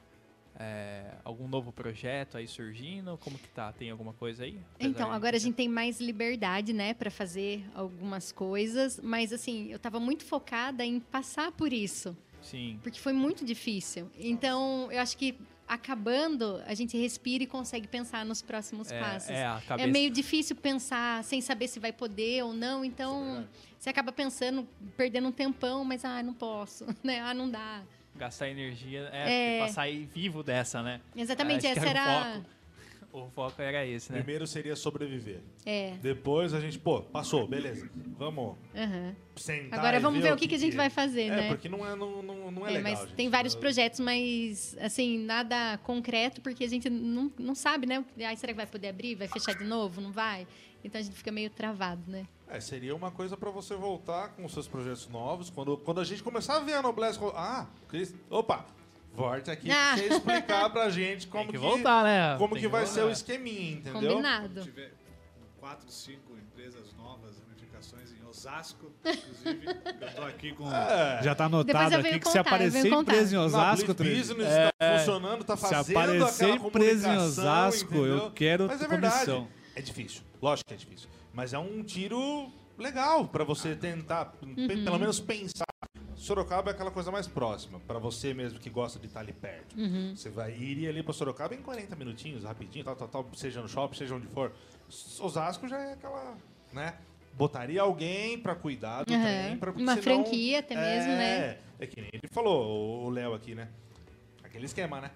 é, 0.59 1.15
algum 1.23 1.47
novo 1.47 1.71
projeto 1.71 2.37
aí 2.37 2.47
surgindo? 2.47 3.17
Como 3.23 3.37
que 3.37 3.47
tá? 3.49 3.71
Tem 3.71 3.89
alguma 3.89 4.13
coisa 4.13 4.43
aí? 4.43 4.59
Apesar 4.75 4.89
Então, 4.89 5.09
de- 5.09 5.15
agora 5.15 5.35
a 5.35 5.39
gente 5.39 5.55
tem 5.55 5.67
mais 5.69 5.99
liberdade, 5.99 6.73
né, 6.73 6.93
pra 6.93 7.09
fazer 7.09 7.65
algumas 7.73 8.31
coisas, 8.31 8.99
mas 9.01 9.31
assim, 9.33 9.67
eu 9.71 9.79
tava 9.79 9.99
muito 9.99 10.23
focada 10.25 10.85
em 10.85 10.99
passar 10.99 11.51
por 11.51 11.71
isso, 11.73 12.15
Sim. 12.41 12.79
porque 12.83 12.99
foi 12.99 13.13
muito 13.13 13.43
difícil. 13.45 14.09
Então, 14.17 14.91
eu 14.91 14.99
acho 14.99 15.17
que 15.17 15.35
acabando, 15.67 16.61
a 16.67 16.73
gente 16.73 16.97
respira 16.97 17.43
e 17.43 17.47
consegue 17.47 17.87
pensar 17.87 18.25
nos 18.25 18.41
próximos 18.41 18.91
É, 18.91 18.99
passos. 18.99 19.29
é, 19.29 19.45
a 19.45 19.57
É 19.57 19.61
cabeça- 19.61 19.87
meio 19.89 20.09
difícil 20.11 20.55
pensar 20.55 21.23
sem 21.23 21.39
saber 21.39 21.67
se 21.69 21.79
vai 21.79 21.93
poder 21.93 22.43
ou 22.43 22.53
não, 22.53 22.83
então 22.83 23.47
você 23.79 23.89
acaba 23.89 24.11
pensando, 24.11 24.67
perdendo 24.97 25.29
um 25.29 25.31
tempão, 25.31 25.85
mas 25.85 26.03
ah, 26.03 26.21
não 26.21 26.33
posso, 26.33 26.85
né? 27.01 27.21
Ah, 27.21 27.33
não 27.33 27.49
dá. 27.49 27.83
Gastar 28.15 28.49
energia 28.49 29.09
é, 29.11 29.55
É. 29.55 29.57
pra 29.59 29.67
sair 29.69 30.05
vivo 30.13 30.43
dessa, 30.43 30.81
né? 30.83 31.01
Exatamente, 31.15 31.65
Acho 31.65 31.73
que 31.73 31.79
essa 31.79 31.89
era 31.89 32.03
o 32.03 32.33
foco. 32.33 32.45
O 33.13 33.29
foco 33.29 33.61
era 33.61 33.85
esse, 33.85 34.09
né? 34.11 34.19
Primeiro 34.19 34.47
seria 34.47 34.73
sobreviver. 34.73 35.41
É. 35.65 35.95
Depois 36.01 36.53
a 36.53 36.61
gente, 36.61 36.79
pô, 36.79 37.01
passou, 37.01 37.45
beleza. 37.45 37.89
Vamos 38.17 38.55
aham. 38.73 39.13
sentar 39.35 39.79
Agora 39.79 39.99
vamos 39.99 40.21
ver 40.21 40.31
o 40.31 40.37
que, 40.37 40.47
que 40.47 40.55
a 40.55 40.57
gente 40.57 40.77
vai 40.77 40.89
fazer, 40.89 41.23
é, 41.23 41.29
né? 41.35 41.47
porque 41.49 41.67
não 41.67 41.85
é, 41.85 41.93
não, 41.93 42.21
não, 42.23 42.51
não 42.51 42.65
é, 42.65 42.69
É, 42.69 42.73
legal, 42.77 42.91
mas 42.91 42.99
gente. 43.01 43.15
tem 43.15 43.27
vários 43.29 43.53
projetos, 43.53 43.99
mas 43.99 44.77
assim, 44.79 45.17
nada 45.25 45.77
concreto, 45.79 46.39
porque 46.39 46.63
a 46.63 46.69
gente 46.69 46.89
não, 46.89 47.29
não 47.37 47.53
sabe, 47.53 47.85
né? 47.85 48.03
Ai, 48.23 48.37
será 48.37 48.53
que 48.53 48.57
vai 48.57 48.67
poder 48.67 48.87
abrir? 48.87 49.15
Vai 49.15 49.27
fechar 49.27 49.55
de 49.55 49.65
novo? 49.65 49.99
Não 49.99 50.13
vai? 50.13 50.47
Então 50.81 50.99
a 50.99 51.03
gente 51.03 51.15
fica 51.15 51.31
meio 51.33 51.49
travado, 51.49 52.09
né? 52.09 52.25
É, 52.53 52.59
seria 52.59 52.93
uma 52.95 53.09
coisa 53.11 53.37
pra 53.37 53.49
você 53.49 53.75
voltar 53.75 54.29
com 54.29 54.43
os 54.43 54.51
seus 54.53 54.67
projetos 54.67 55.07
novos. 55.07 55.49
Quando, 55.49 55.77
quando 55.77 56.01
a 56.01 56.03
gente 56.03 56.21
começar 56.21 56.57
a 56.57 56.59
ver 56.59 56.73
a 56.73 56.81
Noblesse... 56.81 57.17
Ah, 57.33 57.65
Cris, 57.87 58.13
opa, 58.29 58.65
volte 59.15 59.49
aqui 59.49 59.71
Ah. 59.71 59.93
pra 59.93 59.97
você 59.97 60.07
explicar 60.13 60.69
pra 60.69 60.89
gente 60.89 61.27
como 61.27 61.45
que 61.45 61.51
que, 61.53 61.57
voltar, 61.57 62.03
né? 62.03 62.35
Como 62.37 62.53
Tem 62.53 62.61
que 62.63 62.67
que 62.67 62.71
vai 62.71 62.81
voltar. 62.85 62.93
ser 63.01 63.05
o 63.07 63.09
esqueminha, 63.09 63.71
entendeu? 63.77 64.11
Combinado. 64.15 64.61
tiver 64.63 64.93
quatro, 65.61 65.89
cinco 65.89 66.33
empresas 66.35 66.93
novas, 66.97 67.37
ramificações 67.39 68.11
em 68.11 68.25
Osasco, 68.27 68.91
inclusive. 69.05 69.65
eu 70.01 70.13
tô 70.15 70.21
aqui 70.23 70.51
com. 70.51 70.69
É. 70.73 71.21
Já 71.23 71.33
tá 71.35 71.45
anotado 71.45 71.93
eu 71.93 71.99
aqui 72.01 72.09
que 72.09 72.15
se 72.17 72.19
contar, 72.23 72.37
eu 72.37 72.41
aparecer 72.41 72.87
empresa 72.87 73.35
em 73.35 73.39
Osasco, 73.39 73.93
Três- 73.93 74.27
Business 74.29 74.49
tá 74.77 74.97
funcionando, 74.97 75.43
tá 75.45 75.55
se 75.55 75.61
fazendo 75.69 75.97
aparecer 75.99 76.45
aquela 76.51 76.67
empresa 76.67 77.13
em 77.13 77.17
Osasco, 77.17 77.95
eu 77.95 78.05
entendeu? 78.17 78.31
quero 78.31 78.67
Mas 78.67 78.81
é 78.81 78.87
comissão. 78.87 79.09
verdade. 79.25 79.47
É 79.75 79.81
difícil, 79.81 80.21
lógico 80.41 80.67
que 80.67 80.73
é 80.73 80.77
difícil. 80.77 81.07
Mas 81.33 81.53
é 81.53 81.59
um 81.59 81.83
tiro 81.83 82.51
legal 82.77 83.27
pra 83.27 83.43
você 83.43 83.75
tentar, 83.75 84.33
Uhum. 84.41 84.55
pelo 84.67 84.99
menos 84.99 85.19
pensar. 85.19 85.65
Sorocaba 86.15 86.69
é 86.69 86.73
aquela 86.73 86.91
coisa 86.91 87.09
mais 87.11 87.27
próxima, 87.27 87.79
pra 87.87 87.97
você 87.97 88.31
mesmo 88.33 88.59
que 88.59 88.69
gosta 88.69 88.99
de 88.99 89.07
estar 89.07 89.21
ali 89.21 89.33
perto. 89.33 89.75
Uhum. 89.75 90.13
Você 90.15 90.29
vai 90.29 90.51
ir 90.55 90.87
ali 90.87 91.01
pra 91.01 91.13
Sorocaba 91.13 91.55
em 91.55 91.61
40 91.61 91.95
minutinhos, 91.95 92.43
rapidinho, 92.43 92.85
tal, 92.85 92.95
tal, 92.95 93.07
tal, 93.07 93.27
seja 93.33 93.59
no 93.61 93.67
shopping, 93.67 93.97
seja 93.97 94.13
onde 94.15 94.27
for. 94.27 94.51
Osasco 95.19 95.67
já 95.67 95.79
é 95.79 95.93
aquela, 95.93 96.35
né? 96.71 96.95
Botaria 97.33 97.81
alguém 97.81 98.37
pra 98.37 98.53
cuidar 98.53 99.03
do 99.03 99.13
Aham. 99.13 99.23
trem. 99.23 99.57
Pra, 99.57 99.71
Uma 99.71 99.95
senão- 99.95 100.03
franquia 100.23 100.59
até 100.59 100.75
mesmo, 100.75 101.11
é, 101.11 101.17
né? 101.17 101.57
É 101.79 101.87
que 101.87 101.99
nem 102.01 102.09
ele 102.13 102.27
falou, 102.31 103.05
o 103.05 103.09
Léo 103.09 103.33
aqui, 103.33 103.55
né? 103.55 103.69
Aquele 104.43 104.65
esquema, 104.65 105.01
né? 105.01 105.11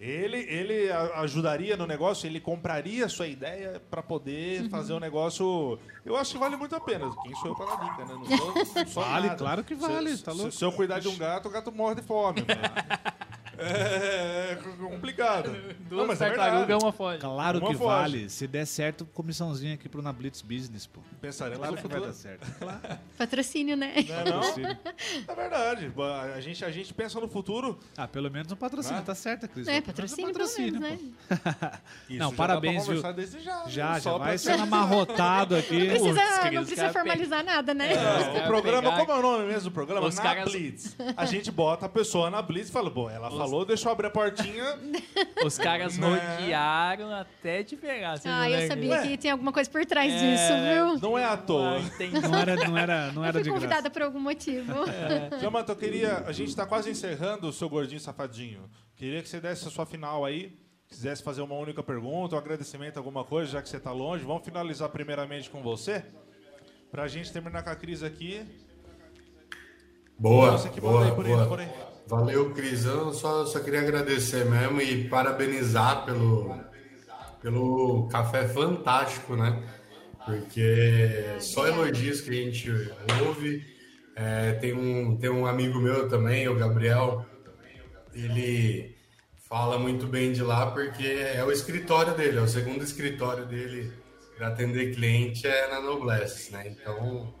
Ele, 0.00 0.38
ele 0.38 0.90
ajudaria 0.92 1.76
no 1.76 1.86
negócio, 1.86 2.26
ele 2.26 2.40
compraria 2.40 3.06
a 3.06 3.08
sua 3.08 3.26
ideia 3.28 3.80
pra 3.90 4.02
poder 4.02 4.62
Uhum. 4.62 4.68
fazer 4.70 4.92
o 4.92 5.00
negócio. 5.00 5.78
Eu 6.04 6.16
acho 6.16 6.32
que 6.32 6.38
vale 6.38 6.56
muito 6.56 6.74
a 6.74 6.80
pena. 6.80 7.10
Quem 7.22 7.34
sou 7.36 7.50
eu 7.50 7.54
pra 7.54 7.66
dar 7.66 7.76
dica, 7.84 8.04
né? 8.04 8.14
Não 8.14 8.36
sou, 8.36 8.54
não 8.54 8.64
sou 8.86 9.02
Vale, 9.02 9.26
nada. 9.28 9.38
claro 9.38 9.64
que 9.64 9.74
vale, 9.74 10.16
Se, 10.16 10.24
tá 10.24 10.32
se- 10.32 10.36
louco? 10.38 10.52
Se 10.52 10.64
eu 10.64 10.72
cuidar 10.72 10.98
de 10.98 11.08
um 11.08 11.16
gato, 11.16 11.48
o 11.48 11.50
gato 11.50 11.70
morre 11.72 11.94
de 11.94 12.02
fome. 12.02 12.40
é, 13.58 14.52
é 14.52 14.58
complicado. 14.78 15.50
Duas 15.88 16.00
Não, 16.00 16.06
mas 16.06 16.20
é 16.20 16.26
tartarugas, 16.28 16.58
verdade. 16.66 16.84
uma 16.84 16.92
foge. 16.92 17.18
Claro 17.18 17.58
Uma 17.58 17.68
que 17.68 17.74
foge. 17.74 17.84
vale. 17.88 18.28
Se 18.30 18.46
der 18.46 18.66
certo, 18.66 19.04
comissãozinha 19.06 19.74
aqui 19.74 19.88
pro 19.88 20.02
Na 20.02 20.12
Blitz 20.12 20.42
Business, 20.42 20.86
pô. 20.86 21.00
Pensarei 21.20 21.56
lá 21.56 21.68
Claro 21.68 21.74
no 21.76 21.82
que 21.82 21.88
vai 21.88 22.00
futuro. 22.00 22.12
dar 22.12 22.18
certo. 22.18 22.98
Patrocínio, 23.18 23.76
né? 23.76 23.94
Não 24.08 24.14
é, 24.16 24.24
não? 24.24 24.74
É 25.28 25.34
verdade. 25.34 25.92
A 26.34 26.40
gente, 26.40 26.64
a 26.64 26.70
gente 26.70 26.92
pensa 26.94 27.20
no 27.20 27.28
futuro. 27.28 27.78
Ah, 27.96 28.06
pelo 28.08 28.30
menos 28.30 28.50
um 28.52 28.56
patrocínio, 28.56 28.98
Ah. 28.98 29.02
tá 29.02 29.14
certo, 29.14 29.48
Cris. 29.48 29.66
É, 29.68 29.72
menos 29.72 29.84
um 29.84 29.92
patrocínio, 29.92 30.32
pelo 30.32 30.48
menos, 30.50 30.80
né? 30.80 30.98
Isso 32.08 32.18
Não, 32.18 32.30
já 32.30 32.36
parabéns, 32.36 32.86
viu? 32.86 33.00
já. 33.00 33.64
Já, 33.66 34.00
Só 34.00 34.12
já 34.12 34.18
vai 34.18 34.38
sendo 34.38 34.62
amarrotado 34.64 35.56
aqui. 35.56 35.78
Não 35.78 35.86
precisa, 35.86 36.20
Putz, 36.20 36.52
não 36.54 36.64
precisa 36.64 36.92
formalizar 36.92 37.44
nada, 37.44 37.74
né? 37.74 37.92
É, 37.92 38.42
o 38.42 38.46
programa, 38.46 38.90
pegaram- 38.90 39.06
como 39.06 39.12
é 39.12 39.18
o 39.18 39.22
nome 39.22 39.46
mesmo 39.46 39.70
do 39.70 39.74
programa? 39.74 40.06
Os 40.06 40.16
na 40.16 40.22
caras- 40.22 40.44
Blitz. 40.44 40.96
A 41.16 41.24
gente 41.24 41.50
bota 41.50 41.86
a 41.86 41.88
pessoa 41.88 42.30
na 42.30 42.40
Blitz 42.42 42.68
e 42.68 42.72
fala, 42.72 42.90
bom, 42.90 43.08
ela 43.10 43.28
falou, 43.44 43.64
deixa 43.64 43.88
eu 43.88 43.92
abrir 43.92 44.06
a 44.06 44.10
portinha. 44.10 44.78
Os 45.44 45.56
caras 45.58 45.96
Né? 45.98 46.06
rodearam 46.06 47.12
até 47.12 47.62
te 47.62 47.76
pegar. 47.76 48.16
você 48.16 48.28
Ah, 48.28 48.48
eu 48.50 48.66
sabia 48.68 49.02
que 49.02 49.16
tinha 49.16 49.32
alguma 49.34 49.52
coisa 49.52 49.68
por 49.70 49.84
trás 49.86 50.12
É, 50.12 50.16
disso, 50.18 50.52
viu? 50.98 51.00
Não 51.10 51.18
é 51.18 51.24
à 51.24 51.36
toa. 51.36 51.76
Ah, 51.76 51.80
entendi. 51.80 52.20
Não 52.20 52.38
era, 52.38 52.56
não 52.56 52.78
era, 52.78 53.12
não 53.12 53.22
Eu 53.22 53.28
era 53.28 53.32
fui 53.34 53.42
de 53.42 53.50
graça. 53.50 53.60
convidada 53.66 53.90
por 53.90 54.02
algum 54.02 54.20
motivo. 54.20 54.72
Jamanta, 55.40 55.72
eu 55.72 55.76
queria. 55.76 56.24
A 56.26 56.32
gente 56.32 56.54
tá 56.56 56.64
quase 56.66 56.90
encerrando 56.90 57.48
o 57.48 57.52
seu 57.52 57.68
gordinho 57.68 58.00
safadinho. 58.00 58.68
Queria 58.96 59.22
que 59.22 59.28
você 59.28 59.40
desse 59.40 59.66
a 59.68 59.70
sua 59.70 59.84
final 59.86 60.24
aí. 60.24 60.56
Quisesse 60.88 61.22
fazer 61.22 61.40
uma 61.42 61.56
única 61.56 61.82
pergunta, 61.82 62.36
um 62.36 62.38
agradecimento, 62.38 62.98
alguma 62.98 63.24
coisa, 63.24 63.50
já 63.52 63.62
que 63.62 63.68
você 63.68 63.80
tá 63.80 63.90
longe. 63.90 64.24
Vamos 64.24 64.44
finalizar 64.44 64.88
primeiramente 64.90 65.50
com 65.50 65.60
você. 65.62 66.04
Pra 66.90 67.08
gente 67.08 67.32
terminar 67.32 67.62
com 67.64 67.70
a 67.70 67.74
crise 67.74 68.06
aqui. 68.06 68.44
Boa, 70.16 70.52
Você 70.52 70.68
que 70.68 70.80
manda 70.80 70.92
boa, 70.98 71.04
aí 71.06 71.12
por 71.12 71.26
aí, 71.26 71.32
boa. 71.32 71.46
por 71.48 71.58
aí. 71.60 71.68
Valeu, 72.06 72.52
Cris. 72.52 72.84
Eu 72.84 73.12
só, 73.12 73.46
só 73.46 73.60
queria 73.60 73.80
agradecer 73.80 74.44
mesmo 74.44 74.80
e 74.80 75.08
parabenizar 75.08 76.04
pelo, 76.04 76.54
pelo 77.40 78.08
café 78.08 78.46
fantástico, 78.46 79.36
né? 79.36 79.62
Porque 80.24 81.36
só 81.40 81.66
elogios 81.66 82.20
que 82.20 82.30
a 82.30 82.32
gente 82.32 82.70
ouve. 83.26 83.74
É, 84.16 84.52
tem, 84.52 84.72
um, 84.72 85.16
tem 85.16 85.28
um 85.28 85.44
amigo 85.44 85.80
meu 85.80 86.08
também, 86.08 86.48
o 86.48 86.54
Gabriel, 86.54 87.26
ele 88.14 88.96
fala 89.48 89.76
muito 89.76 90.06
bem 90.06 90.32
de 90.32 90.40
lá 90.40 90.70
porque 90.70 91.04
é 91.04 91.44
o 91.44 91.50
escritório 91.50 92.14
dele, 92.14 92.38
é 92.38 92.40
o 92.40 92.46
segundo 92.46 92.84
escritório 92.84 93.44
dele 93.44 93.92
para 94.36 94.48
atender 94.48 94.94
cliente 94.94 95.46
é 95.46 95.68
na 95.68 95.80
Noblesse, 95.80 96.52
né? 96.52 96.68
Então, 96.68 97.34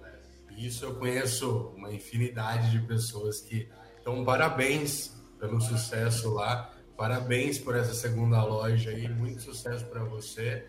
isso 0.56 0.84
eu 0.84 0.94
conheço 0.94 1.72
uma 1.76 1.92
infinidade 1.92 2.70
de 2.70 2.86
pessoas 2.86 3.40
que. 3.40 3.68
Então, 4.04 4.22
parabéns 4.22 5.08
pelo 5.40 5.58
sucesso 5.62 6.34
lá, 6.34 6.70
parabéns 6.94 7.58
por 7.58 7.74
essa 7.74 7.94
segunda 7.94 8.44
loja 8.44 8.90
aí, 8.90 9.08
muito 9.08 9.40
sucesso 9.40 9.86
para 9.86 10.04
você. 10.04 10.66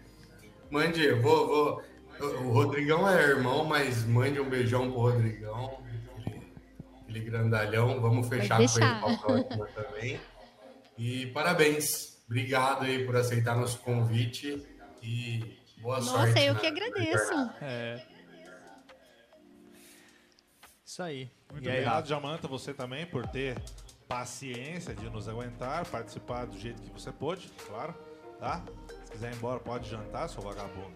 Mande, 0.72 1.03
eu 1.03 1.22
vou, 1.22 1.45
vou. 1.48 1.84
O 2.45 2.52
Rodrigão 2.53 3.10
é 3.10 3.22
irmão, 3.22 3.66
mas 3.66 4.06
mande 4.06 4.40
um 4.40 4.49
beijão 4.49 4.90
pro 4.90 5.02
Rodrigão, 5.02 5.84
aquele, 7.02 7.20
grandalhão. 7.20 7.99
Vamos 7.99 8.30
fechar 8.30 8.56
com 8.56 8.64
ele 8.64 9.18
próxima 9.18 9.68
também. 9.76 10.22
E 10.98 11.26
parabéns, 11.28 12.24
obrigado 12.26 12.86
aí 12.86 13.06
por 13.06 13.18
aceitar 13.18 13.57
nosso 13.57 13.80
convite 13.80 14.66
e 15.03 15.60
boa 15.82 16.02
sorte. 16.02 16.28
Nossa, 16.30 16.40
eu 16.40 16.53
na- 16.53 16.60
que 16.62 16.68
agradeço. 16.68 17.34
É. 17.62 18.02
Isso 20.86 21.03
aí. 21.03 21.30
Muito 21.51 21.65
e 21.65 21.69
aí, 21.69 21.77
obrigado? 21.77 22.07
Jamanta, 22.07 22.47
você 22.47 22.73
também, 22.73 23.05
por 23.05 23.27
ter 23.27 23.61
paciência 24.07 24.93
de 24.93 25.09
nos 25.09 25.27
aguentar, 25.27 25.85
participar 25.88 26.45
do 26.45 26.57
jeito 26.57 26.81
que 26.81 26.89
você 26.89 27.11
pôde, 27.11 27.49
claro, 27.67 27.93
tá? 28.39 28.63
Se 29.05 29.11
quiser 29.11 29.34
ir 29.34 29.35
embora, 29.35 29.59
pode 29.59 29.89
jantar, 29.89 30.27
seu 30.30 30.41
vagabundo. 30.41 30.93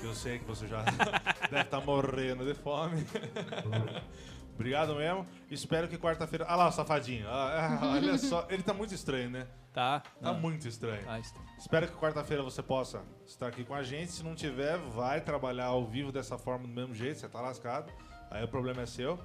Que 0.00 0.06
eu 0.06 0.14
sei 0.14 0.38
que 0.38 0.44
você 0.44 0.66
já 0.66 0.82
deve 1.50 1.62
estar 1.62 1.80
morrendo 1.80 2.44
de 2.44 2.54
fome. 2.54 3.06
Obrigado 4.54 4.94
mesmo. 4.94 5.26
Espero 5.50 5.88
que 5.88 5.96
quarta-feira. 5.96 6.44
Ah 6.46 6.54
lá, 6.54 6.68
o 6.68 6.72
safadinho. 6.72 7.26
Ah, 7.28 7.78
ah, 7.80 7.86
olha 7.94 8.18
só. 8.18 8.46
Ele 8.50 8.62
tá 8.62 8.74
muito 8.74 8.92
estranho, 8.92 9.30
né? 9.30 9.46
Tá. 9.72 10.00
Tá 10.00 10.10
Não. 10.20 10.34
muito 10.34 10.68
estranho. 10.68 11.02
Ah, 11.08 11.18
está. 11.18 11.40
Espero 11.56 11.88
que 11.88 11.94
quarta-feira 11.94 12.42
você 12.42 12.62
possa 12.62 13.02
estar 13.26 13.46
aqui 13.46 13.64
com 13.64 13.72
a 13.74 13.82
gente. 13.82 14.12
Se 14.12 14.22
não 14.22 14.34
tiver, 14.34 14.76
vai 14.76 15.22
trabalhar 15.22 15.66
ao 15.66 15.86
vivo 15.86 16.12
dessa 16.12 16.36
forma 16.36 16.66
do 16.66 16.74
mesmo 16.74 16.94
jeito, 16.94 17.20
você 17.20 17.28
tá 17.28 17.40
lascado. 17.40 17.90
Aí 18.30 18.44
o 18.44 18.48
problema 18.48 18.82
é 18.82 18.86
seu. 18.86 19.18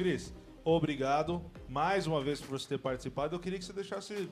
Cris, 0.00 0.32
obrigado 0.64 1.44
mais 1.68 2.06
uma 2.06 2.22
vez 2.22 2.40
por 2.40 2.58
você 2.58 2.66
ter 2.66 2.78
participado. 2.78 3.36
Eu 3.36 3.38
queria 3.38 3.58
que 3.58 3.64
você 3.66 3.72
deixasse 3.74 4.30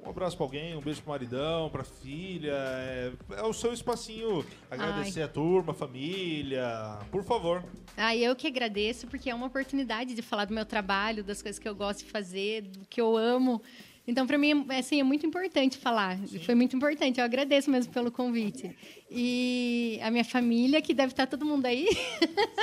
um 0.00 0.08
abraço 0.08 0.36
pra 0.36 0.46
alguém, 0.46 0.76
um 0.76 0.80
beijo 0.80 1.02
pro 1.02 1.10
maridão, 1.10 1.68
pra 1.70 1.82
filha. 1.82 2.54
É, 2.54 3.12
é 3.32 3.42
o 3.42 3.52
seu 3.52 3.72
espacinho. 3.72 4.46
Agradecer 4.70 5.22
a 5.22 5.26
turma, 5.26 5.72
a 5.72 5.74
família. 5.74 7.00
Por 7.10 7.24
favor. 7.24 7.64
Ah, 7.96 8.14
eu 8.14 8.36
que 8.36 8.46
agradeço, 8.46 9.08
porque 9.08 9.28
é 9.28 9.34
uma 9.34 9.48
oportunidade 9.48 10.14
de 10.14 10.22
falar 10.22 10.44
do 10.44 10.54
meu 10.54 10.64
trabalho, 10.64 11.24
das 11.24 11.42
coisas 11.42 11.58
que 11.58 11.68
eu 11.68 11.74
gosto 11.74 12.04
de 12.04 12.10
fazer, 12.12 12.62
do 12.62 12.86
que 12.86 13.00
eu 13.00 13.16
amo. 13.16 13.60
Então, 14.06 14.26
para 14.26 14.36
mim, 14.36 14.66
é, 14.68 14.78
assim, 14.78 14.98
é 14.98 15.02
muito 15.04 15.24
importante 15.24 15.78
falar. 15.78 16.18
Foi 16.44 16.56
muito 16.56 16.74
importante. 16.74 17.20
Eu 17.20 17.24
agradeço 17.24 17.70
mesmo 17.70 17.92
pelo 17.92 18.10
convite. 18.10 18.74
E 19.08 19.98
a 20.02 20.10
minha 20.10 20.24
família, 20.24 20.82
que 20.82 20.92
deve 20.92 21.12
estar 21.12 21.26
todo 21.26 21.44
mundo 21.44 21.66
aí. 21.66 21.88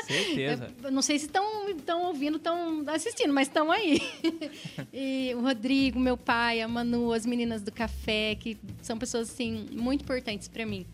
Certeza. 0.05 0.73
Eu 0.83 0.91
não 0.91 1.01
sei 1.01 1.17
se 1.17 1.27
estão 1.27 2.03
ouvindo, 2.07 2.35
estão 2.35 2.83
assistindo, 2.87 3.33
mas 3.33 3.47
estão 3.47 3.71
aí. 3.71 4.01
e 4.93 5.31
o 5.33 5.41
Rodrigo, 5.41 5.97
meu 5.97 6.17
pai, 6.17 6.61
a 6.61 6.67
Manu, 6.67 7.13
as 7.13 7.25
meninas 7.25 7.61
do 7.61 7.71
café, 7.71 8.35
que 8.35 8.57
são 8.81 8.97
pessoas 8.97 9.31
assim 9.31 9.65
muito 9.71 10.01
importantes 10.01 10.49
para 10.49 10.65
mim. 10.65 10.85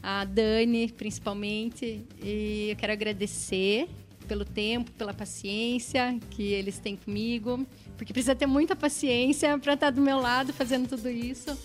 A 0.00 0.24
Dani, 0.24 0.92
principalmente. 0.92 2.04
E 2.22 2.68
eu 2.70 2.76
quero 2.76 2.92
agradecer 2.92 3.88
pelo 4.28 4.44
tempo, 4.44 4.90
pela 4.92 5.12
paciência 5.12 6.18
que 6.30 6.42
eles 6.42 6.78
têm 6.78 6.96
comigo, 6.96 7.66
porque 8.02 8.12
precisa 8.12 8.34
ter 8.34 8.46
muita 8.46 8.74
paciência 8.74 9.56
para 9.58 9.74
estar 9.74 9.90
do 9.90 10.00
meu 10.00 10.18
lado 10.18 10.52
fazendo 10.52 10.88
tudo 10.88 11.08
isso. 11.08 11.56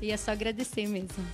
E 0.00 0.12
é 0.12 0.16
só 0.16 0.30
agradecer 0.30 0.86
mesmo. 0.86 1.26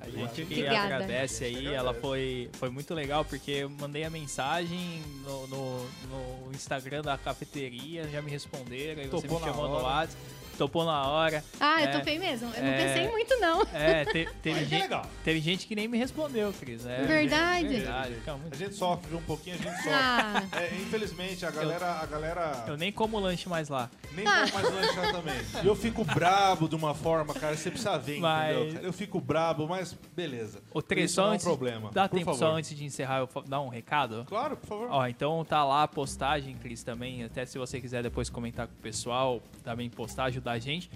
A 0.00 0.08
gente 0.08 0.34
que 0.36 0.42
Obrigada. 0.42 0.94
agradece 0.96 1.44
aí, 1.44 1.66
ela 1.66 1.92
foi, 1.94 2.48
foi 2.54 2.70
muito 2.70 2.94
legal 2.94 3.24
porque 3.24 3.50
eu 3.50 3.70
mandei 3.70 4.04
a 4.04 4.10
mensagem 4.10 5.02
no, 5.22 5.46
no, 5.46 5.84
no 5.84 6.50
Instagram 6.52 7.02
da 7.02 7.16
cafeteria, 7.16 8.08
já 8.08 8.20
me 8.20 8.30
responderam, 8.30 9.02
aí 9.02 9.08
você 9.08 9.26
Topou 9.26 9.40
me 9.40 9.46
na 9.46 9.52
chamou 9.52 9.68
no 9.68 9.74
hora. 9.76 9.84
WhatsApp, 9.84 10.22
topou 10.56 10.84
na 10.84 11.06
hora. 11.08 11.44
Ah, 11.60 11.82
É, 11.82 11.86
eu 11.88 11.98
topei 11.98 12.18
mesmo. 12.18 12.50
Eu 12.54 12.62
não 12.62 12.68
é, 12.70 12.86
pensei 12.86 13.08
muito, 13.10 13.36
não. 13.40 13.62
É, 13.72 14.04
te- 14.04 14.28
teve, 14.42 14.60
é 14.60 14.64
gente, 14.64 14.82
legal. 14.82 15.06
teve 15.24 15.40
gente 15.40 15.66
que 15.66 15.74
nem 15.74 15.88
me 15.88 15.98
respondeu, 15.98 16.52
Cris. 16.52 16.84
É, 16.86 17.02
Verdade. 17.02 17.68
verdade. 17.68 18.14
Fica 18.14 18.32
A 18.32 18.36
muito- 18.36 18.56
gente 18.56 18.74
sofre 18.74 19.14
um 19.14 19.22
pouquinho, 19.22 19.56
a 19.56 19.58
gente 19.58 19.76
sofre. 19.76 19.90
Ah. 19.92 20.42
É, 20.52 20.74
infelizmente, 20.76 21.44
a 21.44 21.50
galera. 21.50 21.86
A 22.00 22.06
galera 22.06 22.64
Eu 22.66 22.76
nem 22.76 22.92
como 22.92 23.18
lanche 23.18 23.48
mais 23.48 23.68
lá. 23.68 23.90
Nem 24.12 24.24
vou 24.24 24.32
mais 24.34 24.52
lanchar 24.52 25.12
também. 25.12 25.34
E 25.62 25.66
eu 25.66 25.74
fico 25.74 26.04
brabo 26.04 26.68
de 26.68 26.74
uma 26.76 26.94
forma, 26.94 27.34
cara, 27.34 27.56
você 27.56 27.70
precisa 27.70 27.98
ver, 27.98 28.20
Mas- 28.20 28.56
entendeu? 28.56 28.74
cara? 28.74 28.86
Eu 28.86 28.92
fico 28.92 29.20
brabo, 29.20 29.66
mas 29.68 29.92
beleza. 30.14 30.62
O 30.72 30.80
Três, 30.82 31.06
Isso 31.10 31.14
só 31.16 31.22
não 31.22 31.28
é 31.28 31.30
um 31.30 31.34
antes, 31.34 31.44
problema. 31.46 31.90
Dá 31.92 32.08
Por 32.08 32.16
tempo 32.18 32.26
favor. 32.32 32.38
só 32.38 32.52
antes 32.56 32.76
de 32.76 32.84
encerrar 32.84 33.18
eu 33.20 33.28
dar 33.46 33.60
um 33.60 33.68
recado? 33.68 34.24
Claro, 34.28 34.56
por 34.56 34.66
favor. 34.66 34.88
Ó, 34.90 35.06
então 35.06 35.44
tá 35.44 35.64
lá 35.64 35.82
a 35.84 35.88
postagem, 35.88 36.54
Cris, 36.56 36.82
também. 36.82 37.24
Até 37.24 37.44
se 37.46 37.58
você 37.58 37.80
quiser 37.80 38.02
depois 38.02 38.28
comentar 38.30 38.66
com 38.66 38.74
o 38.74 38.76
pessoal, 38.76 39.42
também 39.62 39.88
postar, 39.90 40.30
ajudar 40.44 40.52
a 40.52 40.58
gente. 40.58 40.90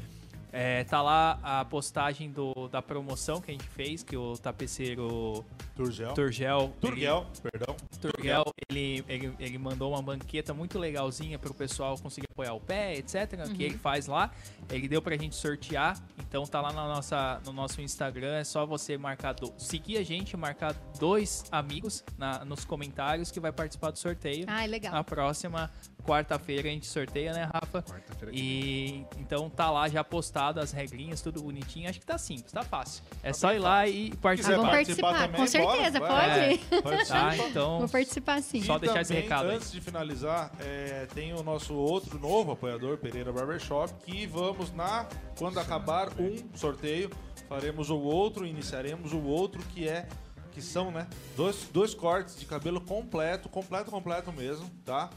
É, 0.51 0.83
tá 0.85 1.03
lá 1.03 1.39
a 1.43 1.63
postagem 1.67 2.31
do, 2.33 2.69
da 2.73 2.81
promoção 2.81 3.39
que 3.39 3.51
a 3.51 3.53
gente 3.55 3.69
fez, 3.69 4.03
que 4.03 4.17
o 4.17 4.33
tapeceiro 4.39 5.45
Turgel. 5.77 6.15
Turgel. 6.15 6.75
Turgel, 6.81 7.27
perdão. 7.43 7.77
Ele, 7.79 8.01
Turgel, 8.13 8.45
ele, 8.71 9.05
ele, 9.07 9.35
ele 9.39 9.59
mandou 9.59 9.93
uma 9.93 10.01
banqueta 10.01 10.55
muito 10.55 10.79
legalzinha 10.79 11.39
pro 11.39 11.53
pessoal 11.53 11.99
conseguir 11.99 12.29
apoiar 12.33 12.55
o 12.55 12.61
pé, 12.61 12.95
etc. 12.97 13.47
Que 13.55 13.63
ele 13.63 13.77
faz 13.77 14.07
lá. 14.07 14.31
Ele 14.71 14.89
deu 14.89 15.03
pra 15.03 15.15
gente 15.19 15.35
sortear. 15.37 16.01
Então 16.19 16.47
tá 16.47 16.63
lá 16.63 16.73
na 16.73 16.89
nossa, 16.89 17.43
no 17.45 17.53
nosso 17.53 17.83
Instagram. 17.83 18.37
É 18.37 18.45
só 18.45 18.65
você 18.65 18.97
marcar 18.97 19.35
do, 19.35 19.53
seguir 19.59 19.99
a 19.99 20.03
gente, 20.03 20.35
marcar 20.35 20.73
dois 20.99 21.45
amigos 21.53 22.03
na- 22.17 22.43
nos 22.47 22.65
comentários 22.65 23.31
que 23.31 23.39
vai 23.39 23.53
participar 23.53 23.91
do 23.91 23.99
sorteio. 23.99 24.47
Ah, 24.49 24.65
legal. 24.65 24.95
Na 24.95 25.05
próxima 25.05 25.71
quarta-feira 26.07 26.69
a 26.69 26.73
gente 26.73 26.87
sorteia, 26.87 27.35
né, 27.35 27.51
Rafa? 27.69 27.83
Quarta-feira. 27.83 28.35
E 28.35 29.05
então 29.19 29.49
tá 29.51 29.71
lá 29.71 29.89
já 29.89 30.03
postado 30.03 30.61
as 30.61 30.73
regrinhas, 30.73 31.21
tudo 31.21 31.43
bonitinho. 31.43 31.89
Acho 31.89 32.01
que 32.01 32.07
tá 32.07 32.19
simples, 32.19 32.53
tá 32.53 32.63
fácil. 32.63 33.03
É 33.23 33.33
só 33.33 33.53
ir 33.53 33.59
lá 33.59 33.87
e 33.87 34.15
participar. 34.17 34.57
vamos 34.57 34.71
participar 34.71 35.19
também, 35.19 35.41
com 35.41 35.47
certeza, 35.47 35.99
bora, 35.99 36.13
vai. 36.13 36.59
pode? 36.59 36.83
Participa. 36.83 37.19
Tá, 37.19 37.37
então. 37.37 37.79
Vou 37.81 37.89
participar 37.89 38.43
sim. 38.43 38.63
Só 38.63 38.77
E 38.77 38.81
deixar 38.81 39.01
esse 39.03 39.09
também, 39.09 39.23
recado 39.23 39.51
aí. 39.51 39.57
Antes 39.57 39.71
de 39.71 39.81
finalizar, 39.81 40.51
é, 40.61 41.07
tem 41.15 41.33
o 41.35 41.43
nosso 41.43 41.75
outro 41.75 42.19
novo 42.19 42.53
apoiador, 42.53 42.97
Pereira 42.99 43.33
Barbershop, 43.33 43.93
que 44.05 44.27
vamos 44.27 44.73
na 44.73 45.07
quando 45.39 45.59
acabar 45.61 46.09
um 46.19 46.37
sorteio, 46.57 47.11
faremos 47.49 47.91
o 47.91 47.99
outro, 47.99 48.47
iniciaremos 48.47 49.13
o 49.13 49.23
outro 49.23 49.63
que 49.75 49.89
é 49.89 50.09
que 50.53 50.63
são, 50.63 50.91
né, 50.91 51.07
dois, 51.37 51.69
dois 51.73 51.95
cortes 51.95 52.39
de 52.39 52.45
cabelo 52.45 52.81
completo, 52.81 53.49
completo, 53.49 53.93
completo 53.93 54.33
mesmo, 54.33 54.69
tá? 54.85 55.09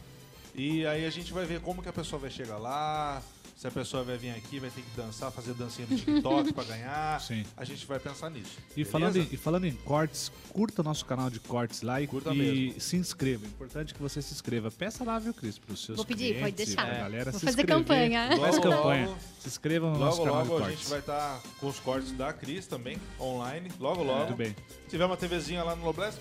E 0.55 0.85
aí 0.85 1.05
a 1.05 1.09
gente 1.09 1.31
vai 1.33 1.45
ver 1.45 1.61
como 1.61 1.81
que 1.81 1.89
a 1.89 1.93
pessoa 1.93 2.19
vai 2.19 2.29
chegar 2.29 2.57
lá, 2.57 3.21
se 3.55 3.67
a 3.67 3.71
pessoa 3.71 4.03
vai 4.03 4.17
vir 4.17 4.31
aqui, 4.31 4.59
vai 4.59 4.69
ter 4.71 4.81
que 4.81 4.89
dançar, 4.97 5.31
fazer 5.31 5.53
dancinha 5.53 5.87
no 5.89 5.95
TikTok 5.95 6.51
pra 6.51 6.63
ganhar. 6.63 7.21
Sim. 7.21 7.45
A 7.55 7.63
gente 7.63 7.85
vai 7.85 7.99
pensar 7.99 8.29
nisso. 8.31 8.57
E 8.71 8.83
beleza? 8.83 8.91
falando, 8.91 9.17
em, 9.17 9.27
e 9.31 9.37
falando 9.37 9.65
em 9.65 9.71
cortes, 9.73 10.31
curta 10.49 10.81
o 10.81 10.83
nosso 10.83 11.05
canal 11.05 11.29
de 11.29 11.39
cortes 11.39 11.83
lá 11.83 12.01
e, 12.01 12.07
Curta 12.07 12.33
e 12.33 12.37
mesmo. 12.37 12.81
se 12.81 12.95
inscreva. 12.97 13.45
É 13.45 13.47
importante 13.47 13.93
que 13.93 14.01
você 14.01 14.19
se 14.21 14.33
inscreva. 14.33 14.69
Peça 14.71 15.03
lá, 15.03 15.19
viu, 15.19 15.31
Cris, 15.33 15.57
pros 15.59 15.85
seus 15.85 15.95
Vou 15.95 16.05
pedir, 16.05 16.33
clientes 16.35 16.41
pode 16.41 16.53
e 16.61 16.65
deixar. 16.65 16.85
pra 16.87 16.97
galera 16.97 17.31
Vou 17.31 17.39
se 17.39 17.45
fazer 17.45 17.61
inscrever. 17.61 17.85
campanha. 17.85 18.27
Faz 18.37 18.55
Logo, 18.57 18.69
campanha. 18.69 19.05
logo. 19.07 19.19
Se 19.39 19.47
inscrevam 19.47 19.91
no 19.93 19.99
nosso 19.99 20.17
Logo, 20.19 20.29
canal 20.31 20.43
de 20.43 20.49
logo 20.49 20.57
a 20.57 20.65
cortes. 20.65 20.79
gente 20.81 20.89
vai 20.89 20.99
estar 20.99 21.41
com 21.59 21.67
os 21.67 21.79
cortes 21.79 22.11
da 22.13 22.33
Cris 22.33 22.65
também, 22.67 22.97
online. 23.19 23.69
Logo, 23.79 24.03
logo. 24.03 24.19
Muito 24.25 24.35
bem. 24.35 24.55
Se 24.85 24.89
tiver 24.89 25.05
uma 25.05 25.15
TVzinha 25.17 25.63
lá 25.63 25.75
no 25.75 25.83
Noblesse. 25.85 26.17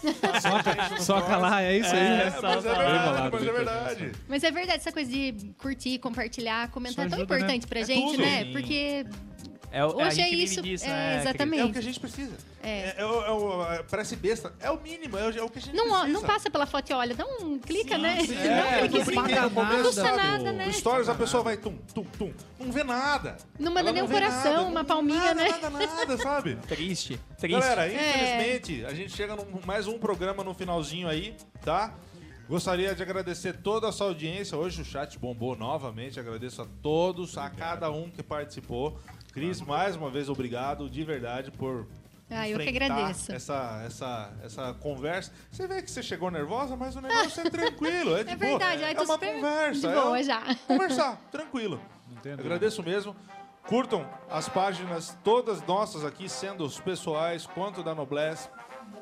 Soca, 0.00 1.00
soca 1.02 1.36
lá, 1.36 1.62
é 1.62 1.78
isso 1.78 1.90
aí. 1.94 1.98
É, 2.00 2.24
né? 2.24 2.30
só- 2.30 2.42
mas 2.42 2.64
é 2.64 2.74
verdade, 2.74 3.30
mas 3.32 3.42
é 3.46 3.52
verdade. 3.52 4.12
Mas 4.28 4.44
é 4.44 4.50
verdade, 4.50 4.78
essa 4.78 4.92
coisa 4.92 5.10
de 5.10 5.34
curtir, 5.58 5.98
compartilhar, 5.98 6.68
comentar 6.70 7.06
é 7.06 7.08
tão 7.08 7.18
ajuda, 7.18 7.34
né? 7.34 7.40
importante 7.40 7.66
pra 7.66 7.80
É 7.80 7.84
gente, 7.84 8.16
né? 8.16 8.44
Porque 8.52 9.04
É, 9.72 9.84
o- 9.84 10.00
a 10.00 10.06
hoje 10.08 10.20
é 10.20 10.28
isso. 10.28 10.60
disso, 10.62 10.84
é, 10.84 10.88
né, 10.88 11.20
exatamente. 11.20 11.60
É 11.60 11.64
o 11.64 11.72
que 11.72 11.78
a 11.78 11.82
gente 11.82 12.00
precisa. 12.00 12.36
É. 12.62 12.94
É, 13.00 13.06
o- 13.06 13.22
é 13.24 13.30
o- 13.30 13.72
é- 13.74 13.82
parece 13.84 14.16
besta. 14.16 14.52
É 14.60 14.70
o 14.70 14.80
mínimo, 14.80 15.16
é 15.16 15.28
o, 15.28 15.38
é 15.38 15.42
o 15.42 15.48
que 15.48 15.58
a 15.58 15.62
gente 15.62 15.74
Não, 15.76 15.88
precisa. 15.88 16.08
não 16.08 16.22
passa 16.22 16.50
pela 16.50 16.66
foto 16.66 16.90
e 16.90 16.92
olha, 16.92 17.14
dá 17.14 17.24
um 17.24 17.58
clica, 17.58 17.96
né? 17.96 18.18
sim, 18.24 18.34
é, 18.36 18.88
clique, 18.88 19.04
brinquei 19.04 19.34
no 19.36 19.40
não 19.42 19.50
começo, 19.50 19.82
custa 19.84 20.02
sabe? 20.02 20.16
nada, 20.16 20.52
né? 20.52 20.66
No 20.66 20.72
Stories 20.72 21.08
a 21.08 21.14
pessoa 21.14 21.42
vai 21.42 21.56
tum, 21.56 21.76
tum, 21.94 22.04
tum. 22.18 22.32
Não 22.58 22.72
vê 22.72 22.82
nada. 22.82 23.36
Não 23.58 23.70
manda 23.72 23.88
Ela 23.88 23.92
nem 23.92 24.02
um 24.02 24.08
coração, 24.08 24.52
nada, 24.52 24.62
uma 24.64 24.80
não- 24.80 24.84
palminha, 24.84 25.34
nada, 25.34 25.34
né? 25.34 25.48
Nada, 25.48 25.70
nada, 25.70 26.18
sabe? 26.18 26.56
Triste, 26.68 27.20
triste. 27.38 27.60
Galera, 27.60 27.86
É. 27.86 27.94
infelizmente, 27.94 28.84
a 28.84 28.92
gente 28.94 29.12
chega 29.16 29.36
num 29.36 29.46
mais 29.64 29.86
um 29.86 29.98
programa 29.98 30.42
no 30.42 30.52
finalzinho 30.52 31.08
aí, 31.08 31.36
tá? 31.64 31.94
Gostaria 32.48 32.92
de 32.96 33.02
agradecer 33.02 33.58
toda 33.58 33.88
a 33.88 33.92
sua 33.92 34.08
audiência. 34.08 34.58
Hoje 34.58 34.82
o 34.82 34.84
chat 34.84 35.16
bombou 35.20 35.54
novamente. 35.56 36.18
Agradeço 36.18 36.60
a 36.60 36.66
todos, 36.82 37.38
a 37.38 37.48
cada 37.48 37.92
um 37.92 38.10
que 38.10 38.24
participou. 38.24 38.98
Cris, 39.32 39.60
mais 39.60 39.96
uma 39.96 40.10
vez, 40.10 40.28
obrigado 40.28 40.88
de 40.90 41.04
verdade 41.04 41.50
por. 41.50 41.86
Ah, 42.32 42.48
eu 42.48 42.58
que 42.58 42.68
enfrentar 42.70 42.94
agradeço. 42.94 43.32
Essa, 43.32 43.82
essa, 43.84 44.32
essa 44.44 44.74
conversa. 44.74 45.32
Você 45.50 45.66
vê 45.66 45.82
que 45.82 45.90
você 45.90 46.00
chegou 46.02 46.30
nervosa, 46.30 46.76
mas 46.76 46.94
o 46.94 47.00
negócio 47.00 47.40
é 47.44 47.50
tranquilo. 47.50 48.16
É, 48.16 48.22
de 48.24 48.30
É 48.30 48.36
boa. 48.36 48.50
verdade, 48.50 48.84
ai, 48.84 48.94
é 48.94 49.00
uma 49.00 49.18
conversa. 49.18 49.80
de 49.80 49.86
é 49.86 49.94
boa 50.00 50.18
um- 50.18 50.22
já. 50.22 50.42
Conversar, 50.66 51.16
tranquilo. 51.32 51.80
Entendo. 52.12 52.40
Agradeço 52.40 52.82
mesmo. 52.84 53.16
Curtam 53.66 54.08
as 54.30 54.48
páginas 54.48 55.16
todas 55.24 55.60
nossas 55.66 56.04
aqui, 56.04 56.28
sendo 56.28 56.64
os 56.64 56.78
pessoais 56.80 57.46
quanto 57.46 57.82
da 57.82 57.94
Noblesse. 57.94 58.48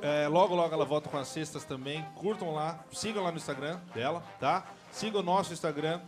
É, 0.03 0.27
logo, 0.29 0.55
logo 0.55 0.75
ela 0.75 0.85
volta 0.85 1.09
com 1.09 1.17
as 1.19 1.29
cestas 1.29 1.65
também. 1.65 2.03
Curtam 2.17 2.51
lá, 2.53 2.81
sigam 2.93 3.23
lá 3.23 3.31
no 3.31 3.37
Instagram 3.37 3.79
dela, 3.95 4.23
tá? 4.41 4.65
Sigam 4.91 5.21
o 5.21 5.25
nosso 5.25 5.53
Instagram, 5.53 6.01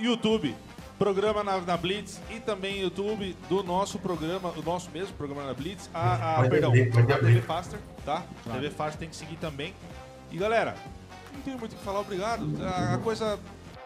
YouTube, 0.00 0.54
programa 1.02 1.42
na, 1.42 1.60
na 1.60 1.76
Blitz 1.76 2.20
e 2.30 2.38
também 2.38 2.80
YouTube 2.80 3.36
do 3.48 3.64
nosso 3.64 3.98
programa, 3.98 4.52
do 4.52 4.62
nosso 4.62 4.88
mesmo 4.92 5.12
programa 5.14 5.44
na 5.44 5.52
Blitz. 5.52 5.90
A, 5.92 6.34
a 6.34 6.36
Pode 6.36 6.50
perdão, 6.50 6.70
abrir, 6.70 6.92
pode 6.92 7.12
a 7.12 7.16
abrir. 7.16 7.34
TV 7.34 7.42
Faster, 7.42 7.80
tá? 8.04 8.22
TV 8.44 8.70
Faster 8.70 9.00
tem 9.00 9.08
que 9.08 9.16
seguir 9.16 9.36
também. 9.36 9.74
E 10.30 10.36
galera, 10.36 10.76
não 11.34 11.40
tenho 11.40 11.58
muito 11.58 11.72
o 11.72 11.76
que 11.76 11.84
falar, 11.84 11.98
obrigado. 11.98 12.48
A, 12.62 12.94
a 12.94 12.98
coisa 12.98 13.36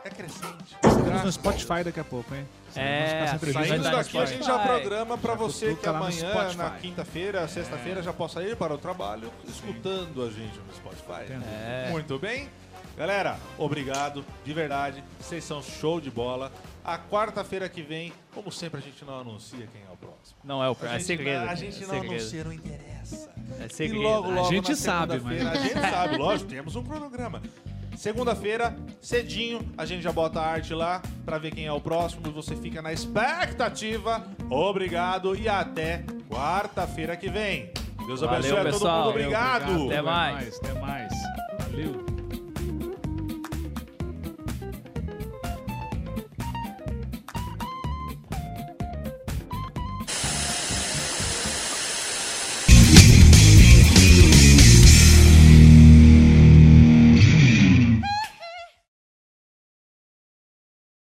é 0.05 0.11
crescente. 0.11 0.77
Estamos 0.85 1.23
no 1.25 1.33
Spotify 1.33 1.83
daqui 1.83 2.01
a 2.01 2.05
pouco, 2.05 2.35
hein? 2.35 2.47
É, 2.77 3.35
Saindo 3.51 3.83
daqui, 3.85 4.19
a 4.19 4.27
gente 4.27 4.45
já 4.45 4.59
programa 4.59 5.17
pra 5.17 5.33
Já 5.33 5.39
você 5.39 5.75
que 5.75 5.89
amanhã, 5.89 6.53
na 6.55 6.71
quinta-feira, 6.73 7.49
sexta-feira, 7.49 8.03
já 8.03 8.13
possa 8.13 8.43
ir 8.43 8.57
para 8.57 8.75
o 8.75 8.79
trabalho 8.79 9.33
escutando 9.49 10.23
a 10.23 10.31
gente 10.31 10.59
no 10.59 10.75
Spotify. 10.75 11.33
É. 11.33 11.89
Muito 11.91 12.19
bem. 12.19 12.51
Galera, 12.97 13.39
obrigado, 13.59 14.25
de 14.45 14.53
verdade. 14.53 15.03
Vocês 15.19 15.45
são 15.45 15.63
show 15.63 16.01
de 16.01 16.11
bola. 16.11 16.53
A 16.89 16.97
quarta-feira 16.99 17.69
que 17.69 17.83
vem, 17.83 18.13
como 18.33 18.53
sempre, 18.53 18.79
a 18.79 18.83
gente 18.83 19.05
não 19.05 19.19
anuncia 19.19 19.67
quem 19.73 19.83
é 19.83 19.93
o 19.93 19.97
próximo. 19.97 20.39
Não 20.45 20.63
é 20.63 20.71
o 20.71 20.77
A 20.83 20.95
é 20.95 20.99
segredo. 21.01 21.49
a 21.49 21.55
gente 21.57 21.83
é 21.83 21.87
não 21.87 21.95
segredo. 21.95 22.13
anuncia, 22.15 22.45
não 22.45 22.53
interessa. 22.53 23.31
É 23.61 23.67
E 23.67 23.75
segredo. 23.75 24.03
logo, 24.03 24.31
logo, 24.31 24.47
A 24.47 24.51
gente 24.53 24.77
sabe, 24.77 25.19
mas- 25.19 25.45
A 25.47 25.55
gente 25.57 25.81
sabe, 25.81 26.17
lógico, 26.17 26.49
temos 26.49 26.77
um 26.77 26.85
cronograma. 26.85 27.43
Segunda-feira, 27.97 28.77
cedinho, 29.01 29.69
a 29.77 29.85
gente 29.85 30.03
já 30.03 30.13
bota 30.13 30.39
a 30.41 30.47
arte 30.47 30.75
lá 30.75 31.03
pra 31.25 31.39
ver 31.39 31.53
quem 31.53 31.67
é 31.67 31.73
o 31.73 31.81
próximo. 31.81 32.31
Você 32.31 32.55
fica 32.55 32.81
na 32.81 32.93
expectativa. 32.93 34.25
Obrigado 34.49 35.35
e 35.35 35.49
até 35.49 36.05
quarta-feira 36.31 37.17
que 37.17 37.29
vem. 37.29 37.73
Deus 38.07 38.21
Valeu, 38.21 38.37
abençoe 38.39 38.53
a 38.53 38.63
todo 38.63 38.73
pessoal. 38.73 38.99
mundo. 38.99 39.11
Obrigado. 39.11 39.87
Até 39.87 40.03
mais. 40.03 40.57
Até 40.59 40.73
mais. 40.81 41.13